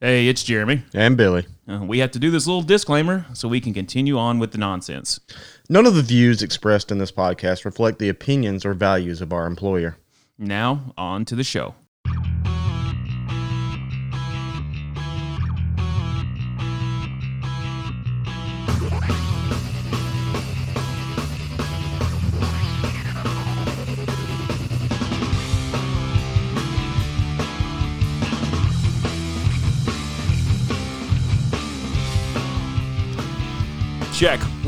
Hey, 0.00 0.28
it's 0.28 0.44
Jeremy. 0.44 0.84
And 0.94 1.16
Billy. 1.16 1.44
Uh, 1.68 1.80
we 1.82 1.98
have 1.98 2.12
to 2.12 2.20
do 2.20 2.30
this 2.30 2.46
little 2.46 2.62
disclaimer 2.62 3.26
so 3.32 3.48
we 3.48 3.60
can 3.60 3.74
continue 3.74 4.16
on 4.16 4.38
with 4.38 4.52
the 4.52 4.58
nonsense. 4.58 5.18
None 5.68 5.86
of 5.86 5.96
the 5.96 6.02
views 6.02 6.40
expressed 6.40 6.92
in 6.92 6.98
this 6.98 7.10
podcast 7.10 7.64
reflect 7.64 7.98
the 7.98 8.08
opinions 8.08 8.64
or 8.64 8.74
values 8.74 9.20
of 9.20 9.32
our 9.32 9.44
employer. 9.44 9.96
Now, 10.38 10.94
on 10.96 11.24
to 11.24 11.34
the 11.34 11.42
show. 11.42 11.74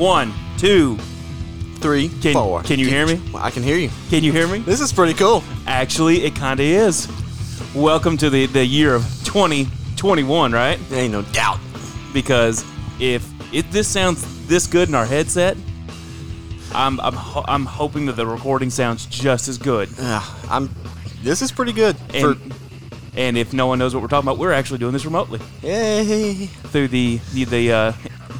One, 0.00 0.32
two. 0.56 0.96
Three, 1.76 2.08
Can- 2.08 2.32
four. 2.32 2.62
can 2.62 2.78
you 2.78 2.88
hear 2.88 3.06
me? 3.06 3.20
I 3.34 3.50
can 3.50 3.62
hear 3.62 3.76
you. 3.76 3.90
Can 4.08 4.24
you 4.24 4.32
hear 4.32 4.48
me? 4.48 4.60
This 4.60 4.80
is 4.80 4.94
pretty 4.94 5.12
cool. 5.12 5.44
Actually, 5.66 6.24
it 6.24 6.34
kind 6.34 6.58
of 6.58 6.64
is. 6.64 7.06
Welcome 7.74 8.16
to 8.16 8.30
the, 8.30 8.46
the 8.46 8.64
year 8.64 8.94
of 8.94 9.02
2021, 9.24 10.52
right? 10.52 10.78
There 10.88 11.00
ain't 11.02 11.12
no 11.12 11.20
doubt. 11.20 11.58
Because 12.14 12.64
if 12.98 13.30
it 13.52 13.70
this 13.70 13.88
sounds 13.88 14.46
this 14.46 14.66
good 14.66 14.88
in 14.88 14.94
our 14.94 15.04
headset, 15.04 15.58
I'm 16.74 16.98
I'm, 17.00 17.12
ho- 17.12 17.44
I'm 17.46 17.66
hoping 17.66 18.06
that 18.06 18.16
the 18.16 18.26
recording 18.26 18.70
sounds 18.70 19.04
just 19.04 19.48
as 19.48 19.58
good. 19.58 19.90
Uh, 19.98 20.22
I'm. 20.48 20.70
This 21.22 21.42
is 21.42 21.52
pretty 21.52 21.72
good. 21.74 21.94
And, 22.14 22.38
For, 22.38 22.54
and 23.18 23.36
if 23.36 23.52
no 23.52 23.66
one 23.66 23.78
knows 23.78 23.94
what 23.94 24.00
we're 24.00 24.08
talking 24.08 24.26
about, 24.28 24.38
we're 24.38 24.52
actually 24.52 24.78
doing 24.78 24.94
this 24.94 25.04
remotely 25.04 25.40
yay. 25.62 26.46
through 26.46 26.88
the 26.88 27.20
the 27.34 27.44
the, 27.44 27.72
uh, 27.72 27.92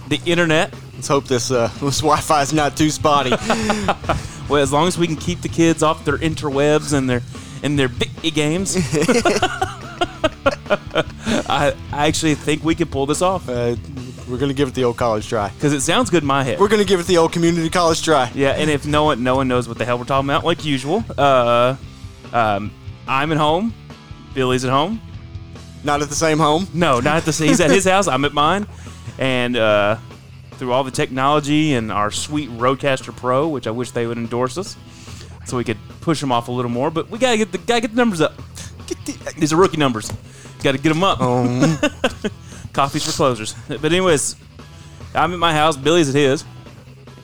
the 0.08 0.20
internet. 0.24 0.72
Let's 1.00 1.08
hope 1.08 1.24
this 1.24 1.50
uh, 1.50 1.68
this 1.80 2.00
Wi-Fi 2.00 2.42
is 2.42 2.52
not 2.52 2.76
too 2.76 2.90
spotty. 2.90 3.32
Well, 4.50 4.60
as 4.60 4.72
long 4.72 4.88
as 4.88 4.98
we 4.98 5.06
can 5.06 5.14
keep 5.14 5.42
the 5.42 5.48
kids 5.48 5.80
off 5.80 6.04
their 6.04 6.18
interwebs 6.18 6.92
and 6.92 7.08
their 7.08 7.22
and 7.62 7.78
their 7.78 7.88
big 7.88 8.34
games, 8.34 8.76
I, 11.48 11.72
I 11.92 12.08
actually 12.08 12.34
think 12.34 12.64
we 12.64 12.74
can 12.74 12.88
pull 12.88 13.06
this 13.06 13.22
off 13.22 13.48
uh, 13.48 13.76
we're 14.28 14.38
gonna 14.38 14.52
give 14.52 14.66
it 14.68 14.74
the 14.74 14.82
old 14.82 14.96
college 14.96 15.28
try. 15.28 15.50
because 15.50 15.72
it 15.72 15.82
sounds 15.82 16.10
good 16.10 16.24
in 16.24 16.26
my 16.26 16.42
head. 16.42 16.58
We're 16.58 16.66
gonna 16.66 16.84
give 16.84 16.98
it 16.98 17.06
the 17.06 17.16
old 17.18 17.32
community 17.32 17.70
college 17.70 18.02
try. 18.02 18.32
Yeah, 18.34 18.50
and 18.50 18.68
if 18.68 18.86
no 18.86 19.04
one 19.04 19.22
no 19.22 19.36
one 19.36 19.46
knows 19.46 19.68
what 19.68 19.78
the 19.78 19.84
hell 19.84 19.98
we're 19.98 20.04
talking 20.04 20.28
about, 20.28 20.44
like 20.44 20.64
usual, 20.64 21.04
uh, 21.16 21.76
um, 22.32 22.72
I'm 23.06 23.30
at 23.30 23.38
home. 23.38 23.72
Billy's 24.34 24.64
at 24.64 24.70
home. 24.72 25.00
Not 25.84 26.02
at 26.02 26.08
the 26.08 26.16
same 26.16 26.38
home. 26.38 26.66
No, 26.74 26.98
not 26.98 27.18
at 27.18 27.24
the 27.24 27.32
same. 27.32 27.48
he's 27.48 27.60
at 27.60 27.70
his 27.70 27.84
house. 27.84 28.08
I'm 28.08 28.24
at 28.24 28.34
mine, 28.34 28.66
and 29.16 29.56
uh, 29.56 29.96
through 30.60 30.72
all 30.74 30.84
the 30.84 30.90
technology 30.90 31.72
and 31.72 31.90
our 31.90 32.10
sweet 32.10 32.50
Rodecaster 32.50 33.16
Pro, 33.16 33.48
which 33.48 33.66
I 33.66 33.70
wish 33.70 33.92
they 33.92 34.06
would 34.06 34.18
endorse 34.18 34.58
us, 34.58 34.76
so 35.46 35.56
we 35.56 35.64
could 35.64 35.78
push 36.02 36.20
them 36.20 36.30
off 36.30 36.48
a 36.48 36.52
little 36.52 36.70
more. 36.70 36.90
But 36.90 37.08
we 37.10 37.18
gotta 37.18 37.38
get 37.38 37.50
the 37.50 37.56
gotta 37.56 37.80
get 37.80 37.92
the 37.92 37.96
numbers 37.96 38.20
up. 38.20 38.34
Get 38.86 39.04
the, 39.06 39.34
these 39.38 39.54
are 39.54 39.56
rookie 39.56 39.78
numbers. 39.78 40.12
Got 40.62 40.72
to 40.72 40.78
get 40.78 40.90
them 40.90 41.02
up. 41.02 41.18
Um, 41.22 41.78
Coffees 42.74 43.06
for 43.06 43.12
closers. 43.12 43.54
But 43.68 43.84
anyways, 43.86 44.36
I'm 45.14 45.32
at 45.32 45.38
my 45.38 45.54
house. 45.54 45.78
Billy's 45.78 46.10
at 46.10 46.14
his, 46.14 46.44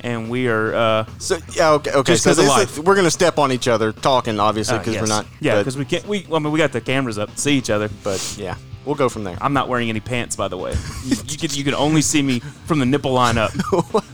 and 0.01 0.31
we 0.31 0.49
are. 0.49 0.75
Uh, 0.75 1.07
so 1.19 1.37
yeah, 1.53 1.73
okay, 1.73 1.93
okay. 1.93 2.13
Just 2.15 2.25
So 2.25 2.31
'cause 2.31 2.39
of 2.39 2.45
this 2.47 2.49
life. 2.51 2.73
is, 2.79 2.81
we're 2.81 2.97
gonna 2.97 3.11
step 3.11 3.39
on 3.39 3.53
each 3.53 3.69
other 3.69 3.93
talking, 3.93 4.41
obviously, 4.41 4.77
uh, 4.77 4.79
because 4.79 4.95
yes. 4.95 5.03
we're 5.03 5.15
not. 5.15 5.27
Yeah, 5.41 5.59
because 5.59 5.77
we 5.77 5.85
can't. 5.85 6.07
We 6.09 6.27
I 6.33 6.39
mean 6.39 6.53
we 6.53 6.59
got 6.59 6.73
the 6.73 6.81
cameras 6.81 7.19
up 7.19 7.37
see 7.37 7.59
each 7.59 7.69
other. 7.69 7.91
But 8.03 8.37
yeah, 8.39 8.57
we'll 8.87 8.95
go 8.95 9.09
from 9.09 9.25
there. 9.25 9.37
I'm 9.41 9.53
not 9.53 9.69
wearing 9.69 9.89
any 9.89 9.99
pants, 10.01 10.37
by 10.37 10.47
the 10.49 10.57
way. 10.57 10.75
You, 11.05 11.17
you 11.27 11.37
can 11.37 11.51
you 11.53 11.65
can 11.65 11.75
only 11.75 12.03
see 12.03 12.23
me 12.23 12.39
from 12.41 12.79
the 12.79 12.87
nipple 12.87 13.13
line 13.13 13.39
up. 13.39 13.51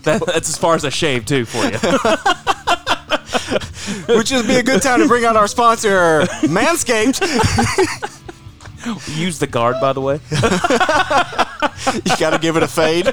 That, 0.03 0.25
that's 0.25 0.49
as 0.49 0.57
far 0.57 0.75
as 0.75 0.83
I 0.83 0.89
shave 0.89 1.25
too 1.25 1.45
for 1.45 1.63
you. 1.63 1.77
Which 4.17 4.31
would 4.31 4.47
be 4.47 4.55
a 4.55 4.63
good 4.63 4.81
time 4.81 4.99
to 4.99 5.07
bring 5.07 5.23
out 5.23 5.37
our 5.37 5.47
sponsor, 5.47 6.23
Manscaped. 6.41 7.21
Use 9.15 9.39
the 9.39 9.47
guard, 9.47 9.77
by 9.79 9.93
the 9.93 10.01
way. 10.01 10.19
you 11.93 12.17
got 12.17 12.31
to 12.31 12.39
give 12.39 12.57
it 12.57 12.63
a 12.63 12.67
fade. 12.67 13.05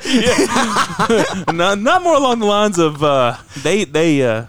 not, 1.55 1.79
not 1.79 2.03
more 2.03 2.17
along 2.17 2.41
the 2.41 2.47
lines 2.47 2.79
of 2.79 3.05
uh, 3.05 3.37
they 3.63 3.85
they 3.85 4.23
uh, 4.23 4.47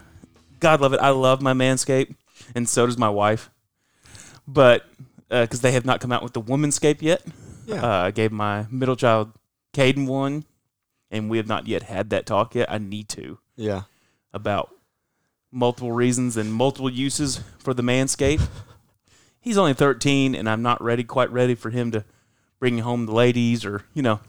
God 0.60 0.82
love 0.82 0.94
it. 0.94 1.00
I 1.00 1.10
love 1.10 1.42
my 1.42 1.54
Manscape, 1.54 2.16
and 2.56 2.68
so 2.68 2.88
does 2.88 2.98
my 2.98 3.10
wife. 3.10 3.52
But 4.48 4.86
because 5.32 5.62
they 5.62 5.72
have 5.72 5.86
not 5.86 6.00
come 6.02 6.12
out 6.12 6.22
with 6.22 6.34
the 6.34 6.42
Womanscape 6.42 7.02
yet, 7.02 7.24
Yeah. 7.66 7.82
uh, 7.84 8.06
I 8.08 8.12
gave 8.12 8.32
my 8.32 8.68
middle 8.70 8.96
child 8.98 9.32
Caden 9.74 10.06
one, 10.06 10.44
and 11.10 11.30
we 11.30 11.38
have 11.38 11.48
not 11.48 11.68
yet 11.68 11.84
had 11.84 12.10
that 12.10 12.26
talk 12.26 12.54
yet. 12.54 12.70
I 12.72 12.78
need 12.78 13.08
to 13.10 13.40
Yeah. 13.56 13.84
about 14.34 14.76
multiple 15.52 15.92
reasons 15.92 16.38
and 16.38 16.54
multiple 16.54 16.90
uses 16.90 17.42
for 17.60 17.74
the 17.74 17.82
Manscape. 17.84 18.42
He's 19.40 19.58
only 19.58 19.74
13, 19.74 20.36
and 20.36 20.50
I'm 20.50 20.62
not 20.62 20.82
ready, 20.84 21.04
quite 21.04 21.32
ready 21.32 21.56
for 21.56 21.70
him 21.72 21.92
to 21.92 22.04
bring 22.60 22.78
home 22.80 23.06
the 23.08 23.14
ladies 23.14 23.66
or 23.66 23.84
you 23.94 24.02
know 24.04 24.20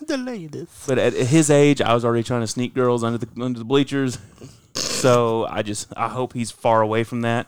The 0.00 0.16
ladies. 0.16 0.68
But 0.86 0.98
at 0.98 1.12
his 1.12 1.50
age, 1.50 1.80
I 1.80 1.94
was 1.94 2.04
already 2.04 2.22
trying 2.22 2.40
to 2.42 2.46
sneak 2.46 2.74
girls 2.74 3.02
under 3.04 3.18
the 3.18 3.28
under 3.42 3.58
the 3.58 3.64
bleachers. 3.64 4.18
So 4.76 5.46
I 5.48 5.62
just 5.62 5.92
I 5.96 6.08
hope 6.08 6.32
he's 6.32 6.50
far 6.50 6.80
away 6.82 7.04
from 7.04 7.20
that 7.20 7.46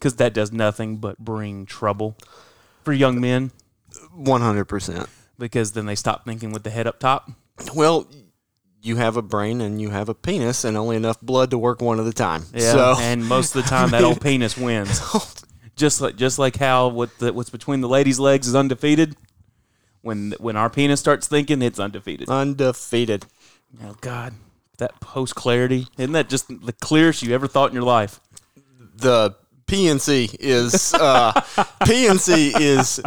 because 0.00 0.16
that 0.16 0.32
does 0.34 0.50
nothing 0.50 0.96
but 0.96 1.18
bring 1.18 1.66
trouble 1.66 2.16
for 2.82 2.92
young 2.94 3.20
men 3.20 3.50
One 4.14 4.40
hundred 4.40 4.64
percent. 4.64 5.08
because 5.38 5.72
then 5.72 5.84
they 5.86 5.94
stop 5.94 6.24
thinking 6.24 6.50
with 6.52 6.62
the 6.64 6.70
head 6.70 6.86
up 6.86 6.98
top. 6.98 7.30
Well, 7.74 8.08
you 8.82 8.96
have 8.96 9.16
a 9.18 9.22
brain 9.22 9.60
and 9.60 9.78
you 9.80 9.90
have 9.90 10.08
a 10.08 10.14
penis 10.14 10.64
and 10.64 10.74
only 10.76 10.96
enough 10.96 11.20
blood 11.20 11.50
to 11.50 11.58
work 11.58 11.82
one 11.82 12.00
at 12.00 12.06
a 12.06 12.12
time. 12.14 12.44
Yeah, 12.54 12.72
So 12.72 12.94
and 12.98 13.24
most 13.28 13.54
of 13.54 13.62
the 13.62 13.68
time 13.68 13.90
that 13.90 14.02
old 14.02 14.20
penis 14.22 14.56
wins. 14.56 15.00
Just 15.76 16.00
like 16.02 16.16
just 16.16 16.38
like 16.38 16.56
how 16.56 16.88
what 16.88 17.16
the, 17.18 17.32
what's 17.32 17.48
between 17.50 17.80
the 17.80 17.88
ladies' 17.88 18.18
legs 18.18 18.46
is 18.46 18.54
undefeated. 18.54 19.16
When 20.02 20.32
when 20.38 20.56
our 20.56 20.68
penis 20.68 21.00
starts 21.00 21.26
thinking, 21.26 21.62
it's 21.62 21.78
undefeated. 21.78 22.28
undefeated. 22.28 23.24
Oh 23.84 23.96
God, 24.02 24.34
that 24.78 24.98
post 25.00 25.34
clarity 25.36 25.86
isn't 25.96 26.12
that 26.12 26.28
just 26.28 26.48
the 26.66 26.72
clearest 26.74 27.22
you 27.22 27.34
ever 27.34 27.46
thought 27.46 27.70
in 27.70 27.74
your 27.74 27.82
life? 27.84 28.20
The 28.96 29.36
PNC 29.70 30.36
is 30.40 30.92
uh, 30.94 31.32
PNC 31.82 32.58
is 32.60 33.00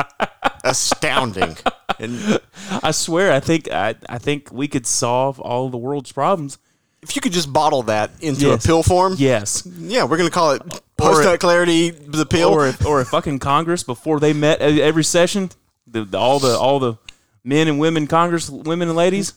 astounding. 0.64 1.58
And 2.00 2.40
I 2.82 2.92
swear, 2.92 3.32
I 3.32 3.40
think 3.40 3.70
I, 3.72 3.96
I 4.10 4.18
think 4.18 4.52
we 4.52 4.68
could 4.68 4.86
solve 4.88 5.40
all 5.40 5.70
the 5.70 5.78
world's 5.78 6.12
problems. 6.12 6.58
if 7.02 7.16
you 7.16 7.22
could 7.22 7.34
just 7.34 7.52
bottle 7.52 7.84
that 7.84 8.12
into 8.22 8.48
Yes. 8.48 8.64
a 8.64 8.68
pill 8.68 8.84
form, 8.84 9.16
Yes, 9.18 9.68
yeah, 9.78 10.04
we're 10.06 10.18
gonna 10.18 10.30
call 10.30 10.52
it 10.52 10.62
post 10.98 11.24
nut 11.24 11.40
clarity 11.40 11.90
the 11.92 12.26
pill. 12.26 12.50
or 12.50 12.68
if, 12.68 12.86
or 12.86 13.02
a 13.02 13.06
fucking 13.06 13.40
Congress 13.40 13.84
before 13.84 14.20
they 14.20 14.32
met 14.34 14.62
every 14.62 15.04
session, 15.04 15.50
the, 15.88 16.06
the, 16.06 16.18
all 16.18 16.40
the 16.40 16.58
all 16.58 16.80
the 16.80 16.96
men 17.44 17.68
and 17.68 17.78
women 17.80 18.08
Congress 18.08 18.50
women 18.50 18.88
and 18.88 18.98
ladies, 18.98 19.34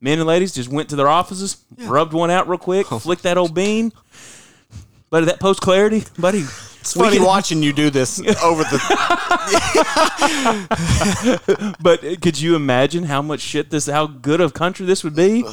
men 0.00 0.18
and 0.18 0.26
ladies 0.28 0.52
just 0.54 0.68
went 0.70 0.88
to 0.90 0.96
their 0.96 1.08
offices, 1.08 1.56
rubbed 1.76 2.12
one 2.12 2.30
out 2.30 2.48
real 2.48 2.56
quick, 2.58 2.86
flicked 2.86 3.24
that 3.24 3.36
old 3.36 3.54
bean. 3.54 3.92
But 5.10 5.24
that 5.24 5.40
post 5.40 5.60
clarity, 5.62 6.04
buddy, 6.18 6.44
it's 6.96 7.00
funny 7.00 7.18
watching 7.20 7.62
you 7.62 7.72
do 7.72 7.90
this 7.90 8.20
over 8.42 8.62
the. 8.64 8.78
But 11.80 12.00
could 12.20 12.40
you 12.40 12.54
imagine 12.56 13.04
how 13.04 13.22
much 13.22 13.40
shit 13.40 13.70
this, 13.70 13.86
how 13.86 14.06
good 14.06 14.40
of 14.40 14.52
country 14.54 14.84
this 14.86 15.02
would 15.04 15.14
be? 15.16 15.44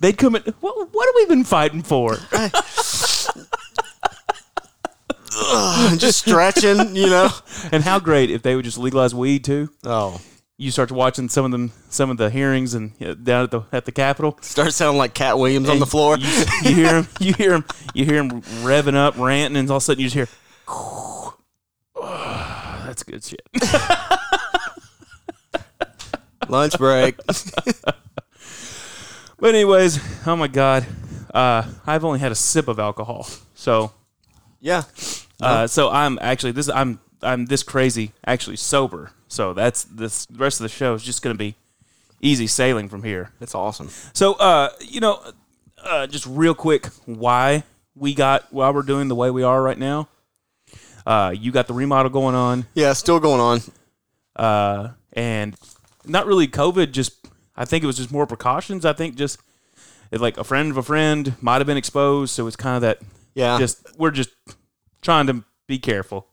They'd 0.00 0.16
come 0.18 0.36
in. 0.36 0.42
What, 0.60 0.92
what 0.92 1.06
have 1.06 1.14
we 1.16 1.26
been 1.26 1.44
fighting 1.44 1.82
for? 1.82 2.16
just 5.96 6.18
stretching, 6.20 6.94
you 6.96 7.06
know. 7.08 7.28
And 7.72 7.82
how 7.82 7.98
great 7.98 8.30
if 8.30 8.42
they 8.42 8.54
would 8.54 8.64
just 8.64 8.78
legalize 8.78 9.14
weed 9.14 9.42
too. 9.44 9.70
Oh, 9.84 10.20
You 10.56 10.70
start 10.70 10.92
watching 10.92 11.28
some 11.28 11.44
of 11.44 11.50
them, 11.50 11.72
some 11.88 12.10
of 12.10 12.16
the 12.16 12.30
hearings 12.30 12.74
and 12.74 12.92
uh, 13.02 13.14
down 13.14 13.44
at 13.44 13.50
the 13.50 13.62
at 13.72 13.84
the 13.86 13.92
Capitol. 13.92 14.38
start 14.40 14.72
sounding 14.72 14.98
like 14.98 15.14
Katt 15.14 15.36
Williams 15.38 15.68
on 15.68 15.78
the 15.80 15.86
floor. 15.86 16.16
You, 16.18 16.28
you 16.62 16.74
hear 16.74 16.94
him, 16.96 17.08
you 17.18 17.34
hear 17.34 17.54
him, 17.54 17.64
you 17.94 18.04
hear 18.04 18.16
him 18.22 18.42
revving 18.62 18.94
up, 18.94 19.16
ranting, 19.18 19.56
and 19.58 19.68
all 19.70 19.78
of 19.78 19.82
a 19.82 19.84
sudden 19.84 20.00
you 20.00 20.06
just 20.08 20.14
hear, 20.14 20.28
"That's 22.86 23.02
good 23.02 23.24
shit." 23.24 23.42
Lunch 26.48 26.78
break. 26.78 27.16
But 29.38 29.54
anyways, 29.54 30.00
oh 30.26 30.34
my 30.34 30.48
god, 30.48 30.86
uh, 31.34 31.62
I've 31.86 32.06
only 32.06 32.20
had 32.20 32.32
a 32.32 32.34
sip 32.34 32.68
of 32.68 32.78
alcohol, 32.78 33.28
so 33.54 33.92
Yeah. 34.60 34.84
uh, 35.42 35.66
so 35.66 35.90
I'm 35.90 36.18
actually 36.22 36.52
this 36.52 36.70
I'm 36.70 37.00
I'm 37.22 37.44
this 37.44 37.62
crazy 37.62 38.12
actually 38.26 38.56
sober. 38.56 39.10
So 39.28 39.52
that's 39.52 39.84
this 39.84 40.24
the 40.24 40.38
rest 40.38 40.58
of 40.58 40.62
the 40.64 40.70
show 40.70 40.94
is 40.94 41.02
just 41.02 41.20
gonna 41.20 41.34
be 41.34 41.54
easy 42.22 42.46
sailing 42.46 42.88
from 42.88 43.02
here. 43.02 43.30
That's 43.38 43.54
awesome. 43.54 43.90
So, 44.14 44.34
uh, 44.34 44.70
you 44.80 45.00
know, 45.00 45.20
uh, 45.84 46.06
just 46.06 46.24
real 46.24 46.54
quick, 46.54 46.86
why 47.04 47.64
we 47.94 48.14
got 48.14 48.50
why 48.54 48.70
we're 48.70 48.80
doing 48.80 49.08
the 49.08 49.14
way 49.14 49.30
we 49.30 49.42
are 49.42 49.62
right 49.62 49.78
now. 49.78 50.08
Uh, 51.06 51.32
you 51.38 51.52
got 51.52 51.68
the 51.68 51.72
remodel 51.74 52.10
going 52.10 52.34
on, 52.34 52.66
Yeah, 52.74 52.92
still 52.92 53.20
going 53.20 53.40
on. 53.40 53.60
uh, 54.34 54.88
and 55.12 55.54
not 56.04 56.26
really 56.26 56.48
COVID. 56.48 56.90
Just 56.92 57.26
I 57.56 57.64
think 57.64 57.84
it 57.84 57.86
was 57.86 57.96
just 57.96 58.10
more 58.10 58.26
precautions. 58.26 58.84
I 58.84 58.92
think 58.92 59.14
just 59.16 59.38
it, 60.10 60.20
like 60.20 60.36
a 60.36 60.44
friend 60.44 60.70
of 60.70 60.76
a 60.76 60.82
friend 60.82 61.34
might 61.40 61.58
have 61.58 61.66
been 61.66 61.76
exposed, 61.76 62.34
so 62.34 62.46
it's 62.46 62.56
kind 62.56 62.76
of 62.76 62.82
that. 62.82 62.98
Yeah. 63.34 63.58
Just 63.58 63.86
we're 63.98 64.10
just 64.10 64.30
trying 65.02 65.26
to 65.28 65.44
be 65.66 65.78
careful 65.78 66.26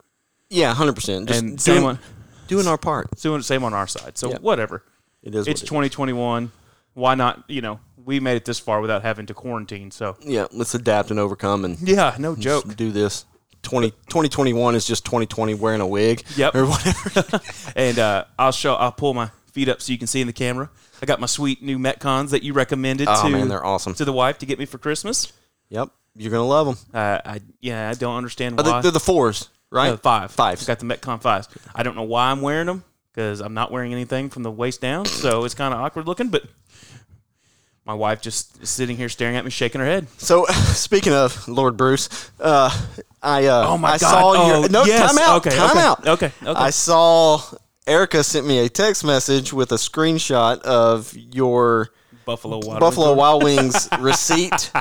yeah, 0.50 0.74
hundred 0.74 0.94
percent. 0.94 1.28
Just 1.28 1.42
and 1.42 1.60
same 1.60 1.76
doing, 1.82 1.86
on 1.88 2.00
doing 2.48 2.68
our 2.68 2.78
part. 2.78 3.10
doing 3.20 3.40
the 3.40 3.44
same 3.44 3.64
on 3.64 3.74
our 3.74 3.88
side. 3.88 4.18
So 4.18 4.30
Yeah. 4.32 4.38
whatever. 4.40 4.84
It 5.24 5.34
is. 5.36 5.62
twenty 5.62 5.90
twenty 5.90 6.14
one. 6.14 6.52
Why 6.94 7.16
not? 7.16 7.44
You 7.48 7.62
know, 7.62 7.80
we 7.98 8.20
made 8.20 8.36
it 8.36 8.46
this 8.46 8.60
far 8.60 8.80
without 8.82 9.02
having 9.02 9.26
to 9.28 9.34
quarantine. 9.34 9.90
So. 9.90 10.16
Yeah, 10.22 10.46
let's 10.52 10.76
adapt 10.76 11.10
and 11.10 11.20
overcome 11.20 11.66
and 11.66 11.80
yeah, 11.80 12.16
no 12.20 12.36
joke. 12.36 12.76
do 12.76 12.92
this. 12.92 13.26
20, 13.64 13.92
2021 13.92 14.76
is 14.76 14.86
just 14.86 15.06
2020 15.06 15.56
wearing 15.56 15.82
a 15.82 15.88
wig. 15.88 16.24
Yep. 16.36 16.56
Or 16.56 16.66
whatever. 16.68 17.42
And 17.76 17.98
uh, 17.98 18.26
I'll 18.38 18.52
show. 18.52 18.76
I'll 18.76 18.92
pull 18.92 19.16
my 19.16 19.32
feet 19.52 19.68
up 19.68 19.82
so 19.82 19.92
you 19.92 19.98
can 19.98 20.08
see 20.08 20.22
in 20.22 20.28
the 20.28 20.34
camera. 20.34 20.70
I 21.02 21.06
got 21.06 21.20
my 21.20 21.28
sweet 21.28 21.62
new 21.62 21.80
Metcons 21.80 22.30
that 22.30 22.44
you 22.44 22.54
recommended 22.54 23.08
oh 23.10 23.24
to 23.24 23.30
man, 23.30 23.48
they're 23.48 23.66
awesome. 23.66 23.94
to 23.96 24.06
the 24.06 24.14
wife 24.14 24.38
to 24.40 24.46
get 24.46 24.60
me 24.60 24.66
for 24.66 24.78
Christmas. 24.78 25.34
Yep, 25.70 25.90
you're 26.16 26.32
gonna 26.32 26.48
love 26.48 26.68
them. 26.68 26.78
Uh, 26.94 27.20
I 27.26 27.42
yeah, 27.62 27.90
I 27.90 27.94
don't 27.94 28.16
understand 28.16 28.58
why. 28.58 28.64
they, 28.64 28.82
they're 28.84 28.92
the 28.92 29.00
fours, 29.00 29.50
right? 29.70 29.90
No, 29.90 29.98
five. 29.98 30.32
Fives. 30.32 30.64
I 30.64 30.74
got 30.74 30.80
the 30.80 30.86
Metcon 30.86 31.22
fives. 31.22 31.50
I 31.74 31.84
don't 31.84 31.96
know 31.96 32.04
why 32.04 32.32
I'm 32.32 32.42
wearing 32.42 32.68
them 32.68 32.84
because 33.12 33.42
I'm 33.42 33.54
not 33.54 33.72
wearing 33.72 33.92
anything 33.92 34.30
from 34.30 34.44
the 34.44 34.52
waist 34.52 34.82
down, 34.82 35.06
so 35.06 35.44
it's 35.46 35.56
kind 35.56 35.74
of 35.74 35.82
awkward 35.82 36.08
looking. 36.08 36.30
But 36.30 36.44
my 37.86 37.94
wife 37.94 38.22
just 38.22 38.66
sitting 38.66 38.96
here 38.96 39.10
staring 39.10 39.36
at 39.36 39.44
me, 39.44 39.52
shaking 39.52 39.82
her 39.82 39.88
head. 39.88 40.08
So 40.18 40.46
speaking 40.52 41.14
of 41.14 41.48
Lord 41.48 41.76
Bruce, 41.76 42.32
uh, 42.40 42.70
I 43.24 43.46
uh, 43.46 43.68
Oh 43.70 43.78
my 43.78 43.90
I 43.94 43.98
God. 43.98 44.12
saw 44.12 44.32
Oh, 44.36 44.60
your 44.60 44.70
no 44.70 44.84
yes. 44.86 45.10
time 45.10 45.18
out, 45.20 45.38
Okay, 45.46 45.56
time 45.56 45.70
okay, 45.72 45.80
out. 45.80 46.08
okay, 46.08 46.32
okay. 46.44 46.52
I 46.60 46.70
saw 46.70 47.42
Erica 47.88 48.24
sent 48.24 48.46
me 48.46 48.60
a 48.60 48.70
text 48.70 49.04
message 49.04 49.54
with 49.54 49.72
a 49.72 49.76
screenshot 49.76 50.60
of 50.62 51.14
your 51.16 51.90
Buffalo 52.26 52.60
Wild 52.66 52.80
Buffalo 52.80 53.08
Wings. 53.10 53.18
Wild 53.18 53.44
Wings 53.48 53.90
receipt 54.00 54.72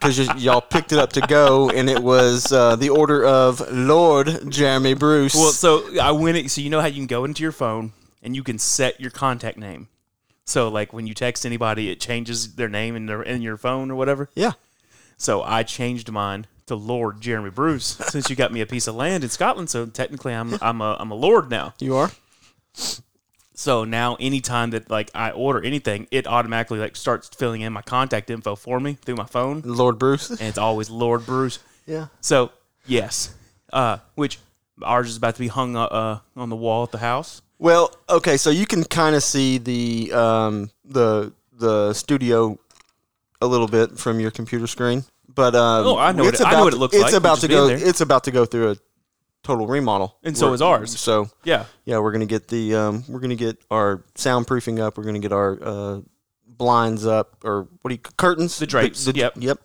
because 0.00 0.18
y- 0.18 0.34
y'all 0.38 0.60
picked 0.62 0.92
it 0.92 0.98
up 0.98 1.12
to 1.14 1.20
go, 1.22 1.68
and 1.70 1.90
it 1.90 2.02
was 2.02 2.50
uh, 2.52 2.76
the 2.76 2.88
order 2.88 3.24
of 3.24 3.60
Lord 3.70 4.50
Jeremy 4.50 4.94
Bruce. 4.94 5.34
Well, 5.34 5.50
so 5.52 5.98
I 6.00 6.12
went. 6.12 6.50
So 6.50 6.60
you 6.60 6.70
know 6.70 6.80
how 6.80 6.86
you 6.86 6.94
can 6.94 7.06
go 7.06 7.24
into 7.24 7.42
your 7.42 7.52
phone 7.52 7.92
and 8.22 8.34
you 8.34 8.42
can 8.42 8.58
set 8.58 9.00
your 9.00 9.10
contact 9.10 9.58
name. 9.58 9.88
So 10.44 10.68
like 10.68 10.92
when 10.92 11.06
you 11.06 11.14
text 11.14 11.44
anybody, 11.46 11.90
it 11.90 12.00
changes 12.00 12.54
their 12.56 12.68
name 12.68 12.96
in 12.96 13.06
their 13.06 13.22
in 13.22 13.42
your 13.42 13.56
phone 13.56 13.90
or 13.90 13.94
whatever. 13.94 14.30
yeah, 14.34 14.52
So 15.16 15.42
I 15.42 15.62
changed 15.62 16.10
mine 16.10 16.46
to 16.70 16.76
Lord 16.76 17.20
Jeremy 17.20 17.50
Bruce 17.50 17.84
since 18.08 18.30
you 18.30 18.36
got 18.36 18.52
me 18.52 18.60
a 18.60 18.66
piece 18.66 18.86
of 18.86 18.94
land 18.94 19.24
in 19.24 19.30
Scotland. 19.30 19.68
So 19.70 19.86
technically, 19.86 20.32
I'm 20.32 20.56
I'm 20.62 20.80
a 20.80 20.96
I'm 20.98 21.10
a 21.10 21.14
lord 21.14 21.50
now. 21.50 21.74
you 21.80 21.96
are. 21.96 22.10
So 23.54 23.84
now, 23.84 24.16
anytime 24.20 24.70
that 24.70 24.88
like 24.88 25.10
I 25.14 25.32
order 25.32 25.62
anything, 25.62 26.06
it 26.10 26.26
automatically 26.26 26.78
like 26.78 26.96
starts 26.96 27.28
filling 27.28 27.60
in 27.60 27.72
my 27.72 27.82
contact 27.82 28.30
info 28.30 28.54
for 28.56 28.80
me 28.80 28.94
through 28.94 29.16
my 29.16 29.26
phone, 29.26 29.62
Lord 29.64 29.98
Bruce. 29.98 30.30
and 30.30 30.42
it's 30.42 30.58
always 30.58 30.88
Lord 30.88 31.26
Bruce. 31.26 31.58
Yeah. 31.86 32.06
So 32.20 32.52
yes, 32.86 33.34
uh, 33.72 33.98
which 34.14 34.38
ours 34.82 35.10
is 35.10 35.16
about 35.16 35.34
to 35.34 35.40
be 35.40 35.48
hung 35.48 35.76
uh, 35.76 36.20
on 36.36 36.48
the 36.48 36.56
wall 36.56 36.84
at 36.84 36.92
the 36.92 36.98
house. 36.98 37.42
Well, 37.58 37.94
okay, 38.08 38.38
so 38.38 38.48
you 38.48 38.64
can 38.64 38.84
kind 38.84 39.14
of 39.14 39.22
see 39.22 39.58
the 39.58 40.12
um, 40.14 40.70
the 40.84 41.32
the 41.52 41.92
studio 41.92 42.58
a 43.42 43.46
little 43.46 43.68
bit 43.68 43.98
from 43.98 44.20
your 44.20 44.30
computer 44.30 44.66
screen, 44.66 45.04
but 45.34 45.54
um, 45.54 45.86
Oh, 45.86 45.96
I 45.98 46.12
know 46.12 46.24
what 46.24 46.34
it's 46.34 46.40
it- 46.40 46.46
I 46.46 46.52
know 46.52 46.64
what 46.64 46.74
it 46.74 46.78
looks 46.78 46.94
it's 46.94 47.04
like, 47.04 47.12
about 47.14 47.40
to 47.40 47.48
go. 47.48 47.68
It's 47.68 48.00
about 48.00 48.24
to 48.24 48.30
go 48.30 48.44
through 48.44 48.72
a 48.72 48.76
total 49.42 49.66
remodel, 49.66 50.16
And 50.22 50.36
so 50.36 50.46
We're- 50.46 50.54
is 50.54 50.62
ours. 50.62 50.98
So 51.00 51.30
Yeah, 51.44 51.64
yeah, 51.84 51.98
we're 51.98 52.12
gonna 52.12 52.26
get 52.26 52.48
the 52.48 52.74
um, 52.74 53.04
we're 53.08 53.20
gonna 53.20 53.36
get 53.36 53.58
our 53.70 54.04
soundproofing 54.16 54.78
up. 54.80 54.98
We're 54.98 55.04
gonna 55.04 55.18
get 55.18 55.32
our 55.32 55.58
uh, 55.62 56.00
blinds 56.46 57.06
up, 57.06 57.36
or 57.44 57.68
what 57.82 57.88
do 57.88 57.94
you 57.94 58.00
curtains? 58.16 58.58
The 58.58 58.66
drapes, 58.66 59.04
the 59.04 59.12
yep. 59.14 59.34
yep. 59.36 59.58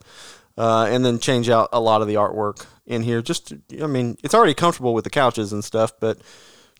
Uh, 0.57 0.85
and 0.89 1.03
then 1.05 1.19
change 1.19 1.49
out 1.49 1.67
a 1.73 1.79
lot 1.81 2.01
of 2.01 2.07
the 2.07 2.13
artwork 2.13 2.65
in 2.85 3.03
here. 3.03 3.21
Just, 3.21 3.51
I 3.81 3.87
mean, 3.87 4.17
it's 4.23 4.33
already 4.33 4.53
comfortable 4.53 4.93
with 4.93 5.03
the 5.03 5.09
couches 5.09 5.51
and 5.51 5.61
stuff, 5.65 5.91
but 5.99 6.17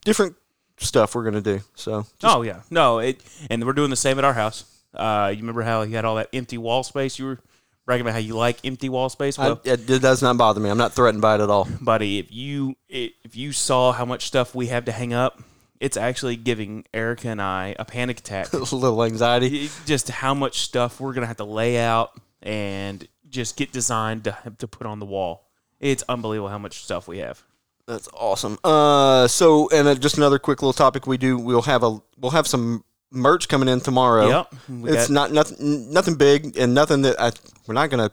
different 0.06 0.36
stuff 0.78 1.14
we're 1.16 1.26
gonna 1.26 1.42
do. 1.42 1.60
So, 1.76 2.06
oh 2.24 2.42
yeah, 2.44 2.62
no, 2.70 3.00
it, 3.00 3.22
and 3.50 3.66
we're 3.66 3.74
doing 3.74 3.90
the 3.90 3.98
same 3.98 4.18
at 4.18 4.24
our 4.24 4.34
house. 4.34 4.64
Uh, 4.94 5.28
you 5.34 5.40
remember 5.42 5.64
how 5.64 5.82
you 5.82 5.94
had 5.98 6.06
all 6.06 6.16
that 6.16 6.30
empty 6.32 6.58
wall 6.58 6.84
space? 6.84 7.20
You 7.20 7.26
were 7.26 7.40
bragging 7.86 8.06
about 8.06 8.14
how 8.14 8.20
you 8.20 8.36
like 8.36 8.58
empty 8.66 8.90
wall 8.90 9.10
space. 9.10 9.38
I, 9.38 9.52
it, 9.64 9.90
it 9.90 10.02
does 10.02 10.22
not 10.22 10.38
bother 10.38 10.60
me. 10.60 10.70
I'm 10.70 10.78
not 10.78 10.94
threatened 10.94 11.22
by 11.22 11.36
it 11.36 11.42
at 11.42 11.50
all. 11.50 11.68
buddy, 11.82 12.20
if 12.20 12.32
you 12.32 12.76
if 12.90 13.36
you 13.36 13.52
saw 13.52 13.92
how 13.92 14.06
much 14.06 14.26
stuff 14.26 14.56
we 14.56 14.68
have 14.68 14.86
to 14.86 14.92
hang 14.92 15.14
up, 15.14 15.42
it's 15.80 15.98
actually 15.98 16.36
giving 16.36 16.86
Erica 16.94 17.30
and 17.30 17.42
I 17.42 17.76
a 17.78 17.86
panic 17.86 18.20
attack. 18.20 18.54
a 18.54 18.58
little 18.58 19.04
anxiety. 19.04 19.70
Just 19.86 20.10
how 20.10 20.34
much 20.34 20.60
stuff 20.60 21.00
we're 21.00 21.14
gonna 21.14 21.28
have 21.28 21.38
to 21.38 21.46
lay 21.46 21.78
out 21.78 22.20
and 22.42 23.08
just 23.30 23.58
get 23.58 23.72
designed 23.72 24.24
to 24.26 24.38
to 24.58 24.68
put 24.68 24.88
on 24.88 25.00
the 25.00 25.06
wall. 25.06 25.48
It's 25.80 26.04
unbelievable 26.10 26.50
how 26.50 26.58
much 26.58 26.84
stuff 26.84 27.08
we 27.08 27.20
have. 27.20 27.44
That's 27.88 28.10
awesome. 28.14 28.58
Uh, 28.64 29.28
so 29.28 29.70
and 29.70 29.88
uh, 29.88 29.96
just 29.96 30.18
another 30.18 30.40
quick 30.40 30.62
little 30.62 30.74
topic 30.74 31.06
we 31.06 31.18
do. 31.18 31.38
We'll 31.38 31.62
have 31.64 31.84
a 31.84 32.00
we'll 32.18 32.32
have 32.32 32.48
some 32.48 32.84
merch 33.12 33.48
coming 33.48 33.69
in 33.69 33.80
tomorrow. 33.80 34.28
Yep, 34.28 34.56
we 34.69 35.07
not 35.10 35.31
nothing 35.31 35.92
nothing 35.92 36.16
big 36.16 36.57
and 36.57 36.74
nothing 36.74 37.02
that 37.04 37.19
I 37.19 37.31
we're 37.68 37.74
not 37.74 37.90
gonna. 37.90 38.12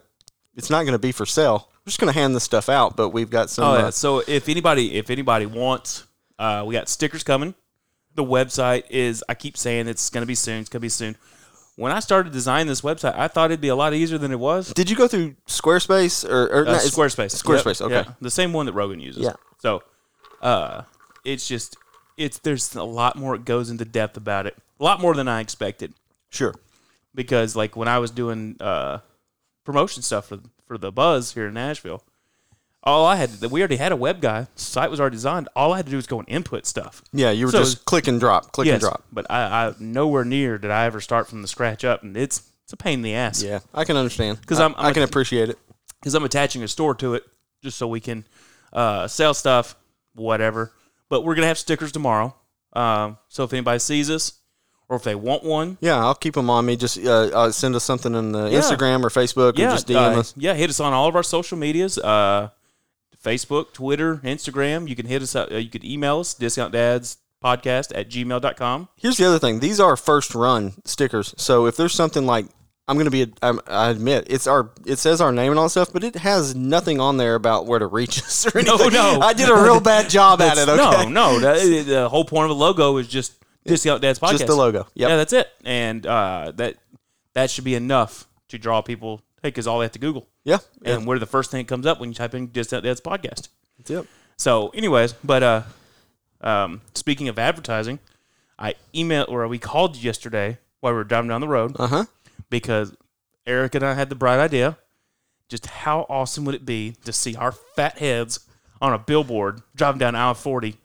It's 0.55 0.69
not 0.69 0.85
gonna 0.85 0.99
be 0.99 1.11
for 1.11 1.25
sale. 1.25 1.69
We're 1.81 1.89
just 1.89 1.99
gonna 1.99 2.11
hand 2.11 2.35
this 2.35 2.43
stuff 2.43 2.69
out, 2.69 2.95
but 2.95 3.09
we've 3.09 3.29
got 3.29 3.49
some. 3.49 3.65
Oh 3.65 3.71
uh, 3.71 3.77
yeah. 3.79 3.89
So 3.89 4.23
if 4.27 4.49
anybody 4.49 4.95
if 4.95 5.09
anybody 5.09 5.45
wants, 5.45 6.05
uh, 6.39 6.63
we 6.65 6.73
got 6.73 6.89
stickers 6.89 7.23
coming. 7.23 7.55
The 8.15 8.23
website 8.23 8.83
is 8.89 9.23
I 9.27 9.33
keep 9.33 9.57
saying 9.57 9.87
it's 9.87 10.09
gonna 10.09 10.25
be 10.25 10.35
soon. 10.35 10.61
It's 10.61 10.69
gonna 10.69 10.81
be 10.81 10.89
soon. 10.89 11.17
When 11.75 11.91
I 11.91 11.99
started 11.99 12.31
designing 12.31 12.67
this 12.67 12.81
website, 12.81 13.17
I 13.17 13.27
thought 13.27 13.49
it'd 13.49 13.59
be 13.59 13.69
a 13.69 13.75
lot 13.75 13.95
easier 13.95 14.19
than 14.19 14.31
it 14.31 14.39
was. 14.39 14.71
Did 14.73 14.91
you 14.91 14.95
go 14.95 15.07
through 15.07 15.35
Squarespace 15.47 16.23
or, 16.23 16.43
or 16.45 16.67
Uh, 16.67 16.75
Squarespace. 16.75 17.41
Squarespace. 17.41 17.81
Yep, 17.81 17.91
okay. 17.91 18.07
yeah. 18.07 18.13
the 18.21 18.29
same 18.29 18.53
one 18.53 18.67
that 18.67 18.73
Rogan 18.73 18.99
uses. 18.99 19.23
Yeah. 19.23 19.33
So, 19.57 19.81
uh, 20.43 20.83
it's 21.25 21.47
just 21.47 21.75
it's 22.15 22.37
there's 22.39 22.75
a 22.75 22.83
lot 22.83 23.15
more 23.15 23.33
it 23.35 23.45
goes 23.45 23.69
into 23.69 23.85
depth 23.85 24.17
about 24.17 24.45
it. 24.45 24.55
A 24.83 24.85
lot 24.85 24.99
more 24.99 25.13
than 25.13 25.29
I 25.29 25.39
expected 25.39 25.93
Sure. 26.29 26.53
because 27.15 27.55
like 27.55 27.77
when 27.77 27.87
I 27.87 27.99
was 27.99 28.11
doing 28.11 28.57
uh 28.59 28.99
promotion 29.63 30.03
stuff 30.03 30.27
for 30.27 30.39
for 30.67 30.77
the 30.77 30.91
Buzz 30.91 31.33
here 31.33 31.47
in 31.47 31.53
Nashville, 31.53 32.03
all 32.83 33.05
I 33.05 33.15
had 33.15 33.29
we 33.49 33.61
already 33.61 33.77
had 33.77 33.93
a 33.93 33.95
web 33.95 34.19
guy. 34.19 34.47
Site 34.55 34.91
was 34.91 34.99
already 34.99 35.15
designed. 35.15 35.47
All 35.55 35.71
I 35.71 35.77
had 35.77 35.85
to 35.85 35.89
do 35.91 35.95
was 35.95 36.05
go 36.05 36.19
and 36.19 36.27
input 36.27 36.65
stuff. 36.65 37.01
Yeah, 37.13 37.31
you 37.31 37.45
were 37.45 37.51
So- 37.53 37.59
just 37.59 37.85
click 37.85 38.07
and 38.07 38.19
drop, 38.19 38.51
click 38.51 38.65
and 38.67 38.73
Yes, 38.73 38.81
drop. 38.81 39.05
but 39.09 39.25
I, 39.31 39.67
I 39.67 39.73
nowhere 39.79 40.25
near 40.25 40.57
did 40.57 40.69
I 40.69 40.83
ever 40.83 40.99
start 40.99 41.29
from 41.29 41.41
the 41.41 41.47
scratch 41.47 41.85
up, 41.85 42.03
and 42.03 42.17
it's 42.17 42.41
it's 42.65 42.73
a 42.73 42.77
pain 42.77 42.95
in 42.99 43.01
the 43.03 43.15
ass. 43.15 43.41
Yeah, 43.41 43.59
I 43.73 43.85
can 43.85 43.95
understand 43.95 44.45
'Cause 44.45 44.59
I- 44.59 44.63
I'm- 44.63 44.75
I'm 44.77 44.87
I 44.87 44.91
can 44.91 45.03
appreciate 45.03 45.47
it. 45.49 45.57
because 46.01 46.13
I'm 46.13 46.25
attaching 46.25 46.61
a 46.61 46.67
store 46.67 46.93
to 46.95 47.13
it 47.13 47.23
just 47.61 47.77
so 47.77 47.87
we 47.87 48.01
can 48.01 48.25
uh, 48.73 49.07
sell 49.07 49.33
stuff, 49.33 49.77
whatever. 50.13 50.73
But 51.07 51.21
we're 51.23 51.35
gonna 51.35 51.47
have 51.47 51.57
stickers 51.57 51.91
tomorrow. 51.93 52.35
Um, 52.73 53.17
so 53.29 53.43
if 53.45 53.53
anybody 53.53 53.79
sees 53.79 54.09
us 54.09 54.33
or 54.89 54.97
if 54.97 55.03
they 55.03 55.15
want 55.15 55.43
one, 55.43 55.77
Yeah, 55.81 55.97
I'll 55.97 56.13
keep 56.15 56.33
them 56.35 56.49
on 56.49 56.65
me. 56.65 56.75
Just 56.75 56.99
uh, 56.99 57.09
uh, 57.33 57.51
send 57.51 57.75
us 57.75 57.83
something 57.83 58.13
on 58.15 58.31
the 58.31 58.49
Yeah. 58.49 58.59
Instagram 58.59 59.03
or 59.03 59.09
Facebook, 59.09 59.57
yeah, 59.57 59.67
or 59.69 59.71
just 59.71 59.87
DM 59.87 59.95
uh, 60.15 60.19
us. 60.19 60.33
yeah, 60.37 60.53
hit 60.53 60.69
us 60.69 60.79
on 60.79 60.93
all 60.93 61.07
of 61.07 61.15
our 61.15 61.23
social 61.23 61.57
medias. 61.57 61.97
Uh, 61.97 62.49
Facebook, 63.23 63.71
Twitter, 63.73 64.17
Instagram. 64.17 64.87
You 64.89 64.95
can 64.95 65.05
hit 65.05 65.21
us 65.21 65.35
up. 65.35 65.51
Uh, 65.51 65.55
you 65.55 65.69
could 65.69 65.85
email 65.85 66.19
us, 66.19 66.33
discountdadspodcast 66.35 67.91
at 67.95 68.09
gmail.com. 68.09 68.87
Here's 68.97 69.17
the 69.17 69.25
other 69.25 69.39
thing: 69.39 69.59
these 69.59 69.79
are 69.79 69.95
first 69.95 70.35
run 70.35 70.73
stickers. 70.85 71.33
So 71.37 71.65
if 71.65 71.77
there's 71.77 71.93
something 71.93 72.25
like 72.25 72.45
I'm 72.87 72.97
going 72.97 73.05
to 73.05 73.11
be, 73.11 73.21
a, 73.23 73.27
I'm, 73.41 73.61
I 73.65 73.89
admit 73.89 74.25
it's 74.29 74.45
our, 74.45 74.69
it 74.85 74.99
says 74.99 75.21
our 75.21 75.31
name 75.31 75.51
and 75.51 75.57
all 75.59 75.65
that 75.67 75.69
stuff, 75.69 75.93
but 75.93 76.03
it 76.03 76.15
has 76.15 76.53
nothing 76.53 76.99
on 76.99 77.15
there 77.15 77.35
about 77.35 77.65
where 77.65 77.79
to 77.79 77.87
reach 77.87 78.19
us 78.23 78.45
or 78.53 78.61
No, 78.61 78.73
anything. 78.75 78.93
no. 78.93 79.19
I 79.21 79.31
did 79.31 79.49
a 79.49 79.55
real 79.55 79.79
bad 79.79 80.09
job 80.09 80.41
at 80.41 80.57
it. 80.57 80.67
Okay, 80.67 81.05
No, 81.09 81.37
no. 81.37 81.39
that- 81.39 81.85
the 81.87 82.09
whole 82.09 82.25
point 82.25 82.43
of 82.51 82.57
the 82.57 82.61
logo 82.61 82.97
is 82.97 83.07
just 83.07 83.33
Discount 83.65 84.01
Dad's 84.01 84.19
podcast. 84.19 84.31
just 84.31 84.47
the 84.47 84.55
logo. 84.55 84.87
Yep. 84.95 85.09
Yeah, 85.09 85.15
that's 85.15 85.33
it. 85.33 85.49
And 85.65 86.05
uh, 86.05 86.51
that 86.55 86.75
that 87.33 87.49
should 87.49 87.63
be 87.63 87.75
enough 87.75 88.27
to 88.49 88.57
draw 88.57 88.81
people. 88.81 89.21
Hey, 89.41 89.49
because 89.49 89.67
all 89.67 89.79
they 89.79 89.85
have 89.85 89.91
to 89.93 89.99
Google, 89.99 90.27
Yeah, 90.45 90.59
and 90.85 91.05
we're 91.05 91.19
the 91.19 91.25
first 91.25 91.51
thing 91.51 91.59
that 91.63 91.67
comes 91.67 91.85
up 91.85 91.99
when 91.99 92.09
you 92.09 92.15
type 92.15 92.33
in 92.33 92.47
"just 92.53 92.69
Discount 92.69 92.83
Dad's 92.85 93.01
podcast. 93.01 93.49
Yep. 93.87 94.05
So, 94.37 94.69
anyways, 94.69 95.13
but 95.23 95.43
uh, 95.43 95.61
um, 96.41 96.81
speaking 96.93 97.27
of 97.27 97.37
advertising, 97.37 97.99
I 98.57 98.75
emailed 98.93 99.27
or 99.29 99.45
we 99.47 99.59
called 99.59 99.97
you 99.97 100.03
yesterday 100.03 100.57
while 100.79 100.93
we 100.93 100.97
were 100.97 101.03
driving 101.03 101.27
down 101.29 101.41
the 101.41 101.47
road 101.47 101.75
Uh 101.77 101.87
huh. 101.87 102.05
because 102.49 102.95
Eric 103.45 103.75
and 103.75 103.83
I 103.83 103.93
had 103.95 104.09
the 104.09 104.15
bright 104.15 104.39
idea. 104.39 104.77
Just 105.49 105.65
how 105.65 106.05
awesome 106.09 106.45
would 106.45 106.55
it 106.55 106.65
be 106.65 106.95
to 107.03 107.11
see 107.11 107.35
our 107.35 107.51
fat 107.51 107.97
heads 107.99 108.39
on 108.81 108.93
a 108.93 108.97
billboard 108.97 109.61
driving 109.75 109.99
down 109.99 110.15
I-40? 110.15 110.75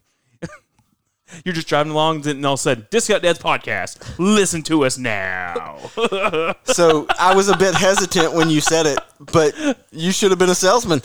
You're 1.45 1.55
just 1.55 1.69
driving 1.69 1.93
along, 1.93 2.27
and 2.27 2.45
all 2.45 2.55
of 2.55 2.61
a 2.61 2.63
sudden, 2.63 2.87
Discount 2.91 3.23
Dad's 3.23 3.39
podcast. 3.39 4.19
Listen 4.19 4.63
to 4.65 4.85
us 4.85 4.99
now. 4.99 5.79
So 6.65 7.07
I 7.19 7.35
was 7.35 7.49
a 7.49 7.57
bit 7.57 7.75
hesitant 7.75 8.35
when 8.35 8.51
you 8.51 8.61
said 8.61 8.87
it, 8.87 8.99
but 9.33 9.55
you 9.91 10.13
should 10.13 10.31
have 10.31 10.39
been 10.39 10.51
a 10.51 10.55
salesman. 10.55 11.03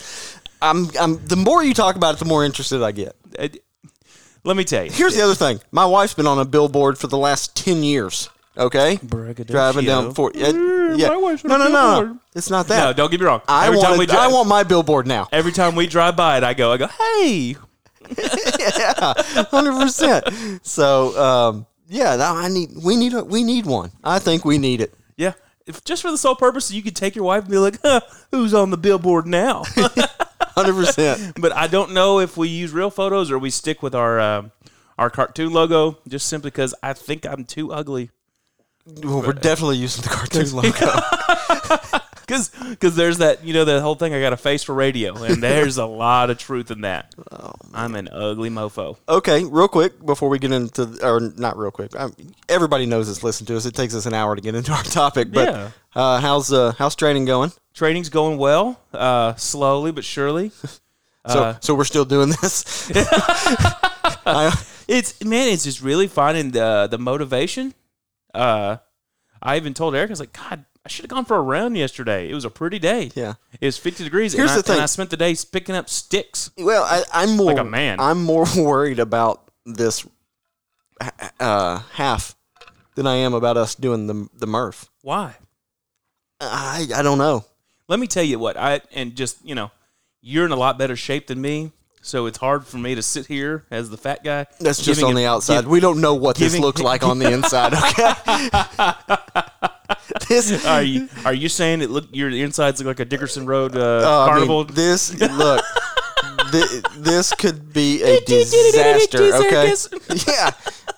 I'm, 0.61 0.89
I'm. 0.99 1.25
The 1.25 1.35
more 1.35 1.63
you 1.63 1.73
talk 1.73 1.95
about 1.95 2.15
it, 2.15 2.19
the 2.19 2.25
more 2.25 2.45
interested 2.45 2.83
I 2.83 2.91
get. 2.91 3.15
Uh, 3.37 3.47
let 4.43 4.57
me 4.57 4.63
tell 4.63 4.83
you. 4.83 4.91
Here's 4.91 5.15
the 5.15 5.21
other 5.21 5.35
thing. 5.35 5.59
My 5.71 5.85
wife's 5.85 6.13
been 6.13 6.27
on 6.27 6.39
a 6.39 6.45
billboard 6.45 6.97
for 6.97 7.07
the 7.07 7.17
last 7.17 7.55
ten 7.55 7.83
years. 7.83 8.29
Okay, 8.55 8.97
driving 8.97 9.85
down 9.85 10.13
for 10.13 10.31
yeah, 10.35 10.51
yeah. 10.95 11.07
my 11.07 11.17
wife's 11.17 11.43
on 11.43 11.49
no, 11.49 11.55
a 11.55 11.69
no, 11.69 11.69
no. 11.69 12.19
It's 12.35 12.51
not 12.51 12.67
that. 12.67 12.83
No, 12.83 12.93
don't 12.93 13.09
get 13.09 13.19
me 13.19 13.25
wrong. 13.25 13.41
I 13.47 13.67
every 13.67 13.79
time 13.79 13.97
want. 13.97 14.11
we 14.11 14.15
I 14.15 14.27
want 14.27 14.47
my 14.47 14.63
billboard 14.63 15.07
now. 15.07 15.27
every 15.31 15.51
time 15.51 15.75
we 15.75 15.87
drive 15.87 16.15
by 16.15 16.37
it, 16.37 16.43
I 16.43 16.53
go, 16.53 16.71
I 16.71 16.77
go, 16.77 16.87
hey. 16.87 17.55
Hundred 19.49 19.79
percent. 19.79 20.25
So 20.63 21.17
um, 21.21 21.65
yeah, 21.87 22.15
now 22.15 22.35
I 22.35 22.47
need. 22.47 22.71
We 22.83 22.95
need. 22.95 23.13
A, 23.13 23.23
we 23.23 23.43
need 23.43 23.65
one. 23.65 23.91
I 24.03 24.19
think 24.19 24.45
we 24.45 24.57
need 24.57 24.81
it. 24.81 24.93
Yeah. 25.17 25.33
If 25.65 25.83
just 25.83 26.01
for 26.01 26.11
the 26.11 26.17
sole 26.17 26.35
purpose, 26.35 26.71
you 26.71 26.81
could 26.81 26.95
take 26.95 27.15
your 27.15 27.25
wife 27.25 27.43
and 27.43 27.51
be 27.51 27.57
like, 27.57 27.79
huh, 27.81 28.01
"Who's 28.31 28.53
on 28.53 28.69
the 28.69 28.77
billboard 28.77 29.25
now?" 29.25 29.63
Hundred 30.55 30.73
percent. 30.73 31.33
but 31.39 31.51
I 31.51 31.67
don't 31.67 31.93
know 31.93 32.19
if 32.19 32.35
we 32.35 32.47
use 32.47 32.71
real 32.71 32.89
photos 32.89 33.31
or 33.31 33.39
we 33.39 33.49
stick 33.49 33.81
with 33.81 33.95
our 33.95 34.19
uh, 34.19 34.49
our 34.97 35.09
cartoon 35.09 35.53
logo, 35.53 35.99
just 36.07 36.27
simply 36.27 36.51
because 36.51 36.75
I 36.83 36.93
think 36.93 37.25
I'm 37.25 37.45
too 37.45 37.71
ugly. 37.71 38.09
Well, 38.85 39.21
we're 39.21 39.33
definitely 39.33 39.77
using 39.77 40.03
the 40.03 40.09
cartoon 40.09 40.51
logo. 40.51 42.09
Because 42.27 42.49
because 42.69 42.95
there's 42.95 43.17
that, 43.17 43.43
you 43.43 43.53
know, 43.53 43.65
the 43.65 43.81
whole 43.81 43.95
thing. 43.95 44.13
I 44.13 44.21
got 44.21 44.31
a 44.31 44.37
face 44.37 44.63
for 44.63 44.73
radio, 44.73 45.13
and 45.23 45.43
there's 45.43 45.77
a 45.77 45.85
lot 45.85 46.29
of 46.29 46.37
truth 46.37 46.71
in 46.71 46.81
that. 46.81 47.13
Oh, 47.31 47.53
I'm 47.73 47.95
an 47.95 48.07
ugly 48.11 48.49
mofo. 48.49 48.95
Okay, 49.09 49.43
real 49.43 49.67
quick 49.67 50.03
before 50.05 50.29
we 50.29 50.39
get 50.39 50.51
into, 50.53 50.97
or 51.05 51.19
not 51.19 51.57
real 51.57 51.71
quick. 51.71 51.93
Um, 51.99 52.15
everybody 52.47 52.85
knows 52.85 53.07
this. 53.07 53.23
Listen 53.23 53.45
to 53.47 53.57
us. 53.57 53.65
It 53.65 53.73
takes 53.75 53.93
us 53.95 54.05
an 54.05 54.13
hour 54.13 54.35
to 54.35 54.41
get 54.41 54.55
into 54.59 54.71
our 54.71 54.83
topic. 54.83 55.31
But 55.33 55.49
Yeah. 55.49 55.69
uh, 55.95 56.19
how's 56.21 56.53
uh, 56.53 56.71
how's 56.77 56.95
training 56.95 57.25
going? 57.25 57.51
Training's 57.73 58.09
going 58.09 58.37
well, 58.37 58.79
uh, 58.93 59.35
slowly 59.35 59.91
but 59.91 60.05
surely. 60.05 60.51
So 61.27 61.43
Uh, 61.43 61.55
so 61.59 61.73
we're 61.75 61.85
still 61.85 62.05
doing 62.05 62.29
this. 62.41 62.89
I, 64.25 64.53
It's 64.87 65.23
man, 65.23 65.49
it's 65.49 65.63
just 65.63 65.81
really 65.81 66.07
finding 66.07 66.51
the 66.51 66.87
the 66.89 66.97
motivation. 66.97 67.73
Uh, 68.33 68.77
I 69.41 69.57
even 69.57 69.73
told 69.73 69.95
Eric, 69.95 70.09
I 70.09 70.13
was 70.13 70.19
like, 70.19 70.33
God, 70.33 70.65
I 70.85 70.89
should 70.89 71.03
have 71.05 71.09
gone 71.09 71.23
for 71.25 71.37
a 71.37 71.41
run 71.41 71.75
yesterday. 71.75 72.29
It 72.29 72.33
was 72.33 72.43
a 72.43 72.49
pretty 72.49 72.77
day. 72.77 73.09
Yeah. 73.15 73.35
it 73.61 73.65
was 73.65 73.77
fifty 73.77 74.03
degrees. 74.03 74.33
Here's 74.33 74.51
and 74.51 74.57
I, 74.59 74.61
the 74.61 74.63
thing. 74.63 74.79
I 74.81 74.85
spent 74.85 75.09
the 75.11 75.17
day 75.17 75.35
picking 75.51 75.75
up 75.75 75.89
sticks. 75.89 76.51
well, 76.57 76.83
I, 76.83 77.03
I'm 77.13 77.37
more 77.37 77.47
Like 77.53 77.59
a 77.59 77.63
man. 77.63 77.99
I'm 77.99 78.21
more 78.23 78.45
worried 78.57 78.99
about 78.99 79.49
this 79.65 80.05
uh, 81.39 81.79
half 81.93 82.35
than 82.95 83.07
I 83.07 83.15
am 83.15 83.33
about 83.33 83.55
us 83.57 83.75
doing 83.75 84.07
the 84.07 84.27
the 84.37 84.45
Murph. 84.47 84.89
Why? 85.01 85.35
I 86.41 86.87
I 86.93 87.01
don't 87.01 87.17
know. 87.17 87.45
Let 87.87 87.99
me 87.99 88.07
tell 88.07 88.23
you 88.23 88.37
what 88.39 88.57
I 88.57 88.81
and 88.93 89.15
just 89.15 89.37
you 89.45 89.55
know, 89.55 89.71
you're 90.21 90.45
in 90.45 90.51
a 90.51 90.57
lot 90.57 90.77
better 90.77 90.97
shape 90.97 91.27
than 91.27 91.39
me, 91.39 91.71
so 92.01 92.25
it's 92.25 92.37
hard 92.37 92.65
for 92.67 92.77
me 92.77 92.93
to 92.95 93.01
sit 93.01 93.27
here 93.27 93.65
as 93.71 93.89
the 93.89 93.97
fat 93.97 94.21
guy. 94.23 94.47
That's 94.59 94.83
just 94.83 95.01
on 95.01 95.13
a- 95.13 95.15
the 95.15 95.25
outside. 95.25 95.61
give- 95.61 95.67
we 95.69 95.79
don't 95.79 96.01
know 96.01 96.15
what 96.15 96.35
this 96.35 96.57
looks 96.59 96.81
like 96.91 97.03
on 97.03 97.19
the 97.19 97.31
inside. 97.31 97.73
Okay. 97.73 99.69
this 100.27 100.65
Are 100.67 100.81
you 100.83 101.07
are 101.25 101.33
you 101.33 101.49
saying 101.49 101.81
it 101.81 101.89
look 101.89 102.05
your 102.11 102.29
insides 102.29 102.79
look 102.79 102.87
like 102.87 102.99
a 102.99 103.05
Dickerson 103.05 103.45
Road 103.45 103.75
uh, 103.75 103.79
Oh, 103.79 104.21
I 104.21 104.25
mean, 104.25 104.33
carnival? 104.47 104.63
this 104.65 105.19
look. 105.19 105.63
thi- 106.51 106.81
this 106.97 107.33
could 107.33 107.73
be 107.73 108.01
a 108.03 108.19
disaster. 108.25 109.33
Okay. 109.33 109.73
Yeah, 110.27 110.51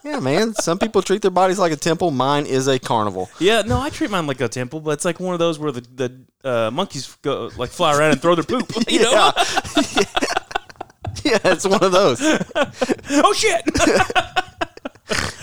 yeah, 0.03 0.19
man. 0.19 0.53
Some 0.55 0.77
people 0.79 1.01
treat 1.01 1.21
their 1.21 1.31
bodies 1.31 1.57
like 1.59 1.71
a 1.71 1.75
temple. 1.77 2.11
Mine 2.11 2.45
is 2.45 2.67
a 2.67 2.77
carnival. 2.79 3.29
Yeah, 3.39 3.61
no, 3.61 3.79
I 3.79 3.89
treat 3.89 4.09
mine 4.11 4.27
like 4.27 4.41
a 4.41 4.47
temple, 4.49 4.79
but 4.81 4.91
it's 4.91 5.05
like 5.05 5.19
one 5.19 5.33
of 5.33 5.39
those 5.39 5.57
where 5.59 5.71
the 5.71 5.81
the 5.95 6.49
uh, 6.49 6.71
monkeys 6.71 7.15
go 7.21 7.49
like 7.57 7.69
fly 7.71 7.97
around 7.97 8.11
and 8.11 8.21
throw 8.21 8.35
their 8.35 8.43
poop. 8.43 8.69
You 8.89 8.99
know? 9.03 9.11
Yeah. 9.11 9.31
yeah, 11.23 11.39
it's 11.45 11.65
one 11.65 11.83
of 11.83 11.91
those. 11.91 12.19
oh 12.21 13.33
shit! 13.33 13.61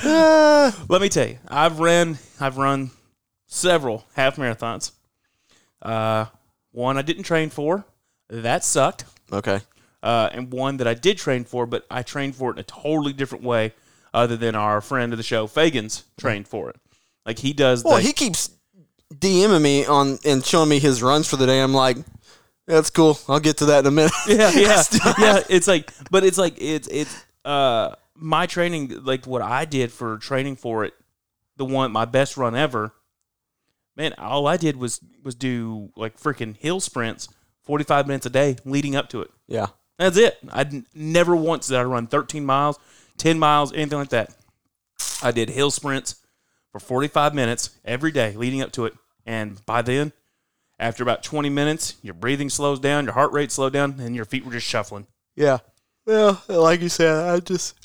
Uh, 0.05 0.73
Let 0.89 1.01
me 1.01 1.09
tell 1.09 1.29
you, 1.29 1.39
I've 1.49 1.79
ran 1.81 2.19
I've 2.41 2.57
run 2.57 2.91
several 3.53 4.05
half 4.15 4.37
marathons. 4.37 4.93
Uh, 5.81 6.27
one 6.71 6.97
I 6.97 7.03
didn't 7.03 7.25
train 7.25 7.51
for, 7.51 7.85
that 8.29 8.65
sucked. 8.65 9.05
okay. 9.33 9.61
Uh, 10.03 10.29
and 10.33 10.51
one 10.51 10.79
that 10.79 10.89
I 10.89 10.95
did 10.95 11.17
train 11.17 11.45
for, 11.45 11.65
but 11.65 11.87
I 11.89 12.03
trained 12.03 12.35
for 12.35 12.51
it 12.51 12.55
in 12.55 12.59
a 12.59 12.65
totally 12.65 13.13
different 13.13 13.45
way, 13.45 13.73
other 14.13 14.37
than 14.37 14.57
our 14.57 14.81
friend 14.81 15.13
of 15.13 15.17
the 15.17 15.23
show, 15.23 15.47
Fagans, 15.47 16.03
trained 16.19 16.49
for 16.49 16.71
it. 16.71 16.77
Like 17.25 17.39
he 17.39 17.53
does. 17.53 17.85
Well, 17.85 17.99
the, 17.99 18.03
he 18.03 18.13
keeps 18.13 18.51
DMing 19.15 19.63
me 19.63 19.87
on 19.87 20.19
and 20.25 20.45
showing 20.45 20.71
me 20.71 20.81
his 20.81 21.03
runs 21.03 21.29
for 21.29 21.37
the 21.37 21.47
day. 21.47 21.61
I'm 21.61 21.73
like, 21.75 21.99
that's 22.67 22.91
cool. 22.91 23.17
I'll 23.29 23.39
get 23.39 23.59
to 23.59 23.67
that 23.67 23.81
in 23.81 23.87
a 23.87 23.91
minute. 23.93 24.13
yeah, 24.27 24.51
yeah, 24.51 24.83
yeah. 25.19 25.41
It's 25.49 25.69
like, 25.69 25.93
but 26.11 26.25
it's 26.25 26.39
like 26.39 26.55
it's 26.59 26.89
it's 26.89 27.25
uh 27.45 27.95
my 28.17 28.47
training, 28.47 29.05
like 29.05 29.27
what 29.27 29.43
I 29.43 29.67
did 29.67 29.93
for 29.93 30.19
training 30.19 30.57
for 30.57 30.85
it, 30.85 30.95
the 31.59 31.65
one 31.65 31.93
my 31.93 32.07
best 32.07 32.37
run 32.37 32.57
ever. 32.57 32.93
Man, 33.97 34.15
all 34.19 34.47
I 34.47 34.57
did 34.57 34.77
was 34.77 35.01
was 35.23 35.35
do 35.35 35.91
like 35.97 36.19
freaking 36.19 36.57
hill 36.57 36.81
sprints, 36.81 37.29
forty 37.63 37.85
five 37.85 38.07
minutes 38.07 38.27
a 38.27 38.31
day 38.31 38.57
leading 38.65 38.97
up 38.97 39.09
to 39.11 39.23
it. 39.23 39.31
yeah. 39.47 39.67
That's 39.99 40.17
it. 40.17 40.39
I 40.51 40.83
never 40.95 41.37
once 41.37 41.69
did 41.69 41.77
I 41.77 41.83
run 41.85 42.07
thirteen 42.07 42.45
miles, 42.45 42.79
ten 43.19 43.39
miles, 43.39 43.73
anything 43.73 43.99
like 43.99 44.09
that. 44.09 44.35
I 45.23 45.31
did 45.31 45.51
hill 45.51 45.71
sprints 45.71 46.17
for 46.73 46.81
forty 46.81 47.09
five 47.09 47.35
minutes 47.35 47.71
every 47.85 48.11
day 48.11 48.35
leading 48.35 48.63
up 48.63 48.73
to 48.73 48.87
it, 48.87 48.95
and 49.27 49.65
by 49.67 49.83
then. 49.83 50.13
After 50.79 51.05
about 51.05 51.23
20 51.23 51.49
minutes, 51.49 51.95
your 52.03 52.15
breathing 52.15 52.51
slows 52.51 52.81
down, 52.81 53.05
your 53.05 53.15
heart 53.15 53.31
rate 53.31 53.53
slows 53.53 53.71
down, 53.71 54.01
and 54.01 54.17
your 54.17 54.25
feet 54.25 54.45
were 54.45 54.51
just 54.51 54.67
shuffling. 54.67 55.07
Yeah. 55.37 55.59
Well, 56.07 56.43
like 56.49 56.81
you 56.81 56.89
said, 56.89 57.29
I 57.29 57.39
just 57.39 57.77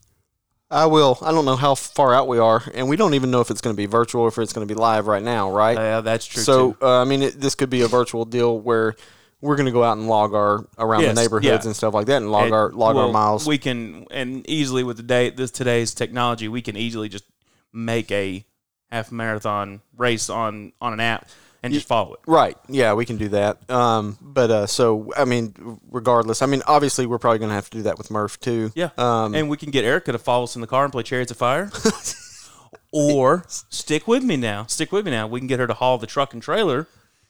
I 0.70 0.86
will. 0.88 1.18
I 1.22 1.32
don't 1.32 1.46
know 1.46 1.56
how 1.56 1.76
far 1.76 2.14
out 2.14 2.28
we 2.28 2.40
are, 2.40 2.62
and 2.74 2.90
we 2.90 2.98
don't 2.98 3.14
even 3.14 3.32
know 3.32 3.40
if 3.40 3.50
it's 3.50 3.62
going 3.62 3.74
to 3.74 3.78
be 3.78 3.86
virtual 3.86 4.24
or 4.24 4.28
if 4.28 4.38
it's 4.38 4.52
going 4.52 4.68
to 4.68 4.74
be 4.74 4.78
live 4.78 5.08
right 5.08 5.24
now, 5.24 5.50
right? 5.50 5.78
Yeah, 5.78 6.02
that's 6.02 6.26
true. 6.26 6.44
so, 6.44 6.78
uh, 6.82 7.02
I 7.02 7.06
mean, 7.06 7.22
it, 7.22 7.40
this 7.40 7.56
could 7.56 7.70
be 7.70 7.82
a 7.82 7.88
virtual 7.88 8.26
deal 8.26 8.60
where 8.60 8.96
we're 9.40 9.56
going 9.56 9.68
to 9.68 9.72
go 9.72 9.84
out 9.84 9.98
and 9.98 10.08
log 10.08 10.34
our 10.34 10.68
around 10.78 11.04
Yes, 11.04 11.16
the 11.16 11.22
neighborhoods 11.22 11.64
yeah. 11.64 11.70
and 11.70 11.76
stuff 11.76 11.94
like 11.94 12.08
that, 12.08 12.18
and 12.18 12.32
log 12.32 12.46
And, 12.46 12.54
our 12.54 12.72
log 12.72 12.98
our 12.98 13.12
miles. 13.12 13.48
We 13.48 13.58
can, 13.58 14.08
and 14.12 14.48
easily 14.50 14.84
with 14.84 14.98
the 14.98 15.04
day 15.04 15.30
this 15.30 15.52
today's 15.52 15.94
technology, 15.94 16.50
we 16.50 16.62
can 16.62 16.76
easily 16.76 17.08
just 17.08 17.24
make 17.72 18.12
a 18.12 18.46
half 18.92 19.12
marathon 19.12 19.82
race 19.96 20.30
on 20.30 20.74
on 20.82 20.94
an 20.94 21.00
app 21.00 21.30
and 21.64 21.74
just 21.74 21.88
follow 21.88 22.14
it. 22.14 22.20
Right. 22.28 22.58
Yeah, 22.70 22.94
we 22.94 23.06
can 23.06 23.18
do 23.18 23.30
that. 23.30 23.70
Um, 23.70 24.18
but 24.22 24.52
uh, 24.52 24.68
so 24.68 25.12
I 25.18 25.26
mean, 25.26 25.80
regardless, 25.92 26.42
I 26.42 26.46
mean, 26.46 26.62
obviously, 26.68 27.06
we're 27.06 27.18
probably 27.20 27.40
going 27.40 27.50
to 27.50 27.56
have 27.56 27.70
to 27.72 27.78
do 27.78 27.84
that 27.84 27.98
with 27.98 28.10
Murph 28.12 28.40
too. 28.40 28.72
Yeah, 28.76 28.90
Um, 28.98 29.34
and 29.36 29.50
we 29.50 29.58
can 29.58 29.72
get 29.72 29.84
Erica 29.86 30.12
to 30.12 30.20
follow 30.20 30.44
us 30.46 30.56
in 30.56 30.62
the 30.62 30.68
car 30.68 30.84
and 30.84 30.92
play 30.92 31.04
Chariots 31.04 31.32
of 31.32 31.38
Fire. 31.38 31.72
or 32.92 33.44
stick 33.48 34.08
with 34.08 34.24
me 34.24 34.38
now. 34.38 34.66
Stick 34.66 34.92
with 34.92 35.06
me 35.06 35.12
now. 35.12 35.28
We 35.28 35.40
can 35.40 35.48
get 35.48 35.60
her 35.60 35.68
to 35.68 35.74
haul 35.74 35.98
the 35.98 36.08
truck 36.08 36.34
and 36.34 36.42
trailer, 36.42 36.88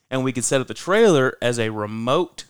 and 0.10 0.24
we 0.24 0.32
can 0.32 0.44
set 0.44 0.62
up 0.62 0.68
the 0.68 0.74
trailer 0.74 1.38
as 1.42 1.60
a 1.60 1.70
remote, 1.70 2.46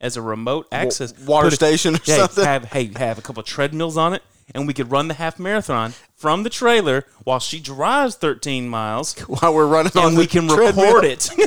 as 0.00 0.16
a 0.16 0.22
remote 0.22 0.66
access 0.72 1.16
water 1.20 1.46
Put 1.46 1.52
a- 1.54 1.56
station 1.56 1.94
or 1.96 1.98
Hey, 2.04 2.16
something. 2.18 2.44
have 2.44 2.64
hey 2.66 2.90
have 2.96 3.18
a 3.18 3.22
couple 3.22 3.40
of 3.40 3.46
treadmills 3.46 3.96
on 3.96 4.14
it, 4.14 4.22
and 4.54 4.66
we 4.66 4.74
could 4.74 4.90
run 4.90 5.08
the 5.08 5.14
half 5.14 5.38
marathon 5.38 5.94
from 6.14 6.42
the 6.42 6.50
trailer 6.50 7.04
while 7.24 7.40
she 7.40 7.60
drives 7.60 8.14
13 8.16 8.68
miles, 8.68 9.18
While 9.28 9.54
we're 9.54 9.66
running 9.66 9.92
on 9.96 10.08
and 10.08 10.18
we 10.18 10.26
can 10.26 10.48
treadmill. 10.48 10.94
record 10.94 11.04
it. 11.04 11.30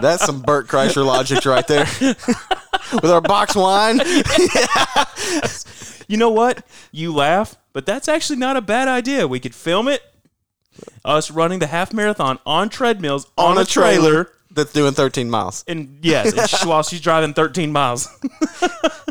That's 0.00 0.24
some 0.26 0.42
Bert 0.42 0.68
Kreischer 0.68 1.04
logic 1.04 1.44
right 1.46 1.66
there. 1.66 1.86
with 2.92 3.10
our 3.10 3.20
box 3.20 3.54
wine. 3.54 4.00
you 6.08 6.16
know 6.16 6.30
what? 6.30 6.64
You 6.92 7.14
laugh, 7.14 7.56
but 7.72 7.86
that's 7.86 8.08
actually 8.08 8.38
not 8.38 8.56
a 8.56 8.60
bad 8.60 8.88
idea. 8.88 9.26
We 9.26 9.40
could 9.40 9.54
film 9.54 9.88
it, 9.88 10.02
us 11.04 11.30
running 11.30 11.58
the 11.60 11.66
half 11.68 11.92
marathon 11.92 12.38
on 12.44 12.68
treadmills 12.68 13.26
on, 13.38 13.58
a 13.58 13.64
trailer. 13.64 14.30
That's 14.56 14.72
doing 14.72 14.92
13 14.94 15.30
miles. 15.30 15.64
And 15.68 15.98
yes, 16.02 16.32
and 16.36 16.48
sh- 16.48 16.64
while 16.64 16.82
she's 16.82 17.00
driving 17.00 17.34
13 17.34 17.70
miles. 17.70 18.08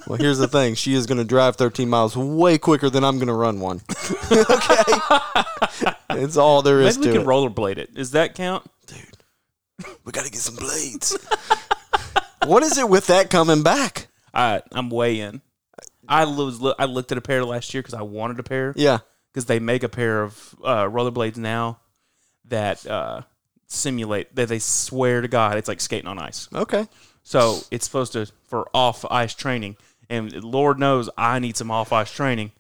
Well, 0.08 0.20
here's 0.20 0.38
the 0.38 0.48
thing: 0.48 0.76
she 0.76 0.94
is 0.94 1.08
going 1.08 1.18
to 1.18 1.24
drive 1.24 1.56
13 1.56 1.90
miles 1.90 2.16
way 2.16 2.60
quicker 2.60 2.92
than 2.92 3.04
I'm 3.04 3.16
going 3.16 3.28
to 3.28 3.34
run 3.34 3.60
one. 3.60 3.82
okay, 4.32 5.92
it's 6.12 6.38
all 6.38 6.62
there 6.62 6.82
is 6.82 6.98
Maybe 7.00 7.08
we 7.10 7.14
to 7.14 7.20
can 7.20 7.28
it. 7.28 7.32
rollerblade 7.32 7.78
it. 7.78 7.94
Does 7.96 8.12
that 8.12 8.36
count? 8.36 8.70
Dude? 8.86 9.88
We 10.04 10.12
got 10.12 10.26
to 10.26 10.32
get 10.32 10.42
some 10.42 10.58
blades. 10.58 11.18
what 12.46 12.62
is 12.62 12.78
it 12.78 12.88
with 12.88 13.08
that 13.08 13.32
coming 13.32 13.64
back? 13.64 14.08
I 14.34 14.62
I'm 14.72 14.90
way 14.92 15.20
in. 15.22 15.42
I 16.08 16.26
was 16.26 16.64
I 16.78 16.86
looked 16.86 17.12
at 17.12 17.18
a 17.18 17.22
pair 17.22 17.44
last 17.44 17.74
year 17.74 17.82
because 17.82 17.96
I 17.96 18.04
wanted 18.04 18.40
a 18.40 18.44
pair 18.44 18.74
Yeah, 18.76 19.00
because 19.34 19.46
they 19.46 19.58
make 19.60 19.82
a 19.82 19.90
pair 19.90 20.22
of 20.22 20.56
uh, 20.64 20.84
rollerblades 20.86 21.38
now 21.38 21.80
that 22.46 22.86
uh, 22.86 23.22
simulate 23.68 24.36
that 24.36 24.48
they 24.50 24.60
swear 24.60 25.22
to 25.22 25.28
God 25.28 25.58
it's 25.58 25.68
like 25.68 25.82
skating 25.82 26.08
on 26.08 26.20
ice. 26.20 26.48
okay. 26.54 26.88
So 27.24 27.60
it's 27.72 27.86
supposed 27.86 28.14
to 28.14 28.28
for 28.48 28.68
off 28.74 29.04
ice 29.10 29.34
training, 29.34 29.78
and 30.10 30.32
Lord 30.44 30.78
knows 30.78 31.10
I 31.18 31.40
need 31.40 31.58
some 31.58 31.72
off 31.72 31.92
ice 31.92 32.12
training 32.12 32.52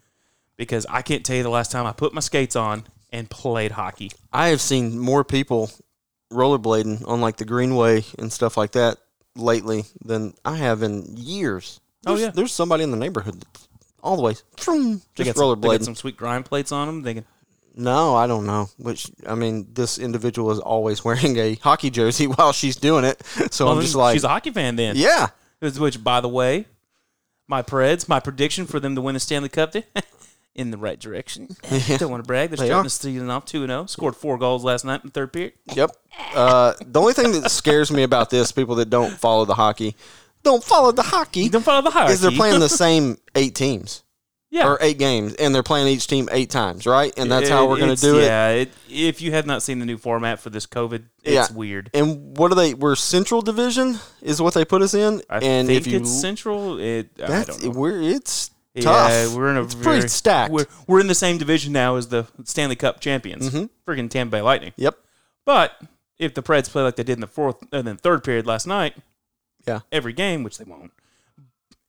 because 0.57 0.87
I 0.89 1.03
can't 1.03 1.23
tell 1.23 1.35
you 1.35 1.43
the 1.43 1.49
last 1.49 1.71
time 1.71 1.85
I 1.85 1.91
put 1.91 2.13
my 2.13 2.21
skates 2.21 2.55
on 2.55 2.85
and 3.11 3.29
played 3.29 3.71
hockey. 3.71 4.11
I 4.33 4.47
have 4.47 4.61
seen 4.61 4.97
more 4.97 5.23
people 5.23 5.69
rollerblading 6.31 7.07
on 7.07 7.21
like 7.21 7.37
the 7.37 7.45
Greenway 7.45 8.03
and 8.17 8.33
stuff 8.33 8.57
like 8.57 8.71
that 8.71 8.97
lately 9.35 9.85
than 10.03 10.33
I 10.43 10.55
have 10.57 10.81
in 10.81 11.15
years. 11.15 11.79
Oh, 12.07 12.11
there's, 12.15 12.21
yeah. 12.21 12.31
there's 12.31 12.51
somebody 12.51 12.83
in 12.83 12.91
the 12.91 12.97
neighborhood 12.97 13.45
all 14.01 14.15
the 14.15 14.21
way 14.21 14.33
They 14.33 14.39
just 14.55 14.65
got 14.65 14.75
some, 14.75 15.01
they 15.15 15.23
got 15.25 15.35
rollerblading. 15.35 15.83
some 15.83 15.95
sweet 15.95 16.17
grind 16.17 16.45
plates 16.45 16.71
on 16.71 16.87
them. 16.87 17.01
They 17.03 17.15
can. 17.15 17.25
No, 17.77 18.15
I 18.15 18.25
don't 18.25 18.45
know. 18.45 18.69
Which 18.77 19.07
I 19.27 19.35
mean, 19.35 19.67
this 19.73 19.99
individual 19.99 20.51
is 20.51 20.59
always 20.59 21.03
wearing 21.05 21.37
a 21.37 21.55
hockey 21.55 21.89
jersey 21.89 22.25
while 22.27 22.53
she's 22.53 22.75
doing 22.77 23.03
it. 23.05 23.21
So 23.51 23.65
Well, 23.65 23.75
I'm 23.75 23.81
just 23.81 23.95
like, 23.95 24.13
she's 24.13 24.23
a 24.23 24.29
hockey 24.29 24.51
fan 24.51 24.75
then. 24.75 24.95
yeah, 24.95 25.27
Which, 25.59 26.03
by 26.03 26.21
the 26.21 26.29
way, 26.29 26.65
my 27.47 27.61
Preds, 27.61 28.07
my 28.09 28.19
prediction 28.19 28.65
for 28.65 28.79
them 28.79 28.95
to 28.95 29.01
win 29.01 29.13
the 29.13 29.19
Stanley 29.19 29.49
Cup, 29.49 29.73
they- 29.73 29.83
in 30.55 30.71
the 30.71 30.77
right 30.77 30.97
direction. 30.99 31.49
Don't 31.97 32.09
want 32.09 32.23
to 32.23 32.27
brag. 32.27 32.49
They're 32.49 32.55
They 32.57 32.67
starting 32.67 32.83
the 32.85 32.89
season 32.89 33.29
off 33.29 33.43
two 33.43 33.63
and 33.63 33.69
zero. 33.69 33.85
Scored 33.87 34.15
four 34.15 34.37
goals 34.37 34.63
last 34.63 34.85
night 34.85 35.01
in 35.03 35.07
the 35.09 35.11
third 35.11 35.33
period. 35.33 35.51
Yep. 35.73 35.91
Uh, 36.33 36.73
the 36.85 37.01
only 37.01 37.11
thing 37.11 37.33
that 37.33 37.51
scares 37.51 37.91
me 37.91 38.03
about 38.03 38.29
this, 38.29 38.53
people 38.53 38.75
that 38.75 38.89
don't 38.89 39.11
follow 39.11 39.43
the 39.43 39.55
hockey, 39.55 39.97
don't 40.43 40.63
follow 40.63 40.93
the 40.93 41.01
hockey, 41.03 41.49
Don't 41.49 41.61
follow 41.61 41.81
the 41.81 41.89
hockey. 41.91 42.13
is 42.13 42.21
they're 42.21 42.31
playing 42.31 42.61
the 42.61 42.69
same 42.69 43.17
eight 43.35 43.53
teams 43.53 44.03
yeah. 44.55 44.67
or 44.67 44.77
eight 44.81 44.97
games, 44.97 45.33
and 45.35 45.53
they're 45.53 45.63
playing 45.63 45.87
each 45.87 46.07
team 46.07 46.29
eight 46.31 46.49
times, 46.49 46.85
right? 46.85 47.13
And 47.17 47.29
that's 47.31 47.49
how 47.49 47.67
we're 47.67 47.77
going 47.79 47.95
to 47.95 48.01
do 48.01 48.19
it. 48.19 48.23
Yeah, 48.25 48.49
it, 48.49 48.71
if 48.89 49.21
you 49.21 49.31
have 49.31 49.45
not 49.45 49.61
seen 49.61 49.79
the 49.79 49.85
new 49.85 49.97
format 49.97 50.39
for 50.39 50.49
this 50.49 50.65
COVID, 50.65 51.03
it's 51.23 51.49
Yeah. 51.51 51.55
weird. 51.55 51.89
And 51.93 52.37
what 52.37 52.51
are 52.51 52.55
they? 52.55 52.73
We're 52.73 52.95
Central 52.95 53.41
Division 53.41 53.99
is 54.21 54.41
what 54.41 54.53
they 54.53 54.63
put 54.65 54.81
us 54.81 54.93
in, 54.93 55.21
I 55.29 55.39
and 55.39 55.67
think 55.67 55.81
if 55.81 55.87
you 55.87 55.99
it's 55.99 56.11
central. 56.21 56.79
It, 56.79 57.09
I 57.21 57.27
that's 57.27 57.57
don't 57.57 57.73
know. 57.73 57.79
we're 57.79 58.01
it's 58.01 58.51
tough. 58.79 59.09
Yeah, 59.11 59.35
we're 59.35 59.49
in 59.49 59.57
a 59.57 59.63
it's 59.63 59.73
very, 59.73 59.95
pretty 59.97 60.07
stacked. 60.07 60.51
We're, 60.53 60.65
we're 60.87 60.99
in 61.01 61.07
the 61.07 61.15
same 61.15 61.37
division 61.37 61.73
now 61.73 61.95
as 61.97 62.07
the 62.07 62.25
Stanley 62.45 62.75
Cup 62.75 62.99
champions, 63.01 63.49
Mhm. 63.49 63.69
friggin' 63.87 64.09
Tampa 64.09 64.31
Bay 64.37 64.41
Lightning. 64.41 64.73
yep. 64.77 64.97
But 65.45 65.73
if 66.17 66.33
the 66.33 66.41
Preds 66.41 66.69
play 66.69 66.81
like 66.83 66.95
they 66.95 67.03
did 67.03 67.13
in 67.13 67.21
the 67.21 67.27
fourth 67.27 67.57
and 67.71 67.85
then 67.87 67.97
third 67.97 68.23
period 68.23 68.47
last 68.47 68.65
night, 68.65 68.95
Yeah. 69.67 69.81
every 69.91 70.13
game, 70.13 70.43
which 70.43 70.57
they 70.57 70.63
won't, 70.65 70.91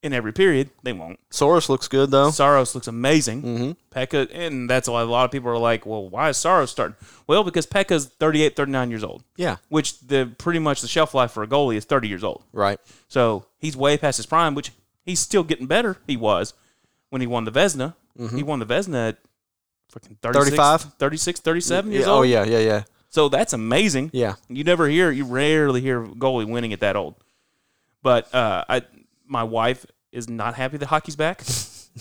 in 0.03 0.13
every 0.13 0.31
period 0.31 0.69
they 0.83 0.93
won't. 0.93 1.19
Saros 1.31 1.69
looks 1.69 1.87
good 1.87 2.11
though. 2.11 2.29
Saros 2.31 2.75
looks 2.75 2.87
amazing. 2.87 3.41
Mm-hmm. 3.41 3.71
Pekka, 3.99 4.29
and 4.33 4.69
that's 4.69 4.87
why 4.87 5.01
a 5.01 5.05
lot 5.05 5.25
of 5.25 5.31
people 5.31 5.49
are 5.49 5.57
like, 5.57 5.85
well, 5.85 6.07
why 6.07 6.29
is 6.29 6.37
Saros 6.37 6.69
starting? 6.71 6.95
Well, 7.25 7.43
because 7.43 7.65
Pekka's 7.65 8.05
38, 8.05 8.55
39 8.55 8.89
years 8.91 9.03
old, 9.03 9.23
Yeah. 9.37 9.57
which 9.69 9.99
the 10.01 10.31
pretty 10.37 10.59
much 10.59 10.81
the 10.81 10.87
shelf 10.87 11.13
life 11.13 11.31
for 11.31 11.41
a 11.43 11.47
goalie 11.47 11.75
is 11.77 11.85
30 11.85 12.07
years 12.07 12.23
old. 12.23 12.43
Right. 12.53 12.79
So 13.07 13.45
he's 13.57 13.75
way 13.75 13.97
past 13.97 14.17
his 14.17 14.25
prime, 14.27 14.53
which 14.55 14.71
he's 15.03 15.19
still 15.19 15.43
getting 15.43 15.65
better. 15.67 15.97
He 16.05 16.15
was 16.15 16.53
when 17.09 17.21
he 17.21 17.27
won 17.27 17.45
the 17.45 17.51
Vezina. 17.51 17.95
He 18.35 18.43
won 18.43 18.59
the 18.59 18.65
Vezina 18.65 19.09
at 19.09 19.17
freaking 19.93 20.17
36, 20.21 20.49
35? 20.57 20.81
36, 20.99 21.39
37 21.39 21.91
years 21.91 22.05
Yeah, 22.05 22.11
old. 22.11 22.19
oh 22.19 22.23
yeah, 22.23 22.43
yeah, 22.43 22.59
yeah, 22.59 22.83
So 23.09 23.29
that's 23.29 23.53
amazing. 23.53 24.09
yeah. 24.13 24.35
You 24.49 24.63
never 24.63 24.87
hear, 24.87 25.09
you 25.11 25.25
rarely 25.25 25.81
hear 25.81 26.03
a 26.03 26.07
goalie 26.07 26.47
winning 26.47 26.71
at 26.73 26.79
that 26.81 26.95
old. 26.95 27.15
But 28.03 28.33
uh, 28.33 28.63
I, 28.69 28.81
my 29.27 29.43
wife 29.43 29.85
is 30.11 30.29
not 30.29 30.55
happy 30.55 30.77
that 30.77 30.87
hockey's 30.87 31.15
back. 31.15 31.43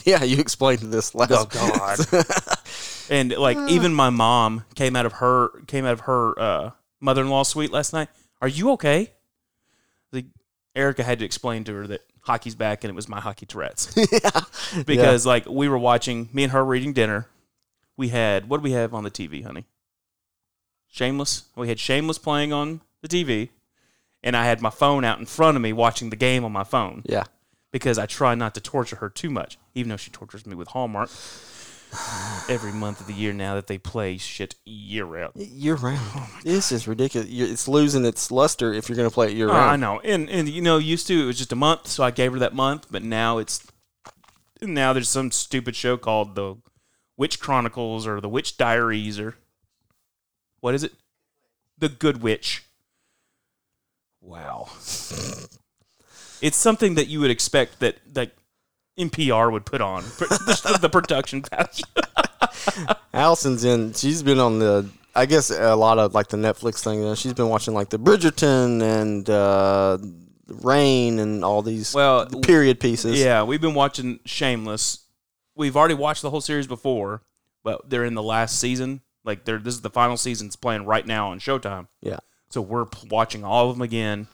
Yeah, 0.05 0.25
you 0.25 0.39
explained 0.39 0.81
this 0.81 1.15
last. 1.15 1.33
Oh 1.33 1.47
God! 1.47 1.99
and 3.11 3.33
like 3.33 3.57
even 3.71 3.95
my 3.95 4.11
mom 4.11 4.65
came 4.75 4.95
out 4.95 5.07
of 5.07 5.15
her 5.15 5.49
came 5.67 5.87
out 5.87 5.95
of 5.95 6.01
her 6.01 6.39
uh, 6.39 6.71
mother 7.01 7.23
in 7.23 7.31
law 7.31 7.45
suite 7.45 7.73
last 7.73 7.95
night. 7.95 8.09
Are 8.43 8.49
you 8.49 8.73
okay? 8.73 9.13
Like 10.13 10.27
Erica 10.75 11.03
had 11.03 11.19
to 11.21 11.25
explain 11.25 11.65
to 11.65 11.75
her 11.75 11.87
that 11.87 12.03
hockey's 12.21 12.55
back 12.55 12.85
and 12.85 12.91
it 12.91 12.95
was 12.95 13.09
my 13.09 13.21
hockey 13.21 13.47
Tourette's 13.47 13.95
yeah. 14.13 14.41
because 14.85 15.25
like 15.25 15.47
we 15.47 15.69
were 15.69 15.79
watching 15.79 16.29
me 16.33 16.43
and 16.43 16.53
her 16.53 16.65
reading 16.65 16.93
dinner. 16.93 17.29
We 17.97 18.09
had 18.09 18.51
what 18.51 18.59
do 18.59 18.63
we 18.63 18.73
have 18.73 18.93
on 18.93 19.05
the 19.05 19.11
TV, 19.11 19.45
honey? 19.45 19.65
Shameless. 20.89 21.45
We 21.57 21.69
had 21.69 21.79
Shameless 21.79 22.19
playing 22.19 22.53
on 22.53 22.83
the 23.01 23.09
TV, 23.09 23.51
and 24.27 24.37
I 24.37 24.45
had 24.45 24.61
my 24.61 24.71
phone 24.71 25.05
out 25.05 25.19
in 25.21 25.25
front 25.27 25.57
of 25.57 25.63
me 25.63 25.73
watching 25.73 26.11
the 26.11 26.17
game 26.17 26.45
on 26.45 26.53
my 26.53 26.65
phone 26.65 27.03
Yeah. 27.07 27.25
because 27.73 27.97
I 27.99 28.05
try 28.07 28.35
not 28.35 28.55
to 28.57 28.61
torture 28.61 28.97
her 28.97 29.09
too 29.09 29.31
much, 29.31 29.57
even 29.75 29.89
though 29.89 29.97
she 29.97 30.11
tortures 30.11 30.45
me 30.47 30.55
with 30.57 30.69
Hallmark 30.69 31.09
every 32.49 32.73
month 32.73 33.01
of 33.01 33.07
the 33.07 33.13
year 33.15 33.33
now 33.33 33.55
that 33.55 33.69
they 33.69 33.79
play 33.79 34.19
shit 34.19 34.57
year 34.65 35.05
round. 35.05 35.33
Year 35.37 35.77
round. 35.77 36.01
Oh 36.17 36.39
this 36.43 36.73
is 36.73 36.87
ridiculous. 36.89 37.29
It's 37.31 37.69
losing 37.69 38.05
its 38.05 38.31
luster 38.31 38.73
if 38.75 38.89
you're 38.89 38.97
going 38.97 39.09
to 39.09 39.15
play 39.15 39.29
it 39.29 39.37
year 39.37 39.49
Oh, 39.49 39.53
I 39.53 39.77
know, 39.77 40.01
and 40.01 40.29
and 40.29 40.49
you 40.49 40.61
know, 40.61 40.79
used 40.79 41.07
to 41.07 41.23
it 41.23 41.27
was 41.27 41.39
just 41.39 41.53
a 41.53 41.57
month, 41.57 41.87
so 41.87 42.03
I 42.05 42.11
gave 42.11 42.33
her 42.33 42.39
that 42.41 42.55
month, 42.55 42.87
but 42.91 43.03
now 43.05 43.39
it's 43.39 43.65
now 44.61 44.93
there's 44.93 45.09
some 45.09 45.31
stupid 45.31 45.77
show 45.77 45.97
called 45.97 46.35
the 46.35 46.57
Witch 47.17 47.39
Chronicles 47.41 48.07
or 48.07 48.21
the 48.21 48.29
Witch 48.29 48.57
Diaries 48.59 49.19
or 49.21 49.37
what 50.61 50.75
is 50.75 50.83
it? 50.83 50.93
The 51.79 51.89
Good 51.89 52.21
Witch. 52.23 52.65
Wow. 54.27 54.69
it's 56.43 56.57
something 56.57 56.97
that 56.97 57.07
you 57.09 57.21
would 57.21 57.31
expect 57.31 57.81
that 57.81 57.97
that 58.15 58.33
NPR 58.99 59.53
would 59.53 59.65
put 59.67 59.81
on 59.81 60.03
the, 60.03 60.79
the 60.83 60.89
production 60.89 61.43
value. 61.43 61.85
Allison's 63.15 63.65
in. 63.65 63.93
She's 63.93 64.23
been 64.23 64.39
on 64.39 64.59
the. 64.59 64.89
I 65.15 65.25
guess 65.27 65.51
a 65.51 65.75
lot 65.77 65.99
of 65.99 66.15
like 66.15 66.29
the 66.29 66.37
Netflix 66.37 66.83
thing. 66.85 67.05
uh, 67.05 67.15
She's 67.15 67.33
been 67.33 67.49
watching 67.49 67.73
like 67.73 67.89
the 67.89 67.99
Bridgerton 67.99 68.83
and 68.83 69.31
uh, 69.31 69.97
Reign 70.49 71.19
and 71.19 71.43
all 71.45 71.63
these 71.63 71.95
Well, 71.95 72.27
period 72.43 72.81
pieces. 72.81 73.19
Yeah, 73.19 73.43
we've 73.43 73.61
been 73.61 73.75
watching 73.75 74.21
Shameless. 74.27 75.05
We've 75.55 75.77
already 75.77 75.95
watched 75.95 76.21
the 76.23 76.29
whole 76.31 76.43
series 76.43 76.67
before, 76.67 77.23
but 77.65 77.89
they're 77.89 78.05
in 78.05 78.15
the 78.15 78.23
last 78.23 78.59
season. 78.61 79.01
Like 79.25 79.45
they're 79.45 79.59
this 79.59 79.75
is 79.75 79.81
the 79.81 79.91
final 79.91 80.17
season. 80.19 80.49
It's 80.49 80.57
playing 80.57 80.85
right 80.85 81.07
now 81.07 81.31
on 81.31 81.39
Showtime. 81.39 81.89
Yeah. 82.03 82.19
So 82.49 82.61
we're 82.61 82.87
watching 83.11 83.45
all 83.45 83.71
of 83.71 83.77
them 83.77 83.83
again. 83.83 84.29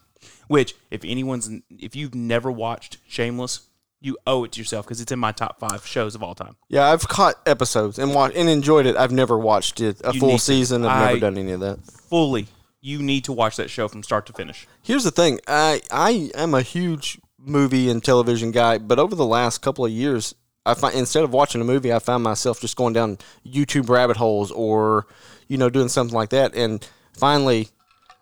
Which, 0.48 0.74
if 0.90 1.04
anyone's, 1.04 1.50
if 1.70 1.96
you've 1.96 2.14
never 2.14 2.50
watched 2.52 2.98
Shameless, 3.08 3.60
you 4.00 4.18
owe 4.26 4.44
it 4.44 4.52
to 4.52 4.60
yourself 4.60 4.84
because 4.84 5.00
it's 5.00 5.10
in 5.12 5.18
my 5.18 5.32
top 5.32 5.58
five 5.60 5.86
shows 5.86 6.14
of 6.14 6.22
all 6.22 6.34
time. 6.34 6.56
Yeah, 6.68 6.86
I've 6.90 7.06
caught 7.08 7.36
episodes 7.46 7.98
and 7.98 8.14
watched 8.14 8.36
and 8.36 8.48
enjoyed 8.48 8.84
it. 8.86 8.96
I've 8.96 9.12
never 9.12 9.38
watched 9.38 9.80
it 9.80 10.00
a 10.04 10.12
You 10.12 10.20
full 10.20 10.28
need 10.30 10.38
to. 10.38 10.44
season. 10.44 10.84
I've 10.84 11.02
I- 11.02 11.06
never 11.06 11.20
done 11.20 11.38
any 11.38 11.52
of 11.52 11.60
that. 11.60 11.78
Fully, 12.08 12.48
you 12.80 13.00
need 13.02 13.24
to 13.24 13.32
watch 13.32 13.56
that 13.56 13.70
show 13.70 13.88
from 13.88 14.02
start 14.02 14.26
to 14.26 14.32
finish. 14.32 14.66
Here's 14.82 15.04
the 15.04 15.10
thing. 15.12 15.40
I 15.48 15.80
I 15.90 16.30
am 16.34 16.52
a 16.54 16.62
huge 16.62 17.18
movie 17.38 17.88
and 17.88 18.04
television 18.04 18.50
guy, 18.50 18.78
but 18.78 18.98
over 18.98 19.14
the 19.14 19.26
last 19.26 19.58
couple 19.62 19.84
of 19.84 19.90
years, 19.92 20.34
I 20.66 20.74
find 20.74 20.94
instead 20.96 21.24
of 21.24 21.32
watching 21.32 21.60
a 21.60 21.64
movie, 21.64 21.92
I 21.92 21.98
found 22.00 22.22
myself 22.24 22.60
just 22.60 22.76
going 22.76 22.92
down 22.92 23.18
YouTube 23.46 23.88
rabbit 23.88 24.16
holes 24.16 24.50
or 24.50 25.06
you 25.48 25.56
know 25.58 25.70
doing 25.70 25.88
something 25.88 26.14
like 26.14 26.30
that. 26.30 26.54
And 26.54 26.86
finally, 27.16 27.68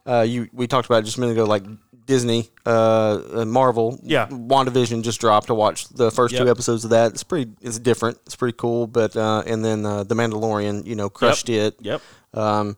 uh, 0.06 0.20
you 0.28 0.48
we 0.52 0.66
talked 0.66 0.86
about 0.86 0.98
it 1.02 1.04
just 1.06 1.16
a 1.16 1.20
minute 1.20 1.32
ago, 1.32 1.44
like 1.44 1.64
Disney, 2.06 2.48
uh, 2.66 3.20
uh, 3.34 3.44
Marvel, 3.44 4.00
Yeah. 4.02 4.26
WandaVision 4.28 5.02
just 5.02 5.20
dropped. 5.20 5.48
I 5.50 5.52
watched 5.52 5.96
the 5.96 6.10
first 6.10 6.32
Yep. 6.34 6.42
two 6.44 6.50
episodes 6.50 6.84
of 6.84 6.90
that. 6.90 7.12
It's 7.12 7.22
pretty. 7.22 7.52
It's 7.60 7.78
different. 7.78 8.18
It's 8.26 8.34
pretty 8.36 8.56
cool. 8.58 8.86
But 8.86 9.16
uh, 9.16 9.42
and 9.46 9.64
then 9.64 9.86
uh, 9.86 10.02
the 10.04 10.14
Mandalorian, 10.16 10.86
you 10.86 10.96
know, 10.96 11.08
crushed 11.08 11.48
it. 11.48 11.76
Yep. 11.80 12.00
Um, 12.34 12.76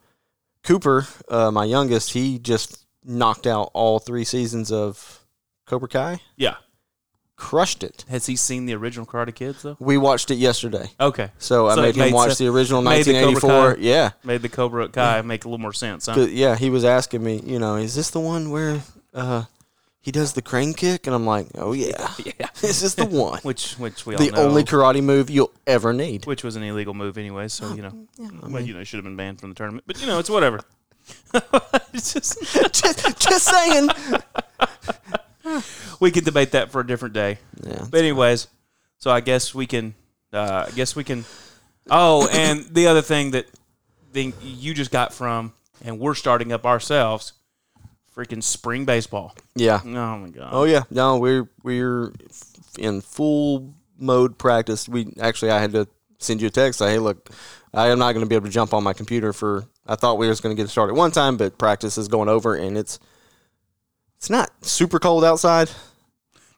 Cooper, 0.65 1.07
uh, 1.29 1.51
my 1.51 1.65
youngest, 1.65 2.13
he 2.13 2.39
just 2.39 2.87
knocked 3.05 3.47
out 3.47 3.71
all 3.75 3.99
three 3.99 4.25
seasons 4.25 4.71
of 4.71 5.25
Cobra 5.67 5.89
Kai. 5.89 6.21
Yeah. 6.37 6.57
Crushed 7.43 7.83
it. 7.83 8.05
Has 8.09 8.27
he 8.27 8.37
seen 8.37 8.67
the 8.67 8.75
original 8.75 9.05
Karate 9.05 9.35
Kids 9.35 9.63
though? 9.63 9.77
We 9.81 9.99
watched 9.99 10.31
it 10.31 10.37
yesterday, 10.37 10.91
Okay. 11.01 11.31
so 11.39 11.67
I 11.67 11.75
So 11.75 11.83
made 11.83 11.97
him 11.97 12.13
watch 12.13 12.29
sense- 12.29 12.39
the 12.39 12.47
original 12.47 12.83
made 12.83 13.05
the 13.05 13.13
1984. 13.15 13.75
Kai- 13.75 13.81
Yeah, 13.81 14.11
Made 14.23 14.43
the 14.43 14.49
Cobra 14.49 14.89
Kai 14.89 15.23
make 15.23 15.45
a 15.45 15.49
little 15.49 15.59
more 15.59 15.73
sense, 15.73 16.07
huh? 16.07 16.21
yeah. 16.31 16.55
He 16.57 16.71
was 16.71 16.85
asking 16.85 17.23
me, 17.25 17.43
you 17.45 17.59
know, 17.59 17.75
is 17.75 17.97
this 17.97 18.11
the 18.11 18.21
one 18.21 18.51
where 18.53 18.83
uh, 19.13 19.45
he 20.01 20.13
does 20.13 20.35
the 20.35 20.41
crane 20.41 20.73
kick? 20.73 21.07
And 21.09 21.17
I'm 21.17 21.27
like, 21.27 21.49
oh 21.57 21.73
yeah, 21.73 22.13
Yeah. 22.25 22.47
this 22.61 22.81
is 22.83 22.95
the 22.95 23.07
one. 23.27 23.41
Which 23.43 23.75
which 23.75 24.07
we 24.07 24.15
all 24.15 24.25
the 24.25 24.31
know. 24.31 24.43
only 24.45 24.63
karate 24.63 25.03
move 25.03 25.29
you'll 25.29 25.53
ever 25.67 25.93
need. 25.93 26.27
which 26.27 26.45
was 26.45 26.55
an 26.55 26.63
illegal 26.63 26.95
move 26.95 27.19
anyway. 27.19 27.49
So 27.49 27.75
you 27.75 27.83
know, 27.83 28.07
well, 28.49 28.63
you 28.63 28.73
know, 28.73 28.85
should 28.85 28.99
have 28.99 29.05
been 29.05 29.17
banned 29.17 29.41
from 29.41 29.49
the 29.51 29.57
tournament. 29.57 29.83
But 29.87 30.01
you 30.01 30.07
know, 30.07 30.21
it's 30.21 30.31
whatever. 30.31 30.61
it's 31.93 32.13
just 32.15 32.39
just, 32.73 33.19
just 33.29 33.45
saying. 33.47 33.89
we 36.01 36.11
can 36.11 36.25
debate 36.25 36.53
that 36.53 36.71
for 36.71 36.81
a 36.81 36.87
different 36.87 37.15
day. 37.15 37.39
Yeah. 37.63 37.85
But 37.91 38.01
anyways, 38.01 38.49
so 38.99 39.11
I 39.11 39.21
guess 39.21 39.55
we 39.55 39.67
can. 39.67 39.95
Uh, 40.33 40.67
I 40.69 40.71
guess 40.73 40.97
we 40.97 41.05
can. 41.05 41.25
Oh, 41.91 42.29
and 42.33 42.65
the 42.75 42.87
other 42.87 43.03
thing 43.03 43.33
that 43.33 43.47
thing 44.13 44.33
you 44.43 44.75
just 44.75 44.91
got 44.91 45.13
from, 45.13 45.53
and 45.85 45.99
we're 45.99 46.15
starting 46.15 46.53
up 46.53 46.65
ourselves, 46.65 47.33
freaking 48.17 48.43
spring 48.43 48.85
baseball. 48.85 49.35
Yeah. 49.55 49.81
Oh 49.85 50.19
my 50.19 50.29
god. 50.29 50.51
Oh 50.53 50.65
yeah, 50.65 50.83
no, 50.91 51.19
we're 51.19 51.49
we're 51.63 52.13
in 52.79 53.01
full 53.01 53.75
mode 53.99 54.39
practice. 54.39 54.89
We 54.89 55.15
actually, 55.21 55.51
I 55.51 55.61
had 55.61 55.73
to 55.73 55.89
send 56.19 56.41
you 56.41 56.49
a 56.49 56.51
text. 56.51 56.79
Say, 56.79 56.93
hey, 56.93 56.99
look, 56.99 57.31
I 57.73 57.89
am 57.89 57.99
not 57.99 58.13
going 58.13 58.25
to 58.25 58.29
be 58.29 58.35
able 58.35 58.47
to 58.47 58.53
jump 58.53 58.75
on 58.75 58.85
my 58.85 58.93
computer 58.93 59.33
for. 59.33 59.65
I 59.87 59.97
thought 59.97 60.19
we 60.19 60.29
was 60.29 60.41
going 60.41 60.55
to 60.55 60.63
get 60.63 60.71
started 60.71 60.95
one 60.95 61.11
time, 61.11 61.37
but 61.37 61.59
practice 61.59 61.99
is 61.99 62.07
going 62.07 62.29
over, 62.29 62.55
and 62.55 62.79
it's 62.79 63.01
it's 64.23 64.31
not 64.31 64.53
super 64.65 65.01
cold 65.01 65.25
outside, 65.25 65.69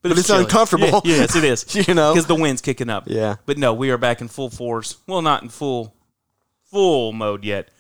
but 0.02 0.12
it's 0.12 0.26
chilly. 0.26 0.40
uncomfortable. 0.40 1.00
Yeah, 1.02 1.16
yes, 1.16 1.34
it 1.34 1.44
is. 1.44 1.74
you 1.88 1.94
know. 1.94 2.12
Because 2.12 2.26
the 2.26 2.34
wind's 2.34 2.60
kicking 2.60 2.90
up. 2.90 3.04
Yeah, 3.06 3.36
But 3.46 3.56
no, 3.56 3.72
we 3.72 3.88
are 3.90 3.96
back 3.96 4.20
in 4.20 4.28
full 4.28 4.50
force. 4.50 4.98
Well, 5.06 5.22
not 5.22 5.42
in 5.42 5.48
full 5.48 5.94
full 6.70 7.12
mode 7.14 7.42
yet, 7.42 7.70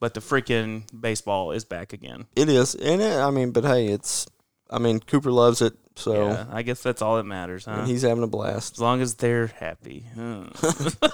but 0.00 0.14
the 0.14 0.20
freaking 0.20 0.84
baseball 0.98 1.52
is 1.52 1.66
back 1.66 1.92
again. 1.92 2.24
it 2.34 2.48
is, 2.48 2.74
and 2.74 3.02
it, 3.02 3.18
I 3.18 3.30
mean, 3.30 3.50
but 3.50 3.64
hey, 3.64 3.88
it's. 3.88 4.26
I 4.70 4.78
mean, 4.78 4.98
Cooper 5.00 5.30
loves 5.30 5.60
it. 5.60 5.74
So 5.94 6.28
Yeah, 6.28 6.46
I 6.50 6.62
guess 6.62 6.82
that's 6.82 7.02
all 7.02 7.16
that 7.18 7.24
matters, 7.24 7.66
huh? 7.66 7.72
and 7.72 7.86
he's 7.86 8.00
having 8.00 8.24
a 8.24 8.26
blast. 8.26 8.76
As 8.76 8.80
long 8.80 9.02
as 9.02 9.16
they're 9.16 9.48
happy. 9.48 10.06
Huh. 10.16 10.44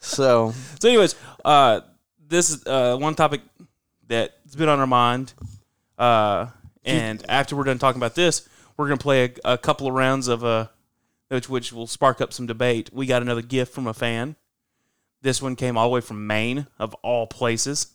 So 0.00 0.52
so, 0.80 0.88
anyways, 0.88 1.14
uh, 1.44 1.82
this 2.26 2.50
is 2.50 2.66
uh, 2.66 2.96
one 2.96 3.14
topic 3.14 3.42
that's 4.08 4.56
been 4.56 4.68
on 4.68 4.80
our 4.80 4.86
mind. 4.86 5.34
Uh, 5.98 6.46
and 6.88 7.24
after 7.28 7.54
we're 7.56 7.64
done 7.64 7.78
talking 7.78 7.98
about 8.00 8.14
this, 8.14 8.48
we're 8.76 8.86
gonna 8.88 8.96
play 8.98 9.24
a, 9.44 9.52
a 9.52 9.58
couple 9.58 9.86
of 9.86 9.94
rounds 9.94 10.28
of 10.28 10.44
uh, 10.44 10.66
which 11.28 11.48
which 11.48 11.72
will 11.72 11.86
spark 11.86 12.20
up 12.20 12.32
some 12.32 12.46
debate. 12.46 12.90
We 12.92 13.06
got 13.06 13.22
another 13.22 13.42
gift 13.42 13.72
from 13.72 13.86
a 13.86 13.94
fan. 13.94 14.36
This 15.22 15.42
one 15.42 15.56
came 15.56 15.76
all 15.76 15.88
the 15.88 15.94
way 15.94 16.00
from 16.00 16.26
Maine, 16.26 16.66
of 16.78 16.94
all 17.02 17.26
places. 17.26 17.88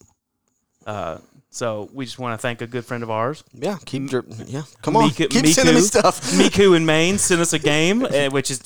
Uh, 0.86 1.20
so 1.50 1.90
we 1.94 2.04
just 2.06 2.20
want 2.20 2.34
to 2.34 2.42
thank 2.42 2.62
a 2.62 2.68
good 2.68 2.84
friend 2.84 3.04
of 3.04 3.10
ours. 3.12 3.44
yeah, 3.54 3.78
keep 3.86 4.12
your 4.12 4.26
yeah. 4.46 4.64
Come 4.82 4.98
on, 4.98 5.10
Miku- 5.10 5.30
keep 5.30 5.46
sending 5.48 5.76
me 5.76 5.82
stuff. 5.82 6.20
Miku 6.32 6.76
in 6.76 6.86
Maine 6.86 7.18
sent 7.18 7.40
us 7.42 7.54
a 7.54 7.60
game, 7.60 8.04
uh, 8.06 8.30
which 8.30 8.52
is 8.52 8.62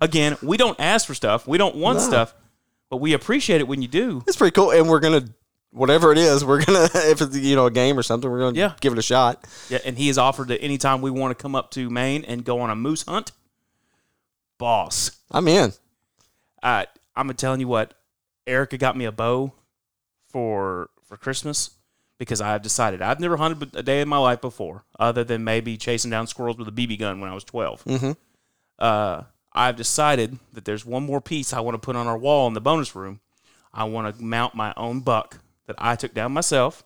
again, 0.00 0.36
we 0.42 0.56
don't 0.56 0.78
ask 0.78 1.06
for 1.06 1.14
stuff, 1.14 1.48
we 1.48 1.58
don't 1.58 1.74
want 1.76 1.98
No. 1.98 2.04
stuff, 2.04 2.34
but 2.90 2.98
we 2.98 3.14
appreciate 3.14 3.60
it 3.60 3.66
when 3.66 3.82
you 3.82 3.88
do. 3.88 4.22
It's 4.28 4.36
pretty 4.36 4.54
cool, 4.54 4.70
and 4.70 4.88
we're 4.88 5.00
gonna 5.00 5.24
whatever 5.72 6.12
it 6.12 6.18
is, 6.18 6.44
we're 6.44 6.64
gonna 6.64 6.88
if 6.94 7.20
it's 7.20 7.36
you 7.36 7.56
know 7.56 7.66
a 7.66 7.70
game 7.70 7.98
or 7.98 8.02
something, 8.02 8.30
we're 8.30 8.38
gonna 8.40 8.56
Yeah. 8.58 8.74
give 8.80 8.92
it 8.92 8.98
a 8.98 9.02
shot. 9.02 9.44
Yeah, 9.68 9.78
and 9.84 9.98
he 9.98 10.06
has 10.08 10.18
offered 10.18 10.48
that 10.48 10.62
anytime 10.62 11.00
we 11.02 11.10
want 11.10 11.36
to 11.36 11.42
come 11.42 11.54
up 11.54 11.70
to 11.72 11.90
Maine 11.90 12.24
and 12.24 12.44
go 12.44 12.60
on 12.60 12.70
a 12.70 12.76
moose 12.76 13.02
hunt, 13.02 13.32
boss. 14.58 15.12
I'm 15.30 15.48
in. 15.48 15.72
Uh, 16.62 16.84
I'm 17.16 17.32
telling 17.34 17.60
you 17.60 17.68
what, 17.68 17.94
Erica 18.46 18.78
got 18.78 18.96
me 18.96 19.04
a 19.04 19.12
bow 19.12 19.52
for 20.28 20.90
for 21.04 21.16
Christmas 21.16 21.70
because 22.18 22.40
I've 22.40 22.62
decided 22.62 23.02
I've 23.02 23.20
never 23.20 23.36
hunted 23.36 23.74
a 23.74 23.82
day 23.82 24.00
in 24.00 24.08
my 24.08 24.18
life 24.18 24.40
before, 24.40 24.84
other 24.98 25.24
than 25.24 25.42
maybe 25.44 25.76
chasing 25.76 26.10
down 26.10 26.26
squirrels 26.26 26.56
with 26.56 26.68
a 26.68 26.72
BB 26.72 26.98
gun 26.98 27.20
when 27.20 27.28
I 27.30 27.34
was 27.34 27.44
12. 27.44 27.84
Mhm. 27.84 28.16
Uh, 28.78 29.22
I've 29.52 29.76
decided 29.76 30.38
that 30.52 30.64
there's 30.64 30.86
one 30.86 31.02
more 31.04 31.20
piece 31.20 31.52
I 31.52 31.60
want 31.60 31.74
to 31.74 31.78
put 31.84 31.96
on 31.96 32.06
our 32.06 32.16
wall 32.16 32.46
in 32.46 32.54
the 32.54 32.60
bonus 32.60 32.94
room. 32.94 33.20
I 33.74 33.84
want 33.84 34.16
to 34.16 34.22
mount 34.22 34.54
my 34.54 34.72
own 34.76 35.00
buck 35.00 35.38
that 35.66 35.76
I 35.78 35.96
took 35.96 36.14
down 36.14 36.32
myself 36.32 36.84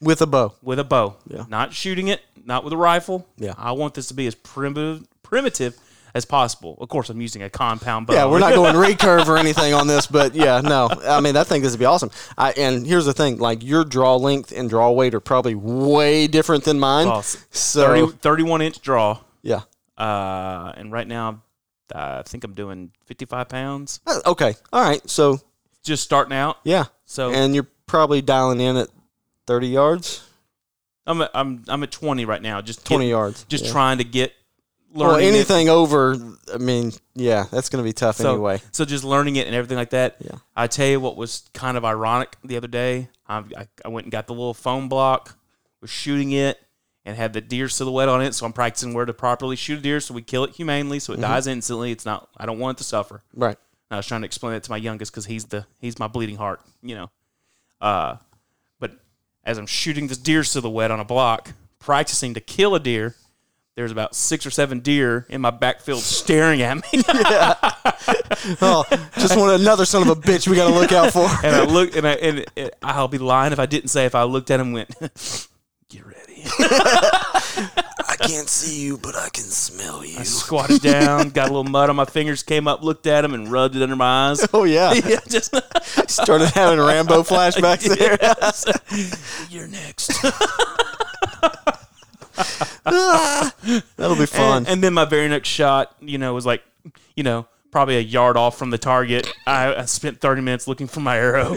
With 0.00 0.20
a 0.22 0.26
bow. 0.26 0.54
with 0.62 0.78
a 0.78 0.84
bow. 0.84 1.16
Yeah. 1.26 1.44
Not 1.48 1.72
shooting 1.72 2.08
it, 2.08 2.20
not 2.44 2.64
with 2.64 2.72
a 2.72 2.76
rifle. 2.76 3.26
Yeah. 3.36 3.54
I 3.56 3.72
want 3.72 3.94
this 3.94 4.08
to 4.08 4.14
be 4.14 4.26
as 4.26 4.34
primitive 4.34 5.06
primitive 5.22 5.76
as 6.14 6.24
possible. 6.24 6.76
Of 6.80 6.88
course, 6.88 7.10
I'm 7.10 7.20
using 7.20 7.42
a 7.42 7.50
compound 7.50 8.06
bow. 8.06 8.14
Yeah, 8.14 8.26
we're 8.26 8.38
not 8.38 8.54
going 8.60 8.74
recurve 8.74 9.26
or 9.26 9.36
anything 9.36 9.74
on 9.74 9.86
this, 9.88 10.06
but 10.06 10.34
yeah, 10.34 10.60
no. 10.60 10.88
I 11.06 11.20
mean, 11.20 11.36
I 11.36 11.42
think 11.44 11.64
this 11.64 11.72
would 11.72 11.80
be 11.80 11.86
awesome. 11.86 12.10
I, 12.38 12.52
and 12.52 12.86
here's 12.86 13.04
the 13.04 13.12
thing: 13.12 13.38
like 13.38 13.64
your 13.64 13.84
draw 13.84 14.14
length 14.16 14.52
and 14.52 14.70
draw 14.70 14.90
weight 14.92 15.12
are 15.14 15.20
probably 15.20 15.54
way 15.56 16.26
different 16.28 16.62
than 16.64 16.78
mine. 16.78 17.06
Boss. 17.08 17.36
So 17.50 18.06
30, 18.08 18.16
31 18.18 18.62
inch 18.62 18.80
draw. 18.80 19.18
yeah, 19.42 19.62
Uh, 19.98 20.72
and 20.76 20.92
right 20.92 21.08
now, 21.08 21.42
I 21.94 22.22
think 22.22 22.44
I'm 22.44 22.54
doing 22.54 22.92
55 23.06 23.48
pounds. 23.48 24.00
Uh, 24.06 24.20
okay, 24.26 24.54
all 24.72 24.82
right. 24.82 25.00
So 25.10 25.40
Just 25.82 26.04
starting 26.04 26.32
out. 26.36 26.58
yeah, 26.64 26.84
So 27.06 27.32
and 27.32 27.54
you're 27.56 27.66
probably 27.86 28.22
dialing 28.22 28.60
in 28.60 28.76
at 28.76 28.88
30 29.46 29.68
yards, 29.68 30.28
I'm 31.06 31.20
at, 31.22 31.30
I'm 31.34 31.64
I'm 31.68 31.82
at 31.82 31.90
20 31.92 32.24
right 32.24 32.40
now. 32.42 32.60
Just 32.60 32.84
20 32.86 33.04
get- 33.04 33.10
yards. 33.10 33.44
Just 33.44 33.66
yeah. 33.66 33.72
trying 33.72 33.98
to 33.98 34.04
get 34.04 34.32
Well, 34.92 35.10
learning 35.12 35.28
it. 35.28 35.34
anything 35.34 35.68
over, 35.68 36.16
I 36.52 36.58
mean, 36.58 36.92
yeah, 37.14 37.44
that's 37.50 37.68
going 37.68 37.82
to 37.82 37.88
be 37.88 37.92
tough 37.92 38.16
So, 38.16 38.32
anyway. 38.34 38.60
so 38.72 38.84
just 38.84 39.04
learning 39.04 39.36
it 39.36 39.46
and 39.46 39.54
everything 39.54 39.76
like 39.76 39.90
that. 39.90 40.16
Yeah. 40.20 40.36
I 40.56 40.66
tell 40.66 40.86
you 40.86 41.00
what 41.00 41.16
was 41.16 41.42
kind 41.52 41.76
of 41.76 41.84
ironic 41.84 42.36
the 42.44 42.56
other 42.56 42.68
day. 42.68 43.08
I, 43.26 43.38
I, 43.56 43.68
I 43.84 43.88
went 43.88 44.06
and 44.06 44.12
got 44.12 44.26
the 44.26 44.32
little 44.34 44.54
foam 44.54 44.88
block, 44.88 45.36
was 45.80 45.90
shooting 45.90 46.32
it, 46.32 46.58
and 47.06 47.16
had 47.18 47.34
the 47.34 47.40
deer 47.42 47.68
silhouette 47.68 48.08
on 48.08 48.22
it. 48.22 48.34
So 48.34 48.46
I'm 48.46 48.54
practicing 48.54 48.94
where 48.94 49.04
to 49.04 49.12
properly 49.12 49.56
shoot 49.56 49.78
a 49.78 49.82
deer 49.82 50.00
so 50.00 50.14
we 50.14 50.22
kill 50.22 50.44
it 50.44 50.52
humanely 50.54 50.98
so 51.00 51.12
it 51.12 51.16
Mm-hmm. 51.16 51.22
dies 51.22 51.46
instantly. 51.46 51.90
It's 51.92 52.06
not. 52.06 52.30
I 52.38 52.46
don't 52.46 52.58
want 52.58 52.76
it 52.76 52.78
to 52.78 52.84
suffer. 52.84 53.22
Right. 53.34 53.58
I 53.90 53.96
was 53.98 54.06
trying 54.06 54.22
to 54.22 54.26
explain 54.26 54.54
that 54.54 54.62
to 54.64 54.70
my 54.70 54.78
youngest 54.78 55.12
because 55.12 55.26
he's 55.26 55.44
the 55.44 55.66
he's 55.80 55.98
my 55.98 56.08
bleeding 56.08 56.36
heart, 56.36 56.60
you 56.82 56.94
know. 56.94 57.10
Uh, 57.84 58.16
but 58.80 58.92
as 59.44 59.58
I'm 59.58 59.66
shooting 59.66 60.06
this 60.06 60.16
deer 60.16 60.42
silhouette 60.42 60.90
on 60.90 61.00
a 61.00 61.04
block, 61.04 61.52
practicing 61.78 62.32
to 62.32 62.40
kill 62.40 62.74
a 62.74 62.80
deer, 62.80 63.14
there's 63.76 63.92
about 63.92 64.14
six 64.14 64.46
or 64.46 64.50
seven 64.50 64.80
deer 64.80 65.26
in 65.28 65.42
my 65.42 65.50
backfield 65.50 66.00
staring 66.00 66.62
at 66.62 66.76
me. 66.76 67.02
Oh, 68.60 68.84
just 69.18 69.36
want 69.36 69.58
another 69.60 69.86
son 69.86 70.02
of 70.02 70.08
a 70.08 70.20
bitch 70.20 70.46
we 70.46 70.56
got 70.56 70.68
to 70.68 70.74
look 70.74 70.92
out 70.92 71.12
for. 71.12 71.26
and 71.44 71.56
I 71.56 71.64
look 71.64 71.96
and 71.96 72.06
I 72.06 72.12
and 72.12 72.44
it, 72.56 72.76
I'll 72.82 73.08
be 73.08 73.16
lying 73.18 73.52
if 73.52 73.58
I 73.58 73.64
didn't 73.64 73.88
say 73.88 74.04
if 74.04 74.14
I 74.14 74.24
looked 74.24 74.50
at 74.50 74.60
him 74.60 74.74
and 74.74 74.74
went, 74.74 75.48
"Get 75.88 76.04
ready." 76.04 76.44
I 78.20 78.28
can't 78.28 78.48
see 78.48 78.82
you, 78.84 78.96
but 78.98 79.16
I 79.16 79.28
can 79.30 79.44
smell 79.44 80.04
you. 80.04 80.18
I 80.18 80.22
squatted 80.22 80.82
down, 80.82 81.30
got 81.30 81.46
a 81.50 81.52
little 81.52 81.64
mud 81.64 81.90
on 81.90 81.96
my 81.96 82.04
fingers, 82.04 82.42
came 82.42 82.68
up, 82.68 82.82
looked 82.82 83.06
at 83.06 83.24
him, 83.24 83.34
and 83.34 83.50
rubbed 83.50 83.74
it 83.76 83.82
under 83.82 83.96
my 83.96 84.30
eyes. 84.30 84.46
Oh 84.54 84.62
yeah, 84.64 84.92
yeah, 85.06 85.18
just 85.28 85.52
started 86.08 86.50
having 86.50 86.78
Rambo 86.78 87.22
flashbacks 87.24 87.88
there. 87.98 88.16
Yes. 88.20 88.66
You're 89.50 89.66
next. 89.66 90.12
Ah, 92.86 93.52
that'll 93.96 94.16
be 94.16 94.26
fun. 94.26 94.58
And, 94.58 94.68
and 94.68 94.84
then 94.84 94.94
my 94.94 95.04
very 95.04 95.28
next 95.28 95.48
shot, 95.48 95.94
you 96.00 96.18
know, 96.18 96.34
was 96.34 96.46
like, 96.46 96.62
you 97.16 97.22
know, 97.22 97.46
probably 97.70 97.96
a 97.96 98.00
yard 98.00 98.36
off 98.36 98.56
from 98.58 98.70
the 98.70 98.78
target. 98.78 99.28
I, 99.46 99.74
I 99.74 99.84
spent 99.86 100.20
30 100.20 100.42
minutes 100.42 100.68
looking 100.68 100.86
for 100.86 101.00
my 101.00 101.16
arrow. 101.16 101.54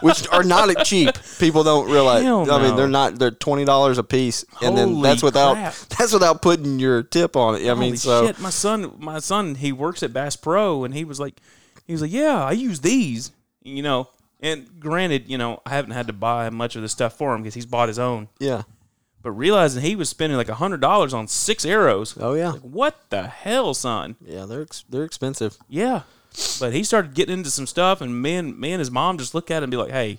Which 0.00 0.28
are 0.28 0.44
not 0.44 0.68
cheap. 0.84 1.10
People 1.38 1.64
don't 1.64 1.90
realize. 1.90 2.22
Hell 2.22 2.50
I 2.50 2.58
mean, 2.58 2.70
no. 2.70 2.76
they're 2.76 2.88
not. 2.88 3.18
They're 3.18 3.30
twenty 3.30 3.64
dollars 3.64 3.98
a 3.98 4.04
piece, 4.04 4.44
and 4.62 4.76
then 4.76 4.88
Holy 4.88 5.02
that's 5.02 5.22
without 5.22 5.54
crap. 5.54 5.74
that's 5.74 6.12
without 6.12 6.42
putting 6.42 6.78
your 6.78 7.02
tip 7.02 7.36
on 7.36 7.54
it. 7.56 7.62
I 7.70 7.74
mean, 7.74 7.90
Holy 7.90 7.96
so 7.96 8.26
shit! 8.26 8.38
My 8.40 8.50
son, 8.50 8.94
my 8.98 9.18
son, 9.18 9.54
he 9.56 9.72
works 9.72 10.02
at 10.02 10.12
Bass 10.12 10.36
Pro, 10.36 10.84
and 10.84 10.94
he 10.94 11.04
was 11.04 11.18
like, 11.20 11.40
he 11.86 11.92
was 11.92 12.02
like, 12.02 12.12
yeah, 12.12 12.42
I 12.44 12.52
use 12.52 12.80
these, 12.80 13.32
you 13.62 13.82
know. 13.82 14.08
And 14.40 14.78
granted, 14.78 15.30
you 15.30 15.38
know, 15.38 15.60
I 15.64 15.70
haven't 15.70 15.92
had 15.92 16.06
to 16.08 16.12
buy 16.12 16.50
much 16.50 16.76
of 16.76 16.82
the 16.82 16.88
stuff 16.88 17.16
for 17.16 17.34
him 17.34 17.42
because 17.42 17.54
he's 17.54 17.66
bought 17.66 17.88
his 17.88 17.98
own. 17.98 18.28
yeah. 18.38 18.62
But 19.22 19.30
realizing 19.30 19.82
he 19.82 19.96
was 19.96 20.10
spending 20.10 20.36
like 20.36 20.50
a 20.50 20.56
hundred 20.56 20.82
dollars 20.82 21.14
on 21.14 21.28
six 21.28 21.64
arrows, 21.64 22.14
Oh 22.20 22.34
yeah, 22.34 22.52
what 22.52 23.08
the 23.08 23.22
hell, 23.26 23.72
son? 23.72 24.16
yeah. 24.22 24.44
They're 24.44 24.60
ex- 24.60 24.84
they're 24.90 25.04
expensive. 25.04 25.56
Yeah. 25.66 26.02
But 26.58 26.72
he 26.72 26.82
started 26.84 27.14
getting 27.14 27.34
into 27.38 27.50
some 27.50 27.66
stuff, 27.66 28.00
and 28.00 28.20
me 28.22 28.34
and, 28.34 28.58
me 28.58 28.72
and 28.72 28.80
his 28.80 28.90
mom 28.90 29.18
just 29.18 29.34
look 29.34 29.50
at 29.50 29.58
him 29.58 29.64
and 29.64 29.70
be 29.70 29.76
like, 29.76 29.90
hey, 29.90 30.18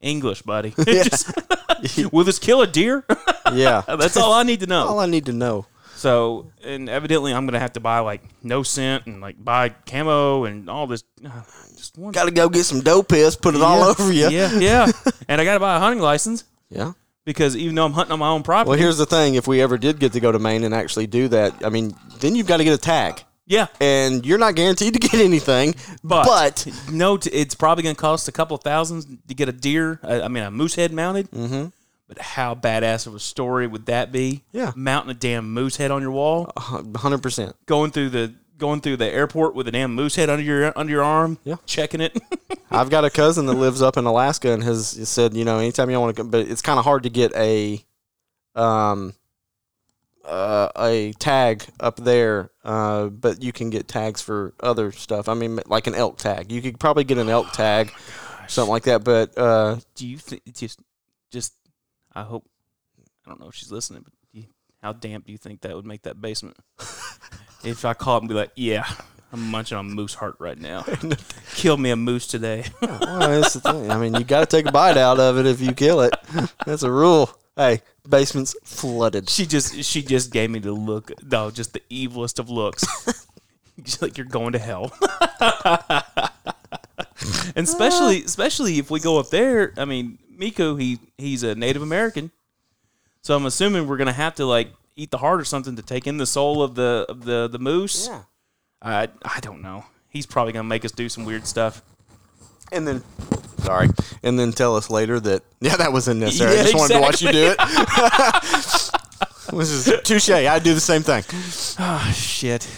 English, 0.00 0.42
buddy. 0.42 0.74
Just- 0.84 1.32
will 2.12 2.24
this 2.24 2.38
kill 2.38 2.62
a 2.62 2.66
deer? 2.66 3.04
Yeah, 3.50 3.80
That's 3.88 4.18
all 4.18 4.34
I 4.34 4.42
need 4.42 4.60
to 4.60 4.66
know. 4.66 4.86
all 4.86 4.98
I 5.00 5.06
need 5.06 5.24
to 5.24 5.32
know. 5.32 5.64
So, 5.94 6.52
and 6.62 6.86
evidently, 6.90 7.32
I'm 7.32 7.46
gonna 7.46 7.58
have 7.58 7.72
to 7.72 7.80
buy 7.80 8.00
like 8.00 8.20
no 8.42 8.62
scent 8.62 9.06
and 9.06 9.22
like 9.22 9.42
buy 9.42 9.70
camo 9.70 10.44
and 10.44 10.68
all 10.68 10.86
this. 10.86 11.02
uh, 11.24 11.30
Just 11.74 11.96
one. 11.96 12.12
Got 12.12 12.26
to 12.26 12.30
go 12.30 12.50
get 12.50 12.64
some 12.64 12.80
doe 12.82 13.02
piss, 13.02 13.36
put 13.36 13.54
it 13.54 13.62
all 13.62 13.82
over 13.84 14.12
you. 14.12 14.28
Yeah, 14.28 14.52
yeah. 14.58 14.92
and 15.28 15.40
I 15.40 15.44
got 15.46 15.54
to 15.54 15.60
buy 15.60 15.76
a 15.76 15.80
hunting 15.80 16.02
license 16.02 16.44
yeah. 16.68 16.92
because 17.24 17.56
even 17.56 17.74
though 17.74 17.86
I'm 17.86 17.94
hunting 17.94 18.12
on 18.12 18.18
my 18.18 18.28
own 18.28 18.42
property, 18.42 18.68
Well, 18.68 18.78
here's 18.78 18.98
the 18.98 19.06
thing: 19.06 19.34
if 19.36 19.46
we 19.48 19.62
ever 19.62 19.78
did 19.78 19.98
get 19.98 20.12
to 20.12 20.20
go 20.20 20.30
to 20.30 20.38
Maine 20.38 20.62
and 20.64 20.74
actually 20.74 21.06
do 21.06 21.26
that, 21.28 21.64
I 21.64 21.70
mean, 21.70 21.94
then 22.20 22.34
you've 22.34 22.46
got 22.46 22.58
to 22.58 22.64
get 22.64 22.74
a 22.74 22.78
tag, 22.78 23.24
yeah. 23.48 23.66
and 23.80 24.24
you're 24.24 24.38
not 24.38 24.54
guaranteed 24.54 24.92
to 24.94 25.00
get 25.00 25.14
anything. 25.20 25.74
But, 26.04 26.24
But, 26.26 26.68
no, 26.92 27.16
t- 27.16 27.30
it's 27.30 27.54
probably 27.56 27.82
gonna 27.82 27.94
cost 27.96 28.28
a 28.28 28.32
couple 28.32 28.56
of 28.56 28.62
thousands 28.62 29.06
to 29.26 29.34
get 29.34 29.48
a 29.48 29.52
deer. 29.52 29.98
uh, 30.04 30.20
I 30.22 30.28
mean, 30.28 30.44
a 30.44 30.50
moose 30.52 30.76
head 30.76 30.92
mounted. 30.92 31.30
mm-hmm. 31.32 31.66
But 32.06 32.18
how 32.20 32.54
badass 32.54 33.06
of 33.06 33.14
a 33.14 33.20
story 33.20 33.66
would 33.66 33.84
that 33.86 34.12
be? 34.12 34.42
Yeah. 34.52 34.72
mounting 34.76 35.10
a 35.10 35.14
damn 35.14 35.52
moose 35.52 35.76
head 35.76 35.90
on 35.90 36.00
your 36.00 36.10
wall, 36.12 36.50
hundred 36.56 37.18
percent. 37.22 37.54
going 37.66 37.90
through 37.90 38.10
the 38.10 38.34
going 38.56 38.80
through 38.80 38.96
the 38.96 39.04
airport 39.06 39.54
with 39.54 39.68
a 39.68 39.70
damn 39.70 39.94
moose 39.94 40.16
head 40.16 40.30
under 40.30 40.42
your 40.42 40.72
under 40.76 40.90
your 40.90 41.02
arm. 41.04 41.36
Yeah. 41.44 41.56
checking 41.66 42.00
it. 42.00 42.16
I've 42.70 42.88
got 42.90 43.04
a 43.04 43.10
cousin 43.10 43.44
that 43.46 43.54
lives 43.54 43.82
up 43.82 43.96
in 43.98 44.04
Alaska 44.06 44.50
and 44.52 44.62
has 44.64 44.88
said, 45.08 45.34
you 45.34 45.44
know, 45.44 45.58
anytime 45.58 45.90
you 45.90 46.00
want 46.00 46.16
to 46.16 46.22
come, 46.22 46.30
but 46.30 46.48
it's 46.48 46.62
kind 46.62 46.78
of 46.78 46.84
hard 46.84 47.02
to 47.04 47.10
get 47.10 47.34
a, 47.36 47.84
um, 48.54 49.14
uh, 50.28 50.70
a 50.76 51.12
tag 51.14 51.64
up 51.80 51.96
there. 51.96 52.50
Uh, 52.64 53.06
but 53.06 53.42
you 53.42 53.52
can 53.52 53.70
get 53.70 53.88
tags 53.88 54.20
for 54.20 54.54
other 54.60 54.92
stuff. 54.92 55.28
I 55.28 55.34
mean, 55.34 55.60
like 55.66 55.86
an 55.86 55.94
elk 55.94 56.18
tag. 56.18 56.52
You 56.52 56.62
could 56.62 56.78
probably 56.78 57.04
get 57.04 57.18
an 57.18 57.28
elk 57.28 57.52
tag, 57.52 57.92
something 58.46 58.70
like 58.70 58.84
that. 58.84 59.04
But 59.04 59.36
uh, 59.36 59.76
do 59.94 60.06
you 60.06 60.18
think 60.18 60.42
just 60.54 60.78
just 61.30 61.54
I 62.14 62.22
hope 62.22 62.48
I 63.26 63.30
don't 63.30 63.40
know 63.40 63.48
if 63.48 63.54
she's 63.54 63.72
listening, 63.72 64.02
but 64.02 64.12
you, 64.32 64.44
how 64.82 64.92
damp 64.92 65.26
do 65.26 65.32
you 65.32 65.38
think 65.38 65.62
that 65.62 65.74
would 65.74 65.86
make 65.86 66.02
that 66.02 66.20
basement? 66.20 66.56
if 67.64 67.84
I 67.84 67.94
call 67.94 68.18
and 68.18 68.28
be 68.28 68.34
like, 68.34 68.52
yeah, 68.54 68.86
I'm 69.32 69.50
munching 69.50 69.76
on 69.76 69.90
moose 69.90 70.14
heart 70.14 70.36
right 70.38 70.58
now. 70.58 70.84
Kill 71.54 71.76
me 71.76 71.90
a 71.90 71.96
moose 71.96 72.26
today. 72.26 72.64
well, 72.80 73.40
that's 73.40 73.54
the 73.54 73.60
thing. 73.60 73.90
I 73.90 73.98
mean, 73.98 74.14
you 74.14 74.24
got 74.24 74.40
to 74.40 74.46
take 74.46 74.66
a 74.66 74.72
bite 74.72 74.96
out 74.96 75.18
of 75.20 75.38
it 75.38 75.46
if 75.46 75.60
you 75.60 75.72
kill 75.72 76.00
it. 76.00 76.14
That's 76.64 76.82
a 76.82 76.90
rule. 76.90 77.30
Hey, 77.56 77.82
basement's 78.08 78.54
flooded. 78.64 79.28
she 79.28 79.46
just 79.46 79.82
she 79.84 80.02
just 80.02 80.32
gave 80.32 80.50
me 80.50 80.58
the 80.58 80.72
look, 80.72 81.12
no, 81.22 81.50
just 81.50 81.72
the 81.72 81.82
evilest 81.90 82.38
of 82.38 82.50
looks. 82.50 82.86
Just 83.82 84.02
like 84.02 84.18
you're 84.18 84.26
going 84.26 84.54
to 84.54 84.58
hell. 84.58 84.92
and 87.54 87.64
especially 87.64 88.22
ah. 88.22 88.26
especially 88.26 88.78
if 88.78 88.90
we 88.90 88.98
go 88.98 89.20
up 89.20 89.30
there, 89.30 89.72
I 89.76 89.84
mean, 89.84 90.18
Miko 90.36 90.74
he 90.74 90.98
he's 91.16 91.44
a 91.44 91.54
Native 91.54 91.82
American. 91.82 92.32
So 93.22 93.36
I'm 93.36 93.46
assuming 93.46 93.86
we're 93.86 93.96
gonna 93.96 94.12
have 94.12 94.34
to 94.36 94.46
like 94.46 94.72
eat 94.96 95.10
the 95.10 95.18
heart 95.18 95.40
or 95.40 95.44
something 95.44 95.76
to 95.76 95.82
take 95.82 96.06
in 96.06 96.16
the 96.16 96.26
soul 96.26 96.62
of 96.62 96.74
the 96.74 97.06
of 97.08 97.24
the 97.24 97.48
the 97.48 97.60
moose. 97.60 98.08
Yeah. 98.08 98.22
I 98.82 99.08
I 99.24 99.40
don't 99.40 99.62
know. 99.62 99.84
He's 100.08 100.26
probably 100.26 100.52
gonna 100.52 100.64
make 100.64 100.84
us 100.84 100.92
do 100.92 101.08
some 101.08 101.24
weird 101.24 101.46
stuff. 101.46 101.82
And 102.72 102.86
then, 102.86 103.02
sorry, 103.58 103.88
and 104.22 104.38
then 104.38 104.52
tell 104.52 104.76
us 104.76 104.90
later 104.90 105.20
that 105.20 105.42
yeah, 105.60 105.76
that 105.76 105.92
wasn't 105.92 106.20
necessary. 106.20 106.54
Yeah, 106.54 106.60
I 106.60 106.62
just 106.64 106.74
wanted 106.74 106.94
to 106.94 107.00
watch 107.00 107.22
you 107.22 107.32
do 107.32 107.54
it. 107.56 107.58
this 109.56 109.70
is 109.70 110.02
touche. 110.02 110.30
I 110.30 110.58
do 110.58 110.74
the 110.74 110.80
same 110.80 111.02
thing. 111.02 111.24
Oh 111.78 112.12
shit. 112.14 112.68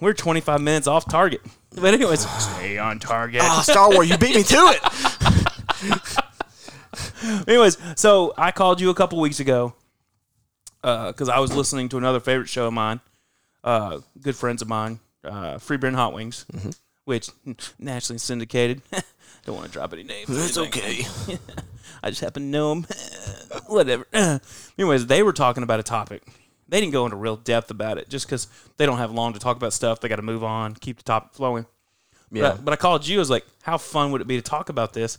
We're 0.00 0.14
25 0.14 0.60
minutes 0.60 0.88
off 0.88 1.08
target. 1.08 1.42
But 1.74 1.94
anyways, 1.94 2.28
stay 2.28 2.76
on 2.76 2.98
target. 2.98 3.40
Oh, 3.44 3.62
Star 3.62 3.88
Wars, 3.88 4.10
you 4.10 4.18
beat 4.18 4.34
me 4.34 4.42
to 4.42 4.56
it. 4.74 4.82
Anyways, 7.48 7.78
so 7.96 8.34
I 8.36 8.50
called 8.50 8.80
you 8.80 8.90
a 8.90 8.94
couple 8.94 9.20
weeks 9.20 9.40
ago 9.40 9.74
because 10.82 11.28
I 11.28 11.38
was 11.38 11.54
listening 11.54 11.88
to 11.90 11.98
another 11.98 12.20
favorite 12.20 12.48
show 12.48 12.66
of 12.66 12.72
mine, 12.72 13.00
uh, 13.62 14.00
good 14.20 14.36
friends 14.36 14.60
of 14.60 14.68
mine, 14.68 14.98
uh, 15.24 15.58
Free 15.58 15.76
Beer 15.76 15.88
and 15.88 15.96
Hot 15.96 16.12
Wings, 16.12 16.46
which 17.04 17.30
nationally 17.78 18.18
syndicated. 18.18 18.82
Don't 19.44 19.56
want 19.56 19.66
to 19.66 19.72
drop 19.72 19.92
any 19.92 20.04
names. 20.04 20.28
It's 20.28 20.58
okay. 20.58 21.04
I 22.02 22.10
just 22.10 22.20
happen 22.20 22.44
to 22.44 22.48
know 22.48 22.74
them. 22.74 22.86
Whatever. 23.66 24.06
Anyways, 24.78 25.06
they 25.06 25.22
were 25.22 25.32
talking 25.32 25.62
about 25.62 25.80
a 25.80 25.82
topic. 25.82 26.22
They 26.68 26.80
didn't 26.80 26.92
go 26.92 27.04
into 27.04 27.16
real 27.16 27.36
depth 27.36 27.70
about 27.70 27.98
it 27.98 28.08
just 28.08 28.26
because 28.26 28.46
they 28.76 28.86
don't 28.86 28.98
have 28.98 29.10
long 29.10 29.32
to 29.32 29.38
talk 29.38 29.56
about 29.56 29.72
stuff. 29.72 30.00
They 30.00 30.08
got 30.08 30.16
to 30.16 30.22
move 30.22 30.44
on, 30.44 30.74
keep 30.74 30.96
the 30.98 31.02
topic 31.02 31.32
flowing. 31.32 31.66
Yeah. 32.30 32.52
But, 32.52 32.64
but 32.64 32.72
I 32.72 32.76
called 32.76 33.06
you. 33.06 33.18
I 33.18 33.20
was 33.20 33.30
like, 33.30 33.44
how 33.62 33.78
fun 33.78 34.10
would 34.12 34.20
it 34.20 34.26
be 34.26 34.36
to 34.36 34.42
talk 34.42 34.68
about 34.68 34.94
this? 34.94 35.18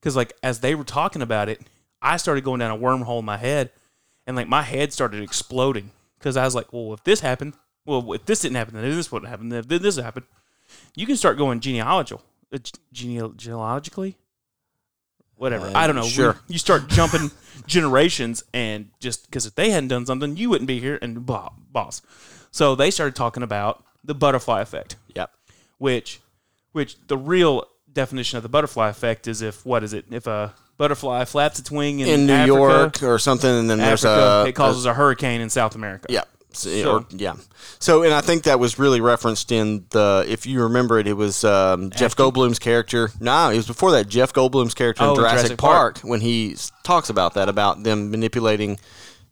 Because, 0.00 0.16
like, 0.16 0.32
as 0.42 0.60
they 0.60 0.74
were 0.74 0.84
talking 0.84 1.22
about 1.22 1.48
it, 1.48 1.60
I 2.00 2.16
started 2.16 2.44
going 2.44 2.60
down 2.60 2.70
a 2.70 2.80
wormhole 2.80 3.18
in 3.18 3.24
my 3.24 3.36
head. 3.36 3.70
And, 4.26 4.36
like, 4.36 4.48
my 4.48 4.62
head 4.62 4.92
started 4.92 5.22
exploding. 5.22 5.90
Because 6.18 6.36
I 6.36 6.44
was 6.44 6.54
like, 6.54 6.72
well, 6.72 6.94
if 6.94 7.04
this 7.04 7.20
happened, 7.20 7.54
well, 7.84 8.12
if 8.14 8.24
this 8.24 8.40
didn't 8.40 8.56
happen, 8.56 8.74
then 8.74 8.84
this 8.84 9.12
wouldn't 9.12 9.28
happen. 9.28 9.52
If 9.52 9.68
this 9.68 9.96
happened, 9.96 10.26
you 10.94 11.06
can 11.06 11.16
start 11.16 11.36
going 11.36 11.60
genealogical. 11.60 12.22
Uh, 12.52 12.58
gene- 12.92 13.34
genealogically? 13.36 14.16
Whatever. 15.36 15.70
I 15.74 15.86
don't 15.86 15.96
know. 15.96 16.02
sure. 16.04 16.36
You 16.48 16.58
start 16.58 16.88
jumping 16.88 17.30
generations, 17.66 18.42
and 18.54 18.88
just 19.00 19.26
because 19.26 19.44
if 19.44 19.54
they 19.54 19.70
hadn't 19.70 19.88
done 19.88 20.06
something, 20.06 20.36
you 20.36 20.48
wouldn't 20.48 20.68
be 20.68 20.80
here, 20.80 20.98
and 21.02 21.26
blah, 21.26 21.50
boss. 21.70 22.00
So 22.50 22.74
they 22.74 22.90
started 22.90 23.14
talking 23.14 23.42
about 23.42 23.84
the 24.02 24.14
butterfly 24.14 24.60
effect 24.62 24.96
Yep. 25.14 25.30
which 25.78 26.20
which 26.72 26.96
the 27.08 27.18
real 27.18 27.64
definition 27.92 28.36
of 28.36 28.42
the 28.44 28.48
butterfly 28.48 28.88
effect 28.88 29.26
is 29.26 29.42
if 29.42 29.66
what 29.66 29.82
is 29.82 29.92
it 29.92 30.04
if 30.10 30.26
a 30.28 30.54
butterfly 30.78 31.24
flaps 31.24 31.58
its 31.58 31.70
wing 31.70 31.98
in, 32.00 32.08
In 32.08 32.26
New 32.26 32.32
Africa, 32.32 32.46
York 32.54 33.02
or 33.02 33.18
something, 33.18 33.50
and 33.50 33.68
then 33.68 33.78
there's 33.78 34.04
a 34.04 34.44
it 34.46 34.52
causes 34.54 34.86
a 34.86 34.94
hurricane 34.94 35.40
in 35.40 35.50
South 35.50 35.74
America. 35.74 36.06
Yeah. 36.08 36.22
So- 36.58 36.96
or, 36.98 37.06
yeah. 37.10 37.34
So, 37.78 38.02
and 38.04 38.14
I 38.14 38.20
think 38.22 38.44
that 38.44 38.58
was 38.58 38.78
really 38.78 39.00
referenced 39.00 39.52
in 39.52 39.84
the, 39.90 40.24
if 40.26 40.46
you 40.46 40.62
remember 40.62 40.98
it, 40.98 41.06
it 41.06 41.12
was 41.12 41.44
um, 41.44 41.90
Jeff 41.90 42.16
Goldblum's 42.16 42.58
character. 42.58 43.10
No, 43.20 43.50
it 43.50 43.56
was 43.56 43.66
before 43.66 43.90
that. 43.92 44.08
Jeff 44.08 44.32
Goldblum's 44.32 44.72
character 44.74 45.04
in 45.04 45.10
Oh, 45.10 45.14
Jurassic, 45.16 45.38
Jurassic 45.38 45.58
Park, 45.58 45.94
Park. 45.96 46.08
when 46.08 46.20
he 46.20 46.56
talks 46.84 47.10
about 47.10 47.34
that, 47.34 47.48
about 47.50 47.82
them 47.82 48.10
manipulating, 48.10 48.78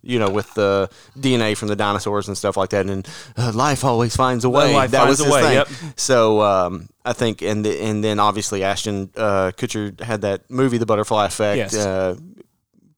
you 0.02 0.18
know, 0.18 0.28
with 0.28 0.52
the 0.54 0.90
DNA 1.18 1.56
from 1.56 1.68
the 1.68 1.76
dinosaurs 1.76 2.28
and 2.28 2.36
stuff 2.36 2.56
like 2.58 2.70
that. 2.70 2.84
And 2.86 3.08
uh, 3.38 3.52
life 3.54 3.82
always 3.84 4.14
finds 4.14 4.44
a 4.44 4.50
way. 4.50 4.74
life 4.74 4.90
that 4.90 5.04
finds 5.04 5.20
was 5.20 5.20
a 5.20 5.24
his 5.24 5.32
way, 5.32 5.42
thing. 5.42 5.52
yep. 5.54 5.68
So, 5.96 6.42
um, 6.42 6.88
I 7.04 7.14
think, 7.14 7.40
and 7.40 7.64
the, 7.64 7.80
and 7.82 8.04
then 8.04 8.18
obviously 8.20 8.62
Ashton 8.62 9.10
uh, 9.16 9.52
Kutcher 9.56 9.98
had 10.00 10.20
that 10.22 10.50
movie, 10.50 10.76
The 10.76 10.86
Butterfly 10.86 11.26
Effect. 11.26 11.56
Yes. 11.56 11.74
Uh, 11.76 12.16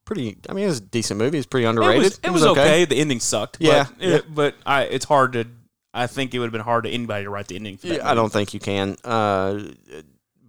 pretty, 0.07 0.37
I 0.49 0.53
mean, 0.53 0.63
it 0.63 0.67
was 0.67 0.79
a 0.79 0.81
decent 0.81 1.19
movie. 1.19 1.37
It's 1.37 1.45
pretty 1.45 1.65
it 1.65 1.69
underrated. 1.69 2.03
was, 2.03 2.19
it 2.23 2.31
was 2.31 2.45
okay. 2.45 2.85
The 2.85 2.95
ending 2.99 3.19
sucked. 3.19 3.57
Yeah, 3.59 3.85
but, 3.99 4.07
it- 4.07 4.33
but 4.33 4.55
I 4.65 4.83
it's 4.83 5.05
hard 5.05 5.33
to. 5.33 5.45
I 5.93 6.07
think 6.07 6.33
it 6.33 6.39
would 6.39 6.45
have 6.45 6.51
been 6.51 6.61
hard 6.61 6.83
to 6.85 6.89
anybody 6.89 7.23
to 7.23 7.29
write 7.29 7.47
the 7.47 7.55
ending. 7.55 7.77
For 7.77 7.87
that 7.87 7.97
Yeah, 7.97 8.09
I 8.09 8.13
don't 8.13 8.31
think 8.31 8.53
you 8.53 8.59
can. 8.59 8.97
Uh, 9.03 9.63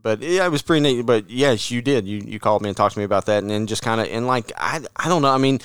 but 0.03 0.21
yeah, 0.21 0.45
it 0.47 0.51
was 0.51 0.63
pretty 0.63 0.81
neat. 0.83 1.03
But 1.07 1.29
yes, 1.31 1.71
you 1.71 1.83
did. 1.83 2.07
You 2.07 2.23
you 2.25 2.39
called 2.39 2.63
me 2.63 2.69
and 2.69 2.77
talked 2.77 2.95
to 2.95 2.99
me 2.99 3.05
about 3.05 3.27
that, 3.27 3.43
and 3.43 3.51
then 3.51 3.67
just 3.67 3.83
kind 3.83 4.01
of 4.01 4.09
and 4.09 4.27
like 4.27 4.53
I 4.57 4.81
I 4.97 5.09
don't 5.09 5.23
know. 5.23 5.31
I 5.31 5.39
mean, 5.39 5.61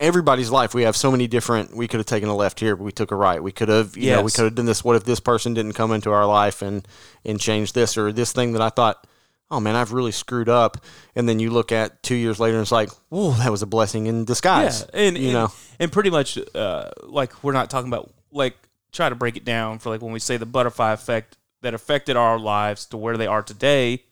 everybody's 0.00 0.50
life 0.50 0.74
we 0.74 0.82
have 0.82 0.96
so 0.96 1.10
many 1.10 1.26
different. 1.26 1.76
We 1.76 1.86
could 1.88 1.98
have 1.98 2.06
taken 2.06 2.28
a 2.28 2.36
left 2.36 2.60
here, 2.60 2.76
but 2.76 2.84
we 2.84 2.92
took 2.92 3.10
a 3.10 3.16
right. 3.16 3.42
We 3.42 3.52
could 3.52 3.68
have 3.68 3.96
you 3.96 4.10
know 4.10 4.22
we 4.22 4.30
could 4.30 4.44
have 4.44 4.54
done 4.54 4.66
this. 4.66 4.82
What 4.84 4.96
if 4.96 5.04
this 5.04 5.20
person 5.20 5.54
didn't 5.54 5.74
come 5.74 5.92
into 5.92 6.10
our 6.10 6.26
life 6.26 6.62
and 6.62 6.86
and 7.24 7.38
change 7.38 7.72
this 7.72 7.96
or 7.96 8.12
this 8.12 8.32
thing 8.32 8.52
that 8.52 8.62
I 8.62 8.70
thought. 8.70 9.06
Oh 9.50 9.60
man, 9.60 9.76
I've 9.76 9.92
really 9.92 10.12
screwed 10.12 10.48
up. 10.48 10.78
And 11.14 11.28
then 11.28 11.38
you 11.38 11.50
look 11.50 11.70
at 11.72 12.02
two 12.02 12.16
years 12.16 12.40
later, 12.40 12.56
and 12.56 12.62
it's 12.62 12.72
like, 12.72 12.90
whoa, 13.10 13.32
that 13.34 13.50
was 13.50 13.62
a 13.62 13.66
blessing 13.66 14.06
in 14.06 14.24
disguise. 14.24 14.80
Yeah, 14.92 15.00
and 15.00 15.16
you 15.18 15.24
and, 15.26 15.32
know, 15.34 15.52
and 15.78 15.92
pretty 15.92 16.10
much 16.10 16.38
uh, 16.54 16.90
like 17.04 17.44
we're 17.44 17.52
not 17.52 17.70
talking 17.70 17.88
about 17.88 18.12
like 18.32 18.56
try 18.92 19.08
to 19.08 19.14
break 19.14 19.36
it 19.36 19.44
down 19.44 19.78
for 19.78 19.90
like 19.90 20.02
when 20.02 20.12
we 20.12 20.18
say 20.18 20.36
the 20.36 20.46
butterfly 20.46 20.92
effect 20.92 21.36
that 21.62 21.74
affected 21.74 22.16
our 22.16 22.38
lives 22.38 22.86
to 22.86 22.96
where 22.96 23.16
they 23.16 23.26
are 23.26 23.42
today. 23.42 24.02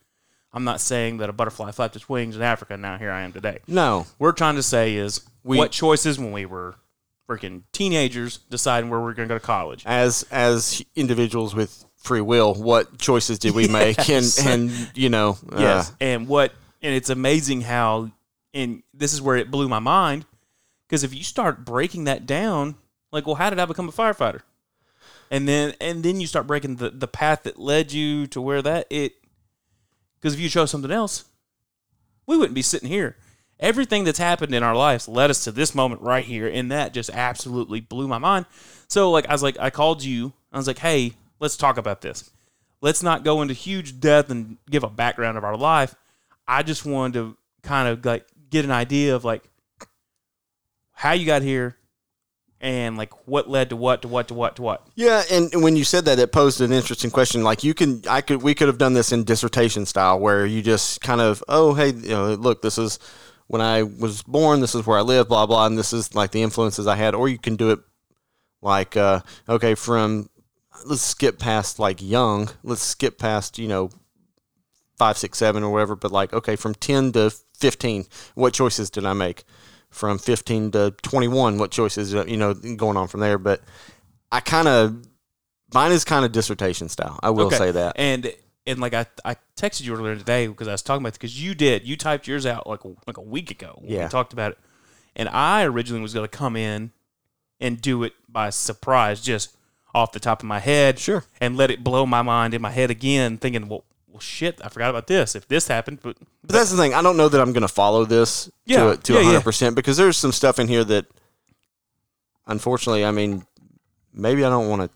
I'm 0.52 0.62
not 0.64 0.80
saying 0.80 1.16
that 1.18 1.28
a 1.28 1.32
butterfly 1.32 1.72
flapped 1.72 1.96
its 1.96 2.08
wings 2.08 2.36
in 2.36 2.42
Africa. 2.42 2.74
and 2.74 2.82
Now 2.82 2.96
here 2.96 3.10
I 3.10 3.22
am 3.22 3.32
today. 3.32 3.58
no, 3.66 4.06
We're 4.20 4.30
trying 4.32 4.54
to 4.54 4.62
say 4.62 4.94
is 4.94 5.20
We- 5.42 5.58
what 5.58 5.72
choices 5.72 6.16
when 6.18 6.30
we 6.30 6.46
were 6.46 6.76
freaking 7.28 7.62
teenagers 7.72 8.36
deciding 8.50 8.88
where 8.88 9.00
we're 9.00 9.14
going 9.14 9.28
to 9.28 9.34
go 9.34 9.38
to 9.38 9.44
college. 9.44 9.82
as 9.84 10.24
as 10.30 10.80
individuals 10.94 11.54
with 11.56 11.84
free 12.04 12.20
will, 12.20 12.54
what 12.54 12.98
choices 12.98 13.38
did 13.38 13.54
we 13.54 13.66
make? 13.82 14.08
And 14.08 14.26
and 14.44 14.90
you 14.94 15.08
know, 15.08 15.38
uh, 15.52 15.58
and 16.00 16.28
what 16.28 16.52
and 16.82 16.94
it's 16.94 17.10
amazing 17.10 17.62
how 17.62 18.10
and 18.52 18.82
this 18.92 19.12
is 19.12 19.20
where 19.20 19.36
it 19.36 19.50
blew 19.50 19.68
my 19.68 19.80
mind 19.80 20.26
because 20.86 21.02
if 21.02 21.14
you 21.14 21.24
start 21.24 21.64
breaking 21.64 22.04
that 22.04 22.26
down, 22.26 22.76
like, 23.10 23.26
well, 23.26 23.36
how 23.36 23.50
did 23.50 23.58
I 23.58 23.64
become 23.64 23.88
a 23.88 23.92
firefighter? 23.92 24.40
And 25.30 25.48
then 25.48 25.74
and 25.80 26.02
then 26.04 26.20
you 26.20 26.26
start 26.26 26.46
breaking 26.46 26.76
the 26.76 26.90
the 26.90 27.08
path 27.08 27.42
that 27.44 27.58
led 27.58 27.92
you 27.92 28.26
to 28.28 28.40
where 28.40 28.62
that 28.62 28.86
it 28.90 29.14
because 30.24 30.34
if 30.34 30.40
you 30.40 30.48
chose 30.48 30.70
something 30.70 30.90
else, 30.90 31.24
we 32.26 32.36
wouldn't 32.36 32.54
be 32.54 32.62
sitting 32.62 32.88
here. 32.88 33.16
Everything 33.60 34.04
that's 34.04 34.18
happened 34.18 34.54
in 34.54 34.62
our 34.62 34.74
lives 34.74 35.06
led 35.06 35.30
us 35.30 35.44
to 35.44 35.52
this 35.52 35.74
moment 35.74 36.02
right 36.02 36.24
here, 36.24 36.48
and 36.48 36.72
that 36.72 36.92
just 36.92 37.10
absolutely 37.10 37.80
blew 37.80 38.08
my 38.08 38.18
mind. 38.18 38.46
So, 38.88 39.10
like, 39.10 39.26
I 39.28 39.32
was 39.32 39.42
like, 39.42 39.58
I 39.60 39.70
called 39.70 40.02
you. 40.02 40.32
I 40.52 40.56
was 40.56 40.66
like, 40.66 40.78
hey, 40.78 41.12
let's 41.44 41.56
talk 41.58 41.76
about 41.76 42.00
this. 42.00 42.30
Let's 42.80 43.02
not 43.02 43.22
go 43.22 43.42
into 43.42 43.52
huge 43.52 44.00
depth 44.00 44.30
and 44.30 44.56
give 44.70 44.82
a 44.82 44.88
background 44.88 45.36
of 45.36 45.44
our 45.44 45.58
life. 45.58 45.94
I 46.48 46.62
just 46.62 46.86
wanted 46.86 47.12
to 47.18 47.36
kind 47.62 47.86
of 47.86 48.02
like 48.02 48.26
get 48.48 48.64
an 48.64 48.70
idea 48.70 49.14
of 49.14 49.26
like 49.26 49.44
how 50.92 51.12
you 51.12 51.26
got 51.26 51.42
here 51.42 51.76
and 52.62 52.96
like 52.96 53.12
what 53.28 53.46
led 53.46 53.68
to 53.68 53.76
what 53.76 54.00
to 54.02 54.08
what 54.08 54.28
to 54.28 54.34
what 54.34 54.56
to 54.56 54.62
what. 54.62 54.86
Yeah, 54.94 55.22
and 55.30 55.50
when 55.62 55.76
you 55.76 55.84
said 55.84 56.06
that, 56.06 56.18
it 56.18 56.32
posed 56.32 56.62
an 56.62 56.72
interesting 56.72 57.10
question. 57.10 57.44
Like 57.44 57.62
you 57.62 57.74
can, 57.74 58.00
I 58.08 58.22
could, 58.22 58.42
we 58.42 58.54
could 58.54 58.68
have 58.68 58.78
done 58.78 58.94
this 58.94 59.12
in 59.12 59.24
dissertation 59.24 59.84
style, 59.84 60.18
where 60.18 60.46
you 60.46 60.62
just 60.62 61.02
kind 61.02 61.20
of, 61.20 61.44
oh, 61.46 61.74
hey, 61.74 61.90
you 61.90 62.08
know, 62.08 62.32
look, 62.32 62.62
this 62.62 62.78
is 62.78 62.98
when 63.48 63.60
I 63.60 63.82
was 63.82 64.22
born, 64.22 64.60
this 64.60 64.74
is 64.74 64.86
where 64.86 64.98
I 64.98 65.02
live, 65.02 65.28
blah 65.28 65.44
blah, 65.44 65.66
and 65.66 65.76
this 65.76 65.92
is 65.92 66.14
like 66.14 66.30
the 66.30 66.42
influences 66.42 66.86
I 66.86 66.96
had. 66.96 67.14
Or 67.14 67.28
you 67.28 67.36
can 67.36 67.56
do 67.56 67.70
it 67.70 67.80
like, 68.62 68.96
uh, 68.96 69.20
okay, 69.46 69.74
from 69.74 70.30
let's 70.84 71.02
skip 71.02 71.38
past 71.38 71.78
like 71.78 72.00
young, 72.02 72.50
let's 72.62 72.82
skip 72.82 73.18
past 73.18 73.58
you 73.58 73.68
know 73.68 73.90
five, 74.96 75.18
six, 75.18 75.38
seven, 75.38 75.62
or 75.62 75.72
whatever. 75.72 75.96
But 75.96 76.12
like, 76.12 76.32
okay, 76.32 76.56
from 76.56 76.74
ten 76.74 77.12
to 77.12 77.30
fifteen, 77.56 78.06
what 78.34 78.52
choices 78.54 78.90
did 78.90 79.04
I 79.04 79.12
make? 79.12 79.44
From 79.90 80.18
fifteen 80.18 80.70
to 80.72 80.92
twenty-one, 81.02 81.58
what 81.58 81.70
choices? 81.70 82.14
uh, 82.14 82.24
You 82.26 82.36
know, 82.36 82.54
going 82.54 82.96
on 82.96 83.08
from 83.08 83.20
there. 83.20 83.38
But 83.38 83.62
I 84.32 84.40
kind 84.40 84.68
of 84.68 85.04
mine 85.72 85.92
is 85.92 86.04
kind 86.04 86.24
of 86.24 86.32
dissertation 86.32 86.88
style. 86.88 87.18
I 87.22 87.30
will 87.30 87.46
Okay. 87.46 87.56
say 87.58 87.70
that. 87.72 87.94
And 87.96 88.32
and 88.66 88.78
like 88.80 88.94
I, 88.94 89.06
I 89.24 89.36
texted 89.56 89.82
you 89.82 89.94
earlier 89.94 90.16
today 90.16 90.46
because 90.46 90.68
I 90.68 90.72
was 90.72 90.82
talking 90.82 91.02
about 91.04 91.12
because 91.14 91.40
you 91.42 91.54
did 91.54 91.86
you 91.86 91.96
typed 91.96 92.26
yours 92.26 92.46
out 92.46 92.66
like 92.66 92.82
a, 92.84 92.88
like 93.06 93.16
a 93.18 93.22
week 93.22 93.50
ago. 93.50 93.80
Yeah. 93.84 94.04
we 94.04 94.08
talked 94.10 94.32
about 94.32 94.52
it, 94.52 94.58
and 95.14 95.28
I 95.28 95.64
originally 95.64 96.02
was 96.02 96.14
going 96.14 96.24
to 96.28 96.36
come 96.36 96.56
in 96.56 96.90
and 97.60 97.80
do 97.80 98.02
it 98.02 98.14
by 98.28 98.50
surprise, 98.50 99.20
just 99.20 99.56
off 99.94 100.12
the 100.12 100.20
top 100.20 100.40
of 100.42 100.46
my 100.46 100.58
head, 100.58 100.98
Sure. 100.98 101.24
and 101.40 101.56
let 101.56 101.70
it 101.70 101.84
blow 101.84 102.04
my 102.06 102.22
mind 102.22 102.52
in 102.54 102.60
my 102.60 102.70
head 102.70 102.90
again, 102.90 103.38
thinking, 103.38 103.68
well, 103.68 103.84
well, 104.08 104.20
shit, 104.20 104.60
I 104.64 104.68
forgot 104.68 104.90
about 104.90 105.06
this. 105.06 105.34
If 105.34 105.48
this 105.48 105.66
happened, 105.68 105.98
but 106.02 106.16
But 106.42 106.52
that's 106.52 106.70
the 106.70 106.76
thing. 106.76 106.94
I 106.94 107.02
don't 107.02 107.16
know 107.16 107.28
that 107.28 107.40
I'm 107.40 107.52
going 107.52 107.62
to 107.62 107.68
follow 107.68 108.04
this 108.04 108.50
Yeah, 108.64 108.92
to 108.92 108.96
to 108.96 109.12
yeah, 109.14 109.32
yeah. 109.32 109.40
100% 109.40 109.74
because 109.74 109.96
there's 109.96 110.16
some 110.16 110.30
stuff 110.32 110.58
in 110.58 110.68
here 110.68 110.84
that, 110.84 111.06
unfortunately, 112.46 113.04
I 113.04 113.10
mean, 113.10 113.44
maybe 114.12 114.44
I 114.44 114.50
don't 114.50 114.68
want 114.68 114.82
to. 114.82 114.90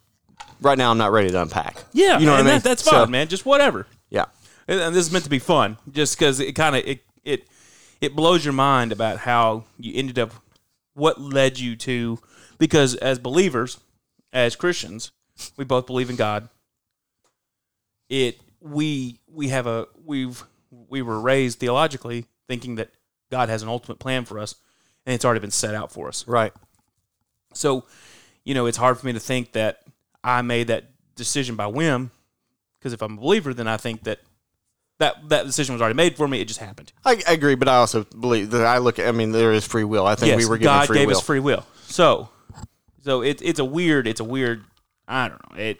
Right 0.61 0.76
now, 0.78 0.90
I'm 0.90 0.98
not 0.98 1.12
ready 1.12 1.30
to 1.30 1.40
unpack. 1.42 1.84
yeah, 1.92 2.18
you 2.18 2.26
know 2.26 2.32
what 2.32 2.37
I 2.38 2.40
and 2.40 2.46
mean. 2.48 2.54
that, 2.56 2.64
that's 2.64 2.84
So, 2.84 2.90
fine, 2.90 3.11
man. 3.12 3.28
Just 3.28 3.46
whatever. 3.46 3.87
Yeah, 4.11 4.24
and, 4.66 4.80
and 4.80 4.94
this 4.96 5.06
is 5.06 5.12
meant 5.12 5.24
to 5.24 5.30
be 5.30 5.38
fun 5.38 5.78
just 5.92 6.18
because 6.18 6.40
it 6.40 6.52
kind 6.54 6.74
of 6.74 6.84
it, 6.84 7.00
it 7.24 7.46
it 8.00 8.16
blows 8.16 8.44
your 8.44 8.54
mind 8.54 8.90
about 8.92 9.18
how 9.18 9.64
you 9.78 9.92
ended 9.94 10.18
up 10.18 10.32
what 10.94 11.20
led 11.20 11.58
you 11.61 11.76
to 11.76 12.18
because 12.58 12.96
as 12.96 13.18
believers 13.20 13.78
as 14.32 14.56
christians 14.56 15.12
we 15.56 15.64
both 15.64 15.86
believe 15.86 16.10
in 16.10 16.16
god 16.16 16.48
it 18.08 18.40
we 18.60 19.20
we 19.26 19.48
have 19.48 19.66
a 19.66 19.86
we've 20.04 20.44
we 20.88 21.02
were 21.02 21.20
raised 21.20 21.58
theologically 21.58 22.26
thinking 22.46 22.76
that 22.76 22.90
god 23.30 23.48
has 23.48 23.62
an 23.62 23.68
ultimate 23.68 23.98
plan 23.98 24.24
for 24.24 24.38
us 24.38 24.54
and 25.06 25.14
it's 25.14 25.24
already 25.24 25.40
been 25.40 25.50
set 25.50 25.74
out 25.74 25.92
for 25.92 26.08
us 26.08 26.26
right. 26.26 26.52
So, 27.54 27.84
you 28.44 28.54
know, 28.54 28.66
it's 28.66 28.76
hard 28.76 28.98
for 28.98 29.06
me 29.06 29.12
to 29.12 29.20
think 29.20 29.52
that 29.52 29.82
I 30.22 30.42
made 30.42 30.68
that 30.68 30.84
decision 31.14 31.56
by 31.56 31.66
whim. 31.66 32.10
Because 32.78 32.92
if 32.92 33.02
I'm 33.02 33.18
a 33.18 33.20
believer, 33.20 33.52
then 33.52 33.66
I 33.66 33.76
think 33.76 34.04
that 34.04 34.20
that 34.98 35.28
that 35.28 35.46
decision 35.46 35.74
was 35.74 35.82
already 35.82 35.96
made 35.96 36.16
for 36.16 36.28
me. 36.28 36.40
It 36.40 36.46
just 36.46 36.60
happened. 36.60 36.92
I, 37.04 37.22
I 37.26 37.32
agree, 37.32 37.56
but 37.56 37.68
I 37.68 37.76
also 37.76 38.04
believe 38.04 38.50
that 38.50 38.64
I 38.64 38.78
look. 38.78 38.98
at 38.98 39.08
I 39.08 39.12
mean, 39.12 39.32
there 39.32 39.52
is 39.52 39.66
free 39.66 39.84
will. 39.84 40.06
I 40.06 40.14
think 40.14 40.28
yes, 40.28 40.38
we 40.38 40.46
were 40.46 40.58
given 40.58 40.72
God 40.72 40.86
free 40.86 40.98
gave 40.98 41.08
will. 41.08 41.16
us 41.16 41.22
free 41.22 41.40
will. 41.40 41.66
So, 41.86 42.28
so 43.04 43.22
it, 43.22 43.40
it's 43.42 43.58
a 43.58 43.64
weird. 43.64 44.06
It's 44.06 44.20
a 44.20 44.24
weird. 44.24 44.64
I 45.06 45.28
don't 45.28 45.50
know. 45.52 45.62
It 45.62 45.78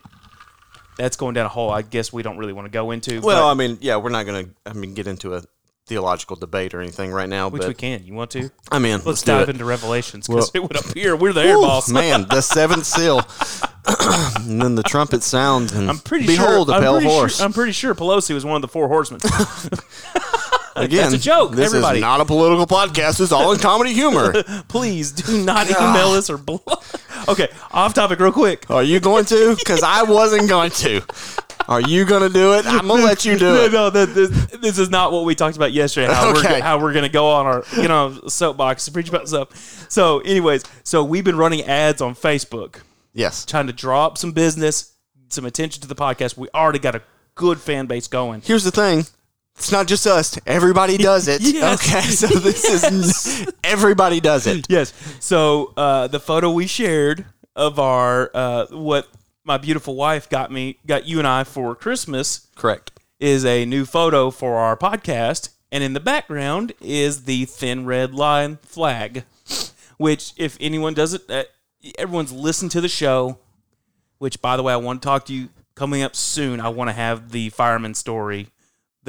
that's 0.97 1.15
going 1.15 1.33
down 1.33 1.45
a 1.45 1.49
hole. 1.49 1.69
I 1.71 1.81
guess 1.81 2.11
we 2.11 2.23
don't 2.23 2.37
really 2.37 2.53
want 2.53 2.65
to 2.65 2.71
go 2.71 2.91
into. 2.91 3.21
well, 3.21 3.47
I 3.47 3.53
mean, 3.53 3.77
yeah, 3.81 3.97
we're 3.97 4.09
not 4.09 4.25
going 4.25 4.45
to. 4.45 4.51
I 4.65 4.73
mean, 4.73 4.93
get 4.93 5.07
into 5.07 5.33
a 5.33 5.43
theological 5.87 6.35
debate 6.35 6.73
or 6.73 6.81
anything 6.81 7.11
right 7.11 7.27
now. 7.27 7.49
which 7.49 7.61
but 7.61 7.69
we 7.69 7.73
can. 7.73 8.05
You 8.05 8.13
want 8.13 8.31
to? 8.31 8.49
I 8.71 8.79
mean, 8.79 8.93
Let's, 8.93 9.05
let's, 9.05 9.21
dive 9.23 9.49
into 9.49 9.65
Revelations 9.65 10.27
because 10.27 10.51
Well- 10.53 10.63
it 10.63 10.67
would 10.67 10.79
appear 10.79 11.15
we're 11.15 11.33
there, 11.33 11.57
Woo, 11.57 11.65
boss. 11.65 11.89
man, 11.89 12.27
the 12.29 12.41
seventh 12.41 12.85
seal, 12.85 13.21
and 14.45 14.61
then 14.61 14.75
the 14.75 14.83
trumpet 14.83 15.23
sounds, 15.23 15.73
and 15.73 15.89
I'm 15.89 15.97
pretty 15.97 16.27
behold, 16.27 16.67
sure. 16.67 16.77
a 16.77 16.81
pale 16.81 17.01
horse. 17.01 17.37
Sure, 17.37 17.45
I'm 17.45 17.53
pretty 17.53 17.71
sure 17.71 17.95
Pelosi 17.95 18.33
was 18.33 18.45
one 18.45 18.55
of 18.55 18.61
the 18.61 18.67
four 18.67 18.87
horsemen. 18.87 19.19
Again, 20.85 21.11
that's 21.11 21.13
a 21.13 21.17
joke, 21.17 21.51
This 21.53 21.67
everybody. 21.67 21.99
is 21.99 22.01
not 22.01 22.21
a 22.21 22.25
political 22.25 22.65
podcast. 22.67 23.19
It's 23.21 23.31
all 23.31 23.51
in 23.51 23.59
comedy 23.59 23.93
humor. 23.93 24.43
Please 24.67 25.11
do 25.11 25.43
not 25.43 25.67
email 25.69 26.09
us 26.11 26.29
or. 26.29 26.37
Bl- 26.37 26.57
okay, 27.27 27.49
off 27.71 27.93
topic, 27.93 28.19
real 28.19 28.31
quick. 28.31 28.69
Are 28.69 28.83
you 28.83 28.99
going 28.99 29.25
to? 29.25 29.55
Because 29.57 29.83
I 29.83 30.03
wasn't 30.03 30.49
going 30.49 30.71
to. 30.71 31.01
Are 31.67 31.81
you 31.81 32.03
going 32.05 32.23
to 32.23 32.29
do 32.29 32.53
it? 32.53 32.65
I'm 32.65 32.87
gonna 32.87 33.03
let 33.03 33.25
you 33.25 33.37
do 33.37 33.45
No, 33.53 33.63
it. 33.65 33.71
no, 33.71 33.89
that- 33.91 34.13
this, 34.15 34.29
this 34.59 34.79
is 34.79 34.89
not 34.89 35.11
what 35.11 35.25
we 35.25 35.35
talked 35.35 35.55
about 35.55 35.71
yesterday. 35.71 36.11
How 36.11 36.31
Okay. 36.31 36.53
we're 36.53 36.61
how 36.61 36.79
we're 36.79 36.93
gonna 36.93 37.09
go 37.09 37.29
on 37.29 37.45
our 37.45 37.63
you 37.77 37.87
know 37.87 38.19
soapbox 38.27 38.85
to 38.85 38.91
preach 38.91 39.09
about 39.09 39.27
stuff. 39.27 39.85
So, 39.91 40.19
anyways, 40.21 40.63
so 40.83 41.03
we've 41.03 41.23
been 41.23 41.37
running 41.37 41.61
ads 41.63 42.01
on 42.01 42.15
Facebook, 42.15 42.77
Yes. 43.13 43.45
trying 43.45 43.67
to 43.67 43.73
draw 43.73 44.05
up 44.07 44.17
some 44.17 44.31
business, 44.31 44.93
some 45.27 45.45
attention 45.45 45.81
to 45.83 45.87
the 45.87 45.95
podcast. 45.95 46.37
We 46.37 46.47
already 46.55 46.79
got 46.79 46.95
a 46.95 47.03
good 47.35 47.59
fan 47.59 47.85
base 47.85 48.07
going. 48.07 48.41
Here's 48.41 48.63
the 48.63 48.71
thing. 48.71 49.05
It's 49.59 49.73
not 49.73 49.87
just 49.87 50.07
us. 50.07 50.39
Everybody 50.45 50.97
does 50.97 51.27
it. 51.27 51.41
Yes. 51.59 51.81
Okay, 51.85 52.01
so 52.01 52.27
this 52.27 52.63
is 52.63 53.51
everybody 53.63 54.21
does 54.21 54.47
it. 54.47 54.65
Yes. 54.69 54.93
So 55.19 55.73
uh, 55.75 56.07
the 56.07 56.19
photo 56.21 56.49
we 56.49 56.65
shared 56.65 57.25
of 57.57 57.77
our 57.77 58.31
uh, 58.33 58.67
what 58.71 59.09
my 59.43 59.57
beautiful 59.57 59.95
wife 59.95 60.29
got 60.29 60.49
me 60.49 60.77
got 60.85 61.05
you 61.05 61.19
and 61.19 61.27
I 61.27 61.43
for 61.43 61.75
Christmas 61.75 62.47
Correct. 62.55 62.91
is 63.19 63.43
a 63.43 63.65
new 63.65 63.83
photo 63.83 64.31
for 64.31 64.55
our 64.55 64.77
podcast, 64.77 65.49
and 65.73 65.83
in 65.83 65.91
the 65.91 65.99
background 65.99 66.71
is 66.79 67.25
the 67.25 67.43
thin 67.43 67.85
red 67.85 68.13
line 68.13 68.59
flag, 68.61 69.25
which 69.97 70.31
if 70.37 70.57
anyone 70.61 70.93
doesn't, 70.93 71.29
uh, 71.29 71.43
everyone's 71.97 72.31
listened 72.31 72.71
to 72.71 72.79
the 72.81 72.87
show. 72.89 73.39
Which, 74.19 74.41
by 74.41 74.55
the 74.55 74.63
way, 74.63 74.71
I 74.71 74.77
want 74.77 75.01
to 75.01 75.05
talk 75.05 75.25
to 75.25 75.33
you 75.33 75.49
coming 75.75 76.01
up 76.01 76.15
soon. 76.15 76.61
I 76.61 76.69
want 76.69 76.89
to 76.89 76.93
have 76.93 77.31
the 77.31 77.49
fireman 77.49 77.93
story, 77.93 78.47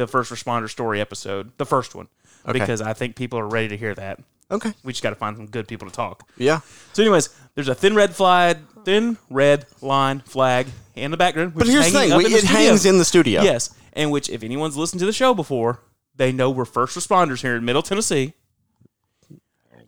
the 0.00 0.06
first 0.06 0.32
responder 0.32 0.68
story 0.68 1.00
episode, 1.00 1.52
the 1.58 1.66
first 1.66 1.94
one, 1.94 2.08
Okay. 2.46 2.58
because 2.58 2.80
I 2.80 2.92
think 2.92 3.16
people 3.16 3.38
are 3.38 3.46
ready 3.48 3.68
to 3.68 3.76
hear 3.76 3.94
that. 3.94 4.20
Okay. 4.50 4.72
We 4.82 4.92
just 4.92 5.02
got 5.02 5.10
to 5.10 5.16
find 5.16 5.36
some 5.36 5.46
good 5.46 5.68
people 5.68 5.88
to 5.88 5.94
talk. 5.94 6.28
Yeah. 6.36 6.60
So, 6.92 7.02
anyways, 7.02 7.28
there's 7.54 7.68
a 7.68 7.74
thin 7.74 7.94
red 7.94 8.14
flag, 8.16 8.58
thin 8.84 9.16
red 9.30 9.66
line 9.80 10.20
flag 10.20 10.66
in 10.96 11.12
the 11.12 11.16
background. 11.16 11.54
But 11.54 11.68
here's 11.68 11.92
the 11.92 11.98
thing. 11.98 12.16
We, 12.16 12.24
it 12.26 12.42
hangs 12.44 12.84
in 12.84 12.98
the 12.98 13.04
studio. 13.04 13.42
Yes, 13.42 13.70
and 13.92 14.10
which, 14.10 14.28
if 14.28 14.42
anyone's 14.42 14.76
listened 14.76 14.98
to 15.00 15.06
the 15.06 15.12
show 15.12 15.34
before, 15.34 15.80
they 16.16 16.32
know 16.32 16.50
we're 16.50 16.64
first 16.64 16.98
responders 16.98 17.42
here 17.42 17.54
in 17.56 17.64
Middle 17.64 17.82
Tennessee. 17.82 18.34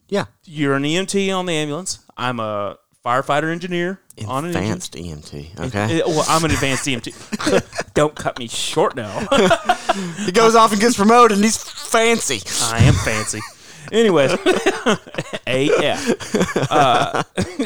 Yeah. 0.09 0.27
You're 0.45 0.75
an 0.75 0.83
EMT 0.83 1.35
on 1.37 1.47
the 1.47 1.55
ambulance. 1.55 2.01
I'm 2.17 2.39
a 2.39 2.77
firefighter 3.05 3.51
engineer 3.53 4.01
on 4.27 4.45
an. 4.45 4.51
Advanced 4.51 4.95
EMT. 4.95 5.59
Okay. 5.67 6.03
Uh, 6.03 6.09
Well, 6.09 6.25
I'm 6.29 6.45
an 6.45 6.51
advanced 6.53 6.87
EMT. 6.87 7.93
Don't 7.95 8.15
cut 8.15 8.39
me 8.39 8.49
short 8.49 8.95
now. 8.97 9.27
He 10.25 10.33
goes 10.33 10.55
off 10.55 10.73
and 10.73 10.81
gets 10.81 10.97
promoted, 10.97 11.37
and 11.37 11.45
he's 11.45 11.59
fancy. 11.63 12.41
I 12.63 12.83
am 12.85 12.95
fancy. 12.95 13.41
Anyways, 13.91 14.33
AF. 15.47 16.71
Uh, 16.71 17.23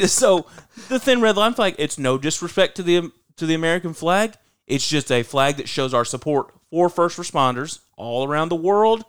so 0.07 0.45
the 0.89 0.99
thin 0.99 1.21
red 1.21 1.37
line 1.37 1.53
flag. 1.53 1.75
It's 1.77 1.97
no 1.97 2.17
disrespect 2.17 2.75
to 2.77 2.83
the 2.83 3.11
to 3.37 3.45
the 3.45 3.53
American 3.53 3.93
flag. 3.93 4.33
It's 4.65 4.87
just 4.87 5.09
a 5.11 5.23
flag 5.23 5.55
that 5.57 5.69
shows 5.69 5.93
our 5.93 6.03
support 6.03 6.53
for 6.69 6.89
first 6.89 7.17
responders 7.17 7.79
all 7.95 8.27
around 8.27 8.49
the 8.49 8.55
world, 8.57 9.05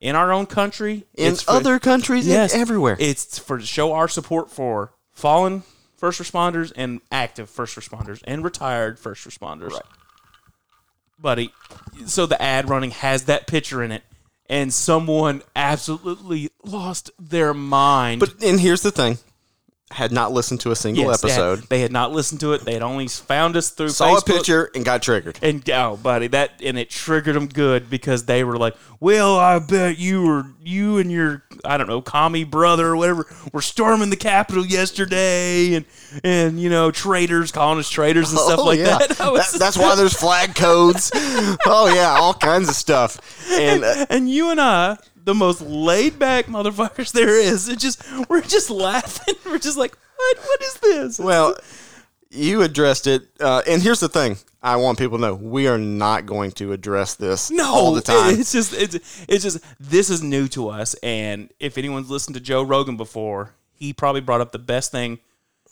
in 0.00 0.14
our 0.14 0.32
own 0.32 0.46
country, 0.46 1.04
In 1.14 1.32
It's 1.32 1.42
for- 1.42 1.50
other 1.52 1.78
countries, 1.80 2.26
yes, 2.28 2.54
everywhere. 2.54 2.96
It's 3.00 3.38
for 3.40 3.58
to 3.58 3.66
show 3.66 3.92
our 3.92 4.06
support 4.06 4.50
for 4.52 4.92
fallen 5.20 5.62
first 5.96 6.20
responders 6.20 6.72
and 6.74 7.00
active 7.12 7.50
first 7.50 7.78
responders 7.78 8.20
and 8.24 8.42
retired 8.42 8.98
first 8.98 9.28
responders. 9.28 9.70
Right. 9.70 9.82
Buddy, 11.18 11.50
so 12.06 12.24
the 12.24 12.40
ad 12.40 12.70
running 12.70 12.92
has 12.92 13.24
that 13.24 13.46
picture 13.46 13.82
in 13.82 13.92
it, 13.92 14.02
and 14.48 14.72
someone 14.72 15.42
absolutely 15.54 16.48
lost 16.64 17.10
their 17.18 17.52
mind. 17.52 18.20
but 18.20 18.42
and 18.42 18.58
here's 18.58 18.80
the 18.80 18.90
thing. 18.90 19.18
Had 19.92 20.12
not 20.12 20.30
listened 20.32 20.60
to 20.60 20.70
a 20.70 20.76
single 20.76 21.04
Yes, 21.06 21.20
they 21.20 21.30
had- 21.32 21.40
episode. 21.40 21.68
They 21.68 21.80
had, 21.80 21.90
not 21.90 22.12
listened 22.12 22.38
to 22.42 22.52
it. 22.52 22.64
They 22.64 22.74
had 22.74 22.82
only 22.82 23.08
found 23.08 23.56
us 23.56 23.70
through 23.70 23.88
Saw 23.88 24.14
Facebook. 24.14 24.20
a 24.20 24.24
picture 24.36 24.70
and 24.76 24.84
got 24.84 25.02
triggered. 25.02 25.38
And 25.42 25.68
oh, 25.70 25.96
buddy, 25.96 26.28
that 26.28 26.52
and 26.64 26.78
it 26.78 26.90
triggered 26.90 27.34
them 27.34 27.48
good 27.48 27.90
because 27.90 28.26
they 28.26 28.44
were 28.44 28.56
like, 28.56 28.76
"Well, 29.00 29.36
I 29.36 29.58
bet 29.58 29.98
you 29.98 30.22
were 30.22 30.46
you 30.62 30.98
and 30.98 31.10
your 31.10 31.42
I 31.64 31.76
don't 31.76 31.88
know 31.88 32.00
commie 32.02 32.44
brother 32.44 32.86
or 32.86 32.96
whatever 32.96 33.26
were 33.52 33.62
storming 33.62 34.10
the 34.10 34.16
Capitol 34.16 34.64
yesterday, 34.64 35.74
and 35.74 35.84
and 36.22 36.60
you 36.60 36.70
know 36.70 36.92
traitors 36.92 37.50
calling 37.50 37.80
us 37.80 37.90
traitors 37.90 38.30
and 38.30 38.38
stuff 38.38 38.60
Oh, 38.60 38.64
like 38.66 38.78
yeah. 38.78 38.98
that." 38.98 39.18
Was- 39.32 39.50
That- 39.52 39.58
That's 39.58 39.76
why 39.76 39.94
there's 39.96 40.14
flag 40.14 40.54
codes. 40.54 41.10
oh 41.66 41.92
yeah, 41.92 42.16
all 42.20 42.34
kinds 42.34 42.68
of 42.68 42.76
stuff. 42.76 43.18
And 43.50 43.82
uh, 43.82 44.06
and 44.08 44.30
you 44.30 44.50
and 44.50 44.60
I, 44.60 44.98
the 45.24 45.34
most 45.34 45.60
laid 45.62 46.18
back 46.18 46.46
motherfuckers 46.46 47.12
there 47.12 47.38
is, 47.38 47.68
it 47.68 47.78
just 47.78 48.02
we're 48.28 48.42
just 48.42 48.70
laughing. 48.70 49.34
We're 49.46 49.58
just 49.58 49.76
like, 49.78 49.96
"What? 50.16 50.38
What 50.38 50.62
is 50.62 50.74
this?" 50.74 51.18
well, 51.18 51.56
you 52.30 52.62
addressed 52.62 53.06
it. 53.06 53.22
Uh, 53.40 53.62
and 53.66 53.82
here's 53.82 54.00
the 54.00 54.08
thing: 54.08 54.36
I 54.62 54.76
want 54.76 54.98
people 54.98 55.18
to 55.18 55.22
know 55.22 55.34
we 55.34 55.66
are 55.68 55.78
not 55.78 56.26
going 56.26 56.52
to 56.52 56.72
address 56.72 57.14
this 57.14 57.50
No, 57.50 57.72
all 57.72 57.94
the 57.94 58.02
time. 58.02 58.34
It's 58.38 58.52
just 58.52 58.72
it's 58.72 59.24
it's 59.28 59.42
just 59.42 59.64
this 59.78 60.10
is 60.10 60.22
new 60.22 60.48
to 60.48 60.68
us, 60.68 60.94
and 61.02 61.50
if 61.58 61.78
anyone's 61.78 62.10
listened 62.10 62.34
to 62.34 62.40
Joe 62.40 62.62
Rogan 62.62 62.96
before, 62.96 63.54
he 63.72 63.92
probably 63.92 64.20
brought 64.20 64.40
up 64.40 64.52
the 64.52 64.58
best 64.58 64.92
thing, 64.92 65.18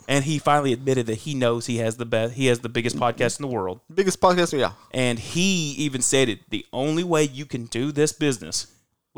and 0.09 0.25
he 0.25 0.39
finally 0.39 0.73
admitted 0.73 1.07
that 1.07 1.19
he 1.19 1.35
knows 1.35 1.67
he 1.67 1.79
has 1.79 1.97
the 1.97 2.07
best, 2.07 2.35
he 2.35 2.47
has 2.47 2.61
the 2.61 2.69
biggest 2.69 2.97
podcast 2.97 3.39
in 3.39 3.49
the 3.49 3.55
world, 3.55 3.81
Biggest 3.93 4.21
podcast, 4.21 4.59
yeah. 4.59 4.73
and 4.93 5.19
he 5.19 5.73
even 5.73 6.03
said 6.03 6.29
it 6.29 6.51
the 6.51 6.67
only 6.73 7.05
way 7.05 7.25
you 7.25 7.45
can 7.47 7.67
do 7.67 7.93
this 7.93 8.13
business 8.13 8.67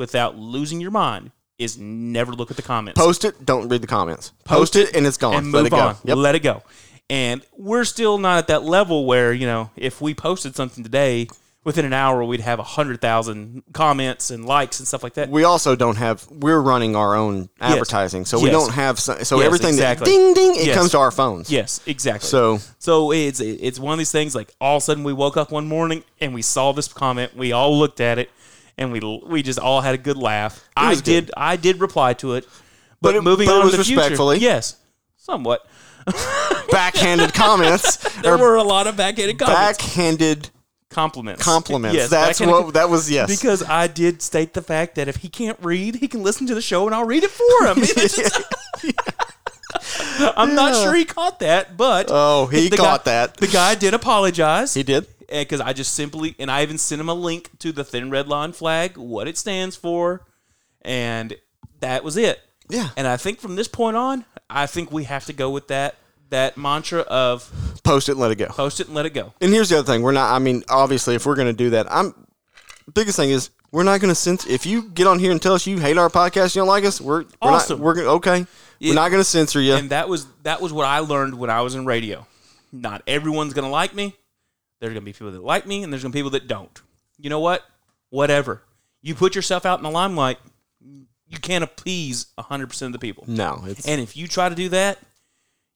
without 0.00 0.36
losing 0.36 0.80
your 0.80 0.90
mind 0.90 1.30
is 1.58 1.78
never 1.78 2.32
look 2.32 2.50
at 2.50 2.56
the 2.56 2.62
comments. 2.62 2.98
Post 2.98 3.24
it. 3.24 3.44
Don't 3.44 3.68
read 3.68 3.82
the 3.82 3.86
comments. 3.86 4.32
Post, 4.44 4.74
it, 4.76 4.96
and 4.96 5.06
it's 5.06 5.18
gone. 5.18 5.34
and 5.34 5.52
Let 5.52 5.58
move 5.60 5.66
it 5.66 5.70
go. 5.70 5.76
on. 5.76 5.96
Yep. 6.04 6.16
Let 6.16 6.34
it 6.34 6.40
go. 6.42 6.62
And 7.10 7.42
we're 7.56 7.84
still 7.84 8.18
not 8.18 8.38
at 8.38 8.46
that 8.48 8.62
level 8.64 9.04
where 9.04 9.32
you 9.32 9.46
know 9.46 9.70
if 9.76 10.00
we 10.00 10.14
posted 10.14 10.56
something 10.56 10.82
today, 10.82 11.28
within 11.62 11.84
an 11.84 11.92
hour 11.92 12.24
we'd 12.24 12.40
have 12.40 12.58
a 12.58 12.62
hundred 12.62 13.00
thousand 13.02 13.62
comments 13.74 14.30
and 14.30 14.46
likes 14.46 14.78
and 14.78 14.88
stuff 14.88 15.02
like 15.02 15.12
that. 15.14 15.28
we 15.28 15.44
also 15.44 15.76
don't 15.76 15.96
have. 15.96 16.26
We're 16.30 16.60
running 16.60 16.96
our 16.96 17.14
own 17.14 17.50
advertising, 17.60 18.24
so 18.24 18.38
we 18.38 18.44
Yes. 18.50 18.52
don't 18.52 18.72
have. 18.72 18.98
So, 18.98 19.18
so 19.24 19.36
Yes, 19.38 19.46
everything 19.46 19.68
exactly. 19.70 20.06
that 20.06 20.10
ding 20.10 20.34
ding, 20.34 20.54
it 20.56 20.66
Yes. 20.68 20.76
comes 20.78 20.90
to 20.92 20.98
our 20.98 21.10
phones. 21.10 21.50
yes, 21.50 21.80
exactly. 21.84 22.26
So 22.28 22.60
so 22.78 23.12
it's 23.12 23.40
it's 23.40 23.78
one 23.78 23.92
of 23.92 23.98
these 23.98 24.12
things 24.12 24.34
like 24.34 24.54
all 24.60 24.76
of 24.78 24.82
a 24.82 24.84
sudden 24.84 25.04
we 25.04 25.12
woke 25.12 25.36
up 25.36 25.50
one 25.52 25.66
morning 25.68 26.04
and 26.22 26.32
we 26.32 26.40
saw 26.42 26.72
this 26.72 26.88
comment. 26.88 27.36
We 27.36 27.52
all 27.52 27.76
looked 27.78 28.00
at 28.00 28.18
it 28.18 28.30
and 28.80 28.90
we 28.90 29.00
we 29.26 29.42
just 29.42 29.58
all 29.58 29.80
had 29.82 29.94
a 29.94 29.98
good 29.98 30.16
laugh. 30.16 30.68
I 30.76 30.90
was 30.90 31.02
did 31.02 31.30
I 31.36 31.56
did 31.56 31.80
reply 31.80 32.14
to 32.14 32.34
it, 32.34 32.44
but, 33.00 33.12
But 33.12 33.14
it- 33.16 33.22
moving 33.22 33.46
but 33.46 33.52
it 33.52 33.58
on 33.58 33.62
was 33.66 33.72
to 33.72 33.76
the 33.78 33.84
future, 33.84 34.34
yes, 34.36 34.76
somewhat. 35.16 35.64
backhanded 36.70 37.34
comments 37.34 37.96
There 38.22 38.38
were 38.38 38.56
a 38.56 38.62
lot 38.62 38.86
of 38.86 38.96
backhanded 38.96 39.38
comments, 39.38 39.78
backhanded 39.78 40.48
compliments, 40.88 41.42
compliments. 41.44 41.94
Yes, 41.94 42.08
That's 42.10 42.40
what 42.40 42.72
that 42.74 42.88
was. 42.88 43.10
Yes. 43.10 43.28
because 43.30 43.62
I 43.62 43.86
did 43.86 44.22
state 44.22 44.54
the 44.54 44.62
fact 44.62 44.94
that 44.94 45.08
if 45.08 45.16
he 45.16 45.28
can't 45.28 45.58
read, 45.62 45.96
he 45.96 46.08
can 46.08 46.22
listen 46.22 46.46
to 46.46 46.54
the 46.54 46.62
show 46.62 46.86
and 46.86 46.94
I'll 46.94 47.04
read 47.04 47.22
it 47.22 47.30
for 47.30 47.66
him. 47.66 47.76
Just- 47.84 48.42
I'm 50.36 50.54
not 50.54 50.74
sure 50.82 50.94
he 50.94 51.04
caught 51.04 51.40
that, 51.40 51.76
but 51.76 52.06
Oh, 52.10 52.46
he 52.46 52.70
caught 52.70 53.04
guy- 53.04 53.10
that. 53.12 53.36
The 53.36 53.46
guy 53.46 53.74
did 53.74 53.94
apologize 53.94 54.74
he 54.74 54.82
did. 54.82 55.06
Because 55.30 55.60
I 55.60 55.72
just 55.72 55.94
simply 55.94 56.34
and 56.38 56.50
I 56.50 56.62
even 56.62 56.78
sent 56.78 57.00
him 57.00 57.08
a 57.08 57.14
link 57.14 57.50
to 57.60 57.72
the 57.72 57.84
thin 57.84 58.10
red 58.10 58.28
line 58.28 58.52
flag, 58.52 58.96
what 58.96 59.28
it 59.28 59.38
stands 59.38 59.76
for, 59.76 60.26
and 60.82 61.34
that 61.80 62.04
was 62.04 62.16
it. 62.16 62.40
Yeah. 62.68 62.88
And 62.96 63.06
I 63.06 63.16
think 63.16 63.40
from 63.40 63.56
this 63.56 63.68
point 63.68 63.96
on, 63.96 64.24
I 64.48 64.66
think 64.66 64.92
we 64.92 65.04
have 65.04 65.24
to 65.26 65.32
go 65.32 65.50
with 65.50 65.68
that 65.68 65.96
that 66.30 66.56
mantra 66.56 67.00
of 67.00 67.50
Post 67.82 68.08
it 68.08 68.12
and 68.12 68.20
let 68.20 68.30
it 68.30 68.36
go. 68.36 68.46
post 68.46 68.78
it 68.78 68.86
and 68.86 68.94
let 68.94 69.06
it 69.06 69.10
go. 69.10 69.32
And 69.40 69.52
here's 69.52 69.68
the 69.68 69.78
other 69.78 69.86
thing: 69.92 70.02
we're 70.02 70.12
not. 70.12 70.32
I 70.32 70.38
mean, 70.38 70.62
obviously, 70.68 71.14
if 71.14 71.26
we're 71.26 71.34
going 71.34 71.48
to 71.48 71.52
do 71.52 71.70
that, 71.70 71.90
I'm. 71.90 72.14
Biggest 72.92 73.16
thing 73.16 73.30
is 73.30 73.50
We're 73.72 73.84
not 73.84 74.00
going 74.00 74.10
to 74.10 74.14
censor. 74.16 74.50
If 74.50 74.66
you 74.66 74.88
get 74.90 75.06
on 75.06 75.18
here 75.18 75.30
and 75.30 75.40
tell 75.40 75.54
us 75.54 75.66
you 75.66 75.78
hate 75.78 75.96
our 75.96 76.08
podcast, 76.08 76.56
you 76.56 76.60
don't 76.60 76.68
like 76.68 76.84
us, 76.84 77.00
we're, 77.00 77.22
we're 77.22 77.26
Awesome. 77.40 77.78
Not, 77.78 77.84
we're 77.84 77.94
gonna, 77.94 78.08
okay. 78.14 78.46
Yeah. 78.80 78.90
We're 78.90 78.94
not 78.96 79.10
going 79.10 79.20
to 79.20 79.24
censor 79.24 79.60
you. 79.60 79.74
And 79.74 79.90
that 79.90 80.08
was 80.08 80.26
that 80.42 80.60
was 80.60 80.72
what 80.72 80.86
I 80.86 80.98
learned 81.00 81.38
when 81.38 81.50
I 81.50 81.60
was 81.60 81.74
in 81.74 81.86
radio. 81.86 82.26
Not 82.72 83.02
everyone's 83.06 83.52
gonna 83.52 83.70
like 83.70 83.94
me. 83.94 84.14
There's 84.80 84.92
gonna 84.94 85.04
be 85.04 85.12
people 85.12 85.30
that 85.32 85.42
like 85.44 85.66
me, 85.66 85.82
and 85.82 85.92
there's 85.92 86.02
gonna 86.02 86.12
be 86.12 86.18
people 86.18 86.30
that 86.30 86.48
don't. 86.48 86.80
You 87.18 87.30
know 87.30 87.40
what? 87.40 87.62
Whatever. 88.08 88.62
You 89.02 89.14
put 89.14 89.34
yourself 89.34 89.64
out 89.66 89.78
in 89.78 89.82
the 89.82 89.90
limelight. 89.90 90.38
You 90.82 91.38
can't 91.40 91.62
appease 91.64 92.26
hundred 92.38 92.68
percent 92.68 92.94
of 92.94 93.00
the 93.00 93.06
people. 93.06 93.24
no, 93.26 93.62
And 93.86 94.00
if 94.00 94.16
you 94.16 94.26
try 94.26 94.48
to 94.48 94.54
do 94.54 94.68
that, 94.70 94.98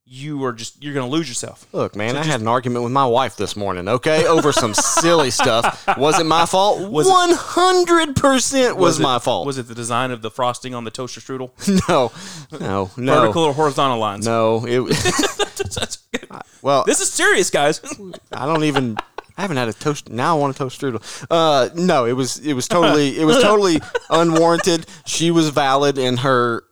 you 0.07 0.45
are 0.45 0.53
just 0.53 0.83
you're 0.83 0.93
gonna 0.95 1.09
lose 1.09 1.29
yourself. 1.29 1.67
look, 1.73 1.95
man. 1.97 2.17
I 2.17 2.25
had 2.25 2.41
an 2.41 2.49
argument 2.49 2.83
with 2.83 2.93
my 2.93 3.07
wife 3.07 3.37
this 3.37 3.55
morning. 3.57 3.89
Okay, 3.89 4.27
over 4.27 4.53
some 4.53 4.75
silly 4.75 5.31
stuff. 5.31 5.87
Was 5.97 6.19
it 6.19 6.25
my 6.25 6.45
fault? 6.45 6.91
Was 6.91 7.07
One 7.09 7.31
hundred 7.33 8.17
percent 8.17 8.77
was 8.77 8.99
it- 8.99 9.03
my 9.03 9.19
fault. 9.19 9.47
Was 9.47 9.57
it 9.59 9.69
the 9.69 9.75
design 9.75 10.11
of 10.11 10.21
the 10.23 10.31
frosting 10.31 10.75
on 10.75 10.85
the 10.85 10.91
toaster 10.91 11.21
strudel? 11.21 11.51
no, 11.89 12.11
no, 12.59 12.91
no, 12.97 13.21
Vertical 13.21 13.45
or 13.45 13.53
horizontal 13.55 13.99
lines? 13.99 14.27
no. 14.27 14.67
It, 14.67 14.81
well, 16.65 16.83
this 16.85 17.01
is 17.01 17.12
serious, 17.12 17.51
guys. 17.51 17.81
I 18.33 18.47
don't 18.47 18.65
even. 18.65 18.97
I 19.37 19.43
haven't 19.43 19.59
had 19.59 19.69
a 19.69 19.73
toast. 19.75 20.09
Now 20.09 20.37
I 20.37 20.41
want 20.41 20.55
a 20.55 20.59
toast 20.59 20.81
strudel. 20.81 21.27
Uh, 21.31 21.69
no, 21.75 22.07
it 22.07 22.12
was 22.12 22.39
it 22.39 22.55
was 22.55 22.67
totally 22.69 23.21
it 23.21 23.25
was 23.25 23.43
totally 23.43 23.81
unwarranted. 24.11 24.87
She 25.05 25.31
was 25.31 25.51
valid 25.51 25.99
in 25.99 26.17
her. 26.19 26.65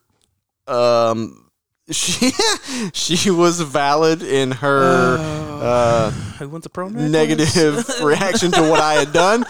Um, 0.66 1.50
she 1.90 2.30
she 2.94 3.30
was 3.30 3.60
valid 3.60 4.22
in 4.22 4.52
her 4.52 5.18
uh, 5.18 6.10
Who 6.38 6.48
wants 6.48 6.66
a 6.66 6.70
pro 6.70 6.88
necklace? 6.88 7.10
negative 7.10 8.00
reaction 8.02 8.50
to 8.52 8.62
what 8.62 8.80
I 8.80 8.94
had 8.94 9.12
done, 9.12 9.44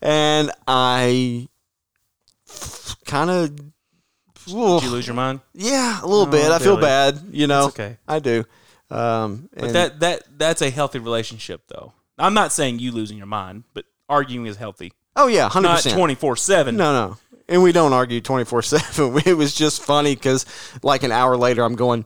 and 0.00 0.52
I 0.68 1.48
kind 3.04 3.30
of. 3.30 3.56
Did 3.56 4.82
you 4.84 4.90
lose 4.90 5.06
your 5.06 5.16
mind? 5.16 5.40
Yeah, 5.54 6.00
a 6.02 6.06
little 6.06 6.24
bit. 6.26 6.50
I 6.50 6.58
feel 6.58 6.76
Billy. 6.76 6.86
bad. 6.86 7.20
You 7.32 7.46
know, 7.48 7.66
okay. 7.66 7.98
I 8.06 8.18
do. 8.18 8.44
Um, 8.90 9.48
But 9.56 9.72
that 9.74 10.00
that 10.00 10.22
that's 10.38 10.62
a 10.62 10.70
healthy 10.70 10.98
relationship, 10.98 11.62
though. 11.68 11.92
I'm 12.18 12.34
not 12.34 12.52
saying 12.52 12.78
you 12.78 12.90
losing 12.92 13.16
your 13.18 13.26
mind, 13.26 13.64
but 13.74 13.84
arguing 14.08 14.46
is 14.46 14.56
healthy. 14.56 14.92
oh 15.16 15.26
yeah, 15.26 15.48
hundred 15.48 15.68
Not 15.68 15.76
percent. 15.76 15.94
24 15.94 16.36
seven. 16.36 16.76
No, 16.76 16.92
no. 17.08 17.16
And 17.50 17.62
we 17.62 17.72
don't 17.72 17.92
argue 17.94 18.20
24 18.20 18.62
7. 18.62 19.22
It 19.26 19.34
was 19.36 19.54
just 19.54 19.82
funny 19.82 20.14
because, 20.14 20.44
like, 20.82 21.02
an 21.02 21.12
hour 21.12 21.36
later, 21.36 21.62
I'm 21.64 21.76
going, 21.76 22.04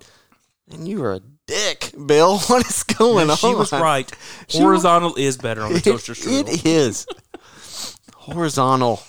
and 0.71 0.87
you 0.87 1.01
were 1.01 1.15
a 1.15 1.21
dick, 1.47 1.93
Bill. 2.07 2.39
What 2.47 2.67
is 2.69 2.83
going 2.85 3.29
on? 3.31 3.37
She 3.37 3.53
was 3.55 3.73
right. 3.73 4.11
She 4.49 4.59
Horizontal 4.61 5.15
is 5.17 5.37
better 5.37 5.63
on 5.63 5.73
the 5.73 5.81
toaster 5.91 6.13
strudel. 6.15 6.49
it 6.53 6.65
is. 6.67 7.07
Horizontal. 8.15 9.03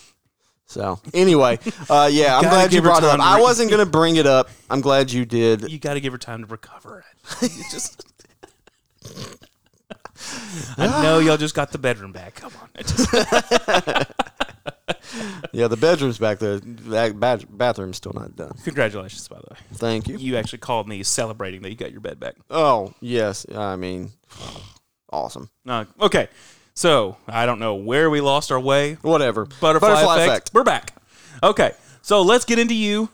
So, 0.66 1.00
anyway, 1.14 1.60
uh, 1.88 2.10
yeah, 2.12 2.36
I'm 2.38 2.44
glad 2.50 2.74
you 2.74 2.82
brought 2.82 3.04
it 3.04 3.10
up. 3.10 3.20
I 3.20 3.40
wasn't 3.40 3.70
going 3.70 3.84
to 3.86 3.90
bring 3.92 4.16
it 4.16 4.26
up. 4.26 4.50
I'm 4.72 4.82
glad 4.82 5.12
you 5.12 5.24
did. 5.24 5.70
you 5.70 5.78
got 5.78 5.94
to 5.94 6.00
give 6.00 6.14
her 6.14 6.18
time 6.18 6.42
to 6.42 6.48
recover 6.48 7.00
it. 7.00 7.13
You 7.42 7.64
just. 7.72 8.06
I 10.78 10.88
know 11.04 11.20
y'all 11.20 11.38
just 11.38 11.56
got 11.56 11.72
the 11.72 11.78
bedroom 11.78 12.12
back. 12.12 12.36
Come 12.36 12.52
on. 12.62 14.06
Yeah, 15.52 15.68
the 15.68 15.78
bedroom's 15.78 16.18
back 16.18 16.40
there. 16.40 16.60
Bath- 16.60 17.46
bathroom's 17.48 17.98
still 17.98 18.14
not 18.14 18.36
done. 18.36 18.54
Congratulations, 18.64 19.28
by 19.28 19.36
the 19.36 19.54
way. 19.54 19.58
Thank 19.74 20.08
you. 20.08 20.18
You 20.18 20.36
actually 20.38 20.60
called 20.60 20.88
me 20.88 21.04
celebrating 21.04 21.62
that 21.62 21.70
you 21.70 21.76
got 21.76 21.92
your 21.92 22.02
bed 22.02 22.20
back. 22.20 22.36
Oh, 22.50 22.94
yes. 23.00 23.46
I 23.54 23.76
mean, 23.76 24.12
awesome. 25.12 25.50
No, 25.64 25.86
okay. 26.02 26.28
So 26.74 27.18
I 27.28 27.46
don't 27.46 27.60
know 27.60 27.76
where 27.76 28.10
we 28.10 28.20
lost 28.20 28.52
our 28.52 28.60
way. 28.60 28.96
Whatever. 29.04 29.46
Butterfly, 29.46 30.24
effect. 30.24 30.50
We're 30.54 30.64
back. 30.64 30.96
Okay, 31.44 31.72
so 32.02 32.24
let's 32.24 32.46
get 32.46 32.58
into 32.58 32.74
you. 32.74 33.10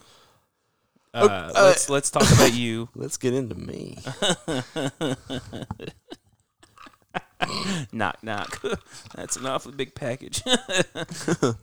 Uh, 1.14 1.52
let's 1.56 1.90
let's 1.90 2.12
talk 2.12 2.30
about 2.32 2.54
you. 2.54 2.88
Let's 2.96 3.18
get 3.18 3.34
into 3.34 3.56
me. 3.56 3.98
knock 7.92 8.24
knock. 8.24 8.62
That's 9.16 9.36
an 9.38 9.48
awfully 9.48 9.74
big 9.76 9.96
package. 9.96 10.44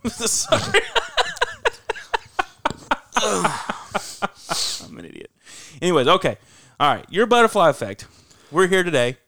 Sorry. 0.07 0.81
I'm 3.23 4.99
an 4.99 5.05
idiot. 5.05 5.31
Anyways, 5.81 6.09
okay. 6.09 6.39
All 6.81 6.93
right, 6.95 7.07
your 7.09 7.27
butterfly 7.27 7.71
effect. 7.71 8.09
We're 8.51 8.67
here 8.67 8.83
today. 8.83 9.19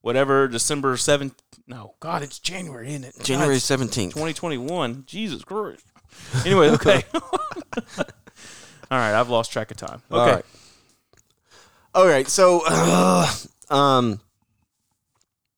Whatever 0.00 0.48
December 0.48 0.96
seventh. 0.96 1.40
No, 1.68 1.94
God, 2.00 2.22
it's 2.22 2.40
January, 2.40 2.88
isn't 2.88 3.04
it? 3.04 3.14
January 3.22 3.54
God, 3.54 3.62
17th. 3.62 4.10
2021. 4.10 5.04
Jesus 5.06 5.44
Christ. 5.44 5.86
Anyway, 6.44 6.68
okay. 6.70 7.04
All 8.92 8.98
right, 8.98 9.18
I've 9.18 9.30
lost 9.30 9.50
track 9.50 9.70
of 9.70 9.78
time. 9.78 10.02
Okay. 10.10 10.20
All 10.20 10.26
right. 10.26 10.44
All 11.94 12.06
right. 12.06 12.28
So, 12.28 12.60
uh, 12.66 13.26
um, 13.70 14.20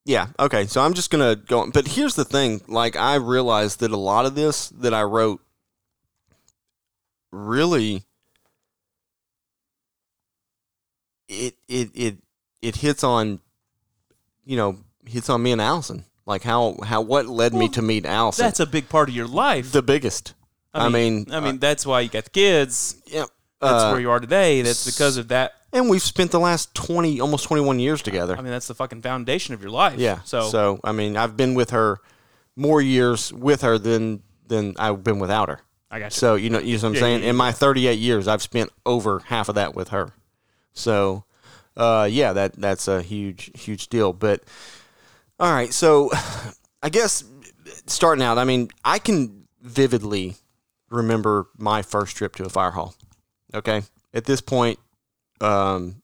yeah. 0.05 0.29
Okay. 0.39 0.67
So 0.67 0.81
I'm 0.81 0.95
just 0.95 1.11
gonna 1.11 1.35
go. 1.35 1.59
On. 1.63 1.71
But 1.71 1.89
here's 1.89 2.15
the 2.15 2.25
thing. 2.25 2.61
Like, 2.69 2.95
I 2.95 3.17
realized 3.17 3.81
that 3.81 3.91
a 3.91 3.97
lot 3.97 4.25
of 4.25 4.37
this 4.37 4.69
that 4.69 4.95
I 4.95 5.03
wrote 5.03 5.41
really 7.33 8.05
it 11.29 11.57
it 11.67 11.91
it 11.93 12.19
it 12.63 12.77
hits 12.77 13.03
on 13.03 13.41
you 14.45 14.57
know 14.57 14.77
hits 15.07 15.29
on 15.29 15.43
me 15.43 15.51
and 15.51 15.61
Allison. 15.61 16.05
Like 16.25 16.45
how 16.45 16.77
how 16.85 17.01
what 17.03 17.27
led 17.27 17.53
me 17.53 17.69
to 17.71 17.83
meet 17.83 18.07
Allison. 18.07 18.45
That's 18.45 18.61
a 18.61 18.67
big 18.67 18.89
part 18.89 19.09
of 19.09 19.15
your 19.17 19.27
life. 19.27 19.73
the 19.73 19.83
biggest. 19.83 20.35
I 20.75 20.89
mean, 20.89 21.27
I 21.31 21.41
mean, 21.41 21.59
that's 21.59 21.87
why 21.87 22.01
you 22.01 22.09
got 22.09 22.25
the 22.25 22.31
kids. 22.31 22.97
Yep. 23.07 23.29
That's 23.61 23.85
Uh, 23.85 23.91
where 23.93 24.01
you 24.01 24.11
are 24.11 24.21
today. 24.21 24.61
That's 24.63 24.85
because 24.85 25.17
of 25.17 25.29
that. 25.29 25.53
and 25.73 25.89
we've 25.89 26.03
spent 26.03 26.31
the 26.33 26.41
last 26.41 26.75
twenty, 26.75 27.21
almost 27.21 27.45
twenty-one 27.45 27.79
years 27.79 28.03
together. 28.03 28.37
I 28.37 28.43
mean, 28.43 28.51
that's 28.51 28.67
the 28.69 28.75
fucking 28.75 29.03
foundation 29.03 29.55
of 29.55 29.63
your 29.63 29.71
life. 29.71 29.99
Yeah. 29.99 30.21
So, 30.25 30.49
so 30.51 30.81
I 30.85 30.93
mean, 30.93 31.17
I've 31.17 31.37
been 31.37 31.55
with 31.55 31.71
her 31.71 31.99
more 32.57 32.83
years 32.83 33.33
with 33.33 33.63
her 33.63 33.79
than 33.79 34.23
than 34.47 34.75
I've 34.79 35.03
been 35.05 35.19
without 35.19 35.49
her. 35.49 35.61
I 35.91 35.99
got 36.01 36.07
you. 36.07 36.11
So 36.19 36.35
you 36.35 36.51
know, 36.51 36.59
you 36.59 36.77
know 36.77 36.83
what 36.83 36.85
I'm 36.89 36.95
Yeah, 36.95 37.01
saying. 37.01 37.23
yeah, 37.23 37.31
In 37.31 37.37
my 37.37 37.53
38 37.53 37.99
years, 37.99 38.27
I've 38.29 38.43
spent 38.43 38.71
over 38.85 39.21
half 39.27 39.49
of 39.49 39.55
that 39.55 39.75
with 39.75 39.89
her. 39.89 40.11
So, 40.73 41.25
uh, 41.77 42.09
yeah, 42.11 42.33
that 42.33 42.55
that's 42.61 42.89
a 42.89 43.01
huge 43.01 43.51
huge 43.59 43.89
deal. 43.89 44.13
But 44.13 44.43
all 45.41 45.53
right, 45.53 45.73
so 45.73 46.11
I 46.83 46.89
guess 46.91 47.25
starting 47.87 48.23
out, 48.23 48.37
I 48.39 48.45
mean, 48.45 48.69
I 48.85 48.99
can 48.99 49.47
vividly 49.63 50.37
remember 50.95 51.47
my 51.57 51.83
first 51.83 52.17
trip 52.17 52.37
to 52.37 52.45
a 52.45 52.49
fire 52.49 52.71
hall. 52.71 52.95
Okay, 53.53 53.83
at 54.13 54.25
this 54.25 54.41
point, 54.41 54.79
um, 55.41 56.03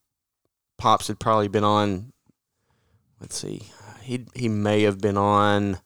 pops 0.79 1.09
had 1.09 1.19
probably 1.19 1.49
been 1.49 1.65
on. 1.65 2.13
Let's 3.21 3.37
see, 3.39 3.71
he 4.03 4.27
he 4.35 4.49
may 4.49 4.83
have 4.83 5.01
been 5.01 5.17
on 5.17 5.79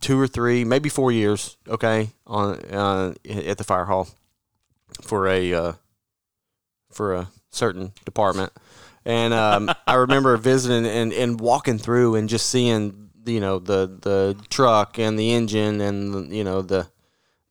two 0.00 0.20
or 0.20 0.26
three, 0.26 0.64
maybe 0.64 0.88
four 0.88 1.12
years. 1.12 1.56
Okay, 1.68 2.10
on 2.26 2.60
uh, 2.66 3.14
at 3.28 3.58
the 3.58 3.64
fire 3.64 3.84
hall 3.84 4.08
for 5.02 5.28
a 5.28 5.52
uh, 5.52 5.72
for 6.90 7.14
a 7.14 7.28
certain 7.50 7.92
department, 8.04 8.52
and 9.04 9.32
um, 9.34 9.70
I 9.86 9.94
remember 9.94 10.36
visiting 10.38 10.86
and, 10.86 11.12
and 11.12 11.40
walking 11.40 11.78
through 11.78 12.16
and 12.16 12.28
just 12.28 12.48
seeing 12.48 13.10
you 13.24 13.40
know 13.40 13.58
the 13.58 13.98
the 14.00 14.36
truck 14.48 14.98
and 14.98 15.18
the 15.18 15.32
engine 15.34 15.80
and 15.80 16.32
you 16.34 16.44
know 16.44 16.62
the 16.62 16.88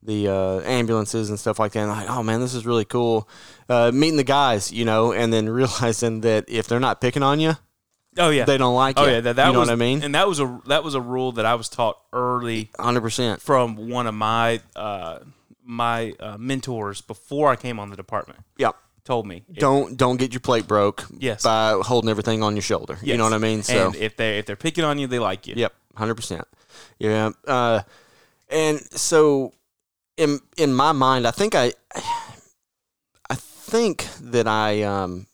the 0.06 0.28
uh, 0.28 0.60
ambulances 0.60 1.28
and 1.30 1.38
stuff 1.38 1.58
like 1.58 1.72
that. 1.72 1.80
And 1.80 1.90
like, 1.90 2.08
oh 2.08 2.22
man, 2.22 2.40
this 2.40 2.54
is 2.54 2.64
really 2.64 2.84
cool. 2.84 3.28
Uh, 3.68 3.90
meeting 3.92 4.16
the 4.16 4.24
guys, 4.24 4.72
you 4.72 4.84
know, 4.84 5.12
and 5.12 5.32
then 5.32 5.48
realizing 5.50 6.22
that 6.22 6.44
if 6.48 6.66
they're 6.68 6.80
not 6.80 7.00
picking 7.00 7.22
on 7.22 7.40
you, 7.40 7.54
oh 8.18 8.30
yeah, 8.30 8.44
they 8.44 8.58
don't 8.58 8.74
like 8.74 8.98
oh 8.98 9.04
you. 9.04 9.12
yeah. 9.12 9.20
That, 9.20 9.36
that 9.36 9.46
you 9.48 9.52
know 9.52 9.60
was, 9.60 9.68
what 9.68 9.74
I 9.74 9.76
mean? 9.76 10.02
And 10.02 10.14
that 10.14 10.28
was 10.28 10.40
a 10.40 10.60
that 10.66 10.84
was 10.84 10.94
a 10.94 11.00
rule 11.00 11.32
that 11.32 11.46
I 11.46 11.54
was 11.54 11.68
taught 11.68 11.98
early 12.12 12.70
Hundred 12.78 13.02
percent. 13.02 13.42
from 13.42 13.88
one 13.88 14.06
of 14.06 14.14
my 14.14 14.60
uh, 14.74 15.18
my 15.62 16.14
uh, 16.20 16.36
mentors 16.38 17.00
before 17.00 17.50
I 17.50 17.56
came 17.56 17.78
on 17.78 17.90
the 17.90 17.96
department. 17.96 18.40
Yep. 18.58 18.76
Told 19.04 19.24
me 19.24 19.44
Don't 19.52 19.96
don't 19.96 20.16
get 20.16 20.32
your 20.32 20.40
plate 20.40 20.66
broke. 20.66 21.04
Yes. 21.16 21.44
By 21.44 21.80
holding 21.80 22.10
everything 22.10 22.42
on 22.42 22.56
your 22.56 22.62
shoulder. 22.62 22.94
Yes. 22.94 23.12
You 23.12 23.16
know 23.18 23.24
what 23.24 23.34
I 23.34 23.38
mean? 23.38 23.62
So. 23.62 23.86
and 23.86 23.94
if 23.94 24.16
they 24.16 24.38
if 24.38 24.46
they're 24.46 24.56
picking 24.56 24.82
on 24.82 24.98
you, 24.98 25.06
they 25.06 25.20
like 25.20 25.46
you. 25.46 25.54
Yep, 25.56 25.72
hundred 25.94 26.16
percent. 26.16 26.44
Yeah, 26.98 27.30
uh, 27.46 27.82
and 28.48 28.80
so 28.80 29.52
in 30.16 30.40
in 30.56 30.74
my 30.74 30.92
mind, 30.92 31.26
I 31.26 31.30
think 31.30 31.54
I, 31.54 31.72
I 33.30 33.34
think 33.34 34.06
that 34.20 34.46
I 34.46 34.82
um, 34.82 35.26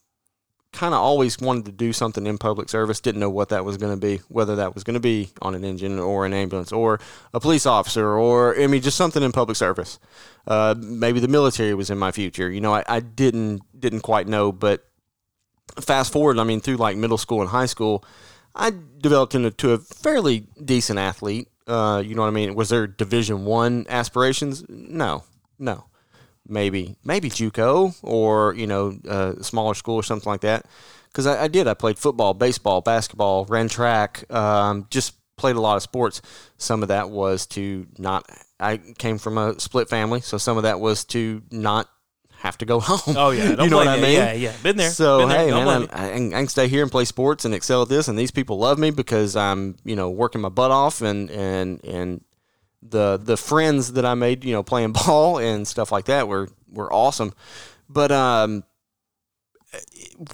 kind 0.73 0.95
of 0.95 1.01
always 1.01 1.39
wanted 1.39 1.67
to 1.67 1.73
do 1.73 1.93
something 1.93 2.27
in 2.27 2.39
public 2.39 2.69
service. 2.69 3.01
Didn't 3.01 3.21
know 3.21 3.31
what 3.31 3.51
that 3.51 3.65
was 3.65 3.77
going 3.77 3.93
to 3.93 4.01
be, 4.01 4.21
whether 4.29 4.57
that 4.57 4.75
was 4.75 4.85
going 4.85 4.95
to 4.95 5.01
be 5.01 5.31
on 5.41 5.55
an 5.55 5.65
engine 5.65 5.99
or 5.99 6.27
an 6.27 6.33
ambulance 6.33 6.73
or 6.73 6.99
a 7.35 7.41
police 7.41 7.67
officer 7.67 8.17
or 8.17 8.59
I 8.59 8.67
mean 8.67 8.83
just 8.83 8.97
something 8.97 9.23
in 9.23 9.33
public 9.33 9.57
service. 9.57 9.99
Uh, 10.47 10.75
maybe 10.79 11.21
the 11.21 11.29
military 11.29 11.75
was 11.75 11.91
in 11.91 11.99
my 11.99 12.11
future. 12.11 12.51
You 12.51 12.61
know, 12.61 12.75
I, 12.75 12.85
I 12.89 13.01
didn't 13.01 13.63
didn't 13.79 14.01
quite 14.01 14.27
know, 14.27 14.51
but 14.51 14.85
fast 15.81 16.13
forward, 16.13 16.39
I 16.39 16.45
mean, 16.45 16.61
through 16.61 16.77
like 16.77 16.97
middle 16.97 17.19
school 17.19 17.41
and 17.41 17.51
high 17.51 17.67
school, 17.67 18.05
I 18.55 18.73
developed 18.99 19.35
into 19.35 19.51
to 19.51 19.73
a 19.73 19.79
fairly 19.79 20.47
decent 20.63 20.99
athlete. 20.99 21.49
Uh, 21.67 22.03
you 22.05 22.15
know 22.15 22.23
what 22.23 22.29
I 22.29 22.33
mean? 22.33 22.55
Was 22.55 22.69
there 22.69 22.87
Division 22.87 23.45
One 23.45 23.87
aspirations? 23.89 24.65
No, 24.69 25.25
no. 25.59 25.87
Maybe 26.47 26.97
maybe 27.05 27.31
JUCO 27.31 27.95
or 28.03 28.55
you 28.55 28.67
know 28.67 28.99
uh, 29.09 29.35
a 29.39 29.45
smaller 29.45 29.75
school 29.75 29.95
or 29.95 30.03
something 30.03 30.31
like 30.31 30.41
that. 30.41 30.67
Because 31.09 31.27
I, 31.27 31.45
I 31.45 31.49
did. 31.49 31.69
I 31.69 31.75
played 31.75 31.99
football, 31.99 32.35
baseball, 32.35 32.81
basketball, 32.81 33.45
ran 33.45 33.69
track. 33.69 34.25
Um, 34.33 34.87
just 34.91 35.15
played 35.37 35.57
a 35.57 35.61
lot 35.61 35.77
of 35.77 35.83
sports. 35.83 36.21
Some 36.57 36.83
of 36.83 36.89
that 36.89 37.11
was 37.11 37.47
to 37.49 37.87
not. 37.99 38.29
I 38.59 38.79
came 38.99 39.19
from 39.19 39.39
a 39.39 39.59
split 39.61 39.89
family, 39.89 40.21
so 40.21 40.39
some 40.39 40.57
of 40.57 40.63
that 40.65 40.81
was 40.81 41.05
to 41.07 41.43
not 41.51 41.89
have 42.43 42.59
to 42.59 42.65
go 42.67 42.81
home. 42.81 43.17
Oh 43.17 43.31
yeah, 43.31 43.51
you 43.63 43.71
know 43.71 43.77
what 43.77 43.87
I 43.89 44.01
mean? 44.01 44.13
Yeah, 44.13 44.33
yeah, 44.33 44.53
been 44.65 44.77
there. 44.77 44.91
So 44.91 45.21
been 45.21 45.29
there. 45.29 45.39
hey, 45.39 45.51
Don't 45.51 45.65
man, 45.65 45.87
can- 45.87 46.35
I 46.35 46.39
can 46.41 46.49
stay 46.49 46.67
here 46.67 46.83
and 46.83 46.91
play 46.91 47.05
sports 47.05 47.45
and 47.45 47.55
excel 47.55 47.83
at 47.83 47.89
this, 47.89 48.09
and 48.09 48.19
these 48.19 48.33
people 48.33 48.59
love 48.59 48.79
me 48.79 48.91
because 48.91 49.37
I'm, 49.37 49.77
you 49.85 49.95
know, 49.95 50.11
working 50.11 50.41
my 50.41 50.49
butt 50.49 50.73
off, 50.73 51.03
and 51.03 51.31
and 51.31 51.85
and 51.85 52.25
the 52.83 53.17
the 53.23 53.37
friends 53.37 53.93
that 53.93 54.05
I 54.05 54.15
made, 54.15 54.45
you 54.45 54.53
know, 54.53 54.63
playing 54.65 54.93
ball 55.07 55.39
and 55.39 55.67
stuff 55.69 55.93
like 55.93 56.07
that 56.07 56.27
were 56.27 56.49
were 56.69 56.93
awesome. 56.93 57.33
But 57.89 58.11
um, 58.11 58.65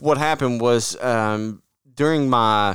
what 0.00 0.16
happened 0.18 0.60
was 0.60 0.96
um, 1.02 1.62
during 1.94 2.30
my 2.30 2.74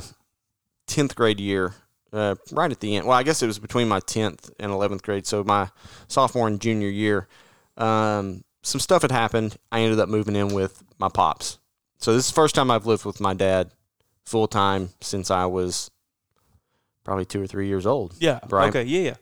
tenth 0.86 1.14
grade 1.16 1.40
year, 1.40 1.74
uh, 2.12 2.36
right 2.52 2.70
at 2.70 2.80
the 2.80 2.96
end. 2.96 3.06
Well, 3.06 3.16
I 3.18 3.22
guess 3.24 3.42
it 3.42 3.46
was 3.46 3.58
between 3.58 3.88
my 3.88 4.00
tenth 4.00 4.50
and 4.60 4.70
eleventh 4.70 5.02
grade, 5.02 5.26
so 5.26 5.42
my 5.42 5.70
sophomore 6.08 6.46
and 6.46 6.60
junior 6.60 6.88
year. 6.88 7.26
Um, 7.76 8.44
some 8.64 8.80
stuff 8.80 9.02
had 9.02 9.12
happened. 9.12 9.56
I 9.70 9.80
ended 9.80 10.00
up 10.00 10.08
moving 10.08 10.34
in 10.34 10.48
with 10.54 10.82
my 10.98 11.08
pops. 11.08 11.58
So 11.98 12.12
this 12.12 12.24
is 12.24 12.30
the 12.30 12.34
first 12.34 12.54
time 12.54 12.70
I've 12.70 12.86
lived 12.86 13.04
with 13.04 13.20
my 13.20 13.34
dad 13.34 13.70
full 14.24 14.48
time 14.48 14.90
since 15.00 15.30
I 15.30 15.46
was 15.46 15.90
probably 17.04 17.26
two 17.26 17.42
or 17.42 17.46
three 17.46 17.68
years 17.68 17.86
old. 17.86 18.14
Yeah. 18.18 18.40
Right. 18.48 18.68
Okay. 18.70 18.84
Yeah. 18.84 19.00
Yeah. 19.00 19.14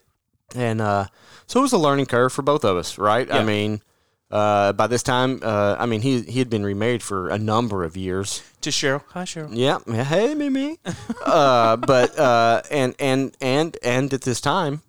And 0.55 0.81
uh, 0.81 1.07
so 1.47 1.61
it 1.61 1.63
was 1.63 1.73
a 1.73 1.79
learning 1.79 2.07
curve 2.07 2.33
for 2.33 2.43
both 2.43 2.65
of 2.65 2.77
us, 2.77 2.99
right? 2.99 3.31
I 3.31 3.43
mean, 3.43 3.83
uh, 4.31 4.73
by 4.73 4.87
this 4.87 5.03
time, 5.03 5.41
uh, 5.43 5.77
I 5.79 5.87
mean 5.87 6.03
he 6.03 6.23
he 6.23 6.39
had 6.39 6.49
been 6.49 6.65
remarried 6.65 7.03
for 7.03 7.29
a 7.29 7.39
number 7.39 7.85
of 7.85 7.97
years. 7.97 8.43
To 8.63 8.71
Cheryl. 8.71 9.03
Hi, 9.09 9.25
Cheryl. 9.25 9.51
Yeah, 9.53 9.79
hey 10.05 10.35
Mimi. 10.35 10.79
uh, 11.25 11.77
but 11.77 12.19
uh, 12.19 12.63
and 12.71 12.95
and 12.99 13.37
and 13.41 13.77
and 13.83 14.13
at 14.15 14.23
this 14.23 14.41
time, 14.41 14.83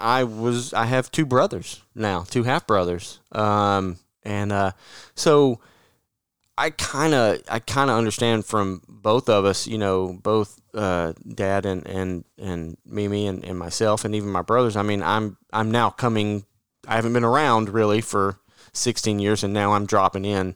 I 0.00 0.24
was 0.24 0.72
I 0.72 0.86
have 0.86 1.10
two 1.10 1.26
brothers 1.26 1.82
now, 1.94 2.22
two 2.22 2.42
half 2.44 2.66
brothers. 2.66 3.20
Um, 3.32 3.98
and 4.22 4.52
uh, 4.52 4.72
so 5.14 5.60
I 6.58 6.70
kind 6.70 7.14
of 7.14 7.42
I 7.48 7.58
kind 7.58 7.90
of 7.90 7.96
understand 7.96 8.44
from 8.44 8.82
both 8.88 9.28
of 9.28 9.44
us, 9.44 9.66
you 9.66 9.78
know, 9.78 10.18
both 10.22 10.60
uh, 10.74 11.12
dad 11.26 11.66
and 11.66 11.86
and 11.86 12.24
and 12.38 12.76
Mimi 12.84 13.26
and, 13.26 13.44
and 13.44 13.58
myself 13.58 14.04
and 14.04 14.14
even 14.14 14.30
my 14.30 14.42
brothers. 14.42 14.76
I 14.76 14.82
mean, 14.82 15.02
I'm 15.02 15.36
I'm 15.52 15.70
now 15.70 15.90
coming. 15.90 16.44
I 16.86 16.96
haven't 16.96 17.12
been 17.12 17.24
around 17.24 17.68
really 17.68 18.00
for 18.00 18.40
16 18.72 19.18
years, 19.18 19.44
and 19.44 19.52
now 19.52 19.72
I'm 19.72 19.86
dropping 19.86 20.24
in. 20.24 20.54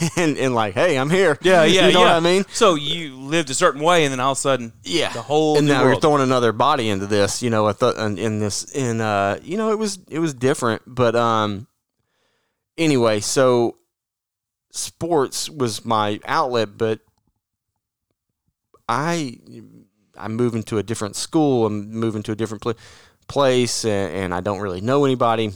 and, 0.16 0.36
and 0.38 0.54
like, 0.54 0.74
hey, 0.74 0.96
I'm 0.98 1.10
here. 1.10 1.38
Yeah. 1.42 1.64
Yeah. 1.76 1.88
you 1.88 1.94
know 1.94 2.00
yeah. 2.00 2.06
what 2.06 2.16
I 2.16 2.20
mean? 2.20 2.44
So 2.50 2.74
you 2.74 3.16
lived 3.16 3.50
a 3.50 3.54
certain 3.54 3.82
way, 3.82 4.04
and 4.04 4.12
then 4.12 4.20
all 4.20 4.32
of 4.32 4.38
a 4.38 4.40
sudden, 4.40 4.72
Yeah, 4.84 5.12
the 5.12 5.22
whole 5.22 5.58
and 5.58 5.66
now 5.66 5.82
you're 5.82 6.00
throwing 6.00 6.22
another 6.22 6.52
body 6.52 6.88
into 6.88 7.06
this. 7.06 7.42
You 7.42 7.50
know, 7.50 7.70
thought 7.72 7.96
in, 7.96 8.38
this, 8.38 8.64
in 8.74 9.00
uh, 9.00 9.38
you 9.42 9.56
know, 9.56 9.72
it 9.72 9.78
was 9.78 9.98
it 10.08 10.18
was 10.18 10.32
different, 10.32 10.82
but 10.86 11.16
um, 11.16 11.66
anyway, 12.78 13.20
so 13.20 13.76
sports 14.70 15.50
was 15.50 15.84
my 15.84 16.20
outlet, 16.24 16.78
but 16.78 17.00
I 18.88 19.38
I'm 20.16 20.34
moving 20.34 20.62
to 20.64 20.78
a 20.78 20.82
different 20.82 21.16
school. 21.16 21.66
I'm 21.66 21.90
moving 21.90 22.22
to 22.24 22.32
a 22.32 22.36
different 22.36 22.62
pla- 22.62 22.74
place, 23.28 23.84
and, 23.84 24.14
and 24.14 24.34
I 24.34 24.40
don't 24.40 24.60
really 24.60 24.80
know 24.80 25.04
anybody. 25.04 25.52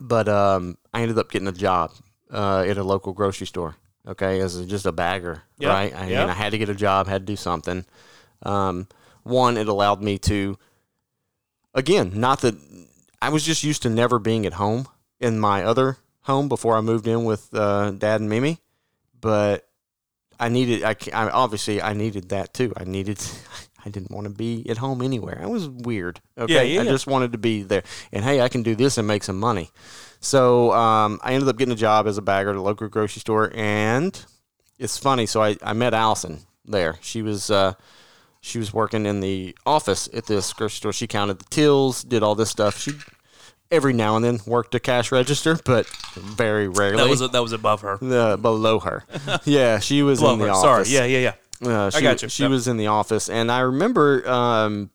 But 0.00 0.28
um, 0.28 0.76
I 0.92 1.02
ended 1.02 1.18
up 1.18 1.30
getting 1.30 1.48
a 1.48 1.52
job 1.52 1.92
uh, 2.32 2.64
at 2.66 2.76
a 2.78 2.82
local 2.84 3.12
grocery 3.12 3.46
store. 3.46 3.76
Okay, 4.06 4.40
as 4.40 4.56
a, 4.56 4.64
just 4.64 4.86
a 4.86 4.92
bagger, 4.92 5.42
Yeah, 5.58 5.68
right? 5.68 5.94
I 5.94 6.06
mean, 6.06 6.16
I 6.16 6.32
had 6.32 6.52
to 6.52 6.58
get 6.58 6.68
a 6.70 6.74
job, 6.74 7.06
had 7.08 7.26
to 7.26 7.32
do 7.32 7.36
something. 7.36 7.84
Um, 8.42 8.88
one, 9.22 9.58
it 9.58 9.68
allowed 9.68 10.02
me 10.02 10.16
to, 10.20 10.56
again, 11.74 12.12
not 12.14 12.40
that 12.40 12.54
I 13.20 13.28
was 13.28 13.42
just 13.44 13.64
used 13.64 13.82
to 13.82 13.90
never 13.90 14.18
being 14.18 14.46
at 14.46 14.54
home 14.54 14.88
in 15.20 15.38
my 15.38 15.62
other 15.62 15.98
home 16.22 16.48
before 16.48 16.76
I 16.76 16.80
moved 16.80 17.06
in 17.06 17.24
with 17.24 17.48
uh, 17.52 17.90
Dad 17.90 18.20
and 18.20 18.30
Mimi, 18.30 18.60
but 19.20 19.68
I 20.40 20.48
needed. 20.48 20.84
I, 20.84 20.94
I 21.12 21.28
obviously 21.30 21.82
I 21.82 21.92
needed 21.92 22.30
that 22.30 22.54
too. 22.54 22.72
I 22.76 22.84
needed. 22.84 23.18
I 23.84 23.90
didn't 23.90 24.10
want 24.10 24.24
to 24.26 24.32
be 24.32 24.68
at 24.68 24.78
home 24.78 25.02
anywhere. 25.02 25.40
I 25.42 25.46
was 25.46 25.68
weird. 25.68 26.20
Okay, 26.36 26.52
Yeah, 26.54 26.62
yeah, 26.62 26.80
I 26.80 26.84
just 26.84 27.06
wanted 27.06 27.32
to 27.32 27.38
be 27.38 27.62
there. 27.62 27.84
And 28.12 28.24
hey, 28.24 28.40
I 28.40 28.48
can 28.48 28.62
do 28.62 28.74
this 28.74 28.98
and 28.98 29.06
make 29.06 29.22
some 29.22 29.38
money. 29.38 29.70
So 30.20 30.72
um, 30.72 31.20
I 31.22 31.34
ended 31.34 31.48
up 31.48 31.56
getting 31.56 31.72
a 31.72 31.76
job 31.76 32.06
as 32.06 32.18
a 32.18 32.22
bagger 32.22 32.50
at 32.50 32.56
a 32.56 32.60
local 32.62 32.88
grocery 32.88 33.20
store, 33.20 33.52
and 33.54 34.18
it's 34.78 34.98
funny. 34.98 35.26
So 35.26 35.42
I, 35.42 35.56
I 35.62 35.72
met 35.74 35.94
Allison 35.94 36.40
there. 36.64 36.98
She 37.00 37.22
was 37.22 37.50
uh, 37.50 37.74
she 38.40 38.58
was 38.58 38.72
working 38.72 39.06
in 39.06 39.20
the 39.20 39.56
office 39.64 40.08
at 40.12 40.26
this 40.26 40.52
grocery 40.52 40.76
store. 40.76 40.92
She 40.92 41.06
counted 41.06 41.38
the 41.38 41.44
tills, 41.50 42.02
did 42.02 42.22
all 42.22 42.34
this 42.34 42.50
stuff. 42.50 42.78
She 42.78 42.92
every 43.70 43.92
now 43.92 44.16
and 44.16 44.24
then 44.24 44.40
worked 44.46 44.74
a 44.74 44.80
cash 44.80 45.12
register, 45.12 45.56
but 45.64 45.86
very 46.16 46.68
rarely. 46.68 46.96
that 46.96 47.08
was 47.08 47.20
that 47.30 47.42
was 47.42 47.52
above 47.52 47.82
her. 47.82 47.98
uh, 48.02 48.36
below 48.36 48.80
her. 48.80 49.04
yeah, 49.44 49.78
she 49.78 50.02
was 50.02 50.18
Below 50.20 50.32
in 50.34 50.38
the 50.40 50.44
her. 50.46 50.50
office. 50.52 50.88
Sorry. 50.90 51.08
Yeah. 51.08 51.18
Yeah. 51.18 51.34
Yeah. 51.62 51.68
Uh, 51.86 51.90
she, 51.90 52.02
got 52.02 52.22
you. 52.22 52.28
She 52.28 52.42
Yep. 52.44 52.50
was 52.50 52.68
in 52.68 52.76
the 52.76 52.86
office, 52.88 53.28
and 53.28 53.50
I 53.52 53.60
remember 53.60 54.28
um, 54.28 54.90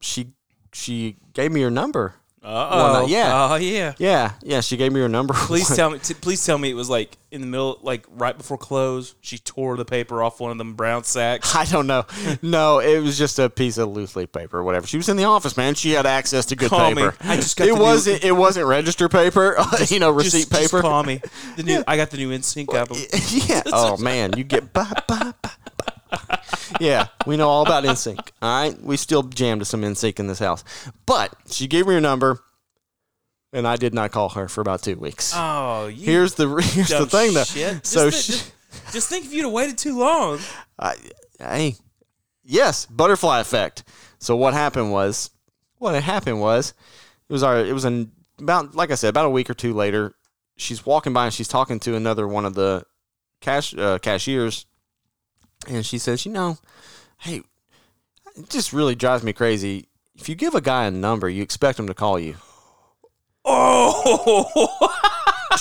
she 0.00 0.32
she 0.72 1.16
gave 1.34 1.50
me 1.52 1.60
her 1.62 1.70
number. 1.70 2.14
Uh 2.44 3.00
oh. 3.02 3.06
yeah. 3.06 3.48
Oh 3.50 3.54
yeah. 3.56 3.94
Yeah, 3.96 4.32
yeah, 4.42 4.60
she 4.60 4.76
gave 4.76 4.92
me 4.92 5.00
her 5.00 5.08
number. 5.08 5.32
Please 5.32 5.74
tell 5.74 5.88
me. 5.88 5.98
T- 5.98 6.12
please 6.12 6.44
tell 6.44 6.58
me 6.58 6.68
it 6.70 6.74
was 6.74 6.90
like 6.90 7.16
in 7.30 7.40
the 7.40 7.46
middle, 7.46 7.78
like 7.82 8.04
right 8.10 8.36
before 8.36 8.58
close. 8.58 9.14
She 9.22 9.38
tore 9.38 9.78
the 9.78 9.86
paper 9.86 10.22
off 10.22 10.40
one 10.40 10.50
of 10.50 10.58
them 10.58 10.74
brown 10.74 11.04
sacks. 11.04 11.54
I 11.56 11.64
don't 11.64 11.86
know. 11.86 12.04
No, 12.42 12.80
it 12.80 12.98
was 12.98 13.16
just 13.16 13.38
a 13.38 13.48
piece 13.48 13.78
of 13.78 13.88
loose 13.88 14.14
leaf 14.14 14.30
paper 14.30 14.58
or 14.58 14.62
whatever. 14.62 14.86
She 14.86 14.98
was 14.98 15.08
in 15.08 15.16
the 15.16 15.24
office, 15.24 15.56
man. 15.56 15.74
She 15.74 15.92
had 15.92 16.04
access 16.04 16.44
to 16.46 16.56
good 16.56 16.68
Call 16.68 16.90
me. 16.90 16.96
paper. 17.02 17.16
I 17.20 17.36
just 17.36 17.56
got 17.56 17.64
it 17.66 17.72
the 17.72 17.76
new- 17.78 17.82
wasn't. 17.82 18.22
It 18.24 18.32
wasn't 18.32 18.66
register 18.66 19.08
paper. 19.08 19.56
you 19.88 19.98
know, 19.98 20.10
receipt 20.10 20.40
just, 20.40 20.50
just 20.50 20.72
paper. 20.72 20.82
call 20.82 21.02
me. 21.02 21.22
The 21.56 21.62
new. 21.62 21.82
I 21.86 21.96
got 21.96 22.10
the 22.10 22.18
new 22.18 22.28
NSYNC 22.30 22.74
album. 22.74 22.98
yeah. 23.48 23.62
Oh 23.72 23.96
man, 23.96 24.36
you 24.36 24.44
get 24.44 24.70
ba, 24.74 24.86
ba, 25.08 25.34
ba, 25.42 25.50
ba. 25.78 25.93
Yeah, 26.80 27.08
we 27.26 27.36
know 27.36 27.48
all 27.48 27.62
about 27.62 27.84
NSYNC. 27.84 28.30
All 28.42 28.62
right, 28.62 28.82
we 28.82 28.96
still 28.96 29.22
jam 29.22 29.58
to 29.58 29.64
some 29.64 29.82
NSYNC 29.82 30.18
in 30.18 30.26
this 30.26 30.38
house. 30.38 30.64
But 31.06 31.34
she 31.50 31.66
gave 31.66 31.86
me 31.86 31.94
her 31.94 32.00
number, 32.00 32.40
and 33.52 33.66
I 33.66 33.76
did 33.76 33.94
not 33.94 34.10
call 34.10 34.30
her 34.30 34.48
for 34.48 34.60
about 34.60 34.82
two 34.82 34.96
weeks. 34.96 35.32
Oh, 35.34 35.88
here's 35.88 36.34
the 36.34 36.48
here's 36.48 36.88
the 36.88 37.06
thing 37.06 37.34
though. 37.34 37.44
shit. 37.44 37.86
So 37.86 38.10
just, 38.10 38.26
she, 38.26 38.32
just, 38.32 38.52
just 38.92 39.08
think 39.08 39.26
if 39.26 39.32
you'd 39.32 39.44
have 39.44 39.52
waited 39.52 39.78
too 39.78 39.98
long. 39.98 40.40
I, 40.78 40.94
hey, 41.38 41.76
yes, 42.42 42.86
butterfly 42.86 43.40
effect. 43.40 43.84
So 44.18 44.36
what 44.36 44.54
happened 44.54 44.90
was, 44.90 45.30
what 45.78 45.94
had 45.94 46.02
happened 46.02 46.40
was, 46.40 46.74
it 47.28 47.32
was 47.32 47.42
our, 47.42 47.58
it 47.58 47.72
was 47.72 47.84
an 47.84 48.10
about 48.38 48.74
like 48.74 48.90
I 48.90 48.94
said, 48.94 49.10
about 49.10 49.26
a 49.26 49.30
week 49.30 49.50
or 49.50 49.54
two 49.54 49.74
later, 49.74 50.14
she's 50.56 50.84
walking 50.84 51.12
by 51.12 51.26
and 51.26 51.34
she's 51.34 51.48
talking 51.48 51.80
to 51.80 51.94
another 51.94 52.26
one 52.26 52.44
of 52.44 52.54
the 52.54 52.84
cash 53.40 53.74
uh, 53.76 53.98
cashiers, 53.98 54.66
and 55.68 55.84
she 55.84 55.98
says, 55.98 56.24
you 56.26 56.32
know, 56.32 56.58
hey, 57.18 57.42
it 58.36 58.48
just 58.50 58.72
really 58.72 58.94
drives 58.94 59.22
me 59.22 59.32
crazy. 59.32 59.88
If 60.16 60.28
you 60.28 60.34
give 60.34 60.54
a 60.54 60.60
guy 60.60 60.86
a 60.86 60.90
number, 60.90 61.28
you 61.28 61.42
expect 61.42 61.78
him 61.78 61.86
to 61.86 61.94
call 61.94 62.18
you. 62.18 62.36
Oh, 63.44 64.90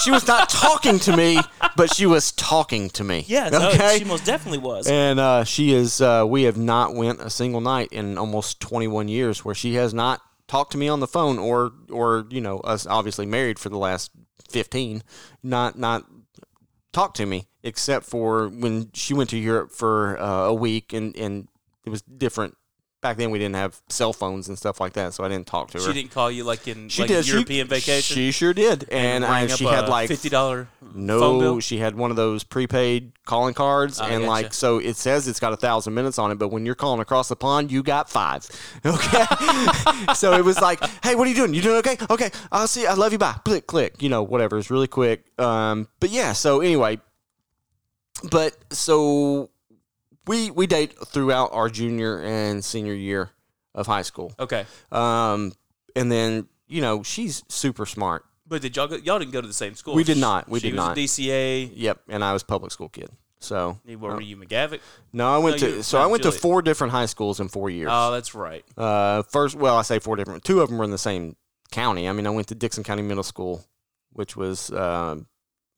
She 0.02 0.12
was 0.12 0.28
not 0.28 0.50
talking 0.50 1.00
to 1.00 1.16
me, 1.16 1.40
but 1.76 1.94
she 1.94 2.06
was 2.06 2.32
talking 2.32 2.90
to 2.92 3.04
me. 3.04 3.26
yeah. 3.28 3.50
No, 3.50 3.70
okay. 3.70 4.00
she 4.00 4.04
most 4.04 4.26
definitely 4.26 4.60
was. 4.60 4.88
And 4.88 5.20
uh, 5.20 5.44
she 5.44 5.72
is. 5.74 6.02
Uh, 6.02 6.26
we 6.28 6.44
have 6.44 6.58
not 6.58 6.96
went 6.96 7.22
a 7.22 7.30
single 7.30 7.62
night 7.62 7.90
in 7.92 8.18
almost 8.18 8.60
21 8.60 9.08
years 9.08 9.46
where 9.46 9.56
she 9.56 9.76
has 9.76 9.94
not 9.94 10.22
talked 10.48 10.72
to 10.72 10.78
me 10.78 10.88
on 10.88 11.00
the 11.00 11.08
phone, 11.08 11.38
or 11.38 11.72
or 11.92 12.26
you 12.30 12.42
know, 12.42 12.60
us 12.60 12.88
obviously 12.88 13.26
married 13.26 13.60
for 13.60 13.70
the 13.70 13.78
last 13.78 14.12
15, 14.50 15.04
not 15.44 15.78
not 15.78 16.06
talked 16.92 17.18
to 17.18 17.26
me 17.26 17.48
except 17.64 18.06
for 18.06 18.50
when 18.50 18.90
she 18.94 19.14
went 19.14 19.30
to 19.32 19.38
Europe 19.38 19.72
for 19.72 20.20
uh, 20.20 20.46
a 20.46 20.54
week, 20.54 20.94
and 20.94 21.16
and 21.16 21.48
it 21.86 21.90
was 21.90 22.02
different. 22.02 22.56
Back 23.02 23.18
then, 23.18 23.32
we 23.32 23.40
didn't 23.40 23.56
have 23.56 23.82
cell 23.90 24.14
phones 24.14 24.48
and 24.48 24.58
stuff 24.58 24.80
like 24.80 24.94
that, 24.94 25.14
so 25.14 25.26
I 25.26 25.28
didn't 25.28 25.48
talk 25.48 25.72
to 25.72 25.78
her. 25.78 25.84
she 25.84 25.92
didn't 25.92 26.12
call 26.12 26.32
you 26.32 26.46
like 26.46 26.68
in 26.70 26.88
She 26.88 27.02
like 27.02 27.10
did. 27.10 27.26
She- 27.26 27.32
European 27.32 27.68
vacation. 27.68 28.16
She 28.16 28.32
sure 28.32 28.54
did, 28.54 28.88
and, 28.90 29.26
I, 29.26 29.48
she 29.48 29.66
had 29.66 29.90
like 29.90 30.08
fifty 30.08 30.30
dollar 30.30 30.70
no, 30.96 31.60
she 31.60 31.78
had 31.78 31.96
one 31.96 32.12
of 32.12 32.18
those 32.18 32.44
prepaid 32.44 33.14
calling 33.26 33.54
cards, 33.54 34.00
I 34.00 34.10
and 34.10 34.24
gotcha. 34.24 34.30
like 34.30 34.54
so 34.54 34.78
it 34.78 34.96
says 34.96 35.28
it's 35.28 35.40
got 35.40 35.54
a 35.54 35.58
thousand 35.58 35.94
minutes 35.94 36.20
on 36.20 36.32
it, 36.32 36.36
but 36.36 36.50
when 36.50 36.66
you're 36.66 36.76
calling 36.76 37.00
across 37.00 37.30
the 37.30 37.36
pond, 37.36 37.72
you 37.72 37.84
got 37.84 38.10
five. 38.10 38.48
Okay, 38.86 39.26
so 40.16 40.34
it 40.34 40.44
was 40.44 40.60
like, 40.60 40.80
hey, 41.04 41.16
what 41.16 41.26
are 41.26 41.30
you 41.30 41.36
doing? 41.36 41.54
You 41.54 41.62
doing 41.62 41.78
okay? 41.78 41.98
Okay, 42.10 42.30
I'll 42.52 42.68
see. 42.68 42.86
I 42.86 42.94
love 42.94 43.12
you. 43.12 43.18
Bye. 43.18 43.36
Click, 43.46 43.66
click. 43.66 44.02
You 44.02 44.10
know, 44.10 44.24
whatever. 44.24 44.58
It's 44.58 44.70
really 44.70 44.88
quick. 44.88 45.26
Um, 45.40 45.88
but 46.00 46.10
yeah. 46.10 46.34
So 46.34 46.62
anyway, 46.62 47.00
but 48.32 48.56
so 48.74 49.50
we 50.28 50.52
we 50.52 50.68
date 50.68 50.94
throughout 51.08 51.50
our 51.54 51.70
junior 51.70 52.20
and 52.22 52.64
senior 52.64 52.94
year 52.94 53.30
of 53.76 53.88
high 53.88 54.02
school. 54.04 54.34
Okay. 54.40 54.66
Um, 54.92 55.54
and 55.96 56.12
then 56.12 56.48
you 56.68 56.82
know 56.82 57.04
she's 57.04 57.44
super 57.50 57.86
smart. 57.86 58.26
But 58.48 58.62
did 58.62 58.76
y'all 58.76 58.88
go, 58.88 58.98
y'all 58.98 59.20
didn't 59.20 59.32
go 59.32 59.42
to 59.42 59.48
the 59.48 59.54
same 59.54 59.74
school? 59.76 59.96
We 59.96 60.04
did 60.04 60.18
not. 60.18 60.50
We 60.50 60.60
she 60.60 60.70
did 60.70 60.76
was 60.78 60.86
not. 60.86 60.98
A 60.98 61.02
DCA. 61.02 61.72
Yep, 61.74 62.02
and 62.10 62.24
I 62.24 62.34
was 62.34 62.44
public 62.44 62.72
school 62.72 62.90
kid. 62.90 63.10
So 63.40 63.78
What 63.86 64.00
were 64.00 64.22
you, 64.22 64.38
McGavock? 64.38 64.80
no, 65.12 65.30
I 65.34 65.38
went 65.38 65.62
No, 65.62 65.68
to 65.70 65.76
you- 65.78 65.84
so 65.84 65.98
I 66.00 66.04
no, 66.04 66.10
went 66.10 66.24
Juliet. 66.24 66.36
to 66.36 66.42
four 66.42 66.62
different 66.62 66.92
high 66.94 67.08
schools 67.08 67.42
in 67.42 67.50
four 67.50 67.70
years. 67.70 67.90
Oh, 67.92 68.12
that's 68.12 68.34
right. 68.34 68.64
Uh, 68.78 69.24
first, 69.24 69.56
well, 69.56 69.76
I 69.78 69.82
say 69.82 70.00
four 70.00 70.16
different. 70.16 70.46
Two 70.46 70.62
of 70.62 70.70
them 70.70 70.78
were 70.78 70.86
in 70.86 70.92
the 70.92 70.98
same 70.98 71.36
county. 71.72 72.08
I 72.08 72.14
mean, 72.14 72.26
I 72.26 72.30
went 72.30 72.48
to 72.50 72.56
Dickson 72.56 72.84
County 72.86 73.02
Middle 73.02 73.24
School, 73.24 73.66
which 74.14 74.38
was 74.38 74.72
um, 74.72 75.28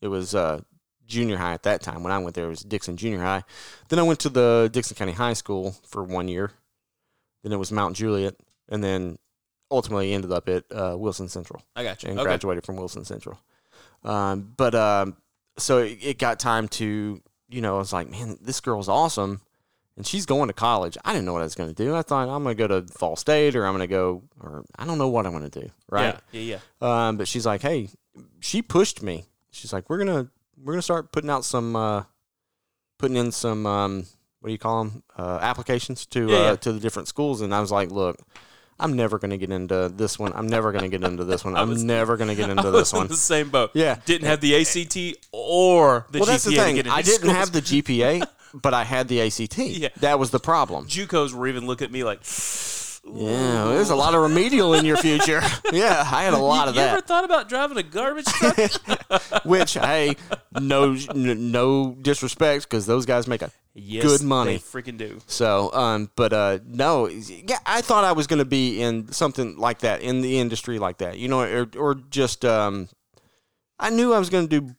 it 0.01 0.09
was 0.09 0.35
uh, 0.35 0.61
junior 1.07 1.37
high 1.37 1.53
at 1.53 1.63
that 1.63 1.81
time. 1.81 2.03
When 2.03 2.11
I 2.13 2.17
went 2.19 2.35
there, 2.35 2.45
it 2.45 2.49
was 2.49 2.61
Dickson 2.61 2.97
Junior 2.97 3.19
High. 3.19 3.43
Then 3.89 3.99
I 3.99 4.03
went 4.03 4.19
to 4.21 4.29
the 4.29 4.69
Dickson 4.71 4.95
County 4.95 5.11
High 5.13 5.33
School 5.33 5.75
for 5.87 6.03
one 6.03 6.27
year. 6.27 6.51
Then 7.43 7.51
it 7.51 7.57
was 7.57 7.71
Mount 7.71 7.95
Juliet, 7.95 8.35
and 8.69 8.83
then 8.83 9.17
ultimately 9.71 10.13
ended 10.13 10.31
up 10.31 10.47
at 10.49 10.63
uh, 10.71 10.95
Wilson 10.97 11.27
Central 11.27 11.61
I 11.75 11.83
got 11.83 12.03
you. 12.03 12.09
and 12.09 12.19
Okay. 12.19 12.25
graduated 12.25 12.65
from 12.65 12.75
Wilson 12.77 13.05
Central. 13.05 13.39
Um, 14.03 14.53
but 14.57 14.73
um, 14.75 15.17
so 15.57 15.79
it, 15.79 15.97
it 16.01 16.17
got 16.19 16.39
time 16.39 16.67
to, 16.69 17.21
you 17.49 17.61
know, 17.61 17.75
I 17.75 17.79
was 17.79 17.93
like, 17.93 18.09
man, 18.09 18.37
this 18.41 18.59
girl's 18.61 18.87
awesome, 18.89 19.41
and 19.97 20.05
she's 20.05 20.25
going 20.25 20.47
to 20.47 20.53
college. 20.53 20.97
I 21.05 21.13
didn't 21.13 21.25
know 21.25 21.33
what 21.33 21.41
I 21.41 21.45
was 21.45 21.55
going 21.55 21.73
to 21.73 21.75
do. 21.83 21.95
I 21.95 22.01
thought 22.01 22.27
I'm 22.29 22.43
going 22.43 22.55
to 22.55 22.67
go 22.67 22.67
to 22.67 22.81
Vol 22.99 23.15
State, 23.15 23.55
or 23.55 23.65
I'm 23.65 23.73
going 23.75 23.87
to 23.87 23.93
go, 23.93 24.23
or 24.41 24.63
I 24.77 24.85
don't 24.85 24.97
know 24.97 25.09
what 25.09 25.25
I'm 25.25 25.31
going 25.31 25.49
to 25.49 25.59
do, 25.61 25.69
right? 25.89 26.15
Yeah, 26.31 26.39
yeah, 26.39 26.59
yeah. 26.81 27.07
Um, 27.07 27.17
but 27.17 27.27
she's 27.27 27.45
like, 27.45 27.61
hey, 27.61 27.89
she 28.39 28.61
pushed 28.61 29.01
me. 29.03 29.25
She's 29.51 29.71
like, 29.71 29.89
we're 29.89 29.99
gonna 29.99 30.27
we're 30.61 30.73
gonna 30.73 30.81
start 30.81 31.11
putting 31.11 31.29
out 31.29 31.45
some, 31.45 31.75
uh, 31.75 32.03
putting 32.99 33.17
in 33.17 33.31
some, 33.31 33.65
um, 33.65 34.05
what 34.39 34.47
do 34.49 34.53
you 34.53 34.59
call 34.59 34.83
them, 34.83 35.03
uh, 35.17 35.39
applications 35.41 36.05
to 36.07 36.27
Yeah, 36.29 36.35
uh, 36.37 36.41
yeah. 36.51 36.55
to 36.57 36.71
the 36.73 36.79
different 36.79 37.07
schools. 37.07 37.41
And 37.41 37.53
I 37.53 37.59
was 37.61 37.71
like, 37.71 37.91
look. 37.91 38.17
I'm 38.77 38.91
never 38.97 39.17
going 39.19 39.31
to 39.31 39.37
get 39.37 39.51
into 39.51 39.87
this 39.87 40.19
one. 40.19 40.33
I'm 40.35 40.47
never 40.47 40.73
going 40.73 40.83
to 40.83 40.89
get 40.89 41.01
into 41.09 41.23
this 41.23 41.45
one. 41.45 41.55
I'm 41.55 41.69
was- 41.69 41.81
never 41.81 42.17
going 42.17 42.27
to 42.27 42.35
get 42.35 42.49
into 42.55 42.71
this 42.71 42.91
one. 42.91 43.07
the 43.07 43.15
same 43.15 43.47
boat. 43.47 43.71
Yeah. 43.73 43.99
Didn't 44.05 44.27
have 44.27 44.41
the 44.41 44.53
ACT 44.57 45.17
or 45.31 46.05
the 46.11 46.19
well, 46.19 46.27
GPA 46.27 46.31
that's 46.31 46.43
the 46.43 46.55
thing. 46.57 46.79
I 46.89 47.01
didn't 47.01 47.19
schools. 47.19 47.31
have 47.37 47.51
the 47.53 47.61
GPA, 47.61 48.27
but 48.53 48.73
I 48.73 48.83
had 48.83 49.07
the 49.07 49.21
ACT. 49.21 49.57
Yeah. 49.59 49.87
That 50.01 50.19
was 50.19 50.31
the 50.31 50.41
problem. 50.41 50.87
JUCOs 50.87 51.33
were 51.33 51.47
even 51.47 51.65
looking 51.67 51.85
at 51.85 51.91
me 51.93 52.03
like, 52.03 52.19
Yeah, 53.07 53.65
there's 53.65 53.91
a 53.91 53.95
lot 53.95 54.15
of 54.15 54.21
remedial 54.21 54.73
in 54.73 54.83
your 54.83 54.97
future. 54.97 55.41
yeah, 55.71 56.03
I 56.11 56.23
had 56.23 56.33
a 56.33 56.37
lot 56.37 56.63
you, 56.65 56.69
of 56.69 56.75
you 56.75 56.81
that. 56.81 56.91
ever 56.91 57.01
thought 57.01 57.23
about 57.23 57.47
driving 57.47 57.77
a 57.77 57.83
garbage 57.83 58.25
truck? 58.25 58.57
Which, 59.45 59.75
hey, 59.75 60.15
no, 60.59 60.97
no 61.13 61.95
disrespect, 62.01 62.67
because 62.67 62.87
those 62.87 63.05
guys 63.05 63.27
make 63.27 63.43
a 63.43 63.51
yes, 63.75 64.03
good 64.03 64.23
money. 64.23 64.53
They 64.53 64.59
freaking 64.59 64.97
do. 64.97 65.19
So, 65.27 65.71
um, 65.73 66.09
but 66.15 66.33
uh, 66.33 66.59
no, 66.65 67.07
yeah, 67.07 67.59
I 67.65 67.81
thought 67.81 68.05
I 68.05 68.13
was 68.13 68.25
going 68.25 68.39
to 68.39 68.45
be 68.45 68.81
in 68.81 69.11
something 69.11 69.55
like 69.57 69.79
that 69.79 70.01
in 70.01 70.21
the 70.21 70.39
industry 70.39 70.79
like 70.79 70.97
that, 70.97 71.19
you 71.19 71.27
know, 71.27 71.41
or, 71.41 71.69
or 71.77 71.95
just 71.95 72.43
um, 72.43 72.89
I 73.79 73.91
knew 73.91 74.13
I 74.13 74.19
was 74.19 74.31
going 74.31 74.47
to 74.47 74.61
do 74.61 74.75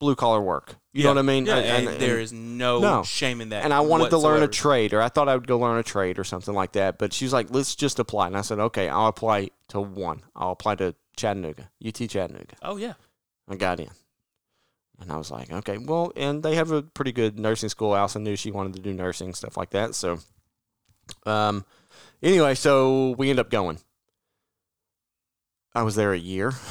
blue 0.00 0.14
collar 0.14 0.40
work. 0.40 0.76
You 0.96 1.02
know 1.02 1.10
what 1.10 1.18
I 1.18 1.22
mean? 1.22 1.44
Yeah, 1.46 1.56
And- 1.56 1.88
and, 1.88 2.00
there 2.00 2.20
is 2.20 2.32
no, 2.32 2.78
No. 2.78 3.02
shame 3.02 3.40
in 3.40 3.48
that. 3.48 3.64
and 3.64 3.74
I 3.74 3.80
wanted 3.80 4.10
to 4.10 4.18
learn 4.18 4.44
a 4.44 4.48
trade, 4.48 4.94
or 4.94 5.02
I 5.02 5.08
thought 5.08 5.28
I 5.28 5.34
would 5.34 5.48
go 5.48 5.58
learn 5.58 5.76
a 5.76 5.82
trade 5.82 6.20
or 6.20 6.24
something 6.24 6.54
like 6.54 6.72
that. 6.72 6.98
But 6.98 7.12
she 7.12 7.24
was 7.24 7.32
like, 7.32 7.48
"Let's 7.50 7.74
just 7.74 7.98
apply," 7.98 8.28
and 8.28 8.36
I 8.36 8.42
said, 8.42 8.60
"Okay, 8.60 8.88
I'll 8.88 9.08
apply 9.08 9.50
to 9.68 9.80
one. 9.80 10.22
I'll 10.36 10.52
apply 10.52 10.76
to 10.76 10.94
Chattanooga, 11.16 11.68
UT 11.84 12.06
Chattanooga." 12.06 12.54
Oh 12.62 12.76
yeah, 12.76 12.92
I 13.48 13.56
got 13.56 13.80
in, 13.80 13.90
and 15.00 15.10
I 15.10 15.16
was 15.16 15.32
like, 15.32 15.50
"Okay, 15.50 15.78
well," 15.78 16.12
and 16.14 16.44
they 16.44 16.54
have 16.54 16.70
a 16.70 16.82
pretty 16.82 17.10
good 17.10 17.40
nursing 17.40 17.68
school. 17.70 17.96
Allison 17.96 18.22
knew 18.22 18.36
she 18.36 18.52
wanted 18.52 18.74
to 18.74 18.80
do 18.80 18.92
nursing 18.94 19.34
stuff 19.34 19.56
like 19.56 19.70
that. 19.70 19.96
So, 19.96 20.20
um, 21.26 21.64
anyway, 22.22 22.54
so 22.54 23.16
we 23.18 23.30
end 23.30 23.40
up 23.40 23.50
going. 23.50 23.80
I 25.74 25.82
was 25.82 25.96
there 25.96 26.12
a 26.12 26.18
year. 26.18 26.52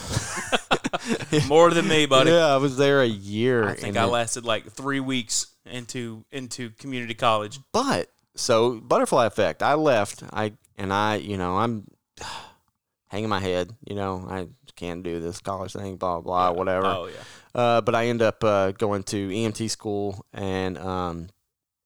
more 1.48 1.72
than 1.72 1.88
me, 1.88 2.06
buddy. 2.06 2.32
Yeah, 2.32 2.48
I 2.48 2.58
was 2.58 2.78
there 2.78 3.02
a 3.02 3.08
year. 3.08 3.68
I 3.68 3.74
think 3.76 3.98
I 3.98 4.02
then- 4.02 4.12
lasted 4.12 4.46
like 4.46 4.72
three 4.72 5.00
weeks 5.00 5.48
into 5.66 6.26
into 6.32 6.72
community 6.72 7.14
college. 7.14 7.60
But 7.72 8.10
so 8.36 8.80
butterfly 8.80 9.26
effect. 9.26 9.64
I 9.64 9.76
left. 9.76 10.24
I 10.32 10.54
and 10.78 10.92
I, 10.92 11.16
you 11.16 11.38
know, 11.38 11.58
I'm 11.58 11.88
hanging 13.08 13.30
my 13.30 13.40
head. 13.40 13.72
You 13.88 13.96
know, 13.96 14.26
I 14.30 14.48
can't 14.76 15.04
do 15.04 15.20
this 15.20 15.40
college 15.40 15.74
thing. 15.74 15.98
Blah 15.98 16.22
blah, 16.22 16.52
whatever. 16.52 16.88
Oh 16.88 17.08
yeah. 17.08 17.60
Uh, 17.60 17.82
but 17.82 17.94
I 17.94 18.08
end 18.08 18.22
up 18.22 18.44
uh, 18.44 18.72
going 18.72 19.04
to 19.04 19.30
EMT 19.30 19.70
school 19.70 20.26
and 20.34 20.78
um 20.78 21.30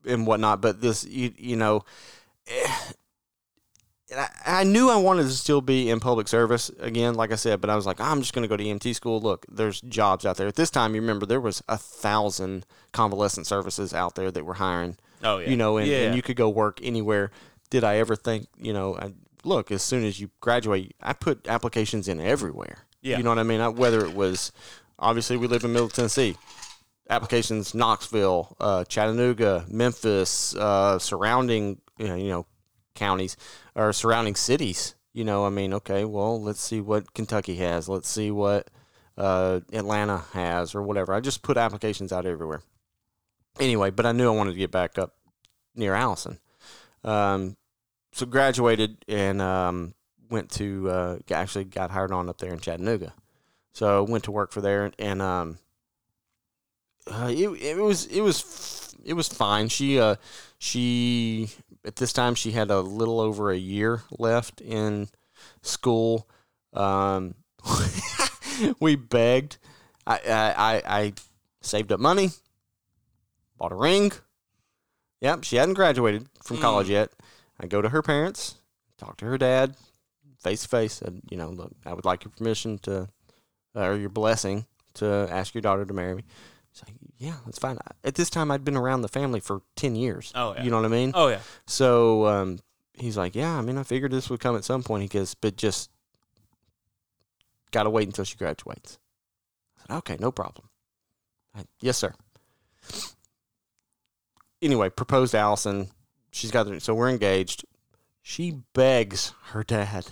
and 0.05 0.26
whatnot. 0.26 0.62
But 0.62 0.82
this, 0.82 1.05
you 1.05 1.34
you 1.38 1.55
know. 1.55 1.84
And 4.10 4.20
I, 4.20 4.30
I 4.45 4.64
knew 4.64 4.89
I 4.89 4.95
wanted 4.95 5.24
to 5.24 5.30
still 5.30 5.62
be 5.62 5.89
in 5.89 5.99
public 5.99 6.28
service 6.28 6.70
again, 6.80 7.16
like 7.16 7.32
I 7.32 7.36
said, 7.36 7.62
but 7.62 7.70
I 7.70 7.76
was 7.76 7.86
like, 7.86 7.99
I'm 7.99 8.22
just 8.22 8.34
going 8.34 8.43
to 8.43 8.47
go 8.47 8.58
to 8.58 8.64
EMT 8.64 8.95
school. 8.95 9.20
Look, 9.20 9.45
there's 9.49 9.82
jobs 9.82 10.26
out 10.26 10.38
there. 10.38 10.47
At 10.47 10.55
this 10.55 10.70
time, 10.70 10.95
you 10.95 11.01
remember 11.01 11.26
there 11.26 11.41
was 11.41 11.62
a 11.68 11.78
thousand 11.78 12.66
convalescent 12.93 13.47
services 13.47 13.93
out 13.93 14.16
there 14.16 14.32
that 14.32 14.45
were 14.45 14.55
hiring 14.55 14.97
Oh 15.24 15.39
yeah. 15.39 15.49
you 15.49 15.58
know, 15.58 15.78
and, 15.78 15.88
yeah. 15.88 15.97
and 16.03 16.16
you 16.16 16.22
could 16.22 16.38
go 16.38 16.49
work 16.49 16.80
anywhere. 16.84 17.32
Did 17.70 17.84
I 17.84 17.97
ever 17.97 18.16
think, 18.16 18.47
you 18.58 18.74
know, 18.74 18.95
I, 18.95 19.14
look, 19.43 19.72
as 19.72 19.84
soon 19.84 20.05
as 20.05 20.20
you 20.20 20.30
graduate, 20.39 20.95
I 21.01 21.14
put 21.14 21.47
applications 21.47 22.08
in 22.08 22.20
everywhere. 22.20 22.86
Yeah. 23.01 23.18
You 23.18 23.24
know 23.24 23.30
what 23.30 23.39
I 23.39 23.43
mean? 23.43 23.62
I, 23.62 23.68
whether 23.70 24.05
it 24.05 24.14
was, 24.14 24.51
obviously, 24.99 25.38
we 25.38 25.47
live 25.47 25.64
in 25.64 25.74
Middle 25.74 25.89
Tennessee. 25.89 26.38
Applications 27.10 27.74
Knoxville, 27.74 28.55
uh, 28.60 28.84
Chattanooga, 28.86 29.66
Memphis, 29.70 30.55
uh, 30.55 30.99
surrounding, 30.99 31.80
you 31.97 32.08
know, 32.08 32.16
you 32.16 32.30
know, 32.30 32.45
counties 32.98 33.38
or 33.76 33.93
surrounding 33.93 34.36
cities. 34.36 34.95
You 35.14 35.24
know, 35.24 35.45
I 35.45 35.50
mean, 35.50 35.74
okay, 35.74 36.06
well, 36.06 36.41
let's 36.41 36.62
see 36.62 36.82
what 36.82 37.14
Kentucky 37.14 37.56
has. 37.56 37.88
Let's 37.89 38.10
see 38.10 38.30
what 38.30 38.70
uh, 39.18 39.62
Atlanta 39.72 40.26
has 40.34 40.76
or 40.76 40.82
whatever. 40.84 41.14
I 41.14 41.22
just 41.22 41.41
put 41.41 41.58
applications 41.58 42.12
out 42.12 42.26
everywhere. 42.26 42.62
Anyway, 43.60 43.89
but 43.89 44.06
I 44.06 44.12
knew 44.12 44.28
I 44.28 44.36
wanted 44.36 44.52
to 44.52 44.60
get 44.60 44.72
back 44.72 45.00
up 45.00 45.16
near 45.76 45.95
Allison. 45.95 46.39
Um, 47.04 47.58
so 48.12 48.26
graduated 48.26 48.98
and 49.08 49.41
um, 49.41 49.93
went 50.30 50.52
to 50.52 50.89
uh, 50.89 51.18
actually 51.32 51.66
got 51.66 51.91
hired 51.91 52.12
on 52.12 52.30
up 52.30 52.38
there 52.38 52.54
in 52.54 52.60
Chattanooga. 52.60 53.14
So 53.74 54.04
went 54.04 54.26
to 54.26 54.32
work 54.32 54.52
for 54.52 54.62
there 54.62 54.91
and 55.00 55.22
um, 55.22 55.60
uh, 57.12 57.30
it 57.32 57.48
it 57.62 57.78
was 57.78 58.06
it 58.08 58.22
was 58.22 58.95
it 59.04 59.14
was 59.14 59.28
fine. 59.28 59.70
She 59.70 60.00
uh 60.00 60.16
she 60.58 61.50
at 61.88 61.96
this 61.96 62.14
time 62.14 62.36
she 62.36 62.52
had 62.52 62.70
a 62.70 62.82
little 62.82 63.20
over 63.20 63.50
a 63.50 63.58
year 63.58 64.02
left 64.12 64.62
in 64.62 65.08
school. 65.62 66.30
Um, 66.74 67.36
we 68.80 68.96
begged. 68.96 69.58
I, 70.06 70.20
I 70.28 70.54
I 70.58 70.98
I 71.00 71.14
saved 71.62 71.92
up 71.92 72.00
money, 72.00 72.30
bought 73.58 73.72
a 73.72 73.76
ring. 73.76 74.12
Yep, 75.22 75.44
she 75.46 75.56
hadn't 75.56 75.74
graduated 75.76 76.28
from 76.44 76.58
Mm. 76.58 76.62
college 76.62 76.90
yet. 76.90 77.10
I 77.60 77.66
go 77.68 77.82
to 77.82 77.90
her 77.90 78.02
parents, 78.04 78.56
talk 78.98 79.18
to 79.18 79.26
her 79.26 79.38
dad, 79.38 79.76
face 80.40 80.62
to 80.62 80.68
face. 80.68 80.94
Said, 80.96 81.22
you 81.32 81.38
know, 81.38 81.50
look, 81.50 81.72
I 81.86 81.94
would 81.94 82.06
like 82.06 82.24
your 82.24 82.32
permission 82.38 82.78
to, 82.84 83.10
or 83.74 83.96
your 83.96 84.10
blessing 84.10 84.66
to 84.96 85.28
ask 85.32 85.54
your 85.56 85.62
daughter 85.64 85.86
to 85.86 85.94
marry 85.94 86.14
me. 86.16 86.24
Like, 86.86 86.96
yeah, 87.18 87.36
that's 87.46 87.60
fine. 87.60 87.78
At 88.04 88.16
this 88.16 88.30
time, 88.30 88.52
I'd 88.52 88.64
been 88.64 88.78
around 88.78 89.02
the 89.02 89.08
family 89.08 89.40
for 89.40 89.62
ten 89.76 89.96
years. 89.96 90.32
Oh, 90.36 90.54
yeah. 90.56 90.64
You 90.64 90.70
know 90.70 90.78
what 90.78 90.86
I 90.86 90.90
mean? 90.90 91.12
Oh 91.16 91.28
yeah. 91.28 91.40
So 91.66 92.28
um, 92.28 92.60
he's 92.94 93.18
like, 93.18 93.36
yeah, 93.36 93.58
I 93.58 93.62
mean, 93.62 93.78
I 93.78 93.84
figured 93.84 94.12
this 94.12 94.30
would 94.30 94.40
come 94.40 94.56
at 94.56 94.64
some 94.64 94.84
point. 94.84 95.04
He 95.04 95.10
goes, 95.10 95.34
but 95.34 95.56
just 95.56 95.90
got 97.72 97.84
to 97.84 97.90
wait 97.90 98.08
until 98.08 98.26
she 98.26 98.38
graduates. 98.38 99.00
I 99.78 99.82
said, 99.82 99.98
okay, 99.98 100.18
no 100.20 100.32
problem. 100.32 100.70
I, 101.56 101.64
yes, 101.82 101.98
sir. 101.98 102.14
Anyway, 104.62 104.90
proposed 104.90 105.32
to 105.32 105.38
Allison. 105.38 105.90
She's 106.32 106.52
got 106.52 106.64
the, 106.66 106.80
so 106.80 106.94
we're 106.94 107.10
engaged. 107.10 107.66
She 108.22 108.60
begs 108.74 109.34
her 109.52 109.64
dad 109.64 110.08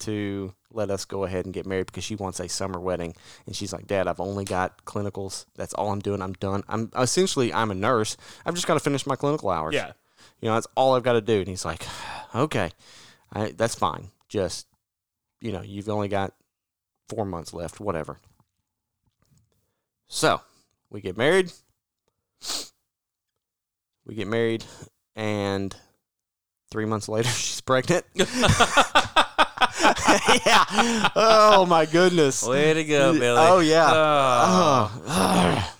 to 0.00 0.54
let 0.76 0.90
us 0.90 1.04
go 1.04 1.24
ahead 1.24 1.44
and 1.46 1.54
get 1.54 1.66
married 1.66 1.86
because 1.86 2.04
she 2.04 2.14
wants 2.14 2.38
a 2.38 2.48
summer 2.48 2.78
wedding. 2.78 3.14
And 3.46 3.56
she's 3.56 3.72
like, 3.72 3.86
Dad, 3.86 4.06
I've 4.06 4.20
only 4.20 4.44
got 4.44 4.84
clinicals. 4.84 5.46
That's 5.56 5.74
all 5.74 5.90
I'm 5.90 6.00
doing. 6.00 6.22
I'm 6.22 6.34
done. 6.34 6.62
I'm 6.68 6.90
essentially 6.96 7.52
I'm 7.52 7.70
a 7.70 7.74
nurse. 7.74 8.16
I've 8.44 8.54
just 8.54 8.66
got 8.66 8.74
to 8.74 8.80
finish 8.80 9.06
my 9.06 9.16
clinical 9.16 9.50
hours. 9.50 9.74
Yeah. 9.74 9.92
You 10.40 10.48
know, 10.48 10.54
that's 10.54 10.68
all 10.76 10.94
I've 10.94 11.02
got 11.02 11.14
to 11.14 11.20
do. 11.20 11.38
And 11.38 11.48
he's 11.48 11.64
like, 11.64 11.84
okay, 12.34 12.70
I, 13.32 13.52
that's 13.52 13.74
fine. 13.74 14.10
Just, 14.28 14.66
you 15.40 15.52
know, 15.52 15.62
you've 15.62 15.88
only 15.88 16.08
got 16.08 16.34
four 17.08 17.24
months 17.24 17.54
left, 17.54 17.80
whatever. 17.80 18.18
So 20.08 20.40
we 20.90 21.00
get 21.00 21.16
married. 21.16 21.52
We 24.04 24.14
get 24.14 24.28
married, 24.28 24.64
and 25.16 25.74
three 26.70 26.84
months 26.84 27.08
later, 27.08 27.28
she's 27.30 27.60
pregnant. 27.60 28.04
yeah. 30.46 31.08
Oh, 31.14 31.66
my 31.68 31.86
goodness. 31.86 32.42
Way 32.42 32.74
to 32.74 32.84
go, 32.84 33.12
Billy. 33.12 33.38
Oh, 33.38 33.58
yeah. 33.60 33.90
Oh, 33.92 35.02
Oh. 35.06 35.72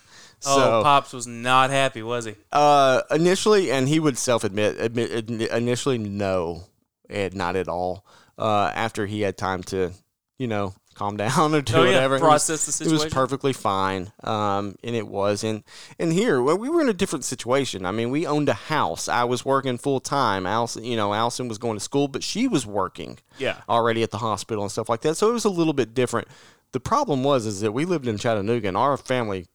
Oh, 0.48 0.56
So, 0.58 0.82
pops 0.84 1.12
was 1.12 1.26
not 1.26 1.70
happy, 1.70 2.02
was 2.02 2.24
he? 2.26 2.34
Uh, 2.52 3.02
initially, 3.10 3.72
and 3.72 3.88
he 3.88 3.98
would 3.98 4.16
self 4.16 4.44
admit, 4.44 4.76
admit, 4.78 5.10
initially, 5.50 5.98
no. 5.98 6.62
and 7.08 7.34
not 7.34 7.56
at 7.56 7.68
all. 7.68 8.04
Uh, 8.38 8.70
after 8.74 9.06
he 9.06 9.22
had 9.22 9.36
time 9.36 9.62
to, 9.64 9.92
you 10.38 10.46
know, 10.46 10.74
calm 10.96 11.16
down 11.16 11.54
or 11.54 11.62
do 11.62 11.74
Oh, 11.76 11.82
yeah, 11.84 11.92
whatever, 11.94 12.16
it 12.16 12.20
was- 12.22 12.28
process 12.28 12.78
the 12.78 12.84
It 12.84 12.90
was 12.90 13.04
perfectly 13.06 13.52
fine, 13.52 14.12
um, 14.24 14.74
and 14.82 14.96
it 14.96 15.06
was. 15.06 15.44
And 15.44 15.62
and 15.98 16.12
here, 16.12 16.42
well, 16.42 16.58
we 16.58 16.68
were 16.68 16.80
in 16.80 16.88
a 16.88 16.92
different 16.94 17.24
situation. 17.24 17.86
I 17.86 17.92
mean, 17.92 18.10
we 18.10 18.26
owned 18.26 18.48
a 18.48 18.54
house. 18.54 19.08
I 19.08 19.24
was 19.24 19.44
working 19.44 19.78
full 19.78 20.00
time. 20.00 20.46
Allison, 20.46 20.84
you 20.84 20.96
know, 20.96 21.14
Allison 21.14 21.48
was 21.48 21.58
going 21.58 21.76
to 21.76 21.80
school, 21.84 22.08
but 22.08 22.22
she 22.22 22.48
was 22.48 22.66
working 22.66 23.18
Yeah. 23.38 23.60
already 23.68 24.02
at 24.02 24.10
the 24.10 24.18
hospital 24.18 24.62
and 24.64 24.72
stuff 24.72 24.88
like 24.88 25.02
that. 25.02 25.16
So 25.16 25.30
it 25.30 25.32
was 25.32 25.44
a 25.44 25.50
little 25.50 25.72
bit 25.74 25.94
different. 25.94 26.28
The 26.72 26.80
problem 26.80 27.22
was 27.22 27.46
is 27.46 27.60
that 27.60 27.72
we 27.72 27.84
lived 27.84 28.08
in 28.08 28.18
Chattanooga, 28.18 28.68
and 28.68 28.76
our 28.76 28.96
family 28.96 29.46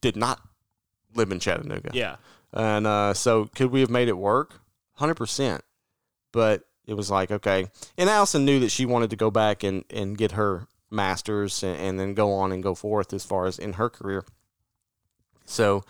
did 0.00 0.16
not 0.16 0.40
live 1.14 1.32
in 1.32 1.38
Chattanooga. 1.40 1.90
Yeah. 1.94 2.16
And 2.52 2.86
uh, 2.86 3.14
so, 3.14 3.46
could 3.54 3.70
we 3.70 3.80
have 3.80 3.88
made 3.90 4.08
it 4.08 4.16
work? 4.18 4.60
Hundred 4.96 5.14
percent. 5.14 5.62
But 6.32 6.64
it 6.86 6.94
was 6.94 7.10
like 7.10 7.30
okay. 7.30 7.66
And 7.96 8.10
Allison 8.10 8.44
knew 8.44 8.60
that 8.60 8.70
she 8.70 8.84
wanted 8.86 9.10
to 9.10 9.16
go 9.16 9.30
back 9.30 9.62
and 9.62 9.84
and 9.90 10.16
get 10.18 10.32
her 10.32 10.66
masters 10.92 11.62
and, 11.62 11.76
and 11.76 12.00
then 12.00 12.14
go 12.14 12.32
on 12.32 12.52
and 12.52 12.62
go 12.62 12.74
forth 12.74 13.12
as 13.12 13.24
far 13.24 13.46
as 13.46 13.58
in 13.58 13.74
her 13.74 13.88
career. 13.88 14.24
So, 15.44 15.84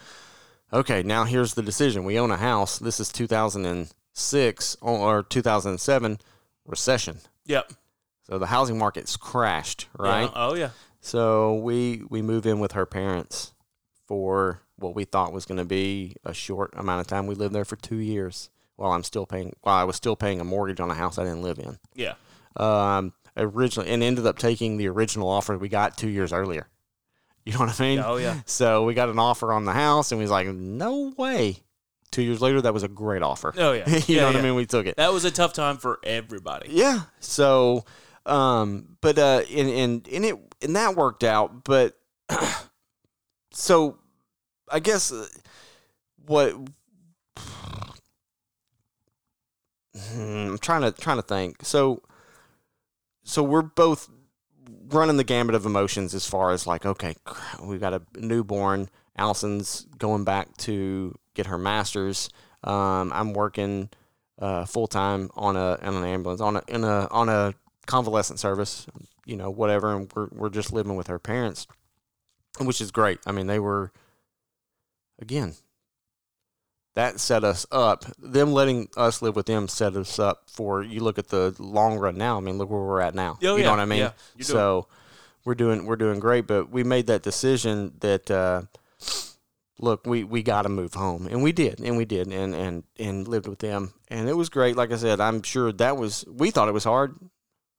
okay, 0.72 1.02
now 1.02 1.24
here's 1.24 1.54
the 1.54 1.62
decision. 1.62 2.04
We 2.04 2.18
own 2.18 2.30
a 2.30 2.36
house. 2.36 2.78
This 2.78 3.00
is 3.00 3.10
2006 3.10 4.76
or 4.80 5.22
2007 5.22 6.18
recession. 6.66 7.18
Yep. 7.46 7.72
So 8.22 8.38
the 8.38 8.46
housing 8.46 8.78
market's 8.78 9.16
crashed, 9.16 9.88
right? 9.98 10.22
Yeah. 10.22 10.30
Oh 10.34 10.54
yeah. 10.54 10.70
So 11.00 11.54
we 11.56 12.02
we 12.08 12.22
move 12.22 12.46
in 12.46 12.60
with 12.60 12.72
her 12.72 12.86
parents 12.86 13.52
for 14.06 14.62
what 14.76 14.94
we 14.94 15.04
thought 15.04 15.32
was 15.32 15.44
going 15.44 15.58
to 15.58 15.64
be 15.64 16.14
a 16.24 16.32
short 16.32 16.72
amount 16.76 17.00
of 17.00 17.06
time. 17.06 17.26
We 17.26 17.34
lived 17.34 17.54
there 17.54 17.64
for 17.64 17.76
two 17.76 17.96
years 17.96 18.50
while 18.76 18.92
I'm 18.92 19.02
still 19.02 19.26
paying. 19.26 19.52
While 19.62 19.76
I 19.76 19.84
was 19.84 19.96
still 19.96 20.16
paying 20.16 20.40
a 20.40 20.44
mortgage 20.44 20.80
on 20.80 20.90
a 20.90 20.94
house 20.94 21.18
I 21.18 21.24
didn't 21.24 21.42
live 21.42 21.58
in. 21.58 21.78
Yeah. 21.94 22.14
Um, 22.56 23.12
originally, 23.36 23.90
and 23.90 24.02
ended 24.02 24.26
up 24.26 24.38
taking 24.38 24.76
the 24.76 24.88
original 24.88 25.28
offer 25.28 25.56
we 25.58 25.68
got 25.68 25.96
two 25.96 26.08
years 26.08 26.32
earlier. 26.32 26.68
You 27.44 27.54
know 27.54 27.58
what 27.58 27.80
I 27.80 27.82
mean? 27.82 27.98
Oh 27.98 28.18
yeah. 28.18 28.40
So 28.46 28.84
we 28.84 28.94
got 28.94 29.08
an 29.08 29.18
offer 29.18 29.52
on 29.52 29.64
the 29.64 29.72
house, 29.72 30.12
and 30.12 30.18
we 30.20 30.22
was 30.22 30.30
like, 30.30 30.46
"No 30.46 31.12
way!" 31.18 31.56
Two 32.12 32.22
years 32.22 32.40
later, 32.40 32.60
that 32.60 32.72
was 32.72 32.84
a 32.84 32.88
great 32.88 33.20
offer. 33.20 33.52
Oh 33.56 33.72
yeah. 33.72 33.88
you 34.06 34.14
Yeah, 34.14 34.20
know 34.20 34.26
what 34.28 34.34
yeah. 34.34 34.40
I 34.40 34.42
mean? 34.44 34.54
We 34.54 34.64
took 34.64 34.86
it. 34.86 34.96
That 34.96 35.12
was 35.12 35.24
a 35.24 35.30
tough 35.32 35.52
time 35.52 35.76
for 35.78 35.98
everybody. 36.04 36.68
Yeah. 36.70 37.00
So, 37.18 37.84
um, 38.26 38.96
but 39.00 39.18
uh, 39.18 39.42
and 39.50 39.68
and 39.68 40.08
and 40.08 40.24
it 40.24 40.36
and 40.62 40.76
that 40.76 40.94
worked 40.94 41.24
out. 41.24 41.64
But 41.64 41.98
so, 43.52 43.98
I 44.70 44.78
guess 44.78 45.10
uh, 45.10 45.26
what 46.26 46.54
Hmm, 50.10 50.48
I'm 50.52 50.58
trying 50.58 50.82
to 50.82 50.92
trying 50.92 51.16
to 51.18 51.22
think. 51.22 51.64
So, 51.64 52.02
so 53.24 53.42
we're 53.42 53.62
both 53.62 54.08
running 54.88 55.16
the 55.16 55.24
gambit 55.24 55.54
of 55.54 55.66
emotions 55.66 56.14
as 56.14 56.26
far 56.26 56.52
as 56.52 56.66
like, 56.66 56.84
okay, 56.84 57.14
we've 57.62 57.80
got 57.80 57.94
a 57.94 58.02
newborn. 58.16 58.88
Allison's 59.16 59.86
going 59.98 60.24
back 60.24 60.56
to 60.58 61.16
get 61.34 61.46
her 61.46 61.58
master's. 61.58 62.30
Um, 62.64 63.12
I'm 63.12 63.32
working 63.32 63.90
uh, 64.38 64.64
full 64.64 64.86
time 64.86 65.30
on 65.34 65.56
a 65.56 65.78
on 65.82 65.94
an 65.94 66.04
ambulance 66.04 66.40
on 66.40 66.56
a 66.56 66.62
in 66.68 66.84
a 66.84 67.06
on 67.10 67.28
a 67.28 67.54
convalescent 67.86 68.38
service, 68.38 68.86
you 69.26 69.36
know, 69.36 69.50
whatever, 69.50 69.94
and 69.94 70.10
we're 70.14 70.28
we're 70.32 70.50
just 70.50 70.72
living 70.72 70.96
with 70.96 71.08
her 71.08 71.18
parents, 71.18 71.66
which 72.60 72.80
is 72.80 72.90
great. 72.90 73.18
I 73.26 73.32
mean, 73.32 73.46
they 73.46 73.58
were 73.58 73.92
again 75.20 75.54
that 76.94 77.20
set 77.20 77.42
us 77.44 77.66
up. 77.72 78.04
Them 78.18 78.52
letting 78.52 78.88
us 78.96 79.22
live 79.22 79.34
with 79.36 79.46
them 79.46 79.68
set 79.68 79.96
us 79.96 80.18
up 80.18 80.42
for 80.46 80.82
you. 80.82 81.00
Look 81.00 81.18
at 81.18 81.28
the 81.28 81.54
long 81.58 81.98
run 81.98 82.16
now. 82.16 82.36
I 82.36 82.40
mean, 82.40 82.58
look 82.58 82.70
where 82.70 82.80
we're 82.80 83.00
at 83.00 83.14
now. 83.14 83.38
Oh, 83.42 83.56
you 83.56 83.58
yeah, 83.58 83.64
know 83.64 83.70
what 83.70 83.80
I 83.80 83.84
mean? 83.86 83.98
yeah. 84.00 84.10
So 84.40 84.88
we're 85.44 85.54
doing 85.54 85.86
we're 85.86 85.96
doing 85.96 86.20
great, 86.20 86.46
but 86.46 86.70
we 86.70 86.84
made 86.84 87.06
that 87.08 87.22
decision 87.22 87.92
that. 88.00 88.30
Uh, 88.30 88.62
look, 89.78 90.06
we, 90.06 90.22
we 90.24 90.42
got 90.42 90.62
to 90.62 90.68
move 90.68 90.94
home, 90.94 91.26
and 91.26 91.42
we 91.42 91.50
did, 91.52 91.80
and 91.80 91.96
we 91.96 92.04
did, 92.04 92.28
and 92.32 92.54
and 92.54 92.84
and 92.98 93.26
lived 93.28 93.48
with 93.48 93.58
them, 93.58 93.92
and 94.08 94.28
it 94.28 94.34
was 94.36 94.48
great. 94.48 94.76
Like 94.76 94.92
I 94.92 94.96
said, 94.96 95.20
I'm 95.20 95.42
sure 95.42 95.72
that 95.72 95.96
was 95.96 96.24
we 96.28 96.50
thought 96.50 96.68
it 96.68 96.72
was 96.74 96.84
hard. 96.84 97.16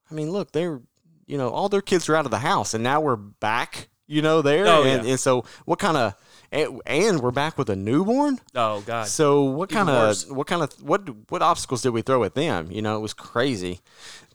I 0.09 0.13
mean, 0.13 0.31
look, 0.31 0.51
they're 0.51 0.81
you 1.25 1.37
know 1.37 1.49
all 1.49 1.69
their 1.69 1.81
kids 1.81 2.09
are 2.09 2.15
out 2.15 2.25
of 2.25 2.31
the 2.31 2.39
house, 2.39 2.73
and 2.73 2.83
now 2.83 2.99
we're 3.01 3.15
back, 3.15 3.89
you 4.07 4.21
know, 4.21 4.41
there, 4.41 4.67
Oh, 4.67 4.83
and, 4.83 5.05
yeah. 5.05 5.11
and 5.11 5.19
so 5.19 5.45
what 5.65 5.79
kind 5.79 5.95
of 5.97 6.13
and, 6.53 6.81
and 6.85 7.19
we're 7.19 7.31
back 7.31 7.57
with 7.57 7.69
a 7.69 7.75
newborn. 7.75 8.39
Oh 8.55 8.81
god. 8.81 9.07
So 9.07 9.43
what 9.43 9.69
kind 9.69 9.89
of 9.89 10.29
what 10.29 10.47
kind 10.47 10.61
of 10.61 10.71
what 10.81 11.09
what 11.29 11.41
obstacles 11.41 11.81
did 11.81 11.89
we 11.89 12.03
throw 12.03 12.23
at 12.23 12.35
them? 12.35 12.71
You 12.71 12.81
know, 12.81 12.95
it 12.95 13.01
was 13.01 13.13
crazy. 13.13 13.79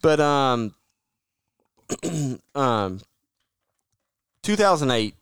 But 0.03 0.21
um 0.21 0.75
um 2.55 3.01
2008 4.43 5.15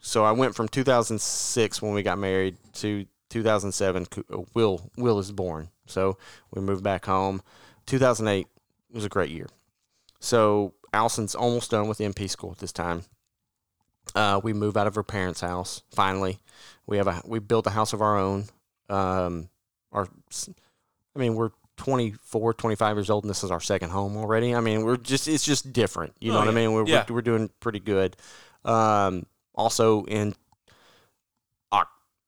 so 0.00 0.24
I 0.24 0.32
went 0.32 0.54
from 0.54 0.68
2006 0.68 1.82
when 1.82 1.94
we 1.94 2.02
got 2.02 2.18
married 2.18 2.56
to 2.74 3.06
2007 3.28 4.06
uh, 4.16 4.38
Will 4.54 4.90
Will 4.96 5.18
is 5.18 5.30
born. 5.30 5.68
So 5.86 6.16
we 6.52 6.62
moved 6.62 6.82
back 6.82 7.04
home. 7.04 7.42
2008 7.86 8.46
was 8.92 9.04
a 9.04 9.10
great 9.10 9.30
year. 9.30 9.48
So 10.20 10.72
Allison's 10.94 11.34
almost 11.34 11.70
done 11.70 11.86
with 11.86 11.98
NP 11.98 12.30
school 12.30 12.52
at 12.52 12.58
this 12.58 12.72
time. 12.72 13.02
Uh, 14.14 14.40
we 14.42 14.52
move 14.52 14.76
out 14.76 14.86
of 14.86 14.94
her 14.94 15.02
parents' 15.02 15.40
house 15.40 15.82
finally. 15.90 16.38
We 16.86 16.98
have 16.98 17.06
a 17.06 17.22
we 17.24 17.38
built 17.38 17.66
a 17.66 17.70
house 17.70 17.92
of 17.92 18.00
our 18.02 18.18
own. 18.18 18.46
Um, 18.88 19.48
our, 19.92 20.08
I 21.16 21.18
mean, 21.18 21.34
we're 21.36 21.50
24, 21.76 22.54
25 22.54 22.96
years 22.96 23.10
old, 23.10 23.24
and 23.24 23.30
this 23.30 23.42
is 23.42 23.50
our 23.50 23.60
second 23.60 23.90
home 23.90 24.16
already. 24.16 24.54
I 24.54 24.60
mean, 24.60 24.84
we're 24.84 24.96
just 24.96 25.26
it's 25.28 25.44
just 25.44 25.72
different. 25.72 26.14
You 26.20 26.30
know 26.32 26.38
Oh, 26.38 26.40
what 26.40 26.48
I 26.48 26.52
mean? 26.52 26.72
We're, 26.72 26.86
Yeah. 26.86 27.04
we're 27.08 27.16
we're 27.16 27.22
doing 27.22 27.50
pretty 27.60 27.80
good. 27.80 28.16
Um, 28.64 29.26
also 29.54 30.04
in 30.04 30.34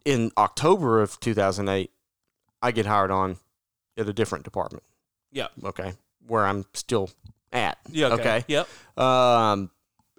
in 0.05 0.31
October 0.39 1.03
of 1.03 1.18
2008, 1.18 1.91
I 2.62 2.70
get 2.70 2.87
hired 2.87 3.11
on 3.11 3.39
at 3.97 4.09
a 4.09 4.12
different 4.12 4.45
department. 4.45 4.85
Yeah. 5.33 5.49
Okay, 5.64 5.95
where 6.29 6.47
I'm 6.47 6.64
still 6.74 7.11
at. 7.53 7.79
yeah. 7.91 8.07
Okay. 8.09 8.14
okay 8.39 8.45
Yep. 8.47 8.68
um, 8.99 9.70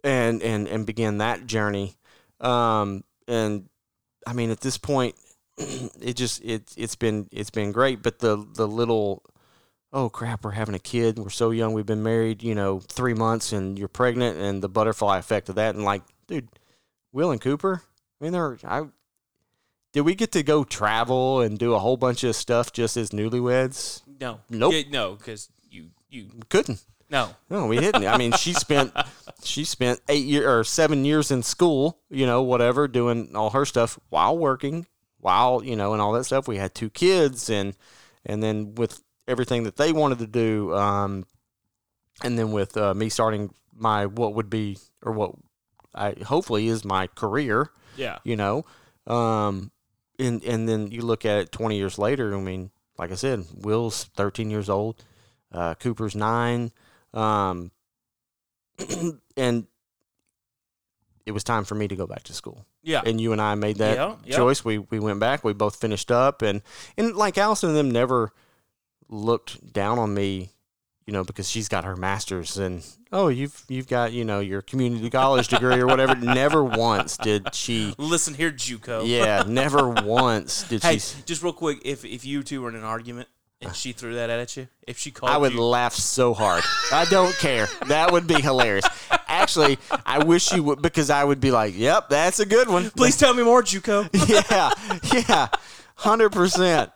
and 0.07 0.41
and 0.41 0.67
and 0.67 0.85
begin 0.85 1.17
that 1.19 1.45
journey. 1.45 1.95
Um, 2.39 3.03
and 3.27 3.67
I 4.25 4.33
mean, 4.33 4.49
at 4.49 4.61
this 4.61 4.77
point, 4.77 5.15
it 5.57 6.15
just 6.15 6.43
it 6.43 6.73
it's 6.77 6.95
been 6.95 7.27
it's 7.31 7.49
been 7.49 7.71
great. 7.71 8.01
But 8.01 8.19
the 8.19 8.47
the 8.55 8.67
little 8.67 9.23
oh 9.91 10.09
crap, 10.09 10.45
we're 10.45 10.51
having 10.51 10.75
a 10.75 10.79
kid. 10.79 11.19
We're 11.19 11.29
so 11.29 11.51
young. 11.51 11.73
We've 11.73 11.85
been 11.85 12.03
married, 12.03 12.41
you 12.41 12.55
know, 12.55 12.79
three 12.79 13.13
months, 13.13 13.51
and 13.51 13.77
you're 13.77 13.87
pregnant, 13.87 14.37
and 14.37 14.63
the 14.63 14.69
butterfly 14.69 15.17
effect 15.17 15.49
of 15.49 15.55
that. 15.55 15.75
And 15.75 15.83
like, 15.83 16.03
dude, 16.27 16.47
Will 17.11 17.31
and 17.31 17.41
Cooper. 17.41 17.83
I 18.19 18.23
mean, 18.23 18.33
they're 18.33 18.57
I. 18.63 18.85
Did 19.93 20.01
we 20.01 20.15
get 20.15 20.31
to 20.33 20.43
go 20.43 20.63
travel 20.63 21.41
and 21.41 21.57
do 21.57 21.73
a 21.73 21.79
whole 21.79 21.97
bunch 21.97 22.23
of 22.23 22.35
stuff 22.35 22.71
just 22.71 22.97
as 22.97 23.09
newlyweds? 23.11 24.01
No. 24.19 24.41
Nope. 24.49 24.73
Yeah, 24.73 24.81
no, 24.91 25.15
because 25.15 25.49
you 25.69 25.87
you 26.09 26.29
Couldn't. 26.49 26.83
No. 27.09 27.29
No, 27.49 27.65
we 27.67 27.79
didn't. 27.79 28.05
I 28.05 28.17
mean, 28.17 28.31
she 28.33 28.53
spent 28.53 28.93
she 29.43 29.63
spent 29.63 30.01
eight 30.09 30.25
year 30.25 30.49
or 30.59 30.63
seven 30.63 31.05
years 31.05 31.31
in 31.31 31.43
school, 31.43 31.99
you 32.09 32.25
know, 32.25 32.41
whatever, 32.41 32.87
doing 32.87 33.35
all 33.35 33.51
her 33.51 33.65
stuff 33.65 33.97
while 34.09 34.37
working, 34.37 34.85
while 35.19 35.63
you 35.63 35.75
know, 35.75 35.93
and 35.93 36.01
all 36.01 36.11
that 36.13 36.25
stuff. 36.25 36.47
We 36.47 36.57
had 36.57 36.73
two 36.75 36.89
kids, 36.89 37.49
and 37.49 37.73
and 38.25 38.41
then 38.43 38.75
with 38.75 39.01
everything 39.27 39.63
that 39.63 39.75
they 39.77 39.91
wanted 39.93 40.19
to 40.19 40.27
do, 40.27 40.73
um, 40.75 41.25
and 42.23 42.37
then 42.37 42.51
with 42.51 42.75
uh, 42.77 42.93
me 42.93 43.09
starting 43.09 43.53
my 43.75 44.05
what 44.05 44.33
would 44.33 44.49
be 44.49 44.77
or 45.03 45.11
what 45.11 45.31
I 45.93 46.15
hopefully 46.25 46.67
is 46.67 46.83
my 46.83 47.07
career, 47.07 47.69
Yeah. 47.95 48.17
you 48.23 48.35
know, 48.35 48.65
um, 49.05 49.71
and 50.19 50.43
and 50.43 50.67
then 50.67 50.91
you 50.91 51.01
look 51.01 51.25
at 51.25 51.37
it 51.39 51.51
twenty 51.51 51.77
years 51.77 51.97
later. 51.97 52.35
I 52.35 52.39
mean, 52.39 52.71
like 52.97 53.11
I 53.11 53.15
said, 53.15 53.45
Will's 53.53 54.05
thirteen 54.15 54.49
years 54.49 54.69
old, 54.69 55.03
uh, 55.51 55.75
Cooper's 55.75 56.15
nine, 56.15 56.71
um, 57.13 57.71
and 59.37 59.65
it 61.25 61.31
was 61.31 61.43
time 61.43 61.65
for 61.65 61.75
me 61.75 61.87
to 61.87 61.95
go 61.95 62.07
back 62.07 62.23
to 62.23 62.33
school. 62.33 62.65
Yeah. 62.83 63.01
And 63.05 63.19
you 63.19 63.33
and 63.33 63.41
I 63.41 63.55
made 63.55 63.77
that 63.77 63.97
Yeah, 63.97 64.15
yeah. 64.25 64.35
choice. 64.37 64.63
We 64.63 64.77
we 64.77 64.99
went 64.99 65.19
back. 65.19 65.43
We 65.43 65.53
both 65.53 65.75
finished 65.75 66.11
up, 66.11 66.41
and 66.41 66.61
and 66.97 67.15
like 67.15 67.37
Allison 67.37 67.69
and 67.69 67.77
them 67.77 67.91
never 67.91 68.31
looked 69.09 69.73
down 69.73 69.99
on 69.99 70.13
me. 70.13 70.51
You 71.05 71.13
know, 71.13 71.23
because 71.23 71.49
she's 71.49 71.69
got 71.69 71.85
her 71.85 71.95
master's, 71.95 72.57
and 72.57 72.85
oh, 73.13 73.29
you've 73.29 73.63
you've 73.69 73.87
got 73.87 74.11
you 74.11 74.25
know 74.25 74.41
your 74.41 74.61
community 74.61 75.09
college 75.09 75.47
degree 75.47 75.79
or 75.79 75.87
whatever. 75.87 76.15
Never 76.21 76.61
once 76.61 77.15
did 77.15 77.55
she 77.55 77.95
Listen 77.97 78.33
here, 78.33 78.51
JUCO. 78.51 79.07
yeah, 79.07 79.43
never 79.47 79.87
once 80.03 80.63
did 80.67 80.83
Hey, 80.83 80.97
she. 80.99 81.21
just 81.25 81.43
real 81.43 81.53
quick, 81.53 81.79
if 81.85 82.03
if 82.03 82.25
you 82.25 82.43
two 82.43 82.61
were 82.61 82.67
in 82.67 82.75
an 82.75 82.83
argument 82.83 83.29
and 83.61 83.75
she 83.75 83.91
threw 83.91 84.15
that 84.15 84.29
at 84.29 84.55
you, 84.55 84.67
if 84.87 84.97
she 84.97 85.11
called 85.11 85.31
I 85.31 85.37
would 85.37 85.53
you, 85.53 85.61
laugh 85.61 85.93
so 85.93 86.33
hard. 86.33 86.63
I 86.91 87.05
don't 87.05 87.35
care. 87.37 87.67
That 87.87 88.11
would 88.11 88.27
be 88.27 88.39
hilarious. 88.41 88.85
Actually, 89.27 89.79
I 90.05 90.23
wish 90.23 90.51
you 90.53 90.63
would 90.63 90.81
because 90.81 91.09
I 91.09 91.23
would 91.23 91.39
be 91.39 91.51
like, 91.51 91.77
"Yep, 91.77 92.09
that's 92.09 92.39
a 92.39 92.45
good 92.45 92.67
one." 92.69 92.89
please 92.91 93.17
tell 93.17 93.33
me 93.33 93.43
more, 93.43 93.63
JUCO. 93.63 94.09
yeah, 94.51 94.71
yeah, 95.27 95.47
hundred 95.95 96.31
percent. 96.31 96.91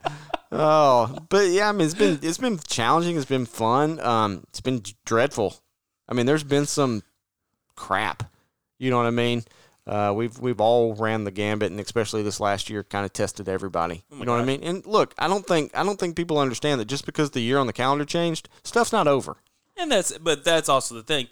Oh, 0.52 1.16
but 1.30 1.48
yeah, 1.50 1.70
I 1.70 1.72
mean, 1.72 1.86
it's 1.86 1.96
been 1.96 2.20
it's 2.22 2.38
been 2.38 2.60
challenging. 2.68 3.16
It's 3.16 3.26
been 3.26 3.46
fun. 3.46 4.00
Um, 4.00 4.44
it's 4.50 4.62
been 4.62 4.84
dreadful. 5.06 5.56
I 6.08 6.14
mean, 6.14 6.26
there's 6.26 6.44
been 6.44 6.66
some 6.66 7.04
crap. 7.76 8.32
You 8.78 8.90
know 8.90 8.98
what 8.98 9.06
I 9.06 9.12
mean? 9.12 9.44
Uh, 9.88 10.14
we've 10.16 10.40
we've 10.40 10.62
all 10.62 10.94
ran 10.94 11.24
the 11.24 11.32
gambit, 11.32 11.72
and 11.72 11.80
especially 11.80 12.22
this 12.22 12.40
last 12.40 12.70
year, 12.70 12.84
kind 12.84 13.04
of 13.06 13.14
tested 13.14 13.50
everybody. 13.50 14.04
you 14.12 14.26
know 14.26 14.34
what 14.34 14.42
I 14.42 14.46
mean? 14.46 14.64
And 14.64 14.86
look, 14.86 15.14
I 15.18 15.28
don't 15.28 15.46
think 15.46 15.72
I 15.76 15.84
don't 15.84 16.00
think 16.00 16.16
people 16.16 16.38
understand 16.38 16.80
that 16.80 16.86
just 16.86 17.06
because 17.06 17.32
the 17.32 17.42
year 17.42 17.58
on 17.58 17.68
the 17.68 17.74
calendar 17.74 18.06
changed, 18.06 18.48
stuff's 18.64 18.92
not 18.92 19.08
over. 19.08 19.38
And 19.78 19.92
that's 19.92 20.16
but 20.20 20.44
that's 20.44 20.70
also 20.70 20.94
the 20.96 21.04
thing. 21.04 21.28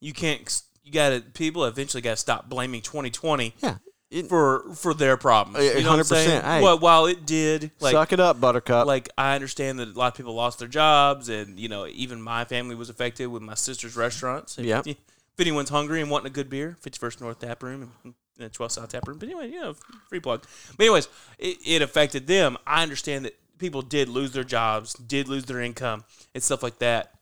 You 0.00 0.12
can't 0.12 0.62
you 0.84 0.92
got 0.92 1.10
to 1.10 1.20
people 1.20 1.64
eventually 1.64 2.00
got 2.00 2.10
to 2.10 2.16
stop 2.16 2.48
blaming 2.48 2.82
2020 2.82 3.54
Yeah, 3.62 3.78
it, 4.10 4.28
for 4.28 4.72
for 4.74 4.94
their 4.94 5.16
problems. 5.16 5.64
You 5.64 5.82
know 5.82 5.90
what 5.90 5.98
I'm 5.98 6.04
100%. 6.04 6.06
saying? 6.06 6.42
Hey. 6.42 6.62
Well, 6.62 6.78
while 6.78 7.06
it 7.06 7.26
did 7.26 7.72
like 7.80 7.92
suck 7.92 8.12
it 8.12 8.20
up, 8.20 8.40
Buttercup. 8.40 8.86
like 8.86 9.08
I 9.18 9.34
understand 9.34 9.80
that 9.80 9.88
a 9.88 9.98
lot 9.98 10.12
of 10.12 10.14
people 10.16 10.34
lost 10.34 10.60
their 10.60 10.68
jobs, 10.68 11.28
and 11.28 11.58
you 11.58 11.68
know 11.68 11.86
even 11.88 12.22
my 12.22 12.44
family 12.44 12.76
was 12.76 12.88
affected 12.90 13.26
with 13.26 13.42
my 13.42 13.54
sister's 13.54 13.96
restaurants. 13.96 14.56
Yep. 14.56 14.86
If 15.38 15.42
anyone's 15.42 15.70
hungry 15.70 16.00
and 16.00 16.10
wanting 16.10 16.26
a 16.26 16.30
good 16.30 16.50
beer, 16.50 16.76
51st 16.82 17.20
North 17.20 17.38
Tap 17.38 17.62
Room 17.62 17.92
and 18.02 18.14
and 18.40 18.52
12th 18.52 18.72
South 18.72 18.88
Tap 18.88 19.06
Room. 19.06 19.18
But 19.18 19.28
anyway, 19.28 19.50
you 19.50 19.60
know, 19.60 19.74
free 20.08 20.18
plug. 20.20 20.44
But 20.76 20.84
anyways, 20.84 21.08
it, 21.38 21.58
it 21.64 21.82
affected 21.82 22.26
them. 22.26 22.56
I 22.66 22.82
understand 22.82 23.24
that 23.24 23.36
people 23.58 23.82
did 23.82 24.08
lose 24.08 24.32
their 24.32 24.44
jobs, 24.44 24.94
did 24.94 25.28
lose 25.28 25.44
their 25.44 25.60
income, 25.60 26.04
and 26.34 26.42
stuff 26.42 26.62
like 26.62 26.78
that. 26.78 27.14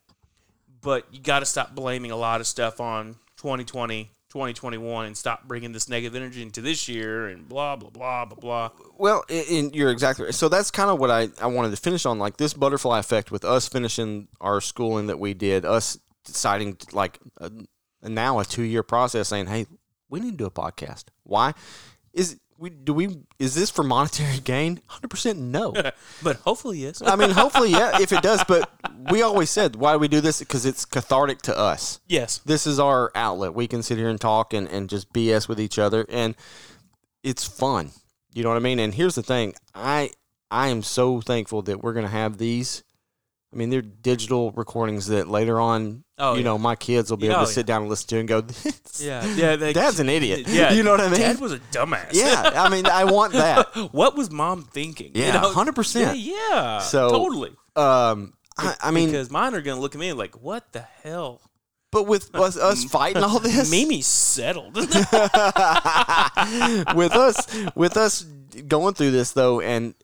But 0.81 1.07
you 1.12 1.21
got 1.21 1.41
to 1.41 1.47
stop 1.47 1.75
blaming 1.75 2.11
a 2.11 2.17
lot 2.17 2.41
of 2.41 2.47
stuff 2.47 2.81
on 2.81 3.17
2020. 3.37 4.11
2021 4.31 5.07
and 5.07 5.17
stop 5.17 5.49
bringing 5.49 5.73
this 5.73 5.89
negative 5.89 6.14
energy 6.14 6.43
into 6.43 6.61
this 6.61 6.89
year 6.89 7.29
and 7.29 7.49
blah 7.49 7.75
blah 7.75 7.89
blah 7.89 8.25
blah 8.27 8.37
blah. 8.39 8.71
Well, 8.99 9.25
and- 9.31 9.75
you're 9.75 9.91
exactly 9.91 10.27
right. 10.27 10.35
So 10.35 10.51
that's 10.51 10.71
kind 10.71 10.91
of 10.91 10.99
what 10.99 11.11
I, 11.11 11.29
I 11.41 11.47
wanted 11.47 11.71
to 11.71 11.77
finish 11.77 12.05
on, 12.05 12.19
like 12.19 12.37
this 12.37 12.53
butterfly 12.53 12.99
effect 12.99 13.31
with 13.31 13.47
us 13.47 13.67
finishing 13.67 14.29
our 14.41 14.61
schooling 14.61 15.07
that 15.07 15.19
we 15.19 15.33
did, 15.33 15.64
us 15.64 15.99
deciding 16.27 16.77
like 16.93 17.19
a, 17.39 17.51
now 18.09 18.39
a 18.39 18.45
two 18.45 18.63
year 18.63 18.83
process 18.83 19.29
saying, 19.29 19.47
hey, 19.47 19.67
we 20.09 20.21
need 20.21 20.33
to 20.33 20.37
do 20.37 20.47
a 20.47 20.51
podcast. 20.51 21.05
Why? 21.25 21.55
Is 22.13 22.39
we 22.59 22.71
do 22.71 22.95
we 22.95 23.19
is 23.39 23.55
this 23.55 23.71
for 23.71 23.83
monetary 23.83 24.39
gain? 24.39 24.81
Hundred 24.87 25.09
percent 25.09 25.39
no. 25.39 25.75
But 26.23 26.37
hopefully 26.37 26.79
yes. 26.79 27.03
I 27.05 27.17
mean, 27.17 27.31
hopefully, 27.31 27.71
yeah, 27.71 28.01
if 28.01 28.13
it 28.13 28.23
does. 28.23 28.43
But 28.45 28.71
we 29.11 29.23
always 29.23 29.51
said 29.51 29.77
why 29.77 29.93
do 29.93 29.99
we 29.99 30.09
do 30.09 30.21
this 30.21 30.39
because 30.39 30.65
it's 30.65 30.85
cathartic 30.85 31.43
to 31.43 31.57
us 31.57 32.01
yes. 32.09 32.39
this 32.45 32.67
is 32.67 32.79
our 32.79 33.13
outlet. 33.15 33.55
We 33.55 33.69
can 33.69 33.83
sit 33.83 33.99
here 33.99 34.09
and 34.09 34.21
talk 34.21 34.55
and, 34.55 34.69
and 34.69 34.89
just 34.89 35.13
BS 35.13 35.49
with 35.49 35.61
each 35.61 35.79
other 35.79 36.07
and 36.09 36.35
it's 37.23 37.45
fun. 37.45 37.91
You 38.33 38.43
know 38.43 38.51
what 38.51 38.57
I 38.57 38.61
mean? 38.61 38.79
And 38.79 38.95
here's 38.95 39.15
the 39.15 39.23
thing. 39.23 39.55
I 39.75 40.11
I 40.51 40.69
am 40.69 40.83
so 40.83 41.21
thankful 41.21 41.63
that 41.63 41.83
we're 41.83 41.93
gonna 41.93 42.09
have 42.09 42.39
these. 42.39 42.85
I 43.53 43.57
mean, 43.57 43.71
they're 43.71 43.83
digital 43.83 44.53
recordings 44.53 45.07
that 45.07 45.29
later 45.29 45.61
on, 45.61 46.05
Oh, 46.19 46.33
you 46.33 46.39
yeah. 46.39 46.45
know, 46.45 46.57
my 46.59 46.77
kids 46.77 47.11
will 47.11 47.19
be 47.19 47.29
Oh, 47.29 47.33
able 47.33 47.43
to 47.43 47.49
yeah. 47.51 47.55
sit 47.55 47.67
down 47.67 47.83
and 47.83 47.91
listen 47.91 48.09
to 48.09 48.19
and 48.19 48.27
go, 48.29 48.41
"This- 48.41 49.03
Yeah, 49.05 49.23
yeah. 49.35 49.57
They, 49.57 49.73
Dad's 49.75 50.01
an 50.01 50.09
idiot. 50.09 50.45
Yeah, 50.49 50.73
you 50.77 50.83
know 50.83 50.93
what 50.93 51.01
I 51.01 51.09
mean? 51.11 51.21
Dad 51.21 51.39
was 51.41 51.53
a 51.53 51.59
dumbass. 51.59 52.09
yeah, 52.12 52.53
I 52.55 52.71
mean, 52.71 52.87
I 52.87 53.05
want 53.05 53.35
that. 53.35 53.93
what 53.93 54.17
was 54.17 54.31
mom 54.31 54.62
thinking? 54.62 55.12
You 55.14 55.25
Yeah, 55.25 55.33
know? 55.41 55.53
100%. 55.53 56.01
Yeah, 56.01 56.12
yeah. 56.14 56.79
So- 56.81 57.11
totally. 57.11 57.51
Um, 57.77 58.33
I, 58.57 58.75
I 58.85 58.91
mean, 58.91 59.11
because 59.11 59.31
mine 59.31 59.55
are 59.55 59.61
gonna 59.61 59.81
look 59.81 59.95
at 59.95 60.01
me 60.01 60.14
like, 60.14 60.41
what 60.43 60.73
the 60.73 60.81
hell? 61.03 61.41
but 61.93 62.07
with 62.07 62.35
us, 62.35 62.57
us 62.59 62.85
fighting 62.85 63.23
all 63.23 63.39
this, 63.39 63.71
Mimi's 63.71 64.07
settled. 64.07 64.75
with 64.75 64.97
us 67.12 67.47
with 67.75 67.97
us 67.97 68.23
going 68.67 68.95
through 68.95 69.11
this 69.12 69.33
though 69.33 69.61
and 69.61 69.95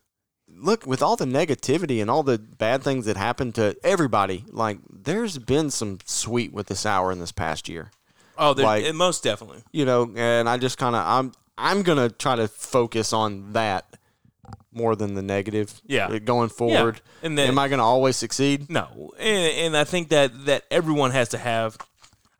look 0.63 0.85
with 0.85 1.01
all 1.03 1.15
the 1.15 1.25
negativity 1.25 2.01
and 2.01 2.09
all 2.09 2.23
the 2.23 2.37
bad 2.37 2.81
things 2.83 3.05
that 3.05 3.17
happened 3.17 3.53
to 3.55 3.75
everybody 3.83 4.45
like 4.49 4.79
there's 4.89 5.37
been 5.37 5.69
some 5.69 5.97
sweet 6.05 6.53
with 6.53 6.67
this 6.67 6.85
hour 6.85 7.11
in 7.11 7.19
this 7.19 7.31
past 7.31 7.67
year 7.69 7.91
oh, 8.37 8.53
there- 8.53 8.65
Like- 8.65 8.93
most 8.95 9.23
definitely. 9.23 9.63
you 9.71 9.85
know 9.85 10.11
and 10.15 10.47
i 10.49 10.57
just 10.57 10.77
kind 10.77 10.95
of 10.95 11.05
i'm 11.05 11.31
i'm 11.57 11.83
gonna 11.83 12.09
try 12.09 12.35
to 12.35 12.47
focus 12.47 13.13
on 13.13 13.53
that 13.53 13.85
more 14.71 14.95
than 14.95 15.13
the 15.13 15.21
negative 15.21 15.81
Yeah. 15.85 16.07
uh, 16.07 16.19
going 16.19 16.49
forward 16.49 16.99
And 17.21 17.37
then- 17.37 17.47
am 17.49 17.59
i 17.59 17.67
gonna 17.67 17.83
always 17.83 18.15
succeed 18.15 18.69
No, 18.69 19.11
and, 19.19 19.53
and 19.65 19.77
I 19.77 19.83
think 19.83 20.09
that 20.09 20.45
that 20.45 20.63
everyone 20.71 21.11
has 21.11 21.29
to 21.29 21.37
have. 21.37 21.77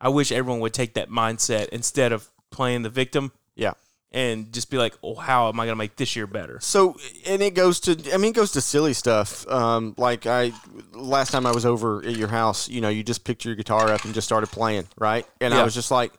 I 0.00 0.08
wish 0.08 0.32
everyone 0.32 0.60
would 0.60 0.74
take 0.74 0.94
that 0.94 1.08
mindset 1.10 1.68
instead 1.68 2.12
of 2.12 2.28
playing 2.50 2.82
the 2.82 2.90
victim 2.90 3.32
yeah 3.56 3.72
and 4.14 4.50
just 4.52 4.70
be 4.70 4.78
like, 4.78 4.94
oh, 5.02 5.14
how 5.16 5.48
am 5.50 5.60
I 5.60 5.66
gonna 5.66 5.76
make 5.76 5.96
this 5.96 6.14
year 6.16 6.26
better? 6.26 6.58
So, 6.60 6.96
and 7.26 7.42
it 7.42 7.54
goes 7.54 7.80
to, 7.80 8.00
I 8.14 8.16
mean, 8.16 8.30
it 8.30 8.34
goes 8.34 8.52
to 8.52 8.60
silly 8.62 8.94
stuff. 8.94 9.46
Um, 9.48 9.94
like 9.98 10.24
I, 10.26 10.52
last 10.92 11.32
time 11.32 11.44
I 11.44 11.52
was 11.52 11.66
over 11.66 12.02
at 12.02 12.16
your 12.16 12.28
house, 12.28 12.68
you 12.68 12.80
know, 12.80 12.88
you 12.88 13.02
just 13.02 13.24
picked 13.24 13.44
your 13.44 13.54
guitar 13.56 13.90
up 13.92 14.04
and 14.06 14.14
just 14.14 14.26
started 14.26 14.46
playing, 14.46 14.86
right? 14.96 15.26
And 15.40 15.52
I 15.52 15.62
was 15.64 15.74
just 15.74 15.90
like, 15.90 16.12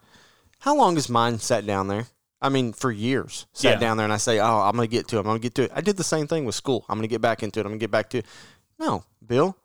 how 0.60 0.76
long 0.76 0.96
has 0.96 1.10
mine 1.10 1.40
sat 1.40 1.66
down 1.66 1.88
there? 1.88 2.06
I 2.42 2.50
mean, 2.50 2.74
for 2.74 2.92
years, 2.92 3.48
sat 3.54 3.76
Yeah. 3.76 3.80
down 3.80 3.98
there 3.98 4.04
and 4.04 4.14
I 4.14 4.18
say, 4.18 4.40
oh, 4.40 4.60
I'm 4.62 4.76
going 4.76 4.88
to 4.88 4.92
get 4.92 5.08
to 5.08 5.16
it. 5.16 5.20
I'm 5.20 5.26
going 5.26 5.38
to 5.40 5.42
get 5.42 5.56
to 5.56 5.64
it. 5.64 5.72
I 5.74 5.82
did 5.82 5.96
the 5.98 6.04
same 6.04 6.28
thing 6.28 6.44
with 6.46 6.54
school. 6.54 6.86
I'm 6.90 6.98
going 6.98 7.08
to 7.08 7.14
get 7.14 7.22
back 7.22 7.42
into 7.42 7.60
it. 7.60 7.66
I'm 7.66 7.72
going 7.72 7.80
to 7.80 7.84
get 7.84 7.92
back 7.92 8.10
to 8.12 8.18
it. 8.20 8.26
No, 8.78 9.04
Bill, 9.26 9.56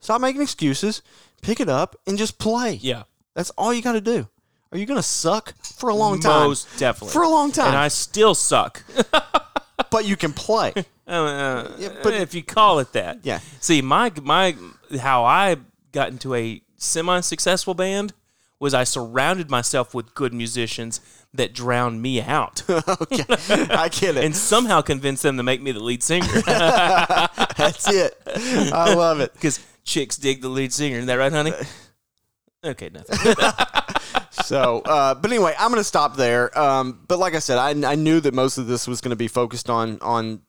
stop 0.00 0.20
making 0.20 0.42
excuses. 0.42 1.02
Pick 1.42 1.60
it 1.60 1.68
up 1.70 1.96
and 2.06 2.18
just 2.18 2.38
play. 2.38 2.74
Yeah, 2.74 3.04
That's 3.34 3.50
all 3.56 3.72
you 3.72 3.80
got 3.82 3.92
to 3.92 4.00
do. 4.02 4.28
Are 4.72 4.78
you 4.78 4.86
going 4.86 4.98
to 4.98 5.02
suck 5.02 5.54
for 5.62 5.88
a 5.90 5.94
long 5.94 6.20
time? 6.20 6.46
most 6.48 6.68
definitely 6.78 7.12
For 7.12 7.22
a 7.22 7.28
long 7.28 7.50
time. 7.52 7.68
and 7.68 7.76
I 7.76 7.88
still 7.88 8.34
suck. 8.34 8.82
but 9.90 10.04
you 10.04 10.16
can 10.16 10.32
play. 10.32 10.72
Uh, 11.10 11.64
but- 12.04 12.14
if 12.14 12.34
you 12.36 12.42
call 12.44 12.78
it 12.78 12.92
that, 12.92 13.18
Yeah. 13.24 13.40
See, 13.58 13.82
my 13.82 14.12
my 14.22 14.54
how 15.00 15.24
I 15.24 15.56
got 15.90 16.10
into 16.10 16.36
a 16.36 16.62
semi-successful 16.76 17.74
band 17.74 18.12
was 18.60 18.74
I 18.74 18.84
surrounded 18.84 19.50
myself 19.50 19.92
with 19.92 20.14
good 20.14 20.32
musicians 20.32 21.00
that 21.34 21.52
drowned 21.52 22.00
me 22.00 22.22
out, 22.22 22.62
okay. 22.70 23.24
I 23.28 23.88
get 23.88 24.16
it. 24.18 24.24
and 24.24 24.36
somehow 24.36 24.82
convinced 24.82 25.24
them 25.24 25.36
to 25.38 25.42
make 25.42 25.60
me 25.60 25.72
the 25.72 25.80
lead 25.80 26.04
singer 26.04 26.28
That's 26.46 27.88
it. 27.92 28.16
I 28.72 28.94
love 28.94 29.18
it. 29.18 29.32
because 29.34 29.58
chicks 29.82 30.16
dig 30.16 30.42
the 30.42 30.48
lead 30.48 30.72
singer. 30.72 30.98
Isn't 30.98 31.08
that 31.08 31.14
right, 31.18 31.32
honey? 31.32 31.52
Okay, 32.62 32.88
nothing. 32.90 33.34
So, 34.50 34.80
uh, 34.84 35.14
but 35.14 35.30
anyway, 35.30 35.54
I'm 35.56 35.70
going 35.70 35.78
to 35.78 35.84
stop 35.84 36.16
there. 36.16 36.58
Um, 36.58 37.04
but 37.06 37.20
like 37.20 37.36
I 37.36 37.38
said, 37.38 37.56
I, 37.56 37.92
I 37.92 37.94
knew 37.94 38.18
that 38.18 38.34
most 38.34 38.58
of 38.58 38.66
this 38.66 38.88
was 38.88 39.00
going 39.00 39.10
to 39.10 39.16
be 39.16 39.28
focused 39.28 39.70
on 39.70 40.00
on 40.00 40.42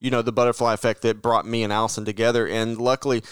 you 0.00 0.10
know 0.10 0.22
the 0.22 0.32
butterfly 0.32 0.74
effect 0.74 1.02
that 1.02 1.22
brought 1.22 1.46
me 1.46 1.62
and 1.62 1.72
Allison 1.72 2.04
together, 2.04 2.48
and 2.48 2.78
luckily. 2.78 3.22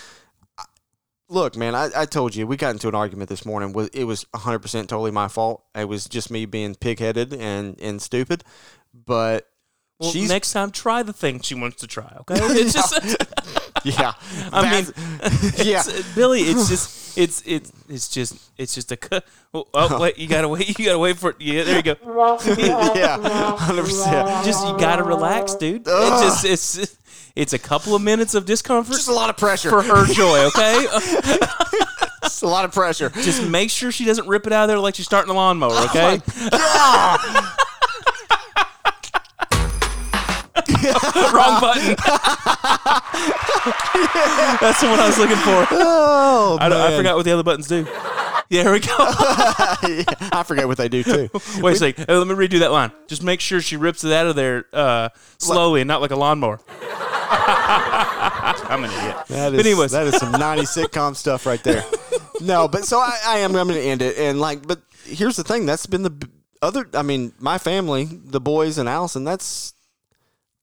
Look, 1.29 1.57
man, 1.57 1.75
I, 1.75 1.89
I 1.97 2.07
told 2.07 2.37
you 2.37 2.47
we 2.47 2.57
got 2.57 2.71
into 2.71 2.87
an 2.87 2.95
argument 2.95 3.29
this 3.29 3.45
morning. 3.45 3.75
It 3.93 4.05
was 4.05 4.25
100% 4.33 4.63
totally 4.87 5.11
my 5.11 5.27
fault. 5.27 5.65
It 5.75 5.89
was 5.89 6.05
just 6.05 6.31
me 6.31 6.47
being 6.47 6.77
pig-headed 6.77 7.33
and, 7.33 7.77
and 7.81 8.01
stupid. 8.01 8.45
But 8.95 9.49
Well, 9.99 10.13
she's 10.13 10.29
next 10.29 10.53
time, 10.53 10.71
try 10.71 11.03
the 11.03 11.13
thing 11.13 11.41
she 11.41 11.57
wants 11.57 11.81
to 11.81 11.89
try. 11.89 12.17
Okay, 12.21 12.37
it's 12.41 12.75
just, 12.75 12.95
yeah. 13.85 14.13
I 14.53 14.71
mean, 14.71 14.85
yeah. 15.65 15.81
it's- 15.81 16.15
Billy, 16.15 16.41
it's 16.43 16.69
just, 16.69 17.19
it's, 17.19 17.43
it's, 17.47 17.73
it's 17.89 18.09
just, 18.09 18.37
it's 18.59 18.75
just 18.75 18.93
a. 18.93 18.97
cu- 18.97 19.21
Oh, 19.55 19.65
oh, 19.73 20.01
wait, 20.01 20.19
you 20.19 20.27
gotta 20.29 20.49
wait, 20.49 20.79
you 20.79 20.85
gotta 20.85 20.99
wait 20.99 21.17
for 21.17 21.31
it. 21.31 21.37
Yeah, 21.41 21.63
there 21.65 21.77
you 21.77 21.83
go. 21.83 21.91
yeah, 22.59 23.17
100%. 23.57 24.45
just 24.45 24.67
you 24.67 24.77
gotta 24.79 25.03
relax, 25.03 25.55
dude. 25.55 25.85
It's 25.87 26.43
just 26.43 26.45
it's 26.79 26.97
it's 27.35 27.53
a 27.55 27.59
couple 27.59 27.95
of 27.95 28.03
minutes 28.03 28.35
of 28.35 28.45
discomfort 28.45 28.95
Just 28.97 29.09
a 29.09 29.13
lot 29.15 29.31
of 29.31 29.39
pressure. 29.39 29.71
for 29.71 29.81
her 29.83 30.05
joy. 30.13 30.45
Okay, 30.49 30.87
Just 32.23 32.43
a 32.43 32.47
lot 32.49 32.67
of 32.67 32.73
pressure. 32.75 33.09
just 33.09 33.49
make 33.49 33.71
sure 33.71 33.91
she 33.91 34.05
doesn't 34.05 34.29
rip 34.29 34.47
it 34.47 34.53
out 34.53 34.65
of 34.65 34.69
there 34.69 34.79
like 34.79 34.95
she's 34.95 35.07
starting 35.07 35.31
a 35.31 35.35
lawnmower. 35.35 35.71
Oh 35.73 37.53
Wrong 41.33 41.61
button. 41.61 41.97
That's 44.61 44.81
the 44.81 44.89
one 44.89 45.01
I 45.01 45.07
was 45.07 45.19
looking 45.19 45.37
for. 45.37 45.67
Oh, 45.79 46.59
I, 46.61 46.69
don't, 46.69 46.81
I 46.81 46.89
man. 46.91 46.99
forgot 46.99 47.17
what 47.17 47.25
the 47.25 47.33
other 47.33 47.43
buttons 47.43 47.67
do. 47.67 47.87
Yeah, 48.49 48.63
here 48.63 48.73
we 48.73 48.81
go. 48.81 48.89
I 48.99 50.45
forget 50.47 50.69
what 50.69 50.77
they 50.79 50.89
do 50.89 51.03
too. 51.03 51.29
Wait 51.61 51.73
a 51.73 51.77
second. 51.77 52.05
Hey, 52.09 52.15
let 52.17 52.27
me 52.27 52.35
redo 52.35 52.59
that 52.61 52.71
line. 52.73 52.93
Just 53.09 53.23
make 53.23 53.41
sure 53.41 53.61
she 53.61 53.77
rips 53.77 54.05
it 54.05 54.13
out 54.13 54.27
of 54.27 54.37
there 54.37 54.67
uh, 54.73 55.09
slowly 55.39 55.81
and 55.81 55.89
not 55.89 56.01
like 56.01 56.11
a 56.13 56.17
lawnmower. 56.17 56.61
I'm 58.69 58.85
an 58.85 58.91
idiot. 58.91 59.17
That 59.29 59.53
is, 59.55 59.59
but 59.59 59.67
anyways, 59.67 59.91
that 59.93 60.07
is 60.07 60.17
some 60.17 60.33
90 60.33 60.63
sitcom 60.65 61.17
stuff 61.17 61.47
right 61.47 61.63
there. 61.65 61.85
No, 62.41 62.69
but 62.69 62.85
so 62.85 62.99
I, 62.99 63.19
I 63.27 63.39
am 63.39 63.57
I'm 63.57 63.67
going 63.69 63.81
to 63.81 63.87
end 63.87 64.03
it 64.03 64.19
and 64.19 64.39
like 64.41 64.67
but 64.67 64.81
here's 65.05 65.37
the 65.37 65.45
thing 65.45 65.67
that's 65.67 65.87
been 65.87 66.03
the 66.03 66.11
b- 66.11 66.29
other 66.63 66.87
I 66.95 67.03
mean 67.03 67.33
my 67.39 67.59
family, 67.59 68.05
the 68.05 68.41
boys 68.41 68.79
and 68.79 68.89
Allison, 68.89 69.25
that's 69.25 69.73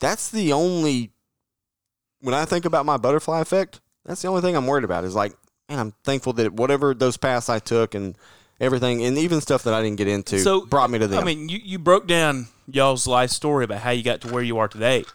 that's 0.04 0.30
the 0.30 0.54
only 0.54 1.12
when 2.22 2.34
I 2.34 2.46
think 2.46 2.66
about 2.66 2.86
my 2.86 2.98
butterfly 2.98 3.42
effect, 3.42 3.82
that's 4.06 4.22
the 4.22 4.28
only 4.28 4.42
thing 4.42 4.56
I'm 4.56 4.68
worried 4.68 4.84
about 4.84 5.04
is 5.04 5.16
like 5.16 5.34
man, 5.70 5.80
I'm 5.80 5.94
thankful 6.04 6.34
that 6.34 6.54
whatever 6.54 6.94
those 6.94 7.18
paths 7.18 7.50
I 7.50 7.60
took 7.60 7.96
and 7.96 8.18
everything 8.60 9.04
and 9.04 9.18
even 9.18 9.42
stuff 9.42 9.64
that 9.64 9.74
I 9.74 9.82
didn't 9.82 9.98
get 9.98 10.08
into 10.08 10.40
so 10.40 10.66
brought 10.66 10.90
me 10.90 11.00
to 11.00 11.08
them. 11.08 11.20
I 11.20 11.26
mean, 11.26 11.50
you, 11.50 11.60
you 11.64 11.80
broke 11.80 12.08
down 12.08 12.48
y'all's 12.68 13.08
life 13.08 13.30
story 13.30 13.66
about 13.66 13.80
how 13.82 13.92
you 13.92 14.04
got 14.04 14.22
to 14.22 14.32
where 14.32 14.44
you 14.44 14.58
are 14.58 14.68
today, 14.68 15.06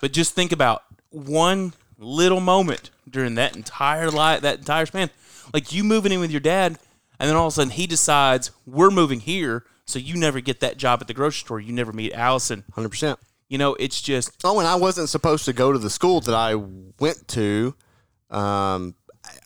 but 0.00 0.12
just 0.12 0.34
think 0.34 0.52
about 0.52 0.82
one 1.10 1.74
little 1.98 2.40
moment 2.40 2.90
during 3.08 3.34
that 3.36 3.56
entire 3.56 4.10
life, 4.10 4.40
that 4.42 4.58
entire 4.58 4.86
span. 4.86 5.10
Like 5.52 5.72
you 5.72 5.84
moving 5.84 6.12
in 6.12 6.20
with 6.20 6.30
your 6.30 6.40
dad, 6.40 6.78
and 7.18 7.28
then 7.28 7.36
all 7.36 7.46
of 7.46 7.52
a 7.52 7.54
sudden 7.54 7.70
he 7.70 7.86
decides 7.86 8.50
we're 8.66 8.90
moving 8.90 9.20
here, 9.20 9.64
so 9.86 9.98
you 9.98 10.16
never 10.16 10.40
get 10.40 10.60
that 10.60 10.78
job 10.78 11.00
at 11.00 11.06
the 11.06 11.14
grocery 11.14 11.40
store. 11.40 11.60
You 11.60 11.72
never 11.72 11.92
meet 11.92 12.12
Allison. 12.12 12.64
Hundred 12.72 12.90
percent. 12.90 13.18
You 13.54 13.58
know, 13.58 13.76
it's 13.78 14.00
just 14.00 14.32
Oh, 14.42 14.58
and 14.58 14.66
I 14.66 14.74
wasn't 14.74 15.08
supposed 15.08 15.44
to 15.44 15.52
go 15.52 15.70
to 15.70 15.78
the 15.78 15.88
school 15.88 16.20
that 16.22 16.34
I 16.34 16.56
went 16.56 17.28
to. 17.28 17.76
Um, 18.28 18.96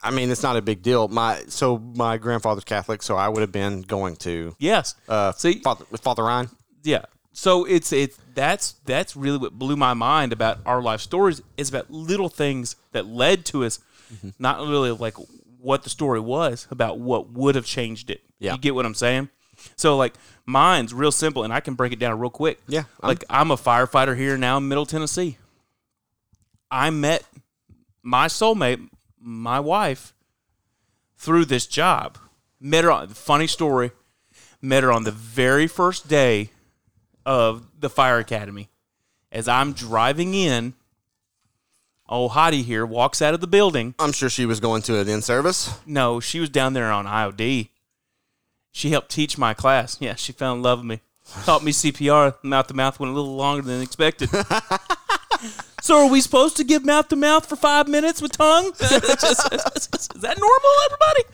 I 0.03 0.11
mean, 0.11 0.31
it's 0.31 0.43
not 0.43 0.57
a 0.57 0.63
big 0.63 0.81
deal. 0.81 1.09
My 1.09 1.43
so 1.49 1.77
my 1.77 2.17
grandfather's 2.17 2.65
Catholic, 2.65 3.03
so 3.03 3.17
I 3.17 3.29
would 3.29 3.43
have 3.43 3.53
been 3.53 3.83
going 3.83 4.17
to 4.17 4.57
yes. 4.59 4.95
uh, 5.11 5.33
See- 5.33 5.61
Father 5.61 5.85
with 5.91 6.01
Father 6.01 6.23
Ryan. 6.23 6.49
Yeah. 6.83 7.05
So 7.33 7.67
it's 7.67 7.93
it's 7.93 8.19
that's 8.35 8.77
that's 8.87 9.15
really 9.15 9.37
what 9.37 9.59
blew 9.59 9.77
my 9.77 9.93
mind 9.93 10.33
about 10.33 10.61
our 10.65 10.81
life 10.81 11.03
stories 11.03 11.43
is 11.59 11.69
about 11.69 11.91
little 11.91 12.31
things 12.31 12.77
that 12.93 13.05
led 13.05 13.45
to 13.45 13.63
us, 13.63 13.79
not 14.39 14.61
really 14.61 14.91
like 14.91 15.17
what 15.61 15.83
the 15.83 15.91
story 15.91 16.21
was 16.21 16.67
about 16.71 16.99
what 16.99 17.31
would 17.33 17.57
have 17.57 17.67
changed 17.67 18.09
it. 18.09 18.23
Yeah. 18.39 18.53
You 18.53 18.59
get 18.59 18.75
what 18.75 18.87
I'm 18.87 18.95
saying? 18.95 19.29
So 19.77 19.97
like 19.97 20.14
mine's 20.47 20.93
real 20.95 21.12
simple 21.12 21.45
and 21.45 21.53
I 21.53 21.61
can 21.61 21.75
break 21.75 21.93
it 21.93 21.99
down 21.99 22.19
real 22.19 22.31
quick. 22.31 22.59
Yeah, 22.69 22.81
I'm- 23.01 23.09
Like 23.09 23.25
I'm 23.31 23.51
a 23.51 23.57
firefighter 23.57 24.16
here 24.16 24.37
now 24.37 24.57
in 24.59 24.69
Middle 24.69 24.87
Tennessee. 24.87 25.37
I 26.71 26.91
met 26.91 27.25
my 28.03 28.27
soulmate, 28.27 28.89
my 29.21 29.59
wife, 29.61 30.12
through 31.16 31.47
this 31.47 31.66
job. 31.66 32.19
Met 32.61 32.85
her 32.85 32.91
on 32.93 33.09
funny 33.09 33.47
story. 33.47 33.93
Met 34.61 34.83
her 34.83 34.93
on 34.93 35.05
the 35.05 35.11
very 35.12 35.66
first 35.66 36.09
day 36.09 36.51
of 37.25 37.66
the 37.79 37.89
fire 37.91 38.19
academy. 38.19 38.69
As 39.31 39.47
I'm 39.49 39.73
driving 39.73 40.35
in, 40.35 40.75
old 42.09 42.33
Hottie 42.33 42.64
here 42.64 42.85
walks 42.87 43.21
out 43.23 43.35
of 43.35 43.41
the 43.41 43.47
building. 43.47 43.95
I'm 43.99 44.12
sure 44.12 44.29
she 44.31 44.47
was 44.47 44.59
going 44.61 44.83
to 44.83 44.99
an 44.99 45.09
in 45.09 45.23
service. 45.23 45.71
No, 45.87 46.19
she 46.21 46.41
was 46.41 46.49
down 46.51 46.73
there 46.73 46.91
on 46.91 47.07
IOD. 47.07 47.69
She 48.73 48.91
helped 48.91 49.11
teach 49.11 49.39
my 49.39 49.55
class. 49.55 49.97
Yeah, 50.01 50.14
she 50.14 50.33
fell 50.33 50.55
in 50.55 50.62
love 50.62 50.81
with 50.81 50.87
me. 50.87 51.01
Taught 51.45 51.64
me 51.64 51.73
CPR. 51.73 52.35
Mouth 52.43 52.66
to 52.69 52.75
mouth 52.75 52.99
went 52.99 53.12
a 53.12 53.14
little 53.14 53.37
longer 53.37 53.62
than 53.62 53.83
expected. 53.83 54.31
so, 55.83 55.99
are 55.99 56.11
we 56.11 56.21
supposed 56.21 56.57
to 56.57 56.64
give 56.64 56.85
mouth 56.85 57.09
to 57.09 57.16
mouth 57.16 57.47
for 57.47 57.57
five 57.57 57.87
minutes 57.87 58.23
with 58.23 58.33
tongue? 58.33 58.66
is 58.81 60.09
that 60.21 60.39
normal, 60.39 60.71
everybody? 60.87 61.25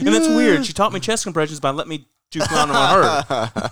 and 0.06 0.14
that's 0.14 0.28
weird. 0.28 0.66
She 0.66 0.72
taught 0.72 0.92
me 0.92 1.00
chest 1.00 1.22
compressions 1.24 1.60
by 1.60 1.70
letting 1.70 1.90
me 1.90 2.08
do 2.30 2.40
on 2.40 2.68
her. 2.68 3.70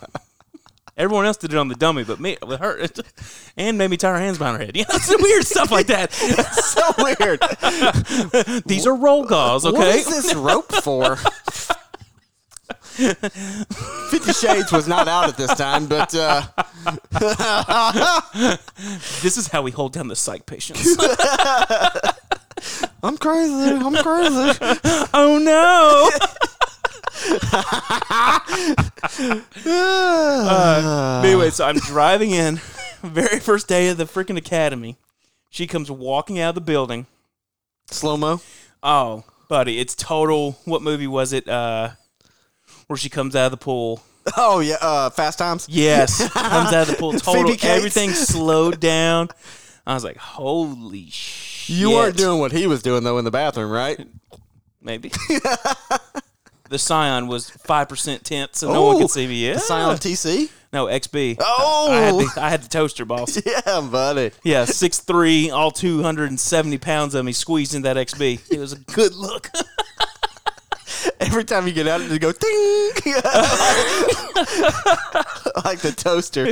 Everyone 0.98 1.24
else 1.26 1.36
did 1.36 1.52
it 1.52 1.56
on 1.56 1.68
the 1.68 1.76
dummy, 1.76 2.02
but 2.02 2.18
me 2.18 2.36
with 2.44 2.58
her, 2.58 2.84
and 3.56 3.78
made 3.78 3.88
me 3.88 3.96
tie 3.96 4.10
her 4.10 4.18
hands 4.18 4.36
behind 4.36 4.58
her 4.58 4.64
head. 4.66 4.76
Yeah, 4.78 4.84
it's 4.90 5.08
weird 5.22 5.46
stuff 5.46 5.70
like 5.70 5.86
that. 5.86 6.12
so 6.12 6.92
weird. 6.98 8.62
These 8.66 8.86
are 8.86 8.94
roll 8.94 9.24
gauze, 9.24 9.64
okay? 9.64 9.78
What 9.78 9.88
is 9.96 10.06
this 10.06 10.34
rope 10.34 10.70
for? 10.72 11.16
Fifty 14.10 14.32
Shades 14.32 14.72
was 14.72 14.88
not 14.88 15.06
out 15.08 15.28
at 15.28 15.36
this 15.36 15.54
time, 15.54 15.86
but 15.86 16.12
uh, 16.14 16.42
This 19.22 19.36
is 19.36 19.46
how 19.48 19.62
we 19.62 19.70
hold 19.70 19.92
down 19.92 20.08
the 20.08 20.16
psych 20.16 20.46
patients. 20.46 20.96
I'm 23.02 23.16
crazy. 23.18 23.52
I'm 23.52 23.94
crazy. 23.94 24.58
oh 25.14 25.38
no! 25.40 26.10
Uh, 29.66 31.22
anyway, 31.24 31.50
so 31.50 31.64
I'm 31.64 31.76
driving 31.78 32.30
in, 32.30 32.56
very 33.02 33.40
first 33.40 33.68
day 33.68 33.88
of 33.88 33.96
the 33.96 34.04
freaking 34.04 34.36
academy. 34.36 34.96
She 35.50 35.66
comes 35.66 35.90
walking 35.90 36.38
out 36.38 36.50
of 36.50 36.54
the 36.56 36.60
building. 36.60 37.06
Slow 37.90 38.16
mo. 38.16 38.40
Oh, 38.82 39.24
buddy, 39.48 39.78
it's 39.78 39.94
total. 39.94 40.58
What 40.64 40.82
movie 40.82 41.06
was 41.06 41.32
it? 41.32 41.48
Uh, 41.48 41.90
where 42.86 42.96
she 42.96 43.08
comes 43.08 43.34
out 43.34 43.46
of 43.46 43.50
the 43.52 43.56
pool. 43.56 44.02
Oh 44.36 44.60
yeah, 44.60 44.76
uh, 44.80 45.10
Fast 45.10 45.38
Times. 45.38 45.66
Yes, 45.70 46.28
comes 46.32 46.72
out 46.72 46.82
of 46.82 46.88
the 46.88 46.96
pool. 46.96 47.12
Total. 47.18 47.56
Everything 47.62 48.10
slowed 48.10 48.78
down. 48.78 49.28
I 49.86 49.94
was 49.94 50.04
like, 50.04 50.18
holy 50.18 51.08
shit. 51.08 51.76
You 51.76 51.90
weren't 51.92 52.16
doing 52.16 52.38
what 52.38 52.52
he 52.52 52.66
was 52.66 52.82
doing 52.82 53.04
though 53.04 53.18
in 53.18 53.24
the 53.24 53.30
bathroom, 53.30 53.70
right? 53.70 54.06
maybe. 54.80 55.10
the 56.68 56.78
Scion 56.78 57.26
was 57.28 57.50
five 57.50 57.88
percent 57.88 58.24
tint, 58.24 58.54
so 58.56 58.72
no 58.72 58.82
one 58.86 58.98
could 58.98 59.10
see 59.10 59.26
me. 59.26 59.46
Yeah, 59.46 59.54
The 59.54 59.60
Scion 59.60 59.96
TC. 59.96 60.50
no 60.72 60.86
XB. 60.86 61.36
Oh. 61.40 61.88
I 61.90 61.96
had, 62.00 62.14
the, 62.14 62.32
I 62.40 62.50
had 62.50 62.62
the 62.62 62.68
toaster, 62.68 63.04
boss. 63.04 63.40
Yeah, 63.46 63.80
buddy. 63.80 64.30
Yeah, 64.42 64.64
six 64.66 65.00
three, 65.00 65.50
all 65.50 65.70
two 65.70 66.02
hundred 66.02 66.30
and 66.30 66.38
seventy 66.40 66.78
pounds 66.78 67.14
of 67.14 67.24
me 67.24 67.32
squeezed 67.32 67.74
in 67.74 67.82
that 67.82 67.96
XB. 67.96 68.50
It 68.52 68.58
was 68.58 68.72
a 68.72 68.78
good 68.78 69.14
look. 69.14 69.48
Every 71.20 71.44
time 71.44 71.66
you 71.66 71.72
get 71.72 71.86
out, 71.88 72.00
of 72.00 72.10
it 72.10 72.12
you 72.12 72.18
go 72.18 72.32
ding, 72.32 73.12
like 75.64 75.78
the 75.80 75.92
toaster. 75.96 76.46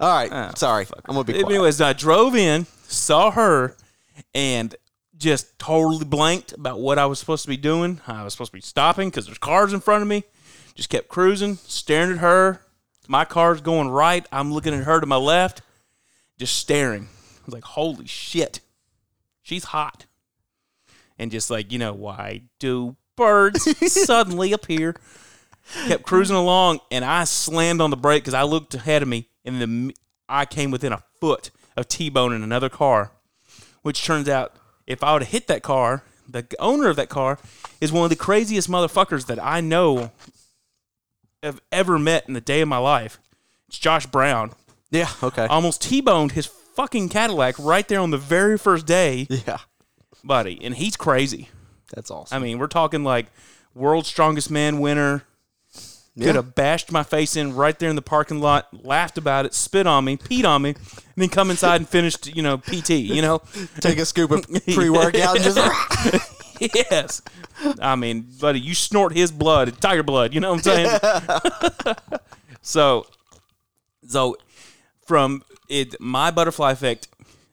All 0.00 0.12
right, 0.14 0.30
ah, 0.32 0.52
sorry, 0.56 0.86
I'm 1.06 1.14
gonna 1.14 1.24
be 1.24 1.32
quiet. 1.34 1.46
Anyways, 1.48 1.80
I 1.80 1.92
drove 1.92 2.34
in, 2.36 2.66
saw 2.86 3.30
her, 3.32 3.74
and 4.34 4.74
just 5.18 5.58
totally 5.58 6.04
blanked 6.04 6.52
about 6.52 6.80
what 6.80 6.98
I 6.98 7.06
was 7.06 7.18
supposed 7.18 7.42
to 7.42 7.48
be 7.48 7.56
doing. 7.56 8.00
I 8.06 8.22
was 8.24 8.32
supposed 8.32 8.52
to 8.52 8.56
be 8.56 8.62
stopping 8.62 9.10
because 9.10 9.26
there's 9.26 9.38
cars 9.38 9.72
in 9.72 9.80
front 9.80 10.02
of 10.02 10.08
me. 10.08 10.24
Just 10.74 10.90
kept 10.90 11.08
cruising, 11.08 11.56
staring 11.56 12.12
at 12.12 12.18
her. 12.18 12.60
My 13.08 13.24
car's 13.24 13.60
going 13.60 13.88
right. 13.88 14.24
I'm 14.30 14.52
looking 14.52 14.74
at 14.74 14.84
her 14.84 15.00
to 15.00 15.06
my 15.06 15.16
left, 15.16 15.62
just 16.38 16.56
staring. 16.56 17.04
I 17.04 17.40
was 17.46 17.54
like, 17.54 17.64
holy 17.64 18.06
shit. 18.06 18.60
She's 19.42 19.64
hot. 19.64 20.06
And 21.18 21.30
just 21.30 21.50
like, 21.50 21.72
you 21.72 21.78
know, 21.78 21.94
why 21.94 22.42
do 22.60 22.96
birds 23.16 23.64
suddenly 23.92 24.52
appear? 24.52 24.94
Kept 25.86 26.04
cruising 26.04 26.36
along, 26.36 26.80
and 26.90 27.04
I 27.04 27.24
slammed 27.24 27.80
on 27.80 27.90
the 27.90 27.96
brake 27.96 28.22
because 28.22 28.34
I 28.34 28.44
looked 28.44 28.74
ahead 28.74 29.02
of 29.02 29.08
me, 29.08 29.28
and 29.44 29.60
the 29.60 29.94
I 30.28 30.44
came 30.44 30.70
within 30.70 30.92
a 30.92 31.02
foot 31.20 31.50
of 31.76 31.88
T-boning 31.88 32.42
another 32.42 32.68
car, 32.68 33.12
which 33.82 34.04
turns 34.04 34.28
out 34.28 34.54
if 34.88 35.04
I 35.04 35.12
would 35.12 35.22
have 35.22 35.30
hit 35.30 35.46
that 35.46 35.62
car, 35.62 36.02
the 36.28 36.46
owner 36.58 36.88
of 36.88 36.96
that 36.96 37.08
car 37.10 37.38
is 37.80 37.92
one 37.92 38.04
of 38.04 38.10
the 38.10 38.16
craziest 38.16 38.68
motherfuckers 38.68 39.26
that 39.26 39.42
I 39.42 39.60
know 39.60 40.10
have 41.42 41.60
ever 41.70 41.98
met 41.98 42.26
in 42.26 42.34
the 42.34 42.40
day 42.40 42.62
of 42.62 42.68
my 42.68 42.78
life. 42.78 43.20
It's 43.68 43.78
Josh 43.78 44.06
Brown. 44.06 44.52
yeah, 44.90 45.10
okay. 45.22 45.46
Almost 45.46 45.82
T-boned 45.82 46.32
his 46.32 46.46
fucking 46.46 47.10
Cadillac 47.10 47.58
right 47.58 47.86
there 47.86 48.00
on 48.00 48.10
the 48.10 48.18
very 48.18 48.56
first 48.56 48.86
day, 48.86 49.26
yeah, 49.28 49.58
buddy, 50.24 50.58
and 50.62 50.74
he's 50.74 50.96
crazy. 50.96 51.50
that's 51.94 52.10
awesome. 52.10 52.34
I 52.34 52.40
mean, 52.44 52.58
we're 52.58 52.66
talking 52.66 53.04
like 53.04 53.26
world's 53.74 54.08
strongest 54.08 54.50
man 54.50 54.80
winner. 54.80 55.24
Yeah. 56.18 56.26
Could 56.26 56.34
have 56.34 56.54
bashed 56.56 56.90
my 56.90 57.04
face 57.04 57.36
in 57.36 57.54
right 57.54 57.78
there 57.78 57.88
in 57.88 57.94
the 57.94 58.02
parking 58.02 58.40
lot, 58.40 58.66
laughed 58.84 59.18
about 59.18 59.46
it, 59.46 59.54
spit 59.54 59.86
on 59.86 60.04
me, 60.04 60.16
peed 60.16 60.44
on 60.44 60.62
me, 60.62 60.70
and 60.70 60.78
then 61.14 61.28
come 61.28 61.48
inside 61.48 61.76
and 61.76 61.88
finished, 61.88 62.34
you 62.34 62.42
know, 62.42 62.58
PT, 62.58 62.90
you 62.90 63.22
know? 63.22 63.40
Take 63.80 63.98
a 63.98 64.04
scoop 64.04 64.32
of 64.32 64.42
pre-workout 64.74 65.36
and 65.36 65.44
just 65.44 66.58
yes. 66.74 67.22
I 67.80 67.94
mean, 67.94 68.26
buddy, 68.40 68.58
you 68.58 68.74
snort 68.74 69.12
his 69.12 69.30
blood, 69.30 69.80
tiger 69.80 70.02
blood, 70.02 70.34
you 70.34 70.40
know 70.40 70.52
what 70.52 70.66
I'm 70.66 70.98
saying? 71.84 71.96
so, 72.62 73.06
so 74.08 74.36
from 75.06 75.44
it, 75.68 76.00
my 76.00 76.32
butterfly 76.32 76.72
effect, 76.72 77.06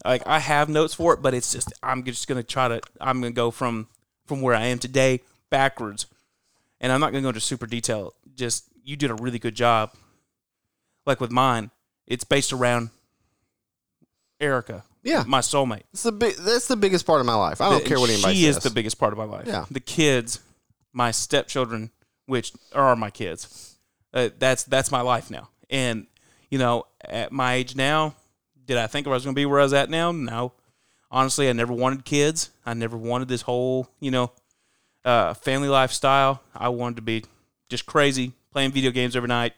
like 0.03 0.25
I 0.25 0.39
have 0.39 0.69
notes 0.69 0.95
for 0.95 1.13
it, 1.13 1.21
but 1.21 1.35
it's 1.35 1.51
just, 1.51 1.71
I'm 1.83 2.03
just 2.03 2.27
going 2.27 2.41
to 2.41 2.43
try 2.43 2.67
to, 2.67 2.81
I'm 2.99 3.21
going 3.21 3.31
to 3.31 3.35
go 3.35 3.51
from, 3.51 3.89
from 4.25 4.41
where 4.41 4.55
I 4.55 4.65
am 4.65 4.79
today 4.79 5.21
backwards. 5.51 6.07
And 6.81 6.91
I'm 6.91 6.99
not 6.99 7.11
going 7.11 7.21
to 7.21 7.25
go 7.25 7.29
into 7.29 7.41
super 7.41 7.65
detail. 7.65 8.13
Just, 8.35 8.65
you 8.83 8.95
did 8.95 9.11
a 9.11 9.15
really 9.15 9.39
good 9.39 9.55
job. 9.55 9.91
Like 11.05 11.19
with 11.21 11.31
mine, 11.31 11.71
it's 12.07 12.23
based 12.23 12.51
around 12.53 12.89
Erica, 14.39 14.83
yeah. 15.03 15.23
my 15.25 15.39
soulmate. 15.39 15.83
It's 15.93 16.03
the 16.03 16.11
big. 16.11 16.35
That's 16.35 16.67
the 16.67 16.75
biggest 16.75 17.05
part 17.05 17.19
of 17.19 17.25
my 17.25 17.35
life. 17.35 17.61
I 17.61 17.69
don't 17.69 17.83
The- 17.83 17.87
care 17.89 17.99
what 17.99 18.09
anybody 18.09 18.35
She 18.35 18.43
says. 18.45 18.57
is 18.57 18.63
the 18.63 18.69
biggest 18.69 18.97
part 18.99 19.13
of 19.13 19.17
my 19.17 19.23
life. 19.25 19.47
Yeah. 19.47 19.65
The 19.71 19.79
kids, 19.79 20.39
my 20.93 21.11
stepchildren, 21.11 21.91
which 22.25 22.51
are 22.73 22.95
my 22.95 23.09
kids. 23.11 23.75
Uh, 24.13 24.29
that's 24.37 24.63
that's 24.63 24.91
my 24.91 25.01
life 25.01 25.29
now. 25.31 25.49
And 25.69 26.07
you 26.49 26.57
know, 26.57 26.85
at 27.01 27.31
my 27.31 27.53
age 27.53 27.75
now, 27.75 28.15
did 28.65 28.77
I 28.77 28.87
think 28.87 29.07
I 29.07 29.11
was 29.11 29.23
going 29.23 29.35
to 29.35 29.39
be 29.39 29.45
where 29.45 29.59
I 29.59 29.63
was 29.63 29.73
at 29.73 29.89
now? 29.89 30.11
No. 30.11 30.53
Honestly, 31.11 31.47
I 31.49 31.53
never 31.53 31.71
wanted 31.73 32.03
kids. 32.03 32.49
I 32.65 32.73
never 32.73 32.97
wanted 32.97 33.27
this 33.27 33.43
whole, 33.43 33.87
you 33.99 34.11
know, 34.11 34.31
uh, 35.05 35.33
family 35.35 35.69
lifestyle. 35.69 36.41
I 36.53 36.69
wanted 36.69 36.97
to 36.97 37.01
be 37.03 37.23
just 37.69 37.85
crazy, 37.85 38.33
playing 38.51 38.71
video 38.71 38.91
games 38.91 39.15
every 39.15 39.27
night, 39.27 39.53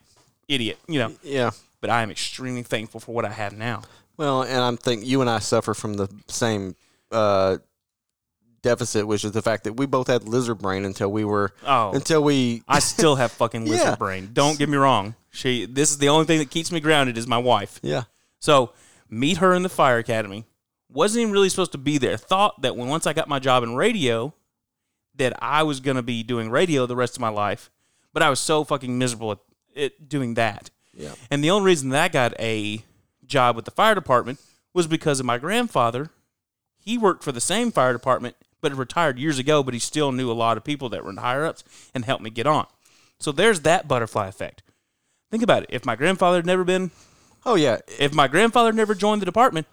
idiot, 0.47 0.77
you 0.87 0.99
know. 0.99 1.13
yeah. 1.23 1.51
But 1.81 1.89
I 1.91 2.01
am 2.01 2.09
extremely 2.11 2.63
thankful 2.63 2.99
for 2.99 3.13
what 3.13 3.25
I 3.25 3.29
have 3.29 3.53
now. 3.53 3.83
Well, 4.17 4.41
and 4.43 4.59
I'm 4.59 4.77
think 4.77 5.05
you 5.05 5.21
and 5.21 5.29
I 5.29 5.39
suffer 5.39 5.73
from 5.75 5.93
the 5.93 6.09
same 6.27 6.75
uh, 7.11 7.57
deficit, 8.63 9.05
which 9.07 9.23
is 9.23 9.31
the 9.31 9.41
fact 9.41 9.63
that 9.65 9.73
we 9.73 9.85
both 9.85 10.07
had 10.07 10.27
lizard 10.27 10.57
brain 10.59 10.85
until 10.85 11.11
we 11.11 11.23
were 11.23 11.53
Oh, 11.65 11.91
until 11.93 12.23
we. 12.23 12.63
I 12.67 12.79
still 12.79 13.15
have 13.15 13.31
fucking 13.31 13.65
lizard 13.69 13.87
Yeah. 13.89 13.95
brain. 13.95 14.31
Don't 14.33 14.57
get 14.57 14.69
me 14.69 14.77
wrong. 14.77 15.15
She 15.29 15.65
this 15.65 15.91
is 15.91 15.99
the 15.99 16.09
only 16.09 16.25
thing 16.25 16.39
that 16.39 16.49
keeps 16.49 16.71
me 16.71 16.79
grounded 16.79 17.17
is 17.17 17.27
my 17.27 17.37
wife. 17.37 17.79
yeah. 17.83 18.03
So 18.39 18.73
meet 19.09 19.37
her 19.37 19.53
in 19.53 19.61
the 19.63 19.69
fire 19.69 19.97
academy. 19.99 20.45
Wasn't 20.89 21.21
even 21.21 21.31
really 21.33 21.49
supposed 21.49 21.73
to 21.73 21.77
be 21.77 21.97
there. 21.97 22.17
Thought 22.17 22.61
that 22.63 22.75
when 22.75 22.87
once 22.87 23.05
I 23.05 23.13
got 23.13 23.27
my 23.27 23.39
job 23.39 23.61
in 23.63 23.75
radio, 23.75 24.33
that 25.15 25.33
I 25.43 25.63
was 25.63 25.79
gonna 25.79 26.01
be 26.03 26.23
doing 26.23 26.49
radio 26.49 26.85
the 26.87 26.95
rest 26.95 27.15
of 27.15 27.21
my 27.21 27.29
life. 27.29 27.69
But 28.13 28.23
I 28.23 28.29
was 28.29 28.39
so 28.39 28.63
fucking 28.63 28.97
miserable 28.97 29.31
at 29.33 29.39
it 29.75 30.09
doing 30.09 30.33
that. 30.35 30.69
Yeah. 30.93 31.13
And 31.29 31.43
the 31.43 31.51
only 31.51 31.67
reason 31.67 31.89
that 31.89 32.03
I 32.03 32.07
got 32.07 32.33
a 32.39 32.83
job 33.25 33.55
with 33.55 33.65
the 33.65 33.71
fire 33.71 33.93
department 33.95 34.39
was 34.73 34.87
because 34.87 35.19
of 35.19 35.25
my 35.25 35.37
grandfather. 35.37 36.09
He 36.77 36.97
worked 36.97 37.23
for 37.23 37.31
the 37.31 37.41
same 37.41 37.71
fire 37.71 37.93
department, 37.93 38.35
but 38.61 38.73
retired 38.75 39.19
years 39.19 39.37
ago, 39.37 39.61
but 39.61 39.73
he 39.73 39.79
still 39.79 40.11
knew 40.11 40.31
a 40.31 40.33
lot 40.33 40.57
of 40.57 40.63
people 40.63 40.89
that 40.89 41.03
were 41.03 41.09
in 41.11 41.17
higher 41.17 41.45
ups 41.45 41.63
and 41.93 42.05
helped 42.05 42.23
me 42.23 42.29
get 42.29 42.47
on. 42.47 42.65
So 43.19 43.31
there's 43.31 43.61
that 43.61 43.87
butterfly 43.87 44.27
effect. 44.27 44.63
Think 45.29 45.43
about 45.43 45.63
it. 45.63 45.69
If 45.71 45.85
my 45.85 45.95
grandfather 45.95 46.37
had 46.37 46.45
never 46.45 46.63
been, 46.63 46.91
Oh 47.45 47.55
yeah. 47.55 47.79
if 47.99 48.13
my 48.13 48.27
grandfather 48.27 48.71
never 48.71 48.95
joined 48.95 49.21
the 49.21 49.25
department, 49.25 49.67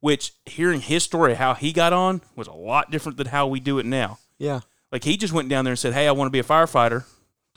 which 0.00 0.32
hearing 0.46 0.80
his 0.80 1.02
story, 1.02 1.34
how 1.34 1.54
he 1.54 1.72
got 1.72 1.92
on, 1.92 2.20
was 2.36 2.46
a 2.46 2.52
lot 2.52 2.90
different 2.90 3.16
than 3.18 3.28
how 3.28 3.46
we 3.46 3.58
do 3.60 3.78
it 3.78 3.86
now. 3.86 4.18
Yeah. 4.38 4.60
Like 4.92 5.04
he 5.04 5.16
just 5.16 5.32
went 5.32 5.48
down 5.48 5.64
there 5.64 5.72
and 5.72 5.78
said, 5.78 5.92
"Hey, 5.94 6.06
I 6.06 6.12
want 6.12 6.28
to 6.28 6.32
be 6.32 6.38
a 6.38 6.44
firefighter." 6.44 7.04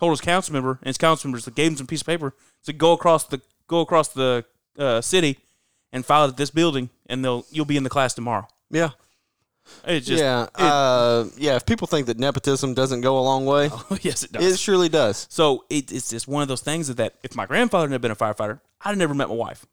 Told 0.01 0.13
his 0.13 0.21
council 0.21 0.51
member, 0.53 0.71
and 0.81 0.87
his 0.87 0.97
council 0.97 1.27
members 1.29 1.47
gave 1.49 1.71
him 1.71 1.77
some 1.77 1.85
piece 1.85 2.01
of 2.01 2.07
paper. 2.07 2.33
to 2.65 2.73
"Go 2.73 2.93
across 2.93 3.25
the 3.25 3.39
go 3.67 3.81
across 3.81 4.07
the 4.07 4.43
uh, 4.75 4.99
city 4.99 5.37
and 5.93 6.03
file 6.03 6.27
at 6.27 6.37
this 6.37 6.49
building, 6.49 6.89
and 7.05 7.23
they'll 7.23 7.45
you'll 7.51 7.65
be 7.65 7.77
in 7.77 7.83
the 7.83 7.89
class 7.89 8.15
tomorrow." 8.15 8.47
Yeah. 8.71 8.89
It's 9.85 10.07
just 10.07 10.19
yeah. 10.23 10.45
it- 10.45 10.49
uh, 10.59 11.25
yeah. 11.37 11.55
If 11.55 11.67
people 11.67 11.85
think 11.85 12.07
that 12.07 12.17
nepotism 12.17 12.73
doesn't 12.73 13.01
go 13.01 13.19
a 13.19 13.21
long 13.21 13.45
way, 13.45 13.69
yes, 14.01 14.23
it 14.23 14.31
does. 14.31 14.43
it 14.53 14.59
surely 14.59 14.89
does. 14.89 15.27
so 15.29 15.65
it, 15.69 15.91
it's 15.91 16.09
just 16.09 16.27
one 16.27 16.41
of 16.41 16.47
those 16.47 16.61
things 16.61 16.87
that, 16.87 16.97
that 16.97 17.13
if 17.21 17.35
my 17.35 17.45
grandfather 17.45 17.87
had 17.87 18.01
been 18.01 18.09
a 18.09 18.15
firefighter, 18.15 18.59
I'd 18.81 18.89
have 18.89 18.97
never 18.97 19.13
met 19.13 19.29
my 19.29 19.35
wife. 19.35 19.67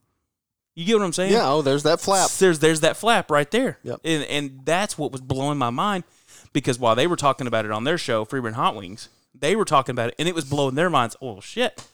You 0.75 0.85
get 0.85 0.99
what 0.99 1.05
I'm 1.05 1.15
saying? 1.15 1.33
Yeah. 1.33 1.51
Oh, 1.51 1.63
there's 1.63 1.85
that 1.85 2.01
flap. 2.01 2.31
There's 2.33 2.59
there's 2.59 2.81
that 2.81 2.99
flap 2.99 3.31
right 3.31 3.51
there. 3.51 3.79
Yep. 3.83 4.01
And 4.05 4.25
and 4.25 4.61
that's 4.67 4.99
what 4.99 5.11
was 5.11 5.23
blowing 5.23 5.57
my 5.57 5.71
mind 5.71 6.05
because 6.53 6.79
while 6.79 6.95
they 6.95 7.07
were 7.07 7.17
talking 7.17 7.47
about 7.47 7.65
it 7.65 7.71
on 7.71 7.85
their 7.85 7.97
show, 7.97 8.27
Freeburn 8.27 8.53
Hot 8.53 8.77
Wings, 8.77 9.09
they 9.35 9.57
were 9.57 9.65
talking 9.65 9.93
about 9.93 10.09
it 10.09 10.15
and 10.19 10.29
it 10.29 10.35
was 10.35 10.45
blowing 10.45 10.75
their 10.75 10.91
minds. 10.91 11.17
Oh 11.21 11.41
shit. 11.41 11.85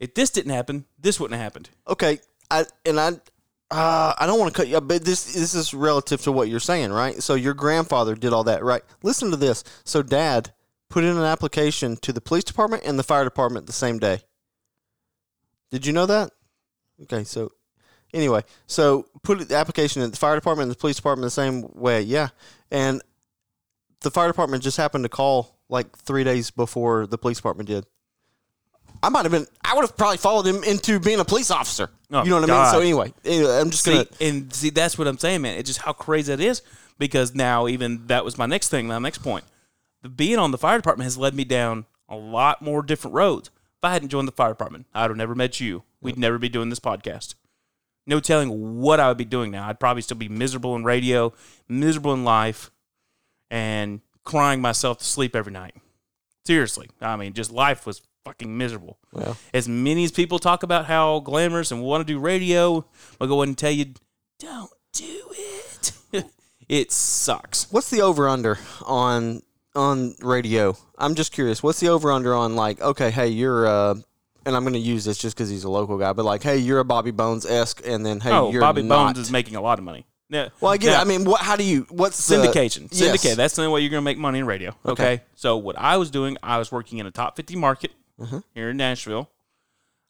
If 0.00 0.14
this 0.14 0.30
didn't 0.30 0.52
happen, 0.52 0.86
this 0.98 1.18
wouldn't 1.20 1.38
have 1.38 1.44
happened. 1.44 1.70
Okay. 1.88 2.20
I 2.50 2.64
and 2.84 3.00
I. 3.00 3.12
Uh, 3.70 4.14
I 4.18 4.26
don't 4.26 4.38
want 4.38 4.52
to 4.52 4.56
cut 4.56 4.68
you 4.68 4.76
up, 4.76 4.86
but 4.86 5.04
this 5.04 5.32
this 5.32 5.54
is 5.54 5.72
relative 5.72 6.20
to 6.22 6.32
what 6.32 6.48
you're 6.48 6.60
saying, 6.60 6.92
right? 6.92 7.20
So 7.22 7.34
your 7.34 7.54
grandfather 7.54 8.14
did 8.14 8.32
all 8.32 8.44
that, 8.44 8.62
right? 8.62 8.82
Listen 9.02 9.30
to 9.30 9.36
this. 9.36 9.64
So 9.84 10.02
dad 10.02 10.52
put 10.90 11.02
in 11.02 11.16
an 11.16 11.24
application 11.24 11.96
to 11.96 12.12
the 12.12 12.20
police 12.20 12.44
department 12.44 12.84
and 12.84 12.98
the 12.98 13.02
fire 13.02 13.24
department 13.24 13.66
the 13.66 13.72
same 13.72 13.98
day. 13.98 14.20
Did 15.72 15.86
you 15.86 15.92
know 15.92 16.06
that? 16.06 16.30
Okay, 17.02 17.24
so 17.24 17.50
anyway, 18.12 18.42
so 18.66 19.06
put 19.24 19.48
the 19.48 19.56
application 19.56 20.02
in 20.02 20.10
the 20.10 20.16
fire 20.16 20.36
department 20.36 20.66
and 20.68 20.70
the 20.70 20.78
police 20.78 20.96
department 20.96 21.24
the 21.24 21.30
same 21.30 21.68
way, 21.74 22.02
yeah. 22.02 22.28
And 22.70 23.02
the 24.02 24.10
fire 24.10 24.28
department 24.28 24.62
just 24.62 24.76
happened 24.76 25.04
to 25.04 25.08
call 25.08 25.53
like 25.74 25.94
three 25.98 26.24
days 26.24 26.50
before 26.50 27.06
the 27.06 27.18
police 27.18 27.36
department 27.36 27.68
did. 27.68 27.84
I 29.02 29.10
might 29.10 29.24
have 29.24 29.32
been. 29.32 29.46
I 29.62 29.74
would 29.74 29.82
have 29.82 29.96
probably 29.96 30.16
followed 30.16 30.46
him 30.46 30.64
into 30.64 30.98
being 30.98 31.20
a 31.20 31.24
police 31.24 31.50
officer. 31.50 31.90
Oh, 32.10 32.22
you 32.24 32.30
know 32.30 32.40
what 32.40 32.50
I 32.50 32.62
mean? 32.62 32.72
So 32.72 32.80
anyway, 32.80 33.12
anyway, 33.24 33.58
I'm 33.60 33.70
just 33.70 33.84
See, 33.84 33.92
gonna. 33.92 34.06
and 34.20 34.52
see, 34.52 34.70
that's 34.70 34.96
what 34.96 35.06
I'm 35.06 35.18
saying, 35.18 35.42
man. 35.42 35.58
It's 35.58 35.68
just 35.68 35.80
how 35.80 35.92
crazy 35.92 36.34
that 36.34 36.42
is 36.42 36.62
because 36.98 37.34
now, 37.34 37.68
even 37.68 38.06
that 38.06 38.24
was 38.24 38.38
my 38.38 38.46
next 38.46 38.68
thing, 38.70 38.86
my 38.86 38.98
next 38.98 39.18
point. 39.18 39.44
The 40.02 40.08
being 40.08 40.38
on 40.38 40.52
the 40.52 40.58
fire 40.58 40.78
department 40.78 41.04
has 41.04 41.18
led 41.18 41.34
me 41.34 41.44
down 41.44 41.86
a 42.08 42.16
lot 42.16 42.62
more 42.62 42.82
different 42.82 43.14
roads. 43.14 43.48
If 43.48 43.84
I 43.84 43.92
hadn't 43.92 44.08
joined 44.08 44.28
the 44.28 44.32
fire 44.32 44.50
department, 44.50 44.86
I'd 44.94 45.10
have 45.10 45.16
never 45.16 45.34
met 45.34 45.60
you. 45.60 45.82
We'd 46.00 46.18
never 46.18 46.38
be 46.38 46.48
doing 46.48 46.70
this 46.70 46.80
podcast. 46.80 47.34
No 48.06 48.20
telling 48.20 48.80
what 48.80 49.00
I 49.00 49.08
would 49.08 49.16
be 49.18 49.24
doing 49.24 49.50
now. 49.50 49.68
I'd 49.68 49.80
probably 49.80 50.02
still 50.02 50.16
be 50.16 50.28
miserable 50.28 50.76
in 50.76 50.84
radio, 50.84 51.32
miserable 51.68 52.12
in 52.14 52.24
life, 52.24 52.70
and 53.50 54.00
crying 54.24 54.60
myself 54.60 54.98
to 54.98 55.04
sleep 55.04 55.36
every 55.36 55.52
night. 55.52 55.74
Seriously. 56.46 56.90
I 57.00 57.16
mean, 57.16 57.32
just 57.32 57.50
life 57.50 57.86
was 57.86 58.02
fucking 58.24 58.56
miserable. 58.56 58.98
As 59.52 59.68
many 59.68 60.04
as 60.04 60.12
people 60.12 60.38
talk 60.38 60.62
about 60.62 60.86
how 60.86 61.20
glamorous 61.20 61.70
and 61.70 61.82
want 61.82 62.06
to 62.06 62.12
do 62.12 62.18
radio, 62.18 62.84
I'll 63.20 63.28
go 63.28 63.40
ahead 63.40 63.48
and 63.48 63.58
tell 63.58 63.70
you, 63.70 63.94
don't 64.38 64.70
do 64.92 65.22
it. 65.32 65.92
it 66.68 66.92
sucks. 66.92 67.70
what's 67.70 67.90
the 67.90 68.02
over 68.02 68.28
under 68.28 68.58
on 68.84 69.42
on 69.74 70.14
radio? 70.20 70.76
I'm 70.98 71.14
just 71.14 71.32
curious. 71.32 71.62
What's 71.62 71.80
the 71.80 71.88
over 71.88 72.12
under 72.12 72.34
on 72.34 72.56
like? 72.56 72.80
Okay, 72.80 73.10
hey, 73.10 73.28
you're. 73.28 73.66
uh 73.66 73.94
and 74.46 74.54
I'm 74.54 74.62
going 74.62 74.74
to 74.74 74.78
use 74.78 75.06
this 75.06 75.16
just 75.16 75.34
because 75.34 75.48
he's 75.48 75.64
a 75.64 75.70
local 75.70 75.96
guy, 75.96 76.12
but 76.12 76.24
like, 76.24 76.42
hey, 76.42 76.58
you're 76.58 76.80
a 76.80 76.84
Bobby 76.84 77.12
Bones 77.12 77.46
esque, 77.46 77.80
and 77.82 78.04
then 78.04 78.20
hey, 78.20 78.30
oh, 78.30 78.50
you're 78.50 78.60
Bobby 78.60 78.82
not. 78.82 79.06
Bones 79.06 79.18
is 79.18 79.30
making 79.30 79.56
a 79.56 79.60
lot 79.62 79.78
of 79.78 79.84
money. 79.86 80.06
Yeah. 80.30 80.48
Well, 80.60 80.72
I 80.72 80.76
get 80.78 80.92
Now, 80.92 80.98
it. 80.98 81.02
I 81.02 81.04
mean, 81.04 81.24
what? 81.24 81.40
How 81.42 81.54
do 81.56 81.64
you? 81.64 81.86
What's 81.90 82.26
the- 82.26 82.36
syndication. 82.36 82.88
Yes. 82.90 82.98
Syndicate. 82.98 83.36
That's 83.36 83.54
the 83.56 83.62
only 83.62 83.74
way 83.74 83.80
you're 83.80 83.90
going 83.90 84.00
to 84.00 84.04
make 84.04 84.18
money 84.18 84.38
in 84.38 84.46
radio. 84.46 84.70
Okay? 84.86 84.90
Okay. 85.14 85.22
So 85.34 85.56
what 85.56 85.76
I 85.78 85.96
was 85.98 86.10
doing, 86.10 86.36
I 86.42 86.58
was 86.58 86.72
working 86.72 86.98
in 86.98 87.06
a 87.06 87.10
top 87.10 87.36
50 87.36 87.56
market 87.56 87.92
Mm-hmm. 88.20 88.38
here 88.54 88.70
in 88.70 88.76
Nashville. 88.76 89.28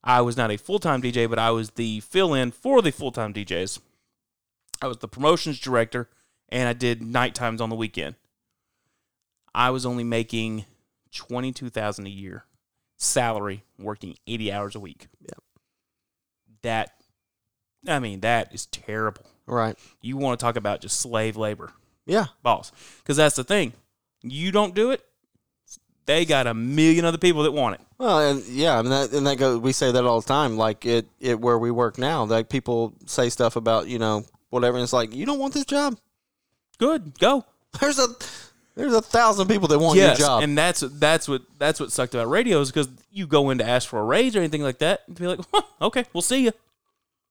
I 0.05 0.21
was 0.21 0.37
not 0.37 0.51
a 0.51 0.59
full 0.59 0.79
time 0.79 1.01
DJ, 1.01 1.29
but 1.29 1.39
I 1.39 1.51
was 1.51 1.71
the 1.71 2.01
fill 2.01 2.35
in 2.35 2.51
for 2.53 2.83
the 2.83 2.93
full 2.93 3.11
time 3.13 3.33
DJs. 3.33 3.81
I 4.83 4.87
was 4.87 4.99
the 4.99 5.09
promotions 5.09 5.59
director, 5.59 6.11
and 6.51 6.69
I 6.69 6.75
did 6.75 7.01
night 7.03 7.35
times 7.35 7.61
on 7.63 7.71
the 7.71 7.77
weekend. 7.77 8.17
I 9.55 9.71
was 9.71 9.87
only 9.87 10.05
making 10.05 10.67
twenty 11.15 11.51
two 11.53 11.71
thousand 11.71 12.07
a 12.07 12.11
year 12.11 12.45
salary, 12.99 13.65
working 13.79 14.17
eighty 14.27 14.53
hours 14.53 14.75
a 14.75 14.81
week. 14.81 15.09
Yeah. 15.23 15.39
That, 16.63 16.93
I 17.89 17.99
mean, 17.99 18.21
that 18.21 18.53
is 18.55 18.67
terrible. 18.67 19.25
Right? 19.47 19.79
You 20.01 20.17
want 20.17 20.39
to 20.39 20.45
talk 20.45 20.57
about 20.57 20.81
just 20.81 21.01
slave 21.01 21.37
labor 21.37 21.73
Yeah, 22.07 22.27
boss. 22.43 22.73
Because 22.99 23.17
that's 23.17 23.37
the 23.37 23.45
thing. 23.45 23.73
You 24.23 24.53
don't 24.53 24.75
do 24.75 24.91
it, 24.91 25.05
they 26.07 26.25
got 26.25 26.47
a 26.47 26.55
million 26.55 27.05
other 27.05 27.19
people 27.19 27.43
that 27.45 27.53
want 27.53 27.77
it. 27.77 27.81
Well, 27.99 28.21
and 28.21 28.45
yeah, 28.47 28.81
mean 28.83 28.91
that, 28.91 29.13
and 29.13 29.27
that 29.27 29.39
goes. 29.39 29.59
We 29.59 29.73
say 29.73 29.93
that 29.93 30.05
all 30.05 30.21
the 30.21 30.27
time. 30.27 30.57
Like 30.57 30.85
it, 30.85 31.07
it 31.21 31.41
where 31.41 31.59
we 31.59 31.71
work 31.71 31.99
now. 31.99 32.25
Like 32.25 32.49
people 32.49 32.95
say 33.07 33.29
stuff 33.29 33.57
about 33.57 33.89
you 33.89 33.99
know 33.99 34.25
whatever, 34.51 34.77
and 34.77 34.83
it's 34.83 34.93
like 34.93 35.15
you 35.15 35.27
don't 35.27 35.39
want 35.39 35.55
this 35.55 35.65
job. 35.65 35.99
Good, 36.79 37.19
go. 37.19 37.45
There's 37.81 37.99
a 37.99 38.07
there's 38.77 38.93
a 38.93 39.03
thousand 39.03 39.49
people 39.49 39.69
that 39.69 39.79
want 39.79 39.97
yes, 39.97 40.19
your 40.19 40.29
job. 40.29 40.43
and 40.43 40.57
that's 40.57 40.81
that's 40.81 41.27
what 41.27 41.43
that's 41.59 41.81
what 41.81 41.91
sucked 41.91 42.15
about 42.15 42.29
radio 42.29 42.61
is 42.61 42.71
because 42.71 42.89
you 43.11 43.27
go 43.27 43.51
in 43.51 43.59
to 43.59 43.67
ask 43.67 43.89
for 43.89 43.99
a 43.99 44.05
raise 44.05 44.37
or 44.37 44.41
anything 44.41 44.63
like 44.63 44.79
that, 44.79 45.03
and 45.07 45.19
be 45.19 45.27
like, 45.27 45.41
huh, 45.53 45.63
okay, 45.83 46.05
we'll 46.13 46.23
see 46.23 46.45
you. 46.45 46.53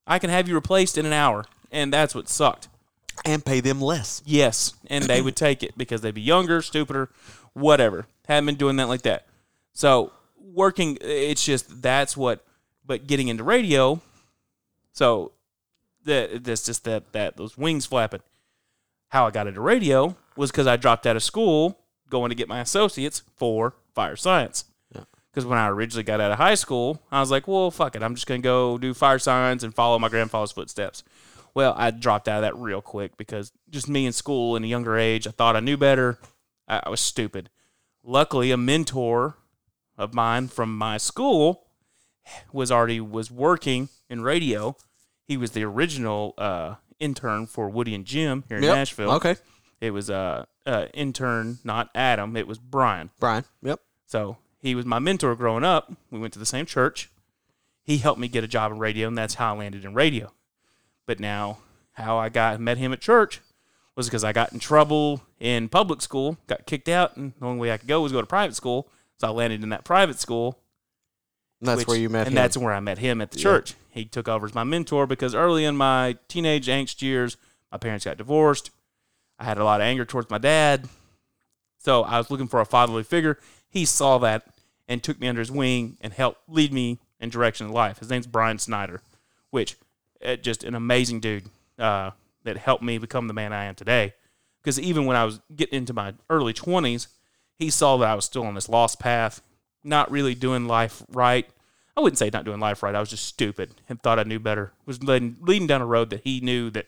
I 0.05 0.20
can 0.20 0.30
have 0.30 0.49
you 0.49 0.55
replaced 0.55 0.97
in 0.97 1.05
an 1.05 1.14
hour, 1.14 1.45
and 1.74 1.91
that's 1.91 2.15
what 2.15 2.30
sucked. 2.30 2.69
and 3.26 3.45
pay 3.45 3.59
them 3.59 3.82
less. 3.82 4.21
Yes, 4.26 4.74
and 4.88 5.03
they 5.03 5.21
would 5.21 5.36
take 5.36 5.61
it 5.63 5.78
because 5.78 6.01
they'd 6.01 6.13
be 6.15 6.21
younger, 6.21 6.61
stupider, 6.61 7.09
whatever. 7.53 8.07
Hadn't 8.27 8.45
been 8.48 8.56
doing 8.56 8.77
that 8.77 8.88
like 8.88 9.02
that. 9.03 9.27
So 9.73 10.11
working, 10.39 10.98
it's 11.02 11.43
just 11.43 11.81
that's 11.81 12.15
what. 12.18 12.45
But 12.85 13.07
getting 13.07 13.30
into 13.30 13.43
radio, 13.43 14.02
so 14.91 15.31
that 16.06 16.43
that's 16.43 16.65
just 16.65 16.84
that 16.85 17.11
that 17.14 17.38
those 17.38 17.57
wings 17.57 17.85
flapping. 17.85 18.22
How 19.10 19.27
I 19.27 19.31
got 19.31 19.48
into 19.48 19.61
radio 19.61 20.18
was 20.35 20.52
because 20.52 20.68
I 20.68 20.76
dropped 20.76 21.06
out 21.06 21.15
of 21.15 21.23
school 21.23 21.77
going 22.10 22.30
to 22.30 22.35
get 22.35 22.48
my 22.49 22.60
associates 22.60 23.22
for 23.35 23.76
fire 23.93 24.15
science. 24.15 24.65
Yeah. 24.93 25.03
Because 25.31 25.45
when 25.45 25.60
I 25.60 25.69
originally 25.69 26.03
got 26.03 26.19
out 26.19 26.31
of 26.31 26.39
high 26.39 26.56
school, 26.56 27.02
I 27.11 27.19
was 27.19 27.31
like, 27.31 27.48
well, 27.48 27.69
fuck 27.72 27.95
it. 27.95 28.03
I'm 28.03 28.15
just 28.15 28.27
going 28.27 28.41
to 28.41 28.43
go 28.43 28.77
do 28.77 28.93
fire 28.93 29.19
science 29.19 29.64
and 29.64 29.73
follow 29.73 29.98
my 29.99 30.10
grandfather's 30.10 30.52
footsteps. 30.52 31.03
Well, 31.55 31.73
I 31.77 31.91
dropped 31.91 32.27
out 32.27 32.38
of 32.38 32.41
that 32.43 32.57
real 32.57 32.81
quick 32.81 33.15
because 33.17 33.51
just 33.69 33.88
me 33.88 34.05
in 34.05 34.11
school 34.13 34.55
in 34.55 34.63
a 34.63 34.67
younger 34.67 34.97
age, 34.97 35.27
I 35.27 35.31
thought 35.31 35.55
I 35.55 35.59
knew 35.59 35.77
better. 35.77 36.17
I, 36.67 36.81
I 36.85 36.89
was 36.89 36.99
stupid. 36.99 37.49
Luckily, 38.03 38.51
a 38.51 38.57
mentor 38.57 39.35
of 39.97 40.13
mine 40.13 40.47
from 40.47 40.75
my 40.77 40.97
school 40.97 41.67
was 42.51 42.71
already 42.71 42.99
was 42.99 43.30
working 43.30 43.89
in 44.09 44.21
radio. 44.21 44.75
He 45.27 45.38
was 45.38 45.51
the 45.51 45.63
original 45.63 46.34
uh, 46.38 46.75
intern 46.99 47.45
for 47.45 47.69
Woody 47.69 47.93
and 47.93 48.05
Jim 48.05 48.43
here 48.47 48.57
in 48.57 48.63
Yep. 48.63 48.75
Nashville. 48.75 49.11
Okay, 49.11 49.35
It 49.80 49.91
was 49.91 50.09
uh, 50.09 50.45
uh, 50.65 50.88
intern, 50.93 51.59
not 51.63 51.89
Adam. 51.93 52.35
It 52.35 52.47
was 52.47 52.57
Brian. 52.57 53.09
Brian. 53.19 53.45
Yep. 53.61 53.80
So 54.07 54.38
he 54.59 54.73
was 54.75 54.85
my 54.85 54.99
mentor 54.99 55.35
growing 55.35 55.63
up. 55.63 55.91
We 56.09 56.19
went 56.19 56.34
to 56.34 56.39
the 56.39 56.45
same 56.45 56.65
church. 56.65 57.09
He 57.84 57.97
helped 57.97 58.19
me 58.19 58.27
get 58.27 58.43
a 58.43 58.47
job 58.47 58.71
in 58.71 58.80
radio, 58.80 59.07
and 59.07 59.17
that's 59.17 59.35
how 59.35 59.53
I 59.55 59.57
landed 59.59 59.85
in 59.85 59.93
radio. 59.93 60.31
But 61.05 61.19
now, 61.19 61.59
how 61.93 62.17
I 62.17 62.30
got 62.30 62.59
met 62.59 62.77
him 62.77 62.93
at 62.93 63.01
church 63.01 63.41
was 63.95 64.07
because 64.07 64.23
I 64.23 64.34
got 64.34 64.53
in 64.53 64.59
trouble 64.59 65.21
in 65.39 65.69
public 65.69 66.01
school, 66.01 66.38
got 66.47 66.65
kicked 66.65 66.89
out, 66.89 67.15
and 67.17 67.34
the 67.39 67.45
only 67.45 67.59
way 67.59 67.71
I 67.71 67.77
could 67.77 67.88
go 67.88 68.01
was 68.01 68.11
go 68.11 68.21
to 68.21 68.27
private 68.27 68.55
school. 68.55 68.88
So 69.17 69.27
I 69.27 69.31
landed 69.31 69.61
in 69.63 69.69
that 69.69 69.84
private 69.84 70.19
school. 70.19 70.57
And 71.59 71.67
that's 71.69 71.80
which- 71.80 71.88
where 71.88 71.97
you 71.97 72.09
met 72.09 72.21
him. 72.21 72.27
and 72.27 72.34
him. 72.34 72.35
that's 72.35 72.57
where 72.57 72.73
I 72.73 72.80
met 72.80 72.97
him 72.97 73.21
at 73.21 73.31
the 73.31 73.38
Yeah. 73.38 73.43
church. 73.43 73.75
He 73.89 74.05
took 74.05 74.27
over 74.27 74.45
as 74.47 74.55
my 74.55 74.63
mentor 74.63 75.05
because 75.05 75.35
early 75.35 75.65
in 75.65 75.77
my 75.77 76.17
teenage 76.27 76.67
angst 76.67 77.01
years, 77.01 77.38
my 77.71 77.77
parents 77.77 78.05
got 78.05 78.17
divorced. 78.17 78.71
I 79.38 79.43
had 79.45 79.57
a 79.57 79.63
lot 79.63 79.81
of 79.81 79.85
anger 79.85 80.05
towards 80.05 80.30
my 80.30 80.38
dad. 80.39 80.89
So 81.77 82.03
I 82.03 82.17
was 82.17 82.31
looking 82.31 82.47
for 82.47 82.59
a 82.59 82.65
fatherly 82.65 83.03
figure. 83.03 83.38
He 83.69 83.85
saw 83.85 84.17
that 84.19 84.45
and 84.88 85.03
took 85.03 85.19
me 85.19 85.27
under 85.27 85.39
his 85.41 85.51
wing 85.51 85.97
and 86.01 86.13
helped 86.13 86.41
lead 86.49 86.73
me 86.73 86.99
in 87.19 87.30
direction 87.30 87.67
of 87.67 87.71
life. 87.71 87.99
His 87.99 88.09
name's 88.09 88.27
Brian 88.27 88.57
Snyder, 88.57 89.01
which 89.51 89.75
just 90.41 90.64
an 90.64 90.76
amazing 90.76 91.20
dude 91.20 91.45
uh, 91.80 92.12
that 92.44 92.58
helped 92.58 92.84
me 92.84 92.98
become 92.98 93.28
the 93.28 93.34
man 93.34 93.54
I 93.54 93.66
am 93.66 93.76
today. 93.76 94.14
Because 94.62 94.80
even 94.80 95.06
when 95.06 95.18
I 95.18 95.26
was 95.26 95.41
getting 95.56 95.78
into 95.78 95.94
my 95.94 96.14
early 96.30 96.54
20s, 96.54 97.08
he 97.56 97.70
saw 97.70 97.98
that 97.98 98.10
I 98.10 98.16
was 98.16 98.26
still 98.26 98.45
on 98.45 98.56
this 98.56 98.70
lost 98.70 99.00
path, 99.00 99.41
not 99.84 100.10
really 100.10 100.36
doing 100.36 100.68
life 100.68 101.04
right. 101.10 101.48
I 101.95 102.02
wouldn't 102.02 102.18
say 102.18 102.30
not 102.32 102.45
doing 102.45 102.60
life 102.60 102.82
right. 102.82 102.95
I 102.95 103.00
was 103.00 103.10
just 103.10 103.26
stupid 103.26 103.76
and 103.88 104.02
thought 104.02 104.20
I 104.20 104.24
knew 104.24 104.40
better. 104.40 104.74
Was 104.86 105.04
leading, 105.04 105.38
leading 105.41 105.68
down 105.68 105.82
a 105.82 105.86
road 105.86 106.10
that 106.12 106.22
he 106.24 106.40
knew 106.40 106.70
that 106.72 106.88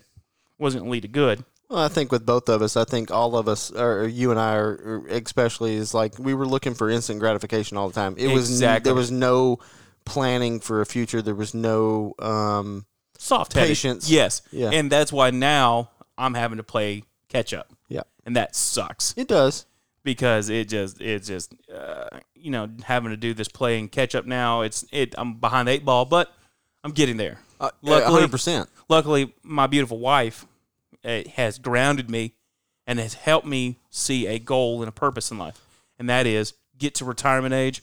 wasn't 0.57 0.83
going 0.83 0.89
to 0.89 0.93
lead 0.93 1.01
to 1.01 1.07
good. 1.07 1.43
Well, 1.69 1.79
I 1.79 1.87
think 1.87 2.11
with 2.11 2.25
both 2.25 2.47
of 2.47 2.61
us, 2.61 2.77
I 2.77 2.83
think 2.83 3.11
all 3.11 3.35
of 3.35 3.47
us, 3.47 3.71
or 3.71 4.07
you 4.07 4.31
and 4.31 4.39
I, 4.39 4.55
are 4.55 5.05
especially, 5.07 5.75
is 5.75 5.93
like 5.93 6.17
we 6.19 6.33
were 6.33 6.45
looking 6.45 6.75
for 6.75 6.89
instant 6.89 7.19
gratification 7.19 7.75
all 7.75 7.87
the 7.87 7.93
time. 7.93 8.15
It 8.17 8.27
was 8.27 8.59
there 8.59 8.93
was 8.93 9.11
no 9.11 9.59
planning 10.05 10.59
for 10.59 10.81
a 10.81 10.85
future. 10.85 11.23
There 11.23 11.33
was 11.33 11.55
no 11.55 12.13
um, 12.19 12.85
Soft 13.25 13.53
Patience. 13.53 14.09
Yes. 14.09 14.41
Yeah. 14.51 14.69
And 14.71 14.91
that's 14.91 15.11
why 15.11 15.31
now 15.31 15.89
I'm 16.17 16.33
having 16.33 16.57
to 16.57 16.63
play 16.63 17.03
catch 17.29 17.53
up. 17.53 17.71
yeah. 17.89 18.01
And 18.25 18.35
that 18.35 18.55
sucks. 18.55 19.13
It 19.17 19.27
does. 19.27 19.65
because 20.03 20.49
it 20.49 20.69
just 20.69 21.01
it's 21.01 21.27
just 21.27 21.53
uh, 21.73 22.09
you 22.35 22.51
know 22.51 22.69
having 22.83 23.09
to 23.09 23.17
do 23.17 23.33
this 23.33 23.47
playing 23.47 23.89
catch 23.89 24.13
up 24.15 24.25
now 24.25 24.61
it's 24.61 24.85
it 24.91 25.15
I'm 25.17 25.33
behind 25.35 25.67
the 25.67 25.71
eight 25.73 25.83
ball 25.85 26.05
but 26.05 26.31
I'm 26.83 26.91
getting 26.91 27.17
there. 27.17 27.39
Uh, 27.59 27.71
Luckily- 27.81 28.13
hundred 28.13 28.31
percent. 28.31 28.69
Luckily, 28.89 29.33
my 29.41 29.65
beautiful 29.65 29.97
wife 29.97 30.45
uh, 31.03 31.21
has 31.35 31.57
grounded 31.57 32.09
me 32.09 32.33
and 32.85 32.99
has 32.99 33.15
helped 33.15 33.47
me 33.47 33.79
see 33.89 34.27
a 34.27 34.37
goal 34.37 34.81
and 34.83 34.89
a 34.89 34.91
purpose 34.91 35.31
in 35.31 35.39
life, 35.39 35.59
and 35.97 36.07
that 36.09 36.27
is 36.27 36.53
get 36.77 36.93
to 36.95 37.05
retirement 37.05 37.53
age 37.55 37.81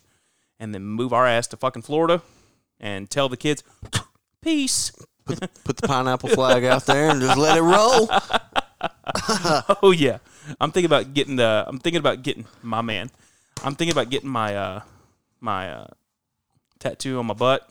and 0.60 0.72
then 0.72 0.84
move 0.84 1.12
our 1.12 1.26
ass 1.26 1.48
to 1.48 1.56
fucking 1.56 1.82
Florida 1.82 2.22
and 2.78 3.10
tell 3.10 3.28
the 3.28 3.36
kids 3.36 3.64
peace. 4.42 4.92
Put 5.64 5.76
the 5.76 5.88
pineapple 5.88 6.28
flag 6.30 6.64
out 6.64 6.86
there 6.86 7.10
and 7.10 7.20
just 7.20 7.38
let 7.38 7.56
it 7.56 7.62
roll. 7.62 8.08
Oh 9.82 9.92
yeah, 9.92 10.18
I'm 10.60 10.72
thinking 10.72 10.86
about 10.86 11.14
getting 11.14 11.36
the. 11.36 11.64
I'm 11.66 11.78
thinking 11.78 12.00
about 12.00 12.22
getting 12.22 12.46
my 12.62 12.82
man. 12.82 13.10
I'm 13.62 13.76
thinking 13.76 13.92
about 13.92 14.10
getting 14.10 14.28
my 14.28 14.56
uh 14.56 14.80
my 15.40 15.70
uh 15.70 15.86
tattoo 16.80 17.18
on 17.18 17.26
my 17.26 17.34
butt. 17.34 17.68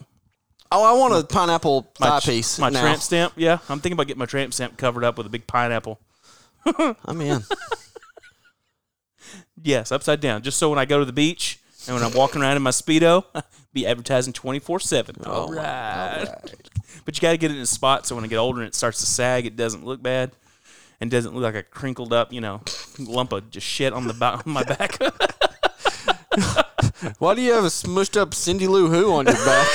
Oh, 0.71 0.83
I 0.83 0.97
want 0.97 1.13
a 1.13 1.27
pineapple 1.27 1.91
My 1.99 2.11
thigh 2.11 2.19
piece. 2.21 2.57
My 2.59 2.69
now. 2.69 2.81
tramp 2.81 3.01
stamp. 3.01 3.33
Yeah, 3.35 3.57
I'm 3.67 3.79
thinking 3.79 3.93
about 3.93 4.07
getting 4.07 4.19
my 4.19 4.25
tramp 4.25 4.53
stamp 4.53 4.77
covered 4.77 5.03
up 5.03 5.17
with 5.17 5.27
a 5.27 5.29
big 5.29 5.47
pineapple. 5.47 5.99
I'm 7.05 7.19
in. 7.21 7.43
Yes, 9.61 9.91
upside 9.91 10.21
down, 10.21 10.41
just 10.41 10.57
so 10.57 10.69
when 10.69 10.79
I 10.79 10.85
go 10.85 10.99
to 10.99 11.05
the 11.05 11.13
beach 11.13 11.59
and 11.87 11.95
when 11.95 12.03
I'm 12.03 12.13
walking 12.13 12.41
around 12.41 12.55
in 12.57 12.63
my 12.63 12.71
speedo, 12.71 13.25
be 13.73 13.87
advertising 13.87 14.33
24 14.33 14.79
seven. 14.79 15.15
Oh, 15.25 15.31
all 15.31 15.53
Oh. 15.53 16.35
But 17.05 17.17
you 17.17 17.21
got 17.21 17.31
to 17.31 17.37
get 17.37 17.51
it 17.51 17.55
in 17.55 17.61
a 17.61 17.65
spot 17.65 18.05
so 18.05 18.15
when 18.15 18.23
I 18.23 18.27
get 18.27 18.37
older 18.37 18.59
and 18.59 18.67
it 18.67 18.75
starts 18.75 18.99
to 18.99 19.05
sag, 19.05 19.45
it 19.45 19.55
doesn't 19.55 19.85
look 19.85 20.03
bad. 20.03 20.31
And 20.99 21.09
doesn't 21.09 21.33
look 21.33 21.41
like 21.41 21.55
a 21.55 21.63
crinkled 21.63 22.13
up, 22.13 22.31
you 22.31 22.41
know, 22.41 22.61
lump 22.99 23.31
of 23.31 23.49
just 23.49 23.65
shit 23.65 23.91
on 23.91 24.07
the 24.07 24.13
on 24.23 24.43
my 24.45 24.63
back. 24.63 24.99
Why 27.17 27.33
do 27.33 27.41
you 27.41 27.53
have 27.53 27.63
a 27.63 27.67
smushed 27.67 28.19
up 28.19 28.35
Cindy 28.35 28.67
Lou 28.67 28.87
Who 28.87 29.11
on 29.13 29.25
your 29.25 29.33
back? 29.33 29.67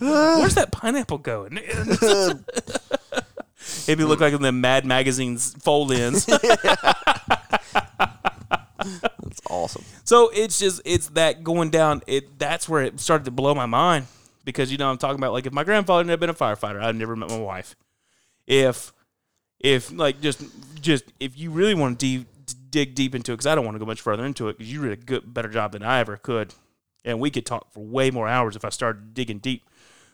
Where's 0.00 0.56
that 0.56 0.72
pineapple 0.72 1.18
going? 1.18 1.60
Maybe 3.86 4.02
look 4.02 4.20
like 4.20 4.32
in 4.32 4.42
the 4.42 4.50
Mad 4.50 4.84
Magazine's 4.84 5.54
fold 5.54 5.92
ins. 5.92 6.26
It's 9.26 9.40
awesome. 9.48 9.84
so 10.04 10.30
it's 10.34 10.58
just 10.58 10.82
it's 10.84 11.08
that 11.10 11.44
going 11.44 11.70
down. 11.70 12.02
It 12.06 12.38
that's 12.38 12.68
where 12.68 12.82
it 12.82 12.98
started 12.98 13.24
to 13.26 13.30
blow 13.30 13.54
my 13.54 13.66
mind 13.66 14.06
because 14.44 14.72
you 14.72 14.78
know 14.78 14.90
I'm 14.90 14.98
talking 14.98 15.18
about 15.18 15.32
like 15.32 15.46
if 15.46 15.52
my 15.52 15.62
grandfather 15.62 16.08
had 16.10 16.18
been 16.18 16.30
a 16.30 16.34
firefighter, 16.34 16.82
I'd 16.82 16.96
never 16.96 17.14
met 17.14 17.30
my 17.30 17.38
wife. 17.38 17.76
If 18.46 18.92
if 19.60 19.92
like 19.92 20.20
just 20.20 20.42
just 20.80 21.04
if 21.20 21.38
you 21.38 21.50
really 21.50 21.74
want 21.74 22.00
to 22.00 22.24
dig 22.70 22.94
deep 22.94 23.14
into 23.14 23.32
it, 23.32 23.36
because 23.36 23.46
I 23.46 23.54
don't 23.54 23.64
want 23.64 23.76
to 23.76 23.78
go 23.78 23.86
much 23.86 24.00
further 24.00 24.24
into 24.24 24.48
it, 24.48 24.58
because 24.58 24.72
you 24.72 24.82
did 24.82 24.92
a 24.92 24.96
good 24.96 25.32
better 25.32 25.48
job 25.48 25.72
than 25.72 25.82
I 25.82 26.00
ever 26.00 26.16
could, 26.16 26.54
and 27.04 27.20
we 27.20 27.30
could 27.30 27.46
talk 27.46 27.72
for 27.72 27.80
way 27.80 28.10
more 28.10 28.28
hours 28.28 28.56
if 28.56 28.64
I 28.64 28.70
started 28.70 29.14
digging 29.14 29.38
deep. 29.38 29.62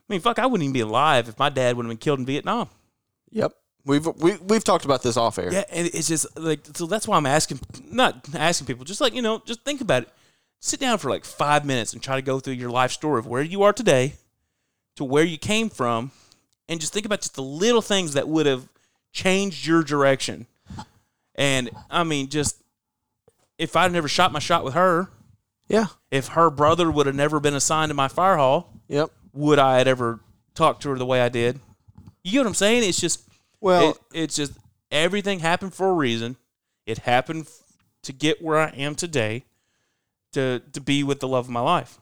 I 0.09 0.13
mean, 0.13 0.21
fuck, 0.21 0.39
I 0.39 0.47
wouldn't 0.47 0.65
even 0.65 0.73
be 0.73 0.81
alive 0.81 1.29
if 1.29 1.39
my 1.39 1.49
dad 1.49 1.77
wouldn't 1.77 1.91
have 1.91 1.99
been 1.99 2.05
killed 2.05 2.19
in 2.21 2.27
Vietnam. 2.27 2.69
Yep. 3.31 3.53
We've 3.87 4.05
we, 4.05 4.35
we've 4.39 4.65
talked 4.65 4.85
about 4.85 5.03
this 5.03 5.17
off 5.17 5.39
air. 5.39 5.53
Yeah, 5.53 5.63
and 5.71 5.87
it's 5.87 6.09
just 6.09 6.27
like 6.39 6.61
so. 6.75 6.87
That's 6.87 7.07
why 7.07 7.17
I'm 7.17 7.25
asking, 7.27 7.61
not 7.91 8.27
asking 8.35 8.67
people, 8.67 8.85
just 8.85 9.01
like 9.01 9.15
you 9.15 9.23
know, 9.23 9.41
just 9.47 9.63
think 9.63 9.81
about 9.81 10.03
it. 10.03 10.09
Sit 10.61 10.81
down 10.81 10.99
for 10.99 11.09
like 11.09 11.25
five 11.25 11.65
minutes 11.65 11.93
and 11.93 12.03
try 12.03 12.17
to 12.17 12.23
go 12.23 12.41
through 12.41 12.55
your 12.55 12.71
life 12.71 12.91
story 12.91 13.19
of 13.21 13.27
where 13.29 13.43
you 13.43 13.63
are 13.63 13.73
today 13.73 14.15
to 14.97 15.05
where 15.05 15.23
you 15.23 15.39
came 15.39 15.69
from, 15.71 16.11
and 16.69 16.81
just 16.81 16.93
think 16.93 17.07
about 17.07 17.21
just 17.21 17.37
the 17.37 17.43
little 17.43 17.81
things 17.83 18.15
that 18.15 18.27
would 18.29 18.47
have 18.47 18.69
changed 19.13 19.65
your 19.67 19.83
direction. 19.85 20.47
And 21.37 21.71
I 21.89 22.03
mean, 22.03 22.29
just 22.29 22.57
if 23.59 23.77
I'd 23.77 23.93
never 23.93 24.09
shot 24.09 24.33
my 24.33 24.39
shot 24.41 24.65
with 24.65 24.75
her, 24.75 25.09
Yeah. 25.69 25.87
if 26.11 26.29
her 26.29 26.51
brother 26.51 26.91
would 26.91 27.07
have 27.07 27.15
never 27.15 27.39
been 27.41 27.55
assigned 27.55 27.91
to 27.91 27.95
my 27.95 28.09
fire 28.09 28.37
hall, 28.37 28.73
Yep. 28.89 29.11
would 29.33 29.59
I 29.59 29.79
had 29.79 29.87
ever 29.87 30.21
talked 30.55 30.83
to 30.83 30.91
her 30.91 30.99
the 30.99 31.07
way 31.07 31.21
I 31.21 31.29
did? 31.29 31.61
You 32.25 32.33
get 32.33 32.39
what 32.41 32.47
I'm 32.49 32.55
saying? 32.55 32.83
It's 32.83 33.01
just 33.01 33.21
Well, 33.67 33.91
it, 33.91 33.99
it's 34.15 34.37
just 34.37 34.53
everything 34.91 35.41
happened 35.41 35.75
for 35.75 35.91
a 35.91 35.93
reason. 35.93 36.37
It 36.87 36.99
happened 36.99 37.49
to 38.03 38.13
get 38.13 38.41
where 38.41 38.59
I 38.59 38.69
am 38.69 38.95
today, 38.95 39.45
to 40.33 40.63
to 40.73 40.81
be 40.81 41.03
with 41.03 41.21
the 41.21 41.29
love 41.29 41.47
of 41.47 41.51
my 41.51 41.61
life. 41.61 41.99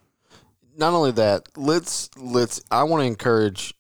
not 0.77 0.93
only 0.93 1.13
that, 1.13 1.49
let's 1.57 2.11
let's 2.17 2.63
I 2.71 2.83
want 2.83 3.01
to 3.01 3.07
encourage 3.07 3.73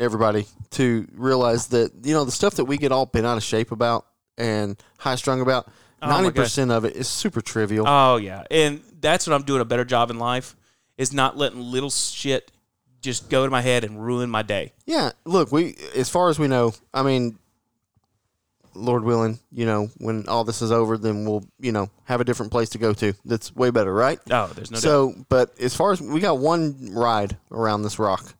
everybody 0.00 0.46
to 0.70 1.06
realize 1.12 1.68
that 1.68 1.92
you 2.02 2.14
know 2.14 2.24
the 2.24 2.32
stuff 2.32 2.54
that 2.54 2.64
we 2.64 2.78
get 2.78 2.92
all 2.92 3.06
bent 3.06 3.26
out 3.26 3.36
of 3.36 3.42
shape 3.42 3.70
about 3.70 4.06
and 4.38 4.82
high 4.98 5.16
strung 5.16 5.40
about, 5.42 5.70
Oh 6.00 6.08
ninety 6.08 6.30
percent 6.30 6.70
of 6.70 6.84
it 6.84 6.96
is 6.96 7.08
super 7.08 7.42
trivial. 7.42 7.86
Oh 7.86 8.16
yeah, 8.16 8.44
and 8.50 8.80
that's 9.00 9.26
what 9.26 9.34
I'm 9.34 9.42
doing 9.42 9.60
a 9.60 9.66
better 9.66 9.84
job 9.84 10.10
in 10.10 10.18
life 10.18 10.56
is 10.96 11.12
not 11.12 11.36
letting 11.36 11.60
little 11.60 11.90
shit 11.90 12.50
just 13.06 13.30
go 13.30 13.44
to 13.46 13.50
my 13.50 13.62
head 13.62 13.84
and 13.84 14.04
ruin 14.04 14.28
my 14.28 14.42
day. 14.42 14.72
yeah, 14.84 15.12
look, 15.24 15.50
we 15.50 15.76
as 15.94 16.10
far 16.10 16.28
as 16.28 16.38
we 16.38 16.48
know, 16.48 16.74
I 16.92 17.02
mean, 17.02 17.38
Lord 18.74 19.04
willing, 19.04 19.38
you 19.50 19.64
know, 19.64 19.88
when 19.98 20.28
all 20.28 20.44
this 20.44 20.60
is 20.60 20.70
over, 20.70 20.98
then 20.98 21.24
we'll 21.24 21.44
you 21.58 21.72
know 21.72 21.88
have 22.04 22.20
a 22.20 22.24
different 22.24 22.52
place 22.52 22.68
to 22.70 22.78
go 22.78 22.92
to. 22.92 23.14
That's 23.24 23.54
way 23.54 23.70
better, 23.70 23.94
right? 23.94 24.18
Oh, 24.30 24.48
there's 24.54 24.70
no 24.70 24.76
doubt. 24.76 24.82
so, 24.82 25.14
but 25.28 25.58
as 25.58 25.74
far 25.74 25.92
as 25.92 26.00
we 26.02 26.20
got 26.20 26.38
one 26.38 26.92
ride 26.92 27.36
around 27.50 27.82
this 27.82 27.98
rock, 27.98 28.34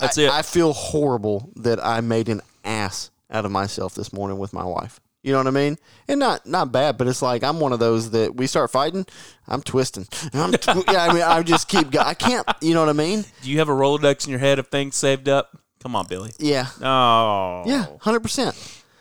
That's 0.00 0.18
I, 0.18 0.22
it. 0.22 0.30
I 0.30 0.42
feel 0.42 0.72
horrible 0.72 1.50
that 1.56 1.84
I 1.84 2.00
made 2.00 2.28
an 2.28 2.40
ass 2.64 3.10
out 3.30 3.44
of 3.44 3.50
myself 3.50 3.94
this 3.94 4.12
morning 4.12 4.38
with 4.38 4.52
my 4.52 4.64
wife. 4.64 5.00
You 5.22 5.30
know 5.32 5.38
what 5.38 5.46
I 5.46 5.50
mean? 5.50 5.78
And 6.08 6.18
not 6.18 6.46
not 6.46 6.72
bad, 6.72 6.98
but 6.98 7.06
it's 7.06 7.22
like 7.22 7.44
I'm 7.44 7.60
one 7.60 7.72
of 7.72 7.78
those 7.78 8.10
that 8.10 8.34
we 8.34 8.46
start 8.48 8.70
fighting, 8.72 9.06
I'm 9.46 9.62
twisting. 9.62 10.06
I'm 10.32 10.52
tw- 10.52 10.84
yeah, 10.90 11.04
I 11.04 11.12
mean, 11.12 11.22
I 11.22 11.42
just 11.44 11.68
keep. 11.68 11.90
Go- 11.92 12.00
I 12.00 12.14
can't. 12.14 12.46
You 12.60 12.74
know 12.74 12.80
what 12.80 12.88
I 12.88 12.92
mean? 12.94 13.24
Do 13.42 13.50
you 13.50 13.58
have 13.60 13.68
a 13.68 13.72
Rolodex 13.72 14.24
in 14.24 14.30
your 14.30 14.40
head 14.40 14.58
of 14.58 14.66
things 14.68 14.96
saved 14.96 15.28
up? 15.28 15.56
Come 15.80 15.94
on, 15.96 16.06
Billy. 16.08 16.32
Yeah, 16.38 16.66
Oh, 16.80 17.62
yeah, 17.66 17.86
hundred 18.00 18.20
percent, 18.20 18.56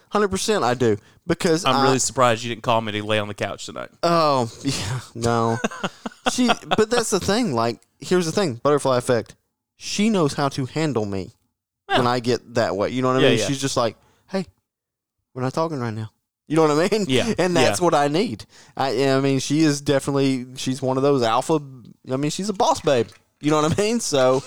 hundred 0.10 0.28
percent. 0.30 0.64
I 0.64 0.74
do 0.76 0.98
because 1.26 1.66
I'm 1.66 1.76
I- 1.78 1.84
really 1.84 2.00
surprised 2.00 2.44
you 2.44 2.50
didn't 2.50 2.64
call 2.64 2.82
me 2.82 2.92
to 2.92 3.04
lay 3.04 3.18
on 3.20 3.28
the 3.28 3.34
couch 3.34 3.66
tonight. 3.66 3.90
Oh, 4.04 4.52
yeah, 4.64 5.00
no. 5.16 5.58
she, 6.32 6.48
but 6.78 6.90
that's 6.92 7.10
the 7.10 7.20
thing. 7.20 7.54
Like, 7.54 7.80
here's 8.00 8.26
the 8.28 8.32
thing: 8.32 8.56
butterfly 8.56 8.98
effect. 9.00 9.36
She 9.78 10.10
knows 10.12 10.34
how 10.34 10.50
to 10.50 10.66
handle 10.68 11.06
me 11.06 11.32
when 11.88 12.06
I 12.06 12.20
get 12.20 12.54
that 12.56 12.76
way. 12.78 12.90
You 12.90 13.02
know 13.02 13.08
what 13.08 13.18
I 13.18 13.22
Yeah, 13.22 13.30
mean? 13.30 13.40
yeah. 13.40 13.48
She's 13.48 13.60
just 13.62 13.76
like, 13.78 13.96
"Hey, 13.96 14.02
we're 15.34 15.42
not 15.42 15.54
talking 15.54 15.80
right 15.80 15.94
now." 15.94 16.12
You 16.48 16.58
know 16.58 16.64
what 16.64 16.72
I 16.72 16.98
mean? 16.98 17.06
Yeah, 17.08 17.34
And 17.40 17.56
that's 17.56 17.80
yeah. 17.80 17.84
what 17.86 17.94
I 17.94 18.10
need. 18.10 18.46
I, 18.76 19.08
I 19.08 19.22
mean, 19.22 19.40
she 19.40 19.62
is 19.62 19.80
definitely 19.80 20.48
she's 20.58 20.82
one 20.82 20.98
of 20.98 21.04
those 21.04 21.24
alpha. 21.24 21.62
I 22.12 22.18
mean, 22.18 22.30
she's 22.30 22.50
a 22.50 22.54
boss 22.54 22.82
babe. 22.82 23.08
You 23.40 23.52
know 23.52 23.62
what 23.62 23.80
I 23.80 23.82
mean? 23.82 24.00
So 24.00 24.44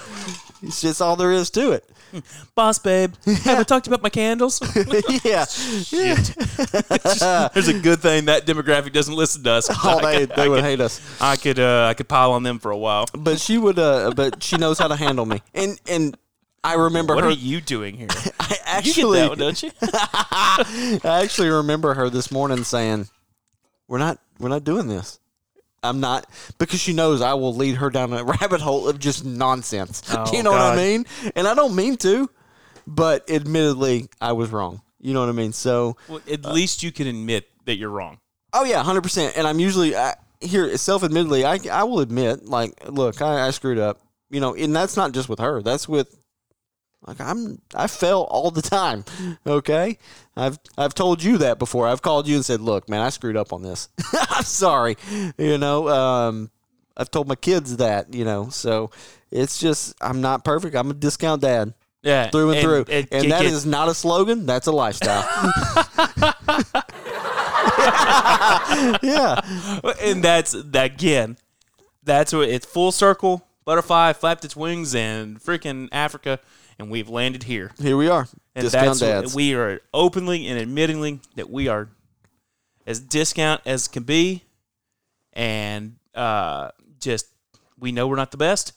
it's 0.62 0.80
just 0.80 1.02
all 1.02 1.16
there 1.16 1.32
is 1.32 1.50
to 1.50 1.72
it. 1.72 1.88
Boss 2.54 2.78
babe, 2.78 3.12
have 3.24 3.58
I 3.58 3.64
talked 3.64 3.88
about 3.88 4.02
my 4.02 4.08
candles? 4.08 4.60
yeah. 5.24 5.46
yeah. 5.90 7.48
There's 7.48 7.68
a 7.68 7.80
good 7.82 7.98
thing 7.98 8.26
that 8.26 8.44
demographic 8.46 8.92
doesn't 8.92 9.14
listen 9.14 9.42
to 9.44 9.50
us. 9.50 9.68
Oh, 9.84 10.00
they, 10.00 10.26
could, 10.26 10.36
they 10.36 10.48
would 10.48 10.58
could, 10.58 10.64
hate 10.64 10.80
us. 10.80 11.00
I 11.20 11.34
could, 11.34 11.58
uh, 11.58 11.88
I 11.88 11.94
could 11.94 12.08
pile 12.08 12.32
on 12.32 12.44
them 12.44 12.60
for 12.60 12.70
a 12.70 12.78
while. 12.78 13.06
But 13.16 13.40
she 13.40 13.58
would. 13.58 13.80
Uh, 13.80 14.12
but 14.14 14.44
she 14.44 14.56
knows 14.56 14.78
how 14.78 14.86
to 14.88 14.96
handle 14.96 15.26
me. 15.26 15.42
And 15.54 15.80
and 15.88 16.16
I 16.64 16.74
remember 16.74 17.14
What 17.14 17.24
her. 17.24 17.30
are 17.30 17.34
you 17.34 17.60
doing 17.60 17.94
here? 17.96 18.08
I 18.40 18.48
You 18.50 18.56
actually, 18.66 19.18
that 19.20 19.28
one, 19.30 19.38
don't 19.38 19.62
you? 19.62 19.70
I 19.82 21.20
actually 21.22 21.48
remember 21.50 21.94
her 21.94 22.10
this 22.10 22.30
morning 22.32 22.64
saying, 22.64 23.08
"We're 23.88 23.98
not, 23.98 24.18
we're 24.38 24.48
not 24.48 24.64
doing 24.64 24.88
this. 24.88 25.20
I'm 25.82 26.00
not," 26.00 26.26
because 26.58 26.80
she 26.80 26.92
knows 26.94 27.20
I 27.20 27.34
will 27.34 27.54
lead 27.54 27.76
her 27.76 27.90
down 27.90 28.12
a 28.12 28.24
rabbit 28.40 28.60
hole 28.60 28.88
of 28.88 28.98
just 28.98 29.24
nonsense. 29.24 30.02
Oh, 30.10 30.24
you 30.32 30.42
know 30.42 30.50
what 30.52 30.60
I 30.60 30.76
mean? 30.76 31.04
And 31.36 31.46
I 31.46 31.54
don't 31.54 31.76
mean 31.76 31.96
to, 31.98 32.28
but 32.86 33.28
admittedly, 33.30 34.08
I 34.20 34.32
was 34.32 34.50
wrong. 34.50 34.80
You 35.00 35.12
know 35.12 35.20
what 35.20 35.28
I 35.28 35.32
mean? 35.32 35.52
So, 35.52 35.96
Well, 36.08 36.20
at 36.32 36.44
least 36.46 36.82
you 36.82 36.90
can 36.90 37.06
admit 37.06 37.46
that 37.66 37.76
you're 37.76 37.90
wrong. 37.90 38.18
oh 38.54 38.64
yeah, 38.64 38.82
hundred 38.82 39.02
percent. 39.02 39.36
And 39.36 39.46
I'm 39.46 39.58
usually 39.60 39.94
I, 39.94 40.14
here, 40.40 40.74
self-admittedly, 40.78 41.44
I 41.44 41.58
I 41.70 41.84
will 41.84 42.00
admit, 42.00 42.46
like, 42.46 42.72
look, 42.88 43.20
I, 43.20 43.46
I 43.46 43.50
screwed 43.50 43.78
up. 43.78 44.00
you 44.30 44.40
know, 44.40 44.54
and 44.54 44.74
that's 44.74 44.96
not 44.96 45.12
just 45.12 45.28
with 45.28 45.40
her. 45.40 45.60
That's 45.60 45.86
with 45.86 46.18
like 47.06 47.20
I'm 47.20 47.60
I 47.74 47.86
fail 47.86 48.22
all 48.30 48.50
the 48.50 48.62
time. 48.62 49.04
Okay? 49.46 49.98
I've 50.36 50.58
I've 50.78 50.94
told 50.94 51.22
you 51.22 51.38
that 51.38 51.58
before. 51.58 51.86
I've 51.86 52.02
called 52.02 52.26
you 52.26 52.36
and 52.36 52.44
said, 52.44 52.60
"Look, 52.60 52.88
man, 52.88 53.00
I 53.00 53.10
screwed 53.10 53.36
up 53.36 53.52
on 53.52 53.62
this. 53.62 53.88
I'm 54.30 54.44
sorry." 54.44 54.96
You 55.38 55.58
know, 55.58 55.88
um 55.88 56.50
I've 56.96 57.10
told 57.10 57.28
my 57.28 57.34
kids 57.34 57.76
that, 57.78 58.14
you 58.14 58.24
know. 58.24 58.48
So 58.50 58.90
it's 59.30 59.58
just 59.58 59.94
I'm 60.00 60.20
not 60.20 60.44
perfect. 60.44 60.76
I'm 60.76 60.90
a 60.90 60.94
discount 60.94 61.42
dad 61.42 61.74
Yeah, 62.02 62.30
through 62.30 62.52
and, 62.52 62.60
through. 62.60 62.84
it- 62.88 63.08
and 63.12 63.26
it 63.26 63.28
that 63.30 63.44
is 63.44 63.66
not 63.66 63.88
a 63.88 63.94
slogan, 63.94 64.46
that's 64.46 64.66
a 64.66 64.72
lifestyle. 64.72 65.24
yeah. 69.02 69.40
and 70.00 70.22
that's 70.22 70.52
that 70.52 70.92
again. 70.94 71.36
That's 72.02 72.32
what 72.32 72.48
it's 72.48 72.66
full 72.66 72.92
circle. 72.92 73.46
Butterfly 73.64 74.12
flapped 74.12 74.44
its 74.44 74.54
wings 74.54 74.94
and 74.94 75.40
freaking 75.42 75.88
Africa, 75.90 76.38
and 76.78 76.90
we've 76.90 77.08
landed 77.08 77.44
here. 77.44 77.72
Here 77.80 77.96
we 77.96 78.08
are. 78.08 78.28
And 78.54 78.64
discount 78.64 79.00
dads. 79.00 79.34
we 79.34 79.54
are 79.54 79.80
openly 79.92 80.46
and 80.46 80.60
admittingly 80.60 81.20
that 81.36 81.50
we 81.50 81.68
are 81.68 81.88
as 82.86 83.00
discount 83.00 83.62
as 83.66 83.88
can 83.88 84.02
be, 84.04 84.44
and 85.32 85.96
uh, 86.14 86.70
just 87.00 87.28
we 87.78 87.92
know 87.92 88.06
we're 88.06 88.16
not 88.16 88.30
the 88.30 88.36
best, 88.36 88.72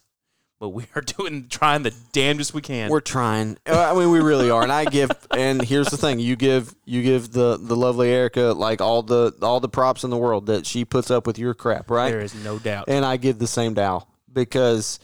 but 0.60 0.69
we 0.69 0.86
are 0.95 1.02
doing 1.18 1.48
trying 1.49 1.84
the 1.84 1.94
damnedest 2.11 2.53
we 2.53 2.61
can. 2.61 2.90
We're 2.90 2.99
trying. 2.99 3.57
Uh, 3.68 3.91
I 3.91 3.98
mean, 3.98 4.11
we 4.11 4.19
really 4.19 4.49
are. 4.49 4.64
And 4.64 4.72
I 4.72 4.86
give. 4.86 5.11
And 5.32 5.61
here's 5.61 5.88
the 5.88 5.98
thing: 5.98 6.19
you 6.19 6.36
give 6.36 6.74
you 6.86 7.03
give 7.03 7.32
the 7.32 7.57
the 7.57 7.76
lovely 7.76 8.10
Erica 8.10 8.53
like 8.57 8.82
all 8.82 9.03
the 9.03 9.34
all 9.41 9.60
the 9.60 9.69
props 9.69 10.03
in 10.03 10.10
the 10.10 10.18
world 10.18 10.48
that 10.48 10.65
she 10.65 10.86
puts 10.86 11.11
up 11.11 11.28
with 11.28 11.38
your 11.38 11.53
crap, 11.53 11.91
right? 11.91 12.10
there 12.10 12.22
is 12.22 12.34
no 12.44 12.60
doubt. 12.60 12.86
And 12.88 13.06
I 13.06 13.18
give 13.18 13.40
the 13.40 13.48
same 13.48 13.74
Dow 13.74 14.07
because 14.32 14.99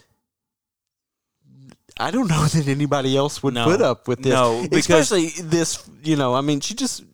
I 1.98 2.10
don't 2.10 2.28
know 2.28 2.44
that 2.46 2.68
anybody 2.68 3.16
else 3.16 3.42
would 3.42 3.54
No. 3.54 3.64
put 3.64 3.80
up 3.80 4.08
with 4.08 4.22
this. 4.22 4.32
No, 4.32 4.66
especially 4.72 5.28
this. 5.40 5.88
You 6.02 6.16
know, 6.16 6.34
I 6.34 6.40
mean, 6.40 6.60
she 6.60 6.74
just 6.74 7.04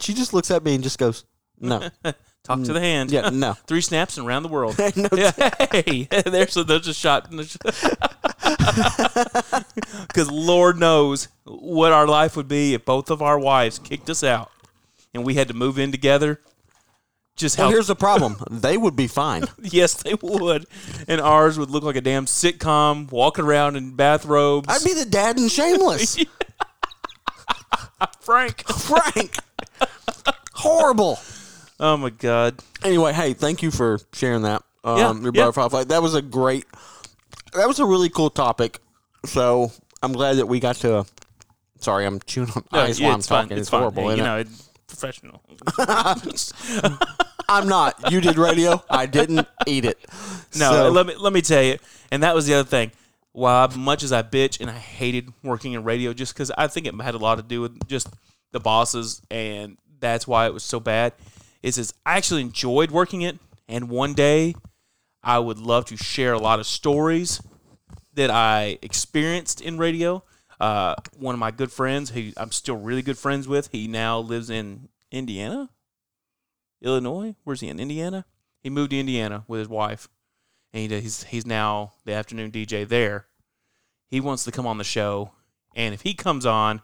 she 0.00 0.14
just 0.14 0.32
looks 0.32 0.50
at 0.50 0.64
me 0.64 0.74
and 0.74 0.82
just 0.82 0.98
goes, 0.98 1.24
"No, 1.60 1.88
Talk 2.44 2.62
to 2.62 2.72
the 2.72 2.78
mm. 2.78 2.82
hand. 2.82 3.10
yeah, 3.10 3.30
no." 3.30 3.52
Three 3.66 3.80
snaps 3.80 4.16
and 4.16 4.26
around 4.26 4.42
the 4.44 4.48
world. 4.48 4.78
No, 4.96 5.08
Yeah, 5.12 5.32
hey, 5.70 6.08
there's 6.24 6.56
a, 6.56 6.64
there's 6.64 6.88
a 6.88 6.94
shot. 6.94 7.30
Because 10.08 10.30
Lord 10.30 10.78
knows 10.78 11.28
what 11.44 11.92
our 11.92 12.06
life 12.06 12.36
would 12.36 12.48
be 12.48 12.74
if 12.74 12.84
both 12.84 13.10
of 13.10 13.22
our 13.22 13.38
wives 13.38 13.78
kicked 13.78 14.08
us 14.08 14.22
out 14.22 14.50
and 15.14 15.24
we 15.24 15.34
had 15.34 15.48
to 15.48 15.54
move 15.54 15.78
in 15.78 15.92
together. 15.92 16.40
Just 17.38 17.56
how 17.56 17.70
here's 17.70 17.86
the 17.86 17.96
problem: 17.96 18.36
they 18.50 18.76
would 18.76 18.96
be 18.96 19.06
fine. 19.06 19.44
yes 19.62 19.94
they 20.02 20.14
would, 20.14 20.66
and 21.06 21.20
ours 21.20 21.58
would 21.58 21.70
look 21.70 21.84
like 21.84 21.96
a 21.96 22.00
damn 22.00 22.26
sitcom, 22.26 23.10
walking 23.10 23.44
around 23.44 23.76
in 23.76 23.94
bathrobes. 23.94 24.68
I'd 24.68 24.84
be 24.84 24.92
the 24.92 25.04
dad 25.08 25.38
in 25.38 25.48
Shameless, 25.48 26.18
Frank. 28.20 28.66
Frank. 28.68 29.36
Horrible. 30.54 31.18
Oh 31.80 31.96
my 31.96 32.10
god. 32.10 32.56
Anyway, 32.82 33.12
hey, 33.12 33.34
thank 33.34 33.62
you 33.62 33.70
for 33.70 34.00
sharing 34.12 34.42
that. 34.42 34.62
Um, 34.84 34.98
Yeah, 34.98 35.12
your 35.14 35.32
yeah. 35.34 35.42
butterfly 35.42 35.68
flight. 35.68 35.88
That 35.88 36.02
was 36.02 36.14
a 36.14 36.22
great. 36.22 36.64
That 37.54 37.68
was 37.68 37.78
a 37.78 37.86
really 37.86 38.08
cool 38.08 38.30
topic. 38.30 38.80
So 39.24 39.72
I'm 40.02 40.12
glad 40.12 40.36
that 40.38 40.46
we 40.46 40.60
got 40.60 40.76
to. 40.76 41.06
Sorry, 41.80 42.04
I'm 42.04 42.18
chewing 42.26 42.50
on 42.56 42.64
No, 42.72 42.80
ice 42.80 42.98
yeah, 42.98 43.06
while 43.06 43.14
I'm 43.14 43.18
it's 43.20 43.28
fine. 43.28 43.44
talking. 43.44 43.58
It's, 43.58 43.70
fine. 43.70 43.80
horrible. 43.80 44.04
You 44.16 44.22
it? 44.22 44.26
know, 44.26 44.36
it's 44.38 44.68
professional. 44.88 45.40
I'm 47.48 47.66
not. 47.68 48.12
You 48.12 48.20
did 48.20 48.36
radio. 48.36 48.82
I 48.90 49.06
didn't 49.06 49.46
eat 49.66 49.84
it. 49.84 49.98
No, 50.56 50.70
So- 50.70 50.90
let 50.90 51.06
me 51.06 51.14
let 51.16 51.32
me 51.32 51.40
tell 51.42 51.62
you, 51.62 51.78
and 52.10 52.22
that 52.22 52.34
was 52.34 52.46
the 52.46 52.54
other 52.54 52.68
thing. 52.68 52.92
While 53.32 53.68
much 53.76 54.02
as 54.02 54.12
I 54.12 54.22
bitch 54.22 54.60
and 54.60 54.68
I 54.68 54.74
hated 54.74 55.32
working 55.42 55.72
in 55.74 55.84
radio, 55.84 56.12
just 56.12 56.34
because 56.34 56.50
I 56.58 56.66
think 56.66 56.86
it 56.86 56.94
had 57.00 57.14
a 57.14 57.18
lot 57.18 57.36
to 57.36 57.42
do 57.42 57.60
with 57.60 57.86
just 57.86 58.08
the 58.52 58.60
bosses, 58.60 59.22
and 59.30 59.76
that's 60.00 60.26
why 60.26 60.46
it 60.46 60.54
was 60.54 60.62
so 60.64 60.80
bad. 60.80 61.12
Is 61.62 61.78
is 61.78 61.92
I 62.04 62.16
actually 62.16 62.40
enjoyed 62.42 62.90
working 62.90 63.22
it, 63.22 63.38
and 63.68 63.88
one 63.88 64.14
day 64.14 64.54
I 65.22 65.38
would 65.38 65.58
love 65.58 65.84
to 65.86 65.96
share 65.96 66.32
a 66.32 66.38
lot 66.38 66.58
of 66.58 66.66
stories 66.66 67.40
that 68.14 68.30
I 68.30 68.78
experienced 68.82 69.60
in 69.60 69.78
radio. 69.78 70.22
Uh, 70.60 70.94
one 71.16 71.34
of 71.34 71.38
my 71.38 71.50
good 71.52 71.70
friends, 71.70 72.10
who 72.10 72.32
I'm 72.36 72.50
still 72.50 72.76
really 72.76 73.02
good 73.02 73.18
friends 73.18 73.46
with, 73.46 73.68
he 73.70 73.86
now 73.86 74.18
lives 74.18 74.50
in 74.50 74.88
Indiana, 75.12 75.70
Illinois. 76.82 77.34
Where's 77.44 77.60
he 77.60 77.68
in 77.68 77.80
Indiana? 77.80 78.24
He 78.62 78.70
moved 78.70 78.90
to 78.90 78.98
Indiana 79.00 79.44
with 79.48 79.60
his 79.60 79.68
wife, 79.68 80.08
and 80.72 80.90
he, 80.92 81.00
he's 81.00 81.24
he's 81.24 81.46
now 81.46 81.92
the 82.04 82.12
afternoon 82.12 82.50
DJ 82.50 82.86
there. 82.88 83.26
He 84.08 84.20
wants 84.20 84.44
to 84.44 84.52
come 84.52 84.66
on 84.66 84.78
the 84.78 84.84
show, 84.84 85.32
and 85.76 85.94
if 85.94 86.02
he 86.02 86.14
comes 86.14 86.44
on, 86.46 86.82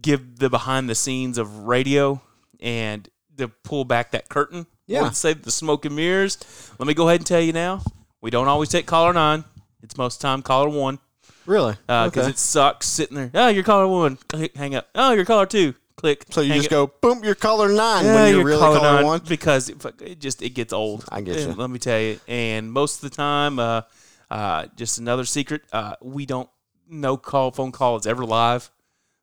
give 0.00 0.38
the 0.38 0.50
behind 0.50 0.88
the 0.88 0.94
scenes 0.94 1.38
of 1.38 1.60
radio 1.60 2.20
and 2.60 3.08
to 3.38 3.48
pull 3.48 3.84
back 3.84 4.10
that 4.12 4.28
curtain. 4.28 4.66
Yeah. 4.86 5.02
Let's 5.02 5.18
say 5.18 5.32
the 5.32 5.50
smoke 5.50 5.84
and 5.84 5.96
mirrors. 5.96 6.38
Let 6.78 6.86
me 6.86 6.94
go 6.94 7.08
ahead 7.08 7.20
and 7.20 7.26
tell 7.26 7.40
you 7.40 7.52
now, 7.52 7.82
we 8.20 8.30
don't 8.30 8.48
always 8.48 8.68
take 8.68 8.86
caller 8.86 9.12
nine. 9.12 9.44
It's 9.82 9.96
most 9.96 10.20
time 10.20 10.42
caller 10.42 10.68
one 10.68 10.98
really 11.46 11.74
uh, 11.88 12.08
because 12.08 12.24
Okay. 12.26 12.30
it 12.30 12.38
sucks 12.38 12.86
sitting 12.88 13.16
there. 13.16 13.30
Oh, 13.34 13.48
you're 13.48 13.64
caller 13.64 13.88
one. 13.88 14.18
Hang 14.54 14.74
up. 14.74 14.88
Oh, 14.94 15.12
you're 15.12 15.24
caller 15.24 15.46
two. 15.46 15.74
Click. 16.02 16.24
So 16.30 16.40
you 16.40 16.54
just 16.54 16.66
up. 16.66 16.70
go 17.00 17.14
boom. 17.14 17.22
You're 17.22 17.36
color 17.36 17.68
nine 17.68 18.04
Yeah, 18.04 18.14
when 18.14 18.28
you're, 18.30 18.38
you're 18.38 18.44
really 18.46 18.60
color 18.60 18.80
nine 18.80 19.04
one. 19.06 19.20
because 19.28 19.68
it, 19.68 19.84
it 20.02 20.18
just 20.18 20.42
it 20.42 20.50
gets 20.50 20.72
old. 20.72 21.04
I 21.08 21.20
get 21.20 21.38
you. 21.38 21.52
Let 21.52 21.70
me 21.70 21.78
tell 21.78 22.00
you. 22.00 22.18
And 22.26 22.72
most 22.72 22.96
of 23.04 23.08
the 23.08 23.16
time, 23.16 23.60
uh, 23.60 23.82
uh, 24.28 24.66
just 24.74 24.98
another 24.98 25.24
secret. 25.24 25.62
Uh, 25.72 25.94
we 26.02 26.26
don't. 26.26 26.50
No 26.90 27.16
call 27.16 27.52
phone 27.52 27.70
call 27.70 27.96
is 27.96 28.06
ever 28.06 28.24
live. 28.26 28.70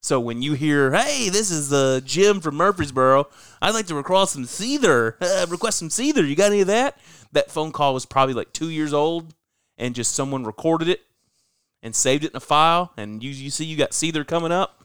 So 0.01 0.21
when 0.21 0.41
you 0.41 0.53
hear, 0.53 0.93
"Hey, 0.93 1.27
this 1.27 1.51
is 1.51 1.73
uh, 1.73 1.99
Jim 2.05 2.39
from 2.39 2.55
Murfreesboro. 2.55 3.27
I'd 3.61 3.73
like 3.73 3.87
to 3.87 3.95
request 3.95 4.31
some 4.31 4.45
Seether. 4.45 5.15
Uh, 5.21 5.45
request 5.49 5.79
some 5.79 5.89
Seether. 5.89 6.25
You 6.25 6.37
got 6.37 6.51
any 6.51 6.61
of 6.61 6.67
that?" 6.67 6.97
That 7.33 7.51
phone 7.51 7.73
call 7.73 7.93
was 7.93 8.05
probably 8.05 8.33
like 8.33 8.53
two 8.53 8.69
years 8.69 8.93
old, 8.93 9.35
and 9.77 9.93
just 9.93 10.15
someone 10.15 10.45
recorded 10.45 10.87
it 10.87 11.01
and 11.83 11.93
saved 11.93 12.23
it 12.23 12.31
in 12.31 12.37
a 12.37 12.39
file. 12.39 12.93
And 12.95 13.21
you 13.21 13.31
you 13.31 13.49
see 13.49 13.65
you 13.65 13.75
got 13.75 13.91
Seether 13.91 14.25
coming 14.25 14.53
up, 14.53 14.78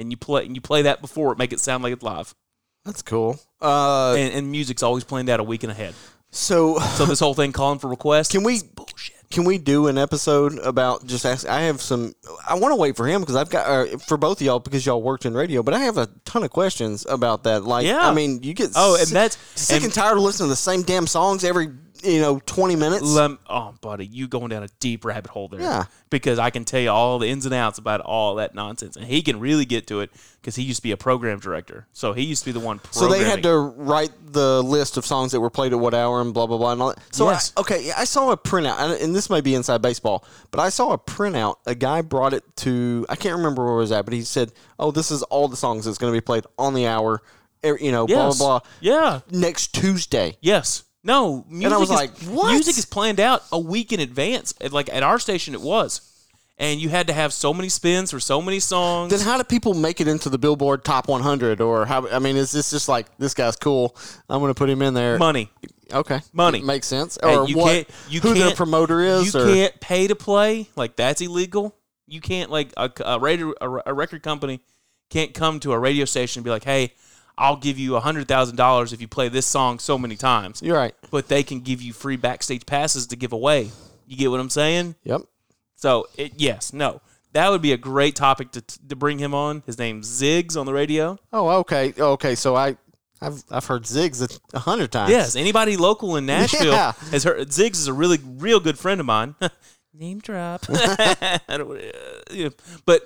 and 0.00 0.10
you 0.10 0.16
play 0.16 0.44
and 0.46 0.54
you 0.54 0.60
play 0.60 0.82
that 0.82 1.00
before 1.00 1.32
it, 1.32 1.38
make 1.38 1.52
it 1.52 1.60
sound 1.60 1.82
like 1.84 1.92
it's 1.92 2.02
live. 2.02 2.34
That's 2.84 3.02
cool. 3.02 3.38
Uh, 3.60 4.14
And, 4.18 4.32
and 4.34 4.50
music's 4.50 4.82
always 4.82 5.04
planned 5.04 5.28
out 5.28 5.38
a 5.40 5.44
week 5.44 5.62
and 5.62 5.70
ahead. 5.70 5.94
so 6.30 6.78
So 6.96 7.04
this 7.06 7.20
whole 7.20 7.34
thing 7.34 7.52
calling 7.52 7.78
for 7.78 7.88
requests. 7.88 8.28
Can 8.30 8.42
we- 8.42 8.60
bullshit? 8.74 9.16
Can 9.30 9.44
we 9.44 9.58
do 9.58 9.86
an 9.86 9.96
episode 9.96 10.58
about 10.58 11.06
just 11.06 11.24
ask? 11.24 11.46
I 11.48 11.60
have 11.60 11.80
some. 11.80 12.14
I 12.48 12.54
want 12.54 12.72
to 12.72 12.76
wait 12.76 12.96
for 12.96 13.06
him 13.06 13.20
because 13.20 13.36
I've 13.36 13.48
got 13.48 13.64
uh, 13.92 13.98
for 13.98 14.16
both 14.16 14.40
of 14.40 14.44
y'all 14.44 14.58
because 14.58 14.84
y'all 14.84 15.00
worked 15.00 15.24
in 15.24 15.34
radio, 15.34 15.62
but 15.62 15.72
I 15.72 15.78
have 15.82 15.98
a 15.98 16.08
ton 16.24 16.42
of 16.42 16.50
questions 16.50 17.06
about 17.08 17.44
that. 17.44 17.62
Like, 17.62 17.86
Yeah. 17.86 18.08
I 18.08 18.12
mean, 18.12 18.42
you 18.42 18.54
get 18.54 18.70
Oh, 18.74 18.96
and 18.96 19.06
sick, 19.06 19.14
that's- 19.14 19.38
sick 19.54 19.76
and, 19.76 19.84
and- 19.84 19.94
tired 19.94 20.16
of 20.16 20.24
listening 20.24 20.46
to 20.48 20.50
the 20.50 20.56
same 20.56 20.82
damn 20.82 21.06
songs 21.06 21.44
every 21.44 21.68
you 22.04 22.20
know 22.20 22.40
twenty 22.46 22.76
minutes. 22.76 23.02
Lem- 23.02 23.38
oh, 23.48 23.74
buddy, 23.80 24.06
you 24.06 24.28
going 24.28 24.48
down 24.48 24.62
a 24.62 24.68
deep 24.80 25.04
rabbit 25.04 25.30
hole 25.30 25.48
there. 25.48 25.60
Yeah. 25.60 25.84
Because 26.10 26.38
I 26.38 26.50
can 26.50 26.64
tell 26.64 26.80
you 26.80 26.90
all 26.90 27.18
the 27.18 27.28
ins 27.28 27.44
and 27.46 27.54
outs 27.54 27.78
about 27.78 28.00
all 28.00 28.34
that 28.36 28.54
nonsense, 28.54 28.96
and 28.96 29.04
he 29.06 29.22
can 29.22 29.38
really 29.38 29.64
get 29.64 29.86
to 29.88 30.00
it 30.00 30.10
because 30.40 30.56
he 30.56 30.62
used 30.64 30.78
to 30.78 30.82
be 30.82 30.90
a 30.92 30.96
program 30.96 31.38
director. 31.38 31.86
So 31.92 32.12
he 32.12 32.22
used 32.24 32.42
to 32.44 32.52
be 32.52 32.52
the 32.58 32.64
one. 32.64 32.80
so 32.90 33.08
they 33.08 33.22
had 33.24 33.42
to 33.44 33.56
write 33.58 34.10
the 34.32 34.62
list 34.62 34.96
of 34.96 35.06
songs 35.06 35.32
that 35.32 35.40
were 35.40 35.50
played 35.50 35.72
at 35.72 35.78
what 35.78 35.94
hour 35.94 36.20
and 36.20 36.34
blah 36.34 36.46
blah 36.46 36.58
blah 36.58 36.72
and 36.72 36.82
all 36.82 36.88
that. 36.88 36.98
So 37.14 37.28
I- 37.28 37.38
okay, 37.58 37.92
I 37.96 38.04
saw 38.04 38.30
a 38.32 38.36
printout, 38.36 38.78
and- 38.80 38.92
and 39.00 39.14
this 39.14 39.30
may 39.30 39.40
be 39.40 39.54
inside 39.54 39.82
baseball, 39.82 40.24
but 40.50 40.60
I 40.60 40.68
saw 40.70 40.92
a 40.92 40.98
printout. 40.98 41.56
A 41.66 41.74
guy 41.74 42.02
brought 42.02 42.32
it 42.34 42.44
to 42.56 43.06
I 43.08 43.16
can't 43.16 43.36
remember 43.36 43.64
where 43.64 43.74
it 43.74 43.78
was 43.78 43.92
at, 43.92 44.04
but 44.04 44.14
he 44.14 44.22
said, 44.22 44.52
"Oh, 44.78 44.90
this 44.90 45.10
is 45.10 45.22
all 45.24 45.48
the 45.48 45.56
songs 45.56 45.84
that's 45.84 45.98
going 45.98 46.12
to 46.12 46.16
be 46.16 46.20
played 46.20 46.44
on 46.58 46.74
the 46.74 46.86
hour." 46.86 47.22
er, 47.64 47.76
You 47.80 47.92
know, 47.92 48.06
Yes. 48.08 48.16
blah 48.38 48.46
blah 48.48 48.58
blah. 48.60 48.68
Yeah. 48.80 49.20
Next 49.30 49.74
Tuesday. 49.74 50.38
Yes. 50.40 50.82
No. 51.02 51.44
Music 51.48 51.72
I 51.72 51.78
was 51.78 51.90
is, 51.90 51.96
like, 51.96 52.16
what? 52.24 52.52
Music 52.52 52.76
is 52.78 52.84
planned 52.84 53.20
out 53.20 53.42
a 53.52 53.58
week 53.58 53.92
in 53.92 54.00
advance. 54.00 54.54
Like 54.70 54.88
at 54.92 55.02
our 55.02 55.18
station, 55.18 55.54
it 55.54 55.60
was, 55.60 56.00
and 56.58 56.80
you 56.80 56.88
had 56.88 57.06
to 57.06 57.12
have 57.12 57.32
so 57.32 57.54
many 57.54 57.68
spins 57.68 58.10
for 58.10 58.20
so 58.20 58.42
many 58.42 58.60
songs. 58.60 59.10
Then 59.10 59.20
how 59.20 59.38
do 59.38 59.44
people 59.44 59.74
make 59.74 60.00
it 60.00 60.08
into 60.08 60.28
the 60.28 60.38
Billboard 60.38 60.84
Top 60.84 61.08
100? 61.08 61.60
Or 61.60 61.86
how? 61.86 62.06
I 62.08 62.18
mean, 62.18 62.36
is 62.36 62.52
this 62.52 62.70
just 62.70 62.88
like 62.88 63.06
this 63.18 63.34
guy's 63.34 63.56
cool? 63.56 63.96
I'm 64.28 64.40
going 64.40 64.50
to 64.50 64.58
put 64.58 64.68
him 64.68 64.82
in 64.82 64.94
there. 64.94 65.18
Money. 65.18 65.50
Okay, 65.92 66.20
Money. 66.32 66.62
makes 66.62 66.86
sense. 66.86 67.18
Hey, 67.20 67.34
Or 67.36 67.48
you 67.48 67.56
what? 67.56 67.72
can't- 67.72 67.88
you 68.08 68.20
who 68.20 68.34
their 68.34 68.54
promoter 68.54 69.00
is? 69.00 69.34
You 69.34 69.40
or, 69.40 69.46
can't 69.46 69.80
pay 69.80 70.06
to 70.06 70.14
play. 70.14 70.68
Like 70.76 70.94
that's 70.96 71.20
illegal. 71.20 71.74
You 72.06 72.20
can't 72.20 72.50
like 72.50 72.72
a, 72.76 72.92
a 73.04 73.18
radio 73.18 73.54
a, 73.60 73.70
a 73.86 73.94
record 73.94 74.22
company 74.22 74.60
can't 75.10 75.34
come 75.34 75.58
to 75.60 75.72
a 75.72 75.78
radio 75.78 76.04
station 76.04 76.40
and 76.40 76.44
be 76.44 76.50
like, 76.50 76.62
"Hey, 76.62 76.92
I'll 77.40 77.56
give 77.56 77.78
you 77.78 77.96
a 77.96 78.00
hundred 78.00 78.28
thousand 78.28 78.56
dollars 78.56 78.92
if 78.92 79.00
you 79.00 79.08
play 79.08 79.28
this 79.28 79.46
song 79.46 79.78
so 79.80 79.98
many 79.98 80.14
times." 80.16 80.60
You're 80.62 80.76
right. 80.76 80.94
But 81.10 81.26
they 81.28 81.42
can 81.42 81.60
give 81.60 81.82
you 81.82 81.92
free 81.92 82.16
backstage 82.16 82.66
passes 82.66 83.06
to 83.08 83.16
give 83.16 83.32
away. 83.32 83.70
You 84.06 84.16
get 84.16 84.30
what 84.30 84.38
I'm 84.40 84.50
saying? 84.50 84.94
Yep. 85.04 85.22
So 85.76 86.06
it, 86.16 86.32
yes, 86.36 86.72
no, 86.72 87.00
that 87.32 87.48
would 87.50 87.62
be 87.62 87.72
a 87.72 87.76
great 87.78 88.14
topic 88.14 88.50
to 88.52 88.60
to 88.88 88.94
bring 88.96 89.18
him 89.18 89.34
on. 89.34 89.62
His 89.66 89.78
name's 89.78 90.08
Ziggs 90.08 90.56
on 90.58 90.66
the 90.66 90.72
radio. 90.72 91.18
Oh, 91.32 91.48
okay. 91.60 91.94
Okay. 91.98 92.34
So 92.34 92.54
I, 92.54 92.76
I've 93.20 93.42
I've 93.50 93.64
heard 93.64 93.84
Ziggs 93.84 94.20
a- 94.22 94.56
a 94.56 94.60
hundred 94.60 94.92
times. 94.92 95.10
Yes, 95.10 95.36
anybody 95.36 95.76
local 95.76 96.16
in 96.16 96.26
Nashville 96.26 96.72
Yeah. 96.72 96.92
has 97.10 97.24
heard. 97.24 97.48
Ziggs 97.48 97.76
is 97.76 97.86
a 97.88 97.92
really 97.94 98.18
real 98.24 98.60
good 98.60 98.78
friend 98.78 99.00
of 99.00 99.06
mine. 99.06 99.34
name 99.94 100.18
drop. 100.18 100.64
I 100.68 101.40
don't, 101.48 101.76
uh, 101.78 101.90
yeah. 102.30 102.48
But 102.84 103.02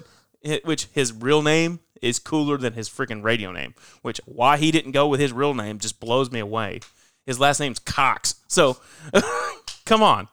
which 0.65 0.87
his 0.93 1.13
real 1.13 1.43
name 1.43 1.81
is 2.03 2.19
cooler 2.19 2.57
than 2.57 2.73
his 2.75 2.89
freaking 2.89 3.23
radio 3.23 3.53
name. 3.53 3.75
Which 4.03 4.21
why 4.25 4.57
he 4.57 4.71
didn't 4.71 4.93
go 4.93 5.07
with 5.09 5.21
his 5.21 5.33
real 5.33 5.55
name 5.55 5.79
just 5.79 6.01
blows 6.01 6.31
me 6.31 6.41
away. 6.41 6.81
His 7.27 7.39
last 7.41 7.61
name's 7.61 7.79
Cox. 7.79 8.35
So 8.49 8.79
come 9.87 10.03
on, 10.03 10.29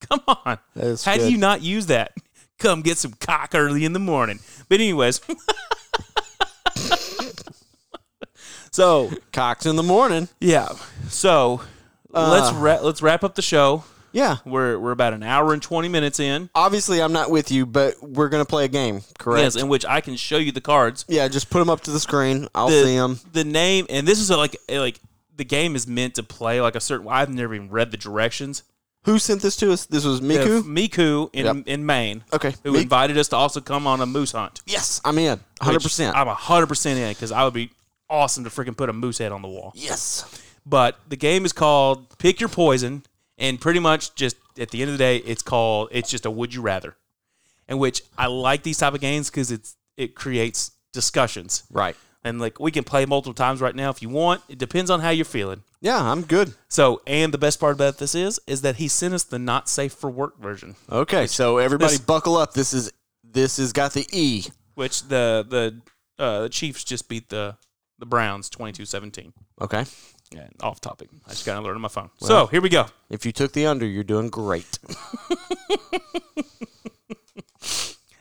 come 0.00 0.20
on. 0.26 0.58
How 1.04 1.16
do 1.16 1.30
you 1.30 1.36
not 1.38 1.62
use 1.62 1.86
that? 1.86 2.12
Come 2.58 2.82
get 2.82 2.96
some 2.98 3.12
cock 3.20 3.50
early 3.54 3.84
in 3.84 3.92
the 3.92 3.98
morning. 3.98 4.38
But 4.68 4.76
anyways. 4.80 5.20
so 8.70 9.10
Cox 9.32 9.66
in 9.66 9.76
the 9.76 9.82
morning. 9.82 10.28
yeah. 10.40 10.68
So 11.08 11.60
let's 12.10 12.50
Uh. 12.50 12.54
ra- 12.58 12.80
let's 12.82 13.02
wrap 13.02 13.24
up 13.24 13.34
the 13.34 13.42
show. 13.42 13.84
Yeah. 14.12 14.36
We're 14.44 14.78
we're 14.78 14.92
about 14.92 15.12
an 15.14 15.22
hour 15.22 15.52
and 15.52 15.62
twenty 15.62 15.88
minutes 15.88 16.20
in. 16.20 16.50
Obviously, 16.54 17.00
I'm 17.02 17.12
not 17.12 17.30
with 17.30 17.50
you, 17.50 17.66
but 17.66 17.94
we're 18.02 18.28
gonna 18.28 18.44
play 18.44 18.64
a 18.64 18.68
game, 18.68 19.02
correct? 19.18 19.42
Yes, 19.42 19.56
in 19.56 19.68
which 19.68 19.84
I 19.86 20.00
can 20.00 20.16
show 20.16 20.36
you 20.38 20.52
the 20.52 20.60
cards. 20.60 21.04
yeah, 21.08 21.26
just 21.28 21.50
put 21.50 21.58
them 21.58 21.70
up 21.70 21.80
to 21.82 21.90
the 21.90 22.00
screen. 22.00 22.48
I'll 22.54 22.68
The, 22.68 22.82
see 22.84 22.96
them. 22.96 23.20
the 23.32 23.44
name, 23.44 23.86
and 23.88 24.06
this 24.06 24.18
is 24.20 24.30
a, 24.30 24.36
like 24.36 24.56
a, 24.68 24.78
like 24.78 25.00
the 25.36 25.44
game 25.44 25.74
is 25.74 25.86
meant 25.86 26.14
to 26.16 26.22
play 26.22 26.60
like 26.60 26.74
a 26.76 26.80
certain. 26.80 27.08
I've 27.08 27.30
never 27.30 27.54
even 27.54 27.70
read 27.70 27.90
the 27.90 27.96
directions. 27.96 28.62
Who 29.04 29.18
sent 29.18 29.42
this 29.42 29.56
to 29.56 29.72
us? 29.72 29.86
This 29.86 30.04
was 30.04 30.20
Miku. 30.20 30.60
Uh, 30.60 30.62
Miku 30.62 31.30
in 31.32 31.44
Yep. 31.46 31.56
in 31.66 31.84
Maine, 31.86 32.22
Okay. 32.32 32.54
who 32.62 32.76
invited 32.76 33.18
us 33.18 33.26
to 33.28 33.36
also 33.36 33.60
come 33.60 33.84
on 33.86 34.00
a 34.00 34.06
moose 34.06 34.30
hunt. 34.32 34.60
yes, 34.66 35.00
I'm 35.04 35.18
in. 35.18 35.40
Hundred 35.60 35.82
percent. 35.82 36.16
I'm 36.16 36.28
hundred 36.28 36.68
percent 36.68 37.00
in 37.00 37.08
because 37.08 37.32
I 37.32 37.42
would 37.44 37.54
be 37.54 37.70
awesome 38.08 38.44
to 38.44 38.50
freaking 38.50 38.76
put 38.76 38.88
a 38.88 38.92
moose 38.92 39.18
head 39.18 39.32
on 39.32 39.42
the 39.42 39.48
wall. 39.48 39.72
Yes. 39.74 40.24
But 40.64 41.00
the 41.08 41.16
game 41.16 41.44
is 41.44 41.52
called 41.52 42.16
Pick 42.18 42.38
Your 42.38 42.48
Poison, 42.48 43.02
and 43.42 43.60
pretty 43.60 43.80
much 43.80 44.14
just 44.14 44.36
at 44.58 44.70
the 44.70 44.80
end 44.80 44.90
of 44.90 44.96
the 44.96 45.04
day, 45.04 45.16
it's 45.18 45.42
called 45.42 45.88
it's 45.92 46.08
just 46.10 46.24
a 46.24 46.30
Would 46.30 46.54
You 46.54 46.62
Rather, 46.62 46.96
in 47.68 47.76
which 47.78 48.02
I 48.16 48.26
like 48.28 48.62
these 48.62 48.78
type 48.78 48.94
of 48.94 49.00
games 49.00 49.28
because 49.28 49.50
it's 49.52 49.76
it 49.98 50.14
creates 50.14 50.70
discussions, 50.94 51.64
Right. 51.70 51.96
and 52.24 52.40
like 52.40 52.58
we 52.60 52.70
can 52.70 52.84
play 52.84 53.04
multiple 53.06 53.34
times 53.34 53.60
right 53.60 53.74
now 53.74 53.90
if 53.90 54.00
you 54.02 54.08
want. 54.08 54.40
It 54.48 54.58
depends 54.58 54.90
on 54.90 55.00
how 55.00 55.10
you're 55.10 55.24
feeling. 55.24 55.62
Yeah, 55.80 56.00
I'm 56.00 56.22
good. 56.22 56.54
So, 56.68 57.02
and 57.08 57.34
the 57.34 57.38
best 57.38 57.58
part 57.58 57.74
about 57.74 57.98
this 57.98 58.14
is, 58.14 58.38
is 58.46 58.62
that 58.62 58.76
he 58.76 58.86
sent 58.88 59.14
us 59.14 59.24
the 59.24 59.38
not 59.38 59.68
safe 59.68 59.92
for 59.92 60.08
work 60.10 60.38
version, 60.38 60.76
Okay, 60.90 61.26
so 61.26 61.58
everybody 61.58 61.92
this- 61.94 62.00
buckle 62.00 62.36
up. 62.36 62.54
This 62.54 62.72
is 62.72 62.92
this 63.24 63.56
has 63.56 63.72
got 63.72 63.92
the 63.92 64.06
E. 64.12 64.44
which 64.74 65.02
the 65.08 65.44
the 65.48 65.80
uh, 66.22 66.42
the 66.42 66.48
Chiefs 66.48 66.84
just 66.84 67.08
beat 67.08 67.28
the 67.30 67.56
the 67.98 68.06
Browns 68.06 68.50
22-17. 68.50 69.32
Okay. 69.60 69.84
Yeah, 70.32 70.48
off 70.60 70.80
topic. 70.80 71.08
I 71.26 71.30
just 71.30 71.44
got 71.46 71.54
to 71.54 71.60
alert 71.60 71.74
on 71.74 71.80
my 71.80 71.88
phone. 71.88 72.10
so 72.20 72.46
here 72.46 72.60
we 72.60 72.68
go. 72.68 72.86
If 73.10 73.26
you 73.26 73.32
took 73.32 73.52
the 73.52 73.66
under, 73.66 73.86
you're 73.86 74.04
doing 74.04 74.28
great. 74.30 74.78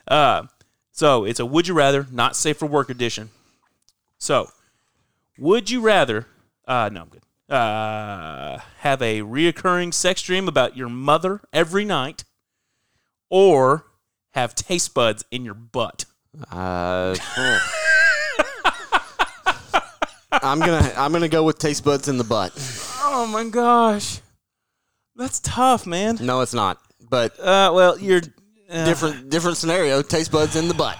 Uh, 0.07 0.43
so 0.91 1.23
it's 1.23 1.39
a 1.39 1.45
would 1.45 1.69
you 1.69 1.73
rather, 1.73 2.05
not 2.11 2.35
safe 2.35 2.57
for 2.57 2.65
work 2.65 2.89
edition. 2.89 3.29
So, 4.17 4.51
would 5.37 5.69
you 5.69 5.79
rather? 5.79 6.27
Uh, 6.67 6.89
no, 6.91 7.03
I'm 7.03 7.07
good. 7.07 7.21
Uh, 7.53 8.59
have 8.79 9.01
a 9.01 9.21
reoccurring 9.21 9.93
sex 9.93 10.21
dream 10.21 10.49
about 10.49 10.75
your 10.75 10.89
mother 10.89 11.39
every 11.53 11.85
night, 11.85 12.25
or 13.29 13.85
have 14.31 14.53
taste 14.53 14.93
buds 14.93 15.23
in 15.31 15.45
your 15.45 15.53
butt? 15.53 16.03
Uh, 16.51 17.15
I'm 20.31 20.59
gonna 20.59 20.93
I'm 20.97 21.11
gonna 21.11 21.27
go 21.27 21.43
with 21.43 21.57
taste 21.59 21.83
buds 21.83 22.07
in 22.07 22.17
the 22.17 22.23
butt. 22.23 22.51
Oh 23.03 23.27
my 23.31 23.43
gosh, 23.49 24.19
that's 25.15 25.39
tough, 25.41 25.85
man. 25.85 26.17
No, 26.21 26.41
it's 26.41 26.53
not. 26.53 26.79
But 27.09 27.37
Uh, 27.39 27.71
well, 27.73 27.99
you're 27.99 28.21
uh, 28.71 28.85
different 28.85 29.29
different 29.29 29.57
scenario. 29.57 30.01
Taste 30.01 30.31
buds 30.31 30.55
in 30.55 30.67
the 30.67 30.73
butt. 30.73 30.97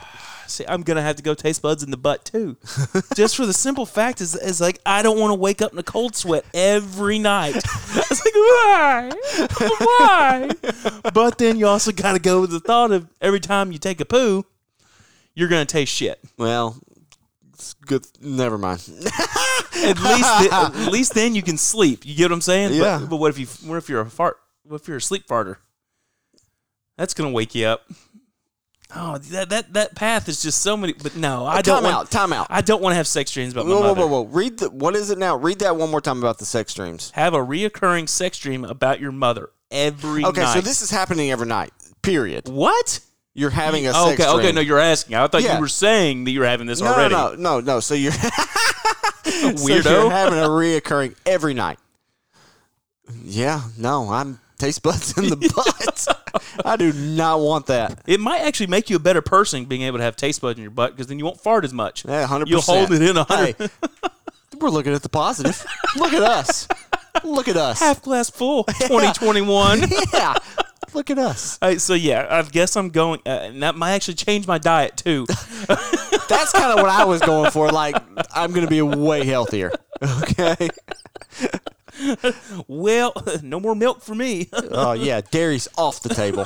See, 0.47 0.65
I'm 0.67 0.81
gonna 0.83 1.01
have 1.01 1.15
to 1.15 1.23
go 1.23 1.33
taste 1.33 1.61
buds 1.61 1.81
in 1.81 1.91
the 1.91 1.97
butt 1.97 2.25
too, 2.25 2.57
just 3.15 3.37
for 3.37 3.45
the 3.45 3.53
simple 3.53 3.85
fact 3.85 4.19
is, 4.19 4.35
is 4.35 4.59
like 4.59 4.79
I 4.85 5.01
don't 5.01 5.17
want 5.17 5.31
to 5.31 5.35
wake 5.35 5.61
up 5.61 5.71
in 5.71 5.79
a 5.79 5.83
cold 5.83 6.13
sweat 6.15 6.43
every 6.53 7.19
night. 7.19 7.55
It's 8.11 8.25
like 8.25 8.33
why, 8.35 9.11
why? 9.79 10.49
But 11.13 11.37
then 11.37 11.57
you 11.57 11.67
also 11.67 11.93
got 11.93 12.13
to 12.13 12.19
go 12.19 12.41
with 12.41 12.51
the 12.51 12.59
thought 12.59 12.91
of 12.91 13.07
every 13.21 13.39
time 13.39 13.71
you 13.71 13.77
take 13.79 14.01
a 14.01 14.05
poo, 14.05 14.45
you're 15.33 15.47
gonna 15.47 15.65
taste 15.65 15.93
shit. 15.93 16.19
Well, 16.37 16.75
it's 17.61 17.73
good. 17.75 18.05
Never 18.21 18.57
mind. 18.57 18.81
At 19.73 19.99
least, 19.99 20.39
th- 20.39 20.51
at 20.51 20.91
least 20.91 21.13
then 21.15 21.33
you 21.33 21.41
can 21.41 21.57
sleep. 21.57 22.05
You 22.05 22.13
get 22.15 22.25
what 22.25 22.33
I'm 22.33 22.41
saying? 22.41 22.73
Yeah. 22.73 22.99
But, 22.99 23.09
but 23.11 23.15
what 23.17 23.29
if 23.29 23.39
you, 23.39 23.47
what 23.67 23.77
if 23.77 23.89
you're 23.89 24.01
a 24.01 24.09
fart? 24.09 24.37
What 24.63 24.81
if 24.81 24.87
you're 24.87 24.97
a 24.97 25.01
sleep 25.01 25.25
farter? 25.27 25.57
That's 26.97 27.13
gonna 27.15 27.31
wake 27.31 27.55
you 27.55 27.65
up. 27.65 27.89
Oh, 28.95 29.17
that 29.17 29.49
that 29.49 29.73
that 29.73 29.95
path 29.95 30.27
is 30.29 30.41
just 30.41 30.61
so 30.61 30.75
many. 30.77 30.93
But 30.93 31.15
no, 31.15 31.45
I 31.47 31.61
don't 31.61 31.75
time 31.75 31.83
want. 31.85 31.95
out. 31.95 32.11
Time 32.11 32.33
out. 32.33 32.47
I 32.49 32.61
don't 32.61 32.81
want 32.81 32.91
to 32.91 32.97
have 32.97 33.07
sex 33.07 33.31
dreams 33.31 33.53
about 33.53 33.65
my 33.65 33.71
Whoa, 33.71 33.79
whoa, 33.81 33.87
mother. 33.95 34.01
whoa, 34.07 34.21
whoa! 34.21 34.29
Read 34.29 34.59
the. 34.59 34.69
What 34.69 34.95
is 34.95 35.09
it 35.09 35.17
now? 35.17 35.35
Read 35.37 35.59
that 35.59 35.75
one 35.77 35.89
more 35.89 36.01
time 36.01 36.19
about 36.19 36.37
the 36.37 36.45
sex 36.45 36.73
dreams. 36.73 37.11
Have 37.15 37.33
a 37.33 37.39
reoccurring 37.39 38.07
sex 38.09 38.37
dream 38.37 38.63
about 38.65 38.99
your 38.99 39.11
mother 39.13 39.49
every 39.71 40.23
Okay, 40.25 40.41
night. 40.41 40.53
so 40.53 40.61
this 40.61 40.81
is 40.83 40.91
happening 40.91 41.31
every 41.31 41.47
night. 41.47 41.71
Period. 42.03 42.49
what? 42.49 42.99
You're 43.33 43.49
having 43.49 43.87
a 43.87 43.91
Oh, 43.95 44.09
sex 44.09 44.21
okay, 44.21 44.29
dream. 44.31 44.39
okay. 44.45 44.51
No, 44.51 44.61
you're 44.61 44.79
asking. 44.79 45.15
I 45.15 45.25
thought 45.27 45.43
Yeah. 45.43 45.55
you 45.55 45.61
were 45.61 45.67
saying 45.69 46.25
that 46.25 46.31
you're 46.31 46.45
having 46.45 46.67
this 46.67 46.81
no, 46.81 46.87
already. 46.93 47.13
no, 47.15 47.35
no, 47.35 47.59
no. 47.61 47.79
So 47.79 47.93
you're 47.93 48.11
so 48.11 48.29
Weirdo. 49.23 49.85
you're 49.85 50.11
having 50.11 50.39
a 50.39 50.43
reoccurring 50.47 51.15
every 51.25 51.53
night. 51.53 51.79
Yeah, 53.23 53.61
no, 53.77 54.09
I'm 54.11 54.39
taste 54.57 54.83
buds 54.83 55.17
in 55.17 55.29
the 55.29 55.35
butt. 55.55 56.65
I 56.65 56.75
do 56.77 56.93
not 56.93 57.39
want 57.39 57.65
that. 57.67 57.99
It 58.05 58.19
might 58.19 58.39
actually 58.41 58.67
make 58.67 58.89
you 58.89 58.95
a 58.95 58.99
better 58.99 59.21
person 59.21 59.65
being 59.65 59.81
able 59.83 59.97
to 59.97 60.03
have 60.03 60.15
taste 60.15 60.41
buds 60.41 60.57
in 60.57 60.61
your 60.63 60.71
butt 60.71 60.91
because 60.91 61.07
then 61.07 61.17
you 61.19 61.25
won't 61.25 61.39
fart 61.41 61.65
as 61.65 61.73
much. 61.73 62.05
Yeah, 62.05 62.25
hundred 62.27 62.49
You'll 62.49 62.61
hold 62.61 62.91
it 62.91 63.01
in 63.01 63.17
a 63.17 63.23
hundred. 63.23 63.55
Hey, 63.57 63.67
we're 64.59 64.69
looking 64.69 64.93
at 64.93 65.01
the 65.03 65.09
positive. 65.09 65.65
Look 65.97 66.13
at 66.13 66.21
us. 66.23 66.67
Look 67.23 67.47
at 67.47 67.57
us. 67.57 67.79
Half 67.79 68.01
glass 68.03 68.29
full. 68.29 68.63
2021. 68.65 69.83
yeah. 70.13 70.35
Look 70.93 71.09
at 71.09 71.17
us. 71.17 71.57
So 71.77 71.93
yeah, 71.93 72.27
I 72.29 72.41
guess 72.43 72.75
I'm 72.75 72.89
going, 72.89 73.21
uh, 73.25 73.29
and 73.29 73.63
that 73.63 73.75
might 73.75 73.93
actually 73.93 74.15
change 74.15 74.47
my 74.47 74.57
diet 74.57 74.97
too. 74.97 75.25
That's 75.67 76.51
kind 76.51 76.71
of 76.71 76.81
what 76.81 76.89
I 76.89 77.05
was 77.05 77.21
going 77.21 77.51
for. 77.51 77.69
Like, 77.69 77.95
I'm 78.33 78.51
going 78.51 78.65
to 78.65 78.69
be 78.69 78.81
way 78.81 79.25
healthier. 79.25 79.71
Okay. 80.01 80.69
well, 82.67 83.13
no 83.43 83.59
more 83.59 83.75
milk 83.75 84.01
for 84.01 84.15
me. 84.15 84.49
Oh 84.53 84.93
yeah, 84.93 85.21
dairy's 85.21 85.67
off 85.77 86.01
the 86.01 86.09
table. 86.09 86.45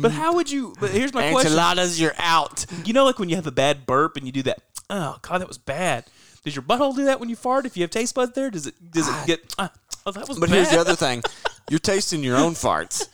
but 0.00 0.12
how 0.12 0.34
would 0.34 0.50
you? 0.50 0.74
But 0.80 0.90
here's 0.90 1.12
my 1.12 1.30
question. 1.30 1.52
Enchiladas, 1.52 2.00
you're 2.00 2.14
out. 2.18 2.66
You 2.84 2.92
know, 2.92 3.04
like 3.04 3.18
when 3.18 3.28
you 3.28 3.36
have 3.36 3.46
a 3.46 3.52
bad 3.52 3.86
burp 3.86 4.16
and 4.16 4.26
you 4.26 4.32
do 4.32 4.42
that. 4.44 4.60
Oh 4.90 5.18
God, 5.22 5.38
that 5.38 5.48
was 5.48 5.58
bad. 5.58 6.04
Does 6.44 6.56
your 6.56 6.62
butthole 6.62 6.94
do 6.94 7.04
that 7.04 7.20
when 7.20 7.28
you 7.28 7.36
fart? 7.36 7.66
If 7.66 7.76
you 7.76 7.82
have 7.82 7.90
taste 7.90 8.14
buds 8.14 8.32
there, 8.32 8.50
does 8.50 8.66
it? 8.66 8.74
Does 8.90 9.08
it 9.08 9.26
get? 9.26 9.54
Uh, 9.58 9.68
oh, 10.06 10.12
that 10.12 10.28
was 10.28 10.38
But 10.38 10.48
bad. 10.48 10.56
here's 10.56 10.70
the 10.70 10.78
other 10.80 10.96
thing: 10.96 11.22
you're 11.70 11.78
tasting 11.80 12.22
your 12.22 12.36
own 12.36 12.52
farts. 12.54 13.06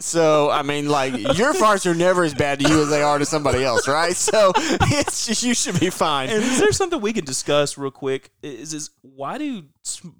So 0.00 0.50
I 0.50 0.62
mean, 0.62 0.88
like 0.88 1.12
your 1.14 1.52
farts 1.54 1.86
are 1.86 1.94
never 1.94 2.24
as 2.24 2.34
bad 2.34 2.58
to 2.58 2.68
you 2.68 2.82
as 2.82 2.90
they 2.90 3.02
are 3.02 3.18
to 3.18 3.24
somebody 3.24 3.62
else, 3.62 3.86
right? 3.86 4.16
So 4.16 4.52
it's 4.56 5.26
just, 5.26 5.44
you 5.44 5.54
should 5.54 5.78
be 5.78 5.90
fine. 5.90 6.28
And 6.28 6.42
is 6.42 6.58
there 6.58 6.72
something 6.72 7.00
we 7.00 7.12
can 7.12 7.24
discuss 7.24 7.78
real 7.78 7.92
quick? 7.92 8.32
Is 8.42 8.74
is 8.74 8.90
why 9.02 9.38
do 9.38 9.62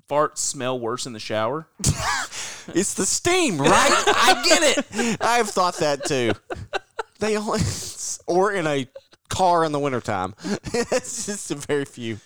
farts 0.09 0.39
smell 0.39 0.79
worse 0.79 1.07
in 1.07 1.13
the 1.13 1.21
shower? 1.21 1.69
It's 2.77 2.95
the 2.95 3.05
steam, 3.05 3.61
right? 3.61 3.71
I 3.73 4.45
get 4.49 4.79
it. 4.79 5.17
I've 5.21 5.51
thought 5.51 5.79
that 5.79 6.05
too. 6.05 6.33
They 7.19 7.37
only 7.37 7.59
or 8.29 8.53
in 8.53 8.69
a 8.69 8.87
car 9.29 9.65
in 9.65 9.73
the 9.73 9.81
wintertime. 9.81 10.35
it's 10.73 11.27
just 11.27 11.51
a 11.51 11.57
very 11.57 11.85
few. 11.85 12.19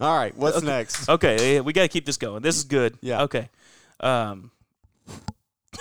All 0.00 0.16
right, 0.16 0.36
what's 0.36 0.62
next? 0.62 1.08
Okay, 1.08 1.60
we 1.60 1.72
got 1.72 1.82
to 1.82 1.88
keep 1.88 2.06
this 2.06 2.16
going. 2.16 2.42
This 2.42 2.56
is 2.56 2.64
good. 2.64 2.96
Yeah. 3.00 3.22
Okay. 3.22 3.48
Um. 4.00 4.50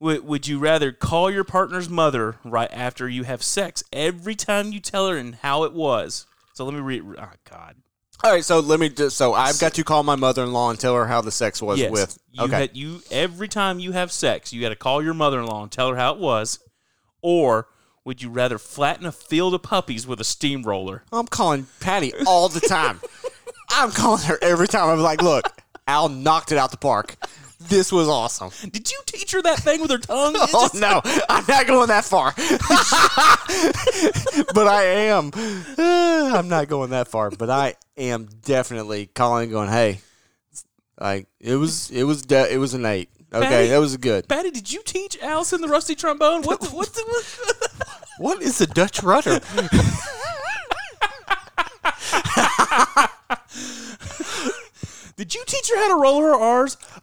Would, 0.00 0.24
would 0.24 0.48
you 0.48 0.58
rather 0.58 0.90
call 0.90 1.30
your 1.30 1.44
partner's 1.44 1.88
mother 1.88 2.36
right 2.44 2.68
after 2.72 3.08
you 3.08 3.22
have 3.22 3.40
sex 3.40 3.84
every 3.92 4.34
time 4.34 4.72
you 4.72 4.80
tell 4.80 5.06
her 5.08 5.16
and 5.16 5.36
how 5.36 5.62
it 5.62 5.72
was? 5.72 6.26
So 6.54 6.64
let 6.64 6.74
me 6.74 6.80
read. 6.80 7.04
Oh 7.18 7.28
God. 7.48 7.76
All 8.24 8.32
right, 8.32 8.44
so 8.44 8.58
let 8.58 8.80
me 8.80 8.88
just 8.88 9.16
so 9.16 9.32
I've 9.32 9.60
got 9.60 9.74
to 9.74 9.84
call 9.84 10.02
my 10.02 10.16
mother-in-law 10.16 10.70
and 10.70 10.80
tell 10.80 10.96
her 10.96 11.06
how 11.06 11.20
the 11.20 11.30
sex 11.30 11.62
was 11.62 11.78
Yes. 11.78 11.90
with. 11.92 12.18
You 12.32 12.44
Okay. 12.44 12.56
had 12.56 12.76
you 12.76 13.00
every 13.12 13.46
time 13.46 13.78
you 13.78 13.92
have 13.92 14.10
sex, 14.10 14.52
you 14.52 14.60
got 14.60 14.70
to 14.70 14.76
call 14.76 15.02
your 15.04 15.14
mother-in-law 15.14 15.62
and 15.62 15.70
tell 15.70 15.88
her 15.90 15.96
how 15.96 16.12
it 16.14 16.18
was, 16.18 16.58
or 17.20 17.68
would 18.04 18.22
you 18.22 18.30
rather 18.30 18.58
flatten 18.58 19.06
a 19.06 19.12
field 19.12 19.54
of 19.54 19.62
puppies 19.62 20.06
with 20.06 20.20
a 20.20 20.24
steamroller? 20.24 21.04
I'm 21.12 21.26
calling 21.26 21.66
Patty 21.80 22.12
all 22.26 22.48
the 22.48 22.60
time. 22.60 23.00
I'm 23.70 23.90
calling 23.90 24.22
her 24.24 24.38
every 24.42 24.68
time. 24.68 24.88
I'm 24.88 25.00
like, 25.00 25.22
look, 25.22 25.44
Al 25.86 26.08
knocked 26.08 26.52
it 26.52 26.58
out 26.58 26.70
the 26.72 26.76
park. 26.76 27.16
This 27.68 27.92
was 27.92 28.08
awesome. 28.08 28.50
Did 28.70 28.90
you 28.90 28.98
teach 29.06 29.30
her 29.32 29.42
that 29.42 29.60
thing 29.60 29.80
with 29.80 29.90
her 29.92 29.98
tongue? 29.98 30.34
Oh 30.36 30.68
just- 30.68 30.74
no, 30.74 31.00
I'm 31.28 31.44
not 31.48 31.66
going 31.68 31.88
that 31.88 32.04
far. 32.04 32.32
but 34.54 34.66
I 34.66 34.82
am. 34.84 35.30
I'm 36.36 36.48
not 36.48 36.68
going 36.68 36.90
that 36.90 37.08
far. 37.08 37.30
But 37.30 37.50
I 37.50 37.74
am 37.96 38.28
definitely 38.44 39.06
calling, 39.06 39.50
going, 39.50 39.68
hey, 39.68 40.00
Like 41.00 41.26
it 41.40 41.56
was, 41.56 41.90
it 41.90 42.04
was, 42.04 42.22
de- 42.22 42.52
it 42.52 42.58
was 42.58 42.74
an 42.74 42.84
eight. 42.84 43.08
Okay, 43.34 43.46
Patty? 43.48 43.68
that 43.68 43.78
was 43.78 43.96
good. 43.96 44.28
Patty, 44.28 44.50
did 44.50 44.70
you 44.72 44.82
teach 44.84 45.16
Allison 45.22 45.60
the 45.60 45.68
rusty 45.68 45.94
trombone? 45.94 46.42
What? 46.42 46.60
The, 46.60 46.68
what? 46.68 46.92
The, 46.92 47.02
what? 47.06 47.68
What 48.18 48.42
is 48.42 48.60
a 48.60 48.66
Dutch 48.66 49.02
rudder? 49.02 49.40
Did 55.16 55.34
you 55.34 55.42
teach 55.46 55.70
her 55.70 55.76
how 55.76 55.88
to 55.96 56.02
roll 56.02 56.20
her 56.20 56.34
R's? 56.34 56.76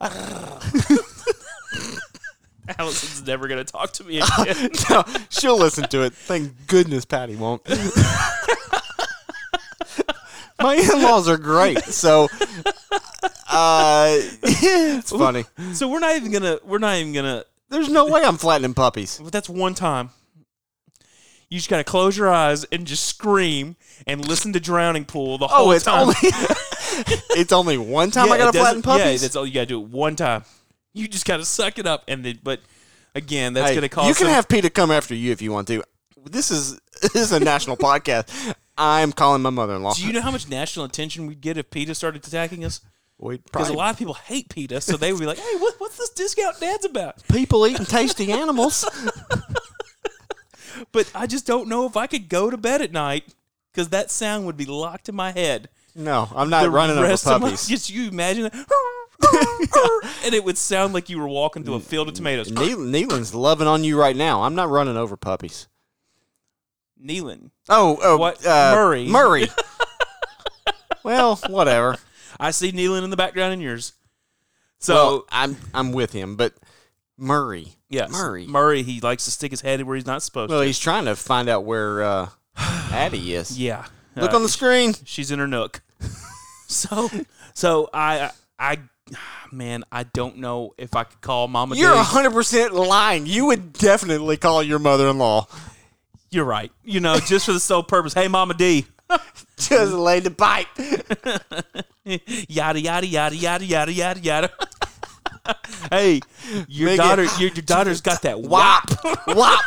Allison's 2.78 3.26
never 3.26 3.48
gonna 3.48 3.64
talk 3.64 3.92
to 3.94 4.04
me 4.04 4.20
again. 4.20 4.70
no, 4.88 5.04
she'll 5.28 5.58
listen 5.58 5.88
to 5.88 6.02
it. 6.02 6.14
Thank 6.14 6.52
goodness 6.66 7.04
Patty 7.04 7.34
won't. 7.36 7.62
My 10.60 10.74
in-laws 10.74 11.28
are 11.28 11.38
great, 11.38 11.78
so 11.84 12.28
uh, 13.48 14.06
it's 14.42 15.10
funny. 15.10 15.44
so 15.72 15.88
we're 15.88 16.00
not 16.00 16.16
even 16.16 16.30
gonna. 16.32 16.58
We're 16.64 16.78
not 16.78 16.96
even 16.96 17.12
gonna. 17.12 17.44
There's 17.68 17.88
no 17.88 18.06
way 18.06 18.22
I'm 18.24 18.36
flattening 18.36 18.74
puppies. 18.74 19.20
But 19.22 19.32
that's 19.32 19.48
one 19.48 19.74
time. 19.74 20.10
You 21.48 21.58
just 21.58 21.68
gotta 21.68 21.82
close 21.84 22.16
your 22.16 22.28
eyes 22.30 22.64
and 22.64 22.86
just 22.86 23.06
scream 23.06 23.74
and 24.06 24.26
listen 24.26 24.52
to 24.52 24.60
Drowning 24.60 25.04
Pool 25.04 25.36
the 25.38 25.48
whole 25.48 25.68
Oh, 25.68 25.70
it's 25.72 25.84
time. 25.84 26.02
only 26.02 26.14
it's 26.22 27.52
only 27.52 27.76
one 27.76 28.12
time 28.12 28.30
I 28.30 28.38
gotta 28.38 28.52
doesn't- 28.56 28.82
flatten 28.82 28.98
Yeah, 29.00 29.04
puppies. 29.04 29.22
that's 29.22 29.34
all 29.34 29.44
you 29.46 29.52
gotta 29.54 29.66
do. 29.66 29.80
it 29.80 29.88
One 29.88 30.14
time. 30.14 30.44
You 30.92 31.08
just 31.08 31.24
gotta 31.26 31.44
suck 31.44 31.78
it 31.78 31.86
up, 31.86 32.04
and 32.06 32.24
then. 32.24 32.38
But 32.42 32.60
again, 33.14 33.52
that's 33.54 33.70
Hey, 33.70 33.74
gonna 33.74 33.88
cause. 33.88 34.06
you 34.08 34.14
can 34.14 34.26
some- 34.26 34.34
have 34.34 34.48
PETA 34.48 34.70
come 34.70 34.90
after 34.92 35.14
you 35.14 35.32
if 35.32 35.42
you 35.42 35.50
want 35.52 35.66
to. 35.68 35.82
This 36.24 36.50
is 36.50 36.78
this 37.02 37.16
is 37.16 37.32
a 37.32 37.40
national 37.40 37.76
podcast. 37.76 38.54
I'm 38.82 39.12
calling 39.12 39.42
my 39.42 39.50
mother-in-law. 39.50 39.94
Do 39.94 40.06
you 40.06 40.12
know 40.12 40.22
how 40.22 40.30
much 40.30 40.48
national 40.60 40.86
attention 40.86 41.26
we'd 41.26 41.40
get 41.40 41.58
if 41.58 41.70
PETA 41.70 41.94
started 41.94 42.26
attacking 42.26 42.64
us? 42.64 42.80
Because 43.22 43.68
a 43.68 43.74
lot 43.74 43.90
of 43.92 43.98
people 43.98 44.14
hate 44.14 44.48
PETA, 44.48 44.80
so 44.80 44.96
they 44.96 45.12
would 45.12 45.20
be 45.20 45.26
like, 45.26 45.36
"Hey, 45.38 45.56
what, 45.58 45.74
what's 45.76 45.98
this 45.98 46.08
discount 46.08 46.58
dad's 46.58 46.86
about?" 46.86 47.22
people 47.28 47.66
eating 47.66 47.84
tasty 47.86 48.32
animals. 48.32 48.84
But 50.92 51.10
I 51.14 51.26
just 51.26 51.46
don't 51.46 51.68
know 51.68 51.84
if 51.86 51.96
I 51.96 52.06
could 52.06 52.28
go 52.28 52.48
to 52.50 52.56
bed 52.56 52.80
at 52.80 52.90
night 52.92 53.34
because 53.72 53.90
that 53.90 54.10
sound 54.10 54.46
would 54.46 54.56
be 54.56 54.64
locked 54.64 55.08
in 55.08 55.14
my 55.14 55.30
head. 55.30 55.68
No, 55.94 56.28
I'm 56.34 56.48
not 56.48 56.62
The 56.62 56.70
running 56.70 56.96
over 56.96 57.06
of 57.12 57.24
my- 57.26 57.38
puppies. 57.38 57.66
just 57.68 57.90
you 57.90 58.08
imagine 58.08 58.44
that, 58.44 60.10
and 60.24 60.34
it 60.34 60.42
would 60.44 60.56
sound 60.56 60.94
like 60.94 61.08
you 61.10 61.18
were 61.18 61.28
walking 61.28 61.64
through 61.64 61.74
a 61.74 61.80
field 61.80 62.08
of 62.08 62.14
tomatoes. 62.14 62.50
Ne- 62.50 62.74
Neelan's 62.76 63.34
loving 63.34 63.66
on 63.66 63.84
you 63.84 63.98
right 64.00 64.16
now. 64.16 64.42
I'm 64.42 64.54
not 64.54 64.70
running 64.70 64.96
over 64.96 65.16
puppies. 65.16 65.68
Nealon, 67.04 67.50
Oh, 67.68 67.98
oh, 68.02 68.16
What? 68.18 68.44
uh, 68.46 68.74
Murray. 68.74 69.06
Murray. 69.08 69.48
well, 71.02 71.36
whatever. 71.48 71.96
I 72.38 72.50
see 72.50 72.72
Nealon 72.72 73.04
in 73.04 73.10
the 73.10 73.16
background 73.16 73.52
in 73.52 73.60
yours. 73.60 73.92
So 74.78 74.94
well, 74.94 75.24
I'm 75.30 75.56
I'm 75.74 75.92
with 75.92 76.12
him, 76.12 76.36
but 76.36 76.54
Murray. 77.18 77.68
yes, 77.90 78.10
Murray. 78.10 78.46
Murray, 78.46 78.82
he 78.82 79.00
likes 79.00 79.24
to 79.26 79.30
stick 79.30 79.50
his 79.50 79.60
head 79.60 79.82
where 79.82 79.96
he's 79.96 80.06
not 80.06 80.22
supposed 80.22 80.48
to. 80.48 80.54
Well, 80.54 80.62
to. 80.62 80.66
he's 80.66 80.78
trying 80.78 81.04
to 81.04 81.16
find 81.16 81.48
out 81.50 81.64
where 81.64 82.02
uh, 82.02 82.28
Addie 82.56 83.34
is. 83.34 83.58
Yeah, 83.58 83.84
Look 84.16 84.32
Uh, 84.32 84.36
on 84.36 84.42
the 84.42 84.48
screen. 84.48 84.94
she's 85.04 85.30
in 85.30 85.38
her 85.38 85.46
nook. 85.46 85.82
so, 86.66 87.10
so 87.52 87.90
I, 87.92 88.30
I, 88.58 88.78
man, 89.52 89.84
I 89.92 90.04
don't 90.04 90.38
know 90.38 90.72
if 90.78 90.96
I 90.96 91.04
could 91.04 91.20
call 91.20 91.46
Mama. 91.46 91.76
You're 91.76 91.94
hundred 91.96 92.32
percent 92.32 92.72
lying. 92.74 93.26
You 93.26 93.46
would 93.46 93.74
definitely 93.74 94.38
call 94.38 94.62
your 94.62 94.78
mother-in-law. 94.78 95.46
You're 96.30 96.44
right. 96.44 96.70
You 96.84 97.00
know, 97.00 97.18
just 97.18 97.46
for 97.46 97.52
the 97.52 97.60
sole 97.60 97.82
purpose. 97.82 98.14
Hey, 98.14 98.28
Mama 98.28 98.54
D. 98.54 98.86
Just 99.56 99.92
lay 99.92 100.20
the 100.20 100.30
pipe. 100.30 100.68
yada 102.48 102.80
yada 102.80 103.06
yada 103.06 103.34
yada 103.36 103.64
yada 103.64 103.92
yada 103.92 104.20
yada. 104.20 104.50
hey, 105.90 106.20
your 106.68 106.90
Make 106.90 106.94
it- 106.94 107.02
daughter, 107.02 107.24
your, 107.24 107.50
your 107.50 107.62
daughter's 107.62 108.00
got 108.00 108.22
that 108.22 108.40
wop. 108.40 108.84
Wop. 109.26 109.60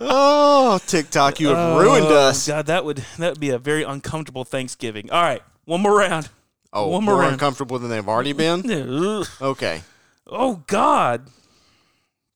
oh, 0.00 0.80
TikTok, 0.86 1.40
you 1.40 1.48
have 1.48 1.78
ruined 1.80 2.06
Oh, 2.06 2.28
us. 2.28 2.46
God, 2.48 2.66
that 2.66 2.84
would 2.84 3.04
that 3.18 3.30
would 3.32 3.40
be 3.40 3.50
a 3.50 3.58
very 3.58 3.82
uncomfortable 3.84 4.44
Thanksgiving. 4.44 5.10
All 5.10 5.22
right, 5.22 5.42
one 5.64 5.80
more 5.80 5.96
round. 5.96 6.28
Oh, 6.72 6.88
one 6.88 7.04
more 7.04 7.14
more 7.14 7.22
round. 7.22 7.34
uncomfortable 7.34 7.78
than 7.78 7.90
they've 7.90 8.08
already 8.08 8.32
been. 8.32 9.24
Okay. 9.40 9.82
Oh 10.26 10.62
God, 10.66 11.28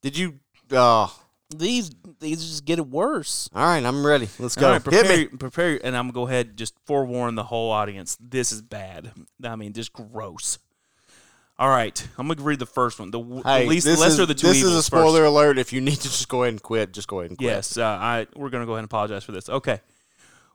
Did 0.00 0.16
you? 0.16 0.38
Oh, 0.70 1.14
these 1.58 1.90
these 2.20 2.42
just 2.44 2.64
get 2.64 2.78
it 2.78 2.86
worse. 2.88 3.48
all 3.54 3.64
right. 3.64 3.84
I'm 3.84 4.04
ready. 4.06 4.28
Let's 4.38 4.54
go. 4.56 4.66
All 4.66 4.72
right, 4.72 4.82
Hit 4.84 4.84
prepare, 5.06 5.16
me. 5.16 5.24
prepare, 5.26 5.80
and 5.84 5.96
I'm 5.96 6.04
gonna 6.04 6.12
go 6.12 6.26
ahead 6.26 6.48
and 6.48 6.56
just 6.56 6.74
forewarn 6.86 7.34
the 7.34 7.44
whole 7.44 7.70
audience. 7.70 8.16
This 8.20 8.52
is 8.52 8.62
bad. 8.62 9.12
I 9.44 9.56
mean, 9.56 9.72
just 9.72 9.92
gross. 9.92 10.58
All 11.58 11.68
right, 11.68 12.08
I'm 12.18 12.26
gonna 12.28 12.42
read 12.42 12.58
the 12.58 12.66
first 12.66 12.98
one. 12.98 13.10
The, 13.10 13.20
Hey, 13.44 13.64
the 13.64 13.68
least, 13.68 13.86
this 13.86 14.00
lesser 14.00 14.12
is, 14.14 14.18
of 14.20 14.28
the 14.28 14.34
two 14.34 14.48
This 14.48 14.56
evils 14.58 14.72
is 14.72 14.78
a 14.78 14.90
first. 14.90 15.02
spoiler 15.02 15.24
alert. 15.24 15.58
If 15.58 15.72
you 15.72 15.80
need 15.80 15.96
to 15.96 16.02
just 16.02 16.28
go 16.28 16.42
ahead 16.42 16.54
and 16.54 16.62
quit, 16.62 16.92
just 16.92 17.06
go 17.08 17.20
ahead 17.20 17.30
and 17.30 17.38
quit. 17.38 17.46
Yes, 17.50 17.76
uh, 17.76 17.84
I 17.84 18.26
we're 18.34 18.48
gonna 18.50 18.66
go 18.66 18.72
ahead 18.72 18.80
and 18.80 18.86
apologize 18.86 19.22
for 19.22 19.32
this. 19.32 19.48
Okay, 19.48 19.80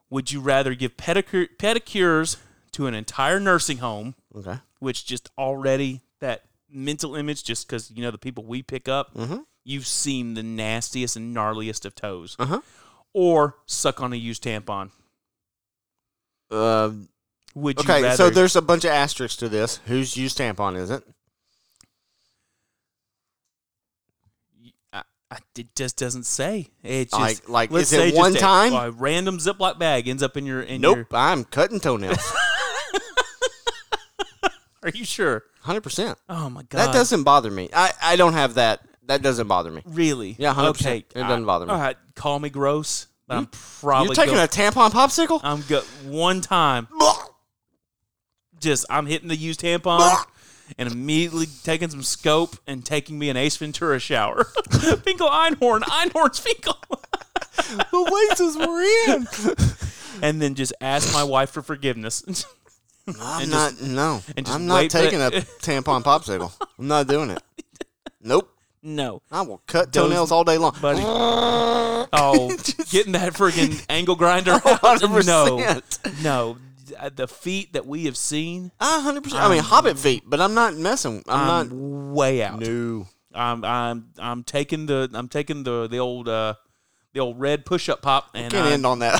would 0.10 0.32
you 0.32 0.42
rather 0.42 0.74
give 0.74 0.98
pedicure, 0.98 1.48
pedicures 1.58 2.38
to 2.74 2.88
an 2.88 2.94
entire 2.94 3.40
nursing 3.40 3.78
home, 3.78 4.16
Okay. 4.36 4.58
which 4.80 5.06
just 5.06 5.30
already 5.38 6.02
that 6.20 6.44
mental 6.70 7.16
image, 7.16 7.44
just 7.44 7.68
because 7.68 7.90
you 7.92 8.02
know 8.02 8.12
the 8.12 8.18
people 8.18 8.44
we 8.44 8.62
pick 8.62 8.90
up, 8.90 9.14
Mhm. 9.14 9.46
You've 9.68 9.86
seen 9.86 10.34
the 10.34 10.44
nastiest 10.44 11.16
and 11.18 11.36
gnarliest 11.36 11.84
of 11.86 11.94
toes, 11.94 12.36
Uh-huh. 12.40 12.62
or 13.14 13.56
suck 13.66 14.02
on 14.02 14.14
a 14.14 14.16
used 14.16 14.44
tampon? 14.44 14.92
Uh, 16.50 16.92
Would 17.54 17.78
you 17.80 17.84
okay. 17.84 18.02
rather? 18.04 18.16
So 18.16 18.30
there's 18.30 18.56
a 18.56 18.62
bunch 18.62 18.86
of 18.86 18.92
asterisks 18.92 19.38
to 19.38 19.50
this. 19.50 19.82
Whose 19.88 20.16
used 20.16 20.38
tampon 20.38 20.78
is 20.78 20.90
it? 20.90 21.04
I, 25.30 25.40
it 25.58 25.76
just 25.76 25.98
doesn't 25.98 26.24
say. 26.26 26.70
It 26.84 27.10
just 27.10 27.20
Like- 27.20 27.50
like, 27.50 27.72
let's 27.72 27.92
is 27.92 27.94
it 27.94 27.98
say 27.98 28.10
just 28.12 28.18
one 28.18 28.34
a- 28.36 28.40
time? 28.40 28.74
A, 28.74 28.92
random 28.92 29.40
Ziploc 29.40 29.78
bag 29.78 30.08
ends 30.08 30.24
up 30.24 30.38
in 30.38 30.46
your. 30.46 30.62
In 30.62 30.80
Nope. 30.80 30.96
Your, 30.98 31.08
I'm 31.12 31.44
cutting 31.44 31.82
toenails. 31.82 32.18
are 34.84 34.90
you 34.94 35.04
sure? 35.04 35.44
Hundred 35.64 35.82
percent. 35.82 36.18
Oh 36.30 36.50
my 36.50 36.64
god. 36.64 36.80
That 36.80 36.94
doesn't 36.94 37.24
bother 37.24 37.52
me. 37.52 37.68
I 37.74 37.92
I 38.02 38.16
don't 38.16 38.32
have 38.34 38.54
that. 38.54 38.87
That 39.08 39.22
doesn't 39.22 39.48
bother 39.48 39.72
me. 39.72 39.82
really. 39.86 40.36
Yeah, 40.38 40.54
100%. 40.54 40.70
Okay. 40.70 40.98
It 40.98 41.14
doesn't 41.16 41.46
bother 41.46 41.66
me. 41.66 41.72
All 41.74 41.80
right. 41.80 41.98
Call 42.16 42.40
me 42.40 42.50
gross, 42.50 43.08
but 43.28 43.38
I'm 43.38 43.48
probably 43.80 44.08
You're 44.08 44.16
taking 44.16 44.36
go- 44.36 44.44
a 44.44 44.48
tampon 44.48 44.92
popsicle? 44.92 45.40
I'm 45.44 45.64
go 45.68 45.82
one 46.06 46.42
time. 46.42 46.88
Just 48.60 48.86
I'm 48.90 49.06
hitting 49.06 49.28
the 49.28 49.36
used 49.36 49.62
tampon. 49.62 50.16
And 50.78 50.92
immediately 50.92 51.46
taking 51.64 51.90
some 51.90 52.04
scope 52.04 52.58
and 52.68 52.84
taking 52.86 53.18
me 53.18 53.30
an 53.30 53.38
Ace 53.38 53.56
Ventura 53.56 54.00
shower. 54.00 54.44
Finkel 55.04 55.30
Einhorn, 55.30 55.80
Einhorn's 55.80 56.40
Finkel. 56.40 56.76
the 57.90 58.28
laces 58.30 58.58
were 58.58 58.82
in. 59.14 60.22
and 60.22 60.42
then 60.42 60.56
just 60.56 60.74
ask 60.82 61.14
my 61.14 61.24
wife 61.24 61.52
for 61.52 61.62
forgiveness. 61.62 62.46
I'm 63.08 63.44
And 63.44 63.52
not. 63.52 63.72
just- 63.78 63.84
no, 63.84 64.22
and 64.36 64.46
just 64.46 64.58
I'm 64.60 64.68
not 64.68 64.76
wait 64.76 64.92
taking 64.92 65.22
a 65.22 65.30
tampon 65.62 66.04
popsicle. 66.04 66.52
I'm 66.78 66.88
not 66.90 67.08
doing 67.08 67.30
it. 67.30 67.42
Nope. 68.22 68.52
No. 68.88 69.22
I 69.32 69.42
will 69.42 69.62
cut 69.68 69.92
Those- 69.92 70.08
toenails 70.10 70.32
all 70.32 70.44
day 70.44 70.58
long. 70.58 70.76
buddy. 70.82 71.04
Oh, 72.14 72.48
getting 72.90 73.12
that 73.14 73.34
friggin' 73.34 73.84
angle 73.90 74.16
grinder. 74.16 74.52
On? 74.54 74.60
No, 75.26 75.58
100%. 75.58 76.24
no. 76.24 76.58
Uh, 76.98 77.10
The 77.14 77.28
feet 77.28 77.74
that 77.74 77.86
we 77.86 78.06
have 78.06 78.16
seen, 78.16 78.72
hundred 78.80 79.26
percent. 79.26 79.44
I 79.44 79.50
mean, 79.50 79.62
Hobbit 79.62 80.00
feet, 80.00 80.24
but 80.26 80.40
I'm 80.40 80.54
not 80.54 80.74
messing. 80.76 81.22
I'm, 81.28 81.50
I'm 81.70 82.14
way 82.14 82.42
out. 82.44 82.62
not. 82.62 82.70
No. 82.70 83.08
I'm 83.36 83.66
I'm 83.66 84.10
I'm 84.18 84.44
taking 84.44 84.86
the 84.86 85.10
I'm 85.14 85.28
taking 85.28 85.64
the 85.64 85.88
the 85.88 85.98
old 85.98 86.30
uh 86.30 86.54
the 87.14 87.20
old 87.20 87.40
red 87.42 87.66
push 87.66 87.90
up 87.90 88.02
pop 88.02 88.30
and 88.34 88.52
Can't 88.54 88.72
end 88.72 88.86
on 88.86 89.00
that. 89.00 89.20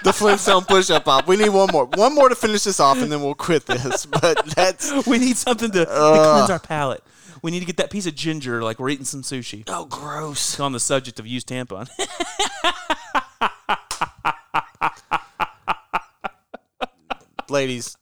the 0.04 0.12
Flintstone 0.12 0.64
push-up 0.64 1.04
pop. 1.04 1.26
We 1.28 1.36
need 1.36 1.50
one 1.50 1.68
more. 1.72 1.84
One 1.86 2.14
more 2.14 2.28
to 2.30 2.34
finish 2.34 2.64
this 2.64 2.80
off, 2.80 2.96
and 3.02 3.12
then 3.12 3.20
we'll 3.22 3.34
quit 3.34 3.66
this. 3.66 4.06
But 4.06 4.46
that's 4.56 5.06
we 5.06 5.18
need 5.18 5.36
something 5.36 5.70
to, 5.72 5.84
to 5.84 5.86
cleanse 5.86 6.50
our 6.50 6.58
palate. 6.58 7.02
We 7.42 7.50
need 7.50 7.60
to 7.60 7.66
get 7.66 7.76
that 7.78 7.90
piece 7.90 8.06
of 8.06 8.14
ginger 8.14 8.62
like 8.62 8.78
we're 8.78 8.90
eating 8.90 9.04
some 9.04 9.22
sushi. 9.22 9.64
oh 9.68 9.84
gross. 9.86 10.58
On 10.60 10.72
the 10.72 10.80
subject 10.80 11.18
of 11.20 11.26
used 11.26 11.48
tampon. 11.48 11.88
ladies, 17.50 17.96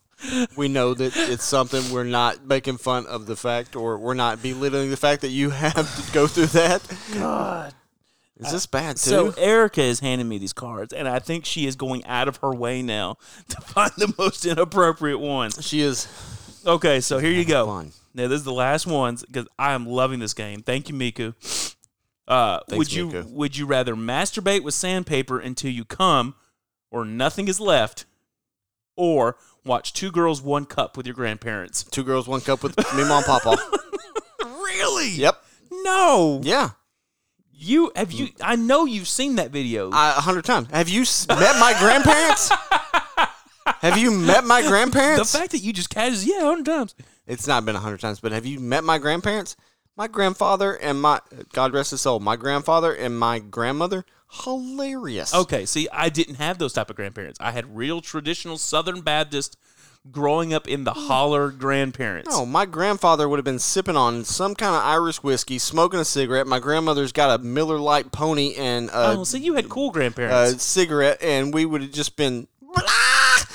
we 0.57 0.69
know 0.69 0.95
that 0.95 1.17
it's 1.17 1.45
something 1.45 1.93
we're 1.93 2.05
not 2.05 2.45
making 2.47 2.79
fun 2.79 3.07
of 3.07 3.27
the 3.27 3.37
fact, 3.37 3.77
or 3.77 3.99
we're 3.99 4.15
not 4.15 4.43
belittling 4.43 4.91
the 4.91 4.97
fact 4.97 5.23
that 5.23 5.29
you 5.29 5.51
have 5.51 6.07
to 6.07 6.13
go 6.13 6.27
through 6.27 6.47
that. 6.47 6.83
God. 7.15 7.75
Is 8.39 8.53
this 8.53 8.67
bad 8.67 8.97
too? 8.99 9.11
So 9.11 9.31
Erica 9.39 9.81
is 9.83 10.01
handing 10.01 10.29
me 10.29 10.37
these 10.37 10.53
cards, 10.53 10.93
and 10.93 11.09
I 11.09 11.21
think 11.21 11.47
she 11.47 11.67
is 11.67 11.75
going 11.75 12.05
out 12.05 12.29
of 12.29 12.37
her 12.39 12.55
way 12.55 12.83
now 12.83 13.17
to 13.49 13.61
find 13.63 13.93
the 13.97 14.13
most 14.19 14.45
inappropriate 14.45 15.21
ones. 15.21 15.65
she 15.67 15.81
is 15.81 16.07
Okay, 16.67 17.01
so 17.01 17.19
here 17.19 17.31
you 17.31 17.45
go. 17.45 17.67
fun. 17.67 17.93
Now 18.16 18.28
this 18.28 18.38
is 18.38 18.44
the 18.44 18.52
last 18.52 18.86
ones 18.86 19.24
because 19.24 19.47
I 19.59 19.72
am 19.74 19.86
loving 19.86 20.18
this 20.20 20.32
game. 20.34 20.62
Thank 20.62 20.88
you, 20.88 20.94
Miku. 20.94 21.34
Uh, 22.26 22.60
Thanks, 22.68 22.78
would 22.78 22.93
you 22.93 23.09
Miku. 23.10 23.30
would 23.30 23.56
you 23.56 23.66
rather 23.66 23.94
masturbate 23.94 24.62
with 24.64 24.74
sandpaper 24.74 25.38
until 25.38 25.70
you 25.70 25.84
come, 25.84 26.34
or 26.90 27.05
nothing 27.05 27.47
is 27.47 27.60
left, 27.60 28.05
or 28.97 29.36
watch 29.64 29.93
Two 29.93 30.10
Girls, 30.10 30.40
One 30.43 30.64
Cup 30.64 30.97
with 30.97 31.06
your 31.06 31.14
grandparents. 31.14 31.84
Two 31.84 32.02
girls, 32.05 32.26
one 32.26 32.40
cup 32.40 32.62
with 32.62 32.76
me, 32.97 33.05
mom, 33.05 33.22
papa. 33.24 33.56
Really? 34.44 35.10
Yep. 35.10 35.43
No. 35.70 36.40
Yeah. 36.43 36.70
You 37.52 37.93
have 37.97 38.12
you? 38.12 38.28
I 38.43 38.56
know 38.56 38.84
you've 38.84 39.09
seen 39.09 39.36
that 39.36 39.51
video. 39.51 39.90
I- 39.90 40.10
A 40.16 40.20
hundred 40.20 40.44
times. 40.44 40.68
Have 40.70 40.88
you 40.88 41.02
s- 41.02 41.26
met 41.28 41.59
my 41.59 41.74
grandparents? 41.78 42.51
have 43.80 43.97
you 43.97 44.10
met 44.10 44.44
my 44.44 44.60
grandparents? 44.62 44.62
the 44.62 44.68
grandparents? 44.90 45.32
fact 45.36 45.52
that 45.52 45.59
you 45.60 45.72
just 45.72 45.88
casually, 45.88 46.32
yeah, 46.34 46.43
a 46.43 46.47
hundred 46.47 46.66
times. 46.66 46.94
It's 47.27 47.47
not 47.47 47.65
been 47.65 47.77
a 47.77 47.81
hundred 47.81 48.01
times, 48.01 48.20
but 48.20 48.32
have 48.32 48.47
you 48.47 48.61
met 48.61 48.85
my 48.85 48.98
grandparents? 48.98 49.57
My 49.97 50.09
grandfather 50.09 50.74
and 50.74 51.01
my 51.01 51.20
God 51.53 51.73
rest 51.73 51.90
his 51.93 52.03
soul. 52.03 52.20
My 52.20 52.36
grandfather 52.36 52.93
and 52.94 53.19
my 53.19 53.39
grandmother, 53.39 54.05
hilarious. 54.44 55.35
Okay, 55.35 55.65
see, 55.66 55.89
I 55.93 56.09
didn't 56.09 56.35
have 56.36 56.59
those 56.59 56.73
type 56.74 56.90
of 56.90 56.97
grandparents. 56.97 57.39
I 57.40 57.51
had 57.53 57.77
real 57.77 58.01
traditional 58.01 58.59
Southern 58.59 59.01
Baptist, 59.01 59.57
growing 60.12 60.53
up 60.55 60.69
in 60.69 60.85
the 60.85 60.93
holler 60.93 61.51
grandparents. 61.51 62.31
No, 62.31 62.44
my 62.47 62.65
grandfather 62.66 63.28
would 63.28 63.39
have 63.39 63.44
been 63.44 63.59
sipping 63.59 63.97
on 63.97 64.24
some 64.24 64.55
kind 64.55 64.74
of 64.77 64.82
Irish 64.82 65.23
whiskey, 65.23 65.59
smoking 65.59 65.98
a 65.98 66.05
cigarette. 66.05 66.47
My 66.47 66.59
grandmother's 66.61 67.12
got 67.12 67.40
a 67.40 67.43
Miller 67.43 67.78
Lite 67.78 68.12
pony 68.12 68.55
and 68.55 68.89
a, 68.90 69.12
Oh, 69.16 69.24
see, 69.24 69.39
you 69.39 69.55
had 69.55 69.69
cool 69.69 69.89
a 69.90 69.93
grandparents. 69.93 70.62
cigarette, 70.62 71.23
and 71.23 71.53
we 71.55 71.65
would 71.65 71.81
have 71.82 71.93
just 71.93 72.16
been. 72.16 72.47
Blah! 72.61 72.82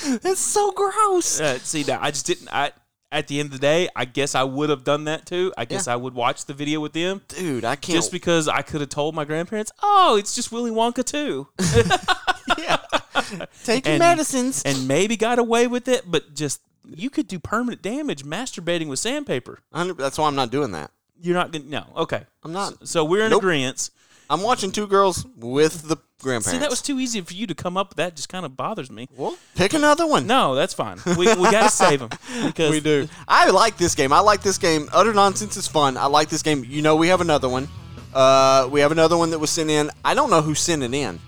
It's 0.04 0.40
so 0.40 0.72
gross. 0.72 1.40
Uh, 1.40 1.58
see, 1.60 1.84
now 1.84 2.00
I 2.02 2.10
just 2.10 2.26
didn't. 2.26 2.52
I 2.52 2.72
at 3.12 3.28
the 3.28 3.38
end 3.38 3.48
of 3.48 3.52
the 3.52 3.58
day, 3.58 3.88
I 3.94 4.04
guess 4.06 4.34
I 4.34 4.42
would 4.42 4.70
have 4.70 4.82
done 4.82 5.04
that 5.04 5.26
too. 5.26 5.52
I 5.56 5.64
guess 5.66 5.86
I 5.86 5.94
would 5.94 6.14
watch 6.14 6.46
the 6.46 6.54
video 6.54 6.80
with 6.80 6.94
them 6.94 7.20
Dude, 7.28 7.64
I 7.64 7.76
can't. 7.76 7.94
just 7.94 8.10
because 8.10 8.48
I 8.48 8.62
could 8.62 8.80
have 8.80 8.90
told 8.90 9.14
my 9.14 9.24
grandparents, 9.24 9.70
"Oh, 9.82 10.16
it's 10.18 10.34
just 10.34 10.50
Willy 10.50 10.70
Wonka 10.72 11.04
too," 11.04 11.46
take 13.64 13.84
your 13.86 13.92
and- 13.94 13.98
medicines. 13.98 14.62
and 14.64 14.88
maybe 14.88 15.16
got 15.16 15.38
away 15.38 15.66
with 15.66 15.88
it. 15.88 16.04
But 16.10 16.34
just 16.34 16.60
you 16.84 17.10
could 17.10 17.28
do 17.28 17.38
permanent 17.38 17.82
damage 17.82 18.24
masturbating 18.24 18.88
with 18.88 18.98
sandpaper. 18.98 19.60
That's 19.72 20.18
why 20.18 20.26
I'm 20.26 20.34
not 20.34 20.50
doing 20.50 20.72
that. 20.72 20.90
You're 21.20 21.34
not 21.34 21.52
gonna. 21.52 21.64
No, 21.66 21.84
okay. 21.98 22.24
I'm 22.42 22.52
not. 22.52 22.88
So 22.88 23.04
we're 23.04 23.24
in 23.24 23.30
Nope. 23.30 23.42
agreement. 23.42 23.90
I'm 24.32 24.40
watching 24.42 24.72
two 24.72 24.86
girls 24.86 25.26
with 25.36 25.88
the 25.88 25.96
grandparents. 26.22 26.50
See, 26.52 26.58
that 26.58 26.70
was 26.70 26.80
too 26.80 26.98
easy 26.98 27.20
for 27.20 27.34
you 27.34 27.46
to 27.48 27.54
come 27.54 27.76
up 27.76 27.90
with. 27.90 27.96
That 27.98 28.16
just 28.16 28.28
kind 28.30 28.46
of 28.46 28.56
bothers 28.56 28.90
me. 28.90 29.08
well, 29.16 29.36
pick 29.54 29.74
another 29.74 30.06
one. 30.06 30.26
No, 30.26 30.54
that's 30.54 30.72
fine. 30.72 30.98
We, 31.04 31.26
we 31.34 31.50
got 31.50 31.64
to 31.64 31.68
save 31.84 32.00
them 32.00 32.08
because 32.46 32.70
we 32.70 32.80
do. 32.80 33.08
I 33.28 33.50
like 33.50 33.76
this 33.76 33.94
game. 33.94 34.12
I 34.12 34.20
like 34.20 34.42
this 34.42 34.56
game. 34.56 34.88
Utter 34.92 35.12
nonsense 35.12 35.56
is 35.58 35.68
fun. 35.68 35.96
I 35.98 36.06
like 36.06 36.28
this 36.30 36.42
game. 36.42 36.64
You 36.66 36.80
know, 36.80 36.96
we 36.96 37.08
have 37.08 37.20
another 37.20 37.48
one. 37.48 37.68
Uh, 38.14 38.68
we 38.72 38.80
have 38.80 38.92
another 38.92 39.16
one 39.18 39.30
that 39.30 39.38
was 39.38 39.50
sent 39.50 39.68
in. 39.70 39.90
I 40.04 40.14
don't 40.14 40.30
know 40.30 40.40
who 40.42 40.54
sent 40.54 40.82
it 40.82 40.94
in, 40.94 41.20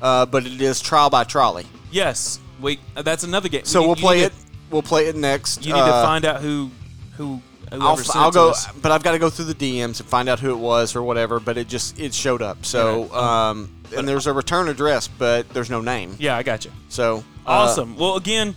uh, 0.00 0.24
but 0.26 0.46
it 0.46 0.60
is 0.62 0.80
Trial 0.80 1.10
by 1.10 1.24
Trolley. 1.24 1.66
Yes, 1.90 2.40
we. 2.60 2.80
uh, 2.96 3.02
That's 3.02 3.24
another 3.24 3.48
game. 3.50 3.64
So 3.64 3.80
You- 3.82 3.86
we'll 3.88 3.96
play 3.96 4.20
it. 4.20 4.32
We'll 4.70 4.82
play 4.82 5.06
it 5.08 5.16
next. 5.16 5.66
You 5.66 5.72
need 5.74 5.80
to 5.80 5.84
Uh, 5.84 6.02
find 6.06 6.24
out 6.24 6.40
who 6.40 6.70
who. 7.16 7.42
I'll, 7.72 7.98
I'll 8.14 8.30
go, 8.30 8.52
but 8.82 8.90
I've 8.92 9.02
got 9.02 9.12
to 9.12 9.18
go 9.18 9.30
through 9.30 9.46
the 9.46 9.54
DMs 9.54 10.00
and 10.00 10.08
find 10.08 10.28
out 10.28 10.40
who 10.40 10.50
it 10.50 10.58
was 10.58 10.96
or 10.96 11.02
whatever. 11.02 11.38
But 11.40 11.56
it 11.56 11.68
just 11.68 11.98
it 12.00 12.12
showed 12.14 12.42
up. 12.42 12.64
So 12.64 13.12
um, 13.14 13.70
and 13.96 14.08
there's 14.08 14.26
a 14.26 14.32
return 14.32 14.68
address, 14.68 15.06
but 15.08 15.48
there's 15.50 15.70
no 15.70 15.80
name. 15.80 16.16
Yeah, 16.18 16.36
I 16.36 16.42
got 16.42 16.64
you. 16.64 16.72
So 16.88 17.18
uh, 17.46 17.50
Awesome. 17.50 17.96
well, 17.96 18.16
again, 18.16 18.54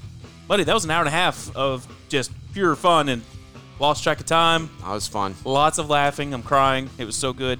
buddy, 0.48 0.64
that 0.64 0.74
was 0.74 0.86
an 0.86 0.92
hour 0.92 1.00
and 1.00 1.08
a 1.08 1.12
half 1.12 1.56
of 1.56 1.88
just 2.10 2.32
pure 2.54 2.76
fun 2.76 3.10
and 3.10 3.22
lost 3.80 4.04
track 4.04 4.20
of 4.20 4.26
time. 4.26 4.70
that 4.82 4.90
was 4.92 5.08
fun. 5.08 5.36
Lots 5.46 5.78
of 5.78 5.90
laughing. 5.90 6.34
I'm 6.34 6.44
crying. 6.44 6.90
It 6.98 7.06
was 7.06 7.16
so 7.16 7.34
good. 7.34 7.60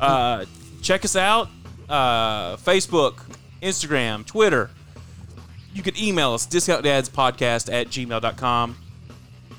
Uh, 0.00 0.44
check 0.82 1.04
us 1.04 1.16
out. 1.16 1.48
Uh, 1.88 2.56
Facebook, 2.56 3.20
Instagram, 3.62 4.26
Twitter. 4.26 4.70
You 5.74 5.82
can 5.82 5.96
email 5.96 6.32
us, 6.34 6.46
discountdadspodcast 6.46 7.72
at 7.72 7.88
gmail.com. 7.88 8.76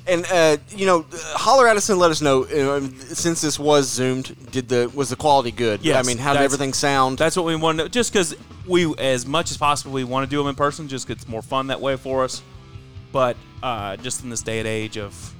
And 0.05 0.25
uh, 0.31 0.57
you 0.69 0.85
know, 0.85 1.05
holler 1.35 1.67
at 1.67 1.77
us 1.77 1.89
and 1.89 1.97
let 1.97 2.11
us 2.11 2.21
know. 2.21 2.43
Uh, 2.43 2.81
since 3.13 3.39
this 3.41 3.57
was 3.57 3.89
zoomed, 3.89 4.35
did 4.51 4.67
the 4.67 4.91
was 4.93 5.09
the 5.09 5.15
quality 5.15 5.51
good? 5.51 5.81
Yeah, 5.81 5.97
I 5.99 6.03
mean, 6.03 6.17
how 6.17 6.33
did 6.33 6.41
everything 6.41 6.73
sound? 6.73 7.17
That's 7.17 7.37
what 7.37 7.45
we 7.45 7.55
want 7.55 7.79
to 7.79 7.87
Just 7.89 8.11
because 8.11 8.35
we, 8.67 8.93
as 8.97 9.25
much 9.25 9.49
as 9.51 9.57
possible, 9.57 9.93
we 9.93 10.03
want 10.03 10.29
to 10.29 10.29
do 10.29 10.37
them 10.39 10.47
in 10.47 10.55
person, 10.55 10.87
just 10.89 11.07
'cause 11.07 11.15
it's 11.17 11.27
more 11.27 11.41
fun 11.41 11.67
that 11.67 11.79
way 11.79 11.95
for 11.95 12.23
us. 12.25 12.41
But 13.13 13.37
uh, 13.61 13.95
just 13.97 14.23
in 14.23 14.29
this 14.29 14.41
day 14.41 14.59
and 14.59 14.67
age 14.67 14.97
of 14.97 15.33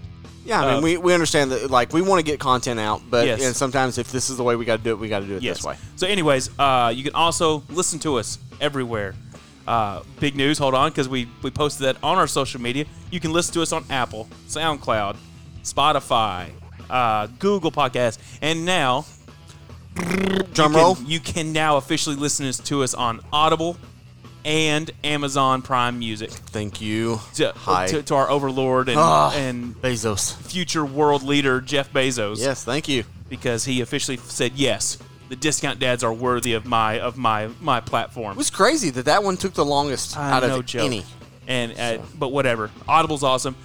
yeah, 0.45 0.61
I 0.61 0.65
mean, 0.67 0.75
uh, 0.75 0.81
we, 0.81 0.97
we 0.97 1.13
understand 1.13 1.51
that. 1.51 1.71
Like, 1.71 1.93
we 1.93 2.01
want 2.01 2.19
to 2.19 2.23
get 2.23 2.37
content 2.39 2.77
out, 2.79 3.01
but 3.09 3.25
Yes. 3.25 3.43
and 3.45 3.55
sometimes 3.55 3.97
if 3.97 4.11
this 4.11 4.29
is 4.29 4.35
the 4.37 4.43
way 4.43 4.55
we 4.57 4.65
got 4.65 4.77
to 4.77 4.83
do 4.83 4.89
it, 4.91 4.99
we 4.99 5.07
got 5.07 5.19
to 5.21 5.25
do 5.25 5.35
it 5.37 5.41
Yes. 5.41 5.57
this 5.57 5.65
way. 5.65 5.77
So, 5.95 6.05
anyways, 6.05 6.49
uh, 6.59 6.91
you 6.93 7.01
can 7.03 7.15
also 7.15 7.63
listen 7.69 7.97
to 7.99 8.15
us 8.17 8.39
everywhere. 8.59 9.15
Uh, 9.67 10.01
big 10.19 10.35
news. 10.35 10.57
Hold 10.57 10.73
on, 10.73 10.89
because 10.91 11.07
we 11.07 11.27
we 11.41 11.49
posted 11.51 11.85
that 11.87 11.97
on 12.03 12.17
our 12.17 12.27
social 12.27 12.59
media. 12.61 12.85
You 13.11 13.19
can 13.19 13.31
listen 13.31 13.53
to 13.53 13.61
us 13.61 13.71
on 13.71 13.85
Apple, 13.89 14.27
SoundCloud, 14.47 15.15
Spotify, 15.63 16.49
uh, 16.89 17.27
Google 17.39 17.71
Podcasts, 17.71 18.17
and 18.41 18.65
now 18.65 19.05
Drum 20.53 20.73
you 20.73 20.77
roll. 20.79 20.95
can, 20.95 21.05
you 21.07 21.19
can 21.19 21.53
now 21.53 21.77
officially 21.77 22.15
listen 22.15 22.51
to 22.51 22.83
us 22.83 22.93
on 22.93 23.21
Audible 23.31 23.77
and 24.43 24.91
Amazon 25.03 25.61
Prime 25.61 25.97
Music. 25.99 26.29
Thank 26.31 26.81
you. 26.81 27.19
To, 27.35 27.53
Hi, 27.55 27.87
to, 27.87 28.03
to 28.03 28.15
our 28.15 28.29
overlord 28.29 28.89
and, 28.89 28.97
Ah. 28.99 29.31
and 29.33 29.75
Bezos. 29.81 30.35
future 30.35 30.83
world 30.83 31.23
leader 31.23 31.61
Jeff 31.61 31.93
Bezos. 31.93 32.39
Yes, 32.39 32.63
thank 32.63 32.87
you. 32.89 33.05
because 33.29 33.65
he 33.65 33.79
officially 33.81 34.17
said 34.17 34.51
yes. 34.55 34.97
The 35.29 35.35
discount 35.35 35.79
dads 35.79 36.03
are 36.03 36.13
worthy 36.13 36.53
of 36.53 36.65
my 36.65 36.99
of 36.99 37.17
my 37.17 37.49
my 37.61 37.79
platform. 37.79 38.33
It 38.33 38.37
was 38.37 38.49
crazy 38.49 38.89
that 38.91 39.05
that 39.05 39.23
one 39.23 39.37
took 39.37 39.53
the 39.53 39.65
longest 39.65 40.17
I 40.17 40.31
out 40.31 40.43
no 40.43 40.59
of 40.59 40.65
joke. 40.65 40.83
any. 40.83 41.05
And 41.47 41.77
uh, 41.79 42.03
but 42.17 42.29
whatever. 42.29 42.69
Audible's 42.87 43.23
awesome. 43.23 43.55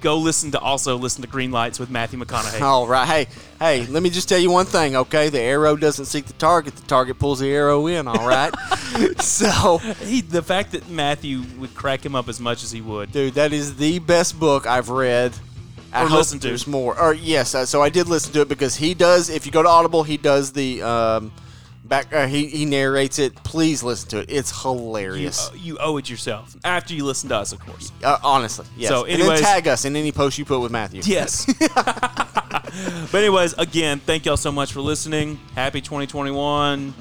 Go 0.00 0.18
listen 0.18 0.52
to 0.52 0.60
also 0.60 0.96
listen 0.96 1.22
to 1.22 1.28
Green 1.28 1.50
Lights 1.50 1.80
with 1.80 1.90
Matthew 1.90 2.20
McConaughey. 2.20 2.60
All 2.60 2.86
right. 2.86 3.04
Hey, 3.04 3.26
hey, 3.58 3.86
let 3.86 4.00
me 4.00 4.10
just 4.10 4.28
tell 4.28 4.38
you 4.38 4.48
one 4.48 4.64
thing, 4.66 4.94
okay? 4.94 5.28
The 5.28 5.40
arrow 5.40 5.74
doesn't 5.76 6.04
seek 6.04 6.26
the 6.26 6.34
target, 6.34 6.76
the 6.76 6.86
target 6.86 7.18
pulls 7.18 7.40
the 7.40 7.50
arrow 7.50 7.88
in, 7.88 8.06
all 8.06 8.24
right? 8.26 8.54
so, 9.20 9.78
He, 9.78 10.20
the 10.20 10.40
fact 10.42 10.70
that 10.72 10.88
Matthew 10.88 11.42
would 11.58 11.74
crack 11.74 12.06
him 12.06 12.14
up 12.14 12.28
as 12.28 12.38
much 12.38 12.62
as 12.62 12.70
he 12.70 12.80
would. 12.80 13.10
dude, 13.10 13.34
that 13.34 13.52
is 13.52 13.76
the 13.76 13.98
best 13.98 14.38
book 14.38 14.68
I've 14.68 14.88
read. 14.88 15.32
I 15.92 16.02
hope 16.02 16.18
listened 16.18 16.42
to. 16.42 16.48
There's 16.48 16.66
more. 16.66 16.98
Or 16.98 17.14
yes, 17.14 17.54
uh, 17.54 17.64
so 17.66 17.82
I 17.82 17.88
did 17.88 18.08
listen 18.08 18.32
to 18.34 18.42
it 18.42 18.48
because 18.48 18.76
he 18.76 18.94
does. 18.94 19.30
If 19.30 19.46
you 19.46 19.52
go 19.52 19.62
to 19.62 19.68
Audible, 19.68 20.02
he 20.02 20.16
does 20.16 20.52
the 20.52 20.82
um, 20.82 21.32
back. 21.84 22.12
Uh, 22.12 22.26
he 22.26 22.46
he 22.46 22.64
narrates 22.66 23.18
it. 23.18 23.34
Please 23.36 23.82
listen 23.82 24.08
to 24.10 24.18
it. 24.20 24.26
It's 24.28 24.52
You, 24.64 24.70
hilarious. 24.70 25.48
uh, 25.48 25.54
you 25.56 25.78
owe 25.80 25.96
it 25.96 26.10
yourself 26.10 26.56
after 26.64 26.94
you 26.94 27.04
listen 27.04 27.28
to 27.30 27.36
us, 27.36 27.52
of 27.52 27.60
course. 27.60 27.90
Uh, 28.02 28.18
honestly, 28.22 28.66
yes. 28.76 28.90
So, 28.90 29.04
and 29.04 29.14
then 29.14 29.20
anyways- 29.22 29.40
tag 29.40 29.66
us 29.68 29.84
in 29.84 29.96
any 29.96 30.12
post 30.12 30.38
you 30.38 30.44
put 30.44 30.60
with 30.60 30.72
Matthew. 30.72 31.00
Yes. 31.04 31.46
but 31.74 33.14
anyways, 33.14 33.54
again, 33.54 33.98
thank 34.00 34.26
y'all 34.26 34.36
so 34.36 34.52
much 34.52 34.72
for 34.72 34.80
listening. 34.80 35.38
Happy 35.54 35.80
2021. 35.80 36.94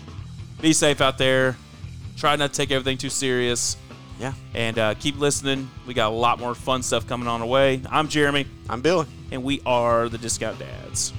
Be 0.62 0.74
safe 0.74 1.02
out 1.02 1.18
there. 1.18 1.58
Try 2.16 2.36
not 2.36 2.54
to 2.54 2.58
take 2.58 2.72
everything 2.72 2.98
too 2.98 3.10
serious. 3.10 3.78
Yeah. 4.20 4.34
And 4.56 4.80
uh, 4.80 4.94
keep 4.96 5.20
listening. 5.20 5.70
We 5.86 5.94
got 5.94 6.12
a 6.12 6.16
lot 6.16 6.40
more 6.40 6.56
fun 6.56 6.82
stuff 6.84 7.08
coming 7.08 7.28
on 7.28 7.40
the 7.40 7.46
way. 7.46 7.82
I'm 7.90 8.08
Jeremy, 8.08 8.48
I'm 8.70 8.82
Billy. 8.82 9.06
and 9.32 9.44
we 9.44 9.62
are 9.66 10.10
the 10.10 10.18
Discount 10.18 10.58
Dads. 10.60 11.14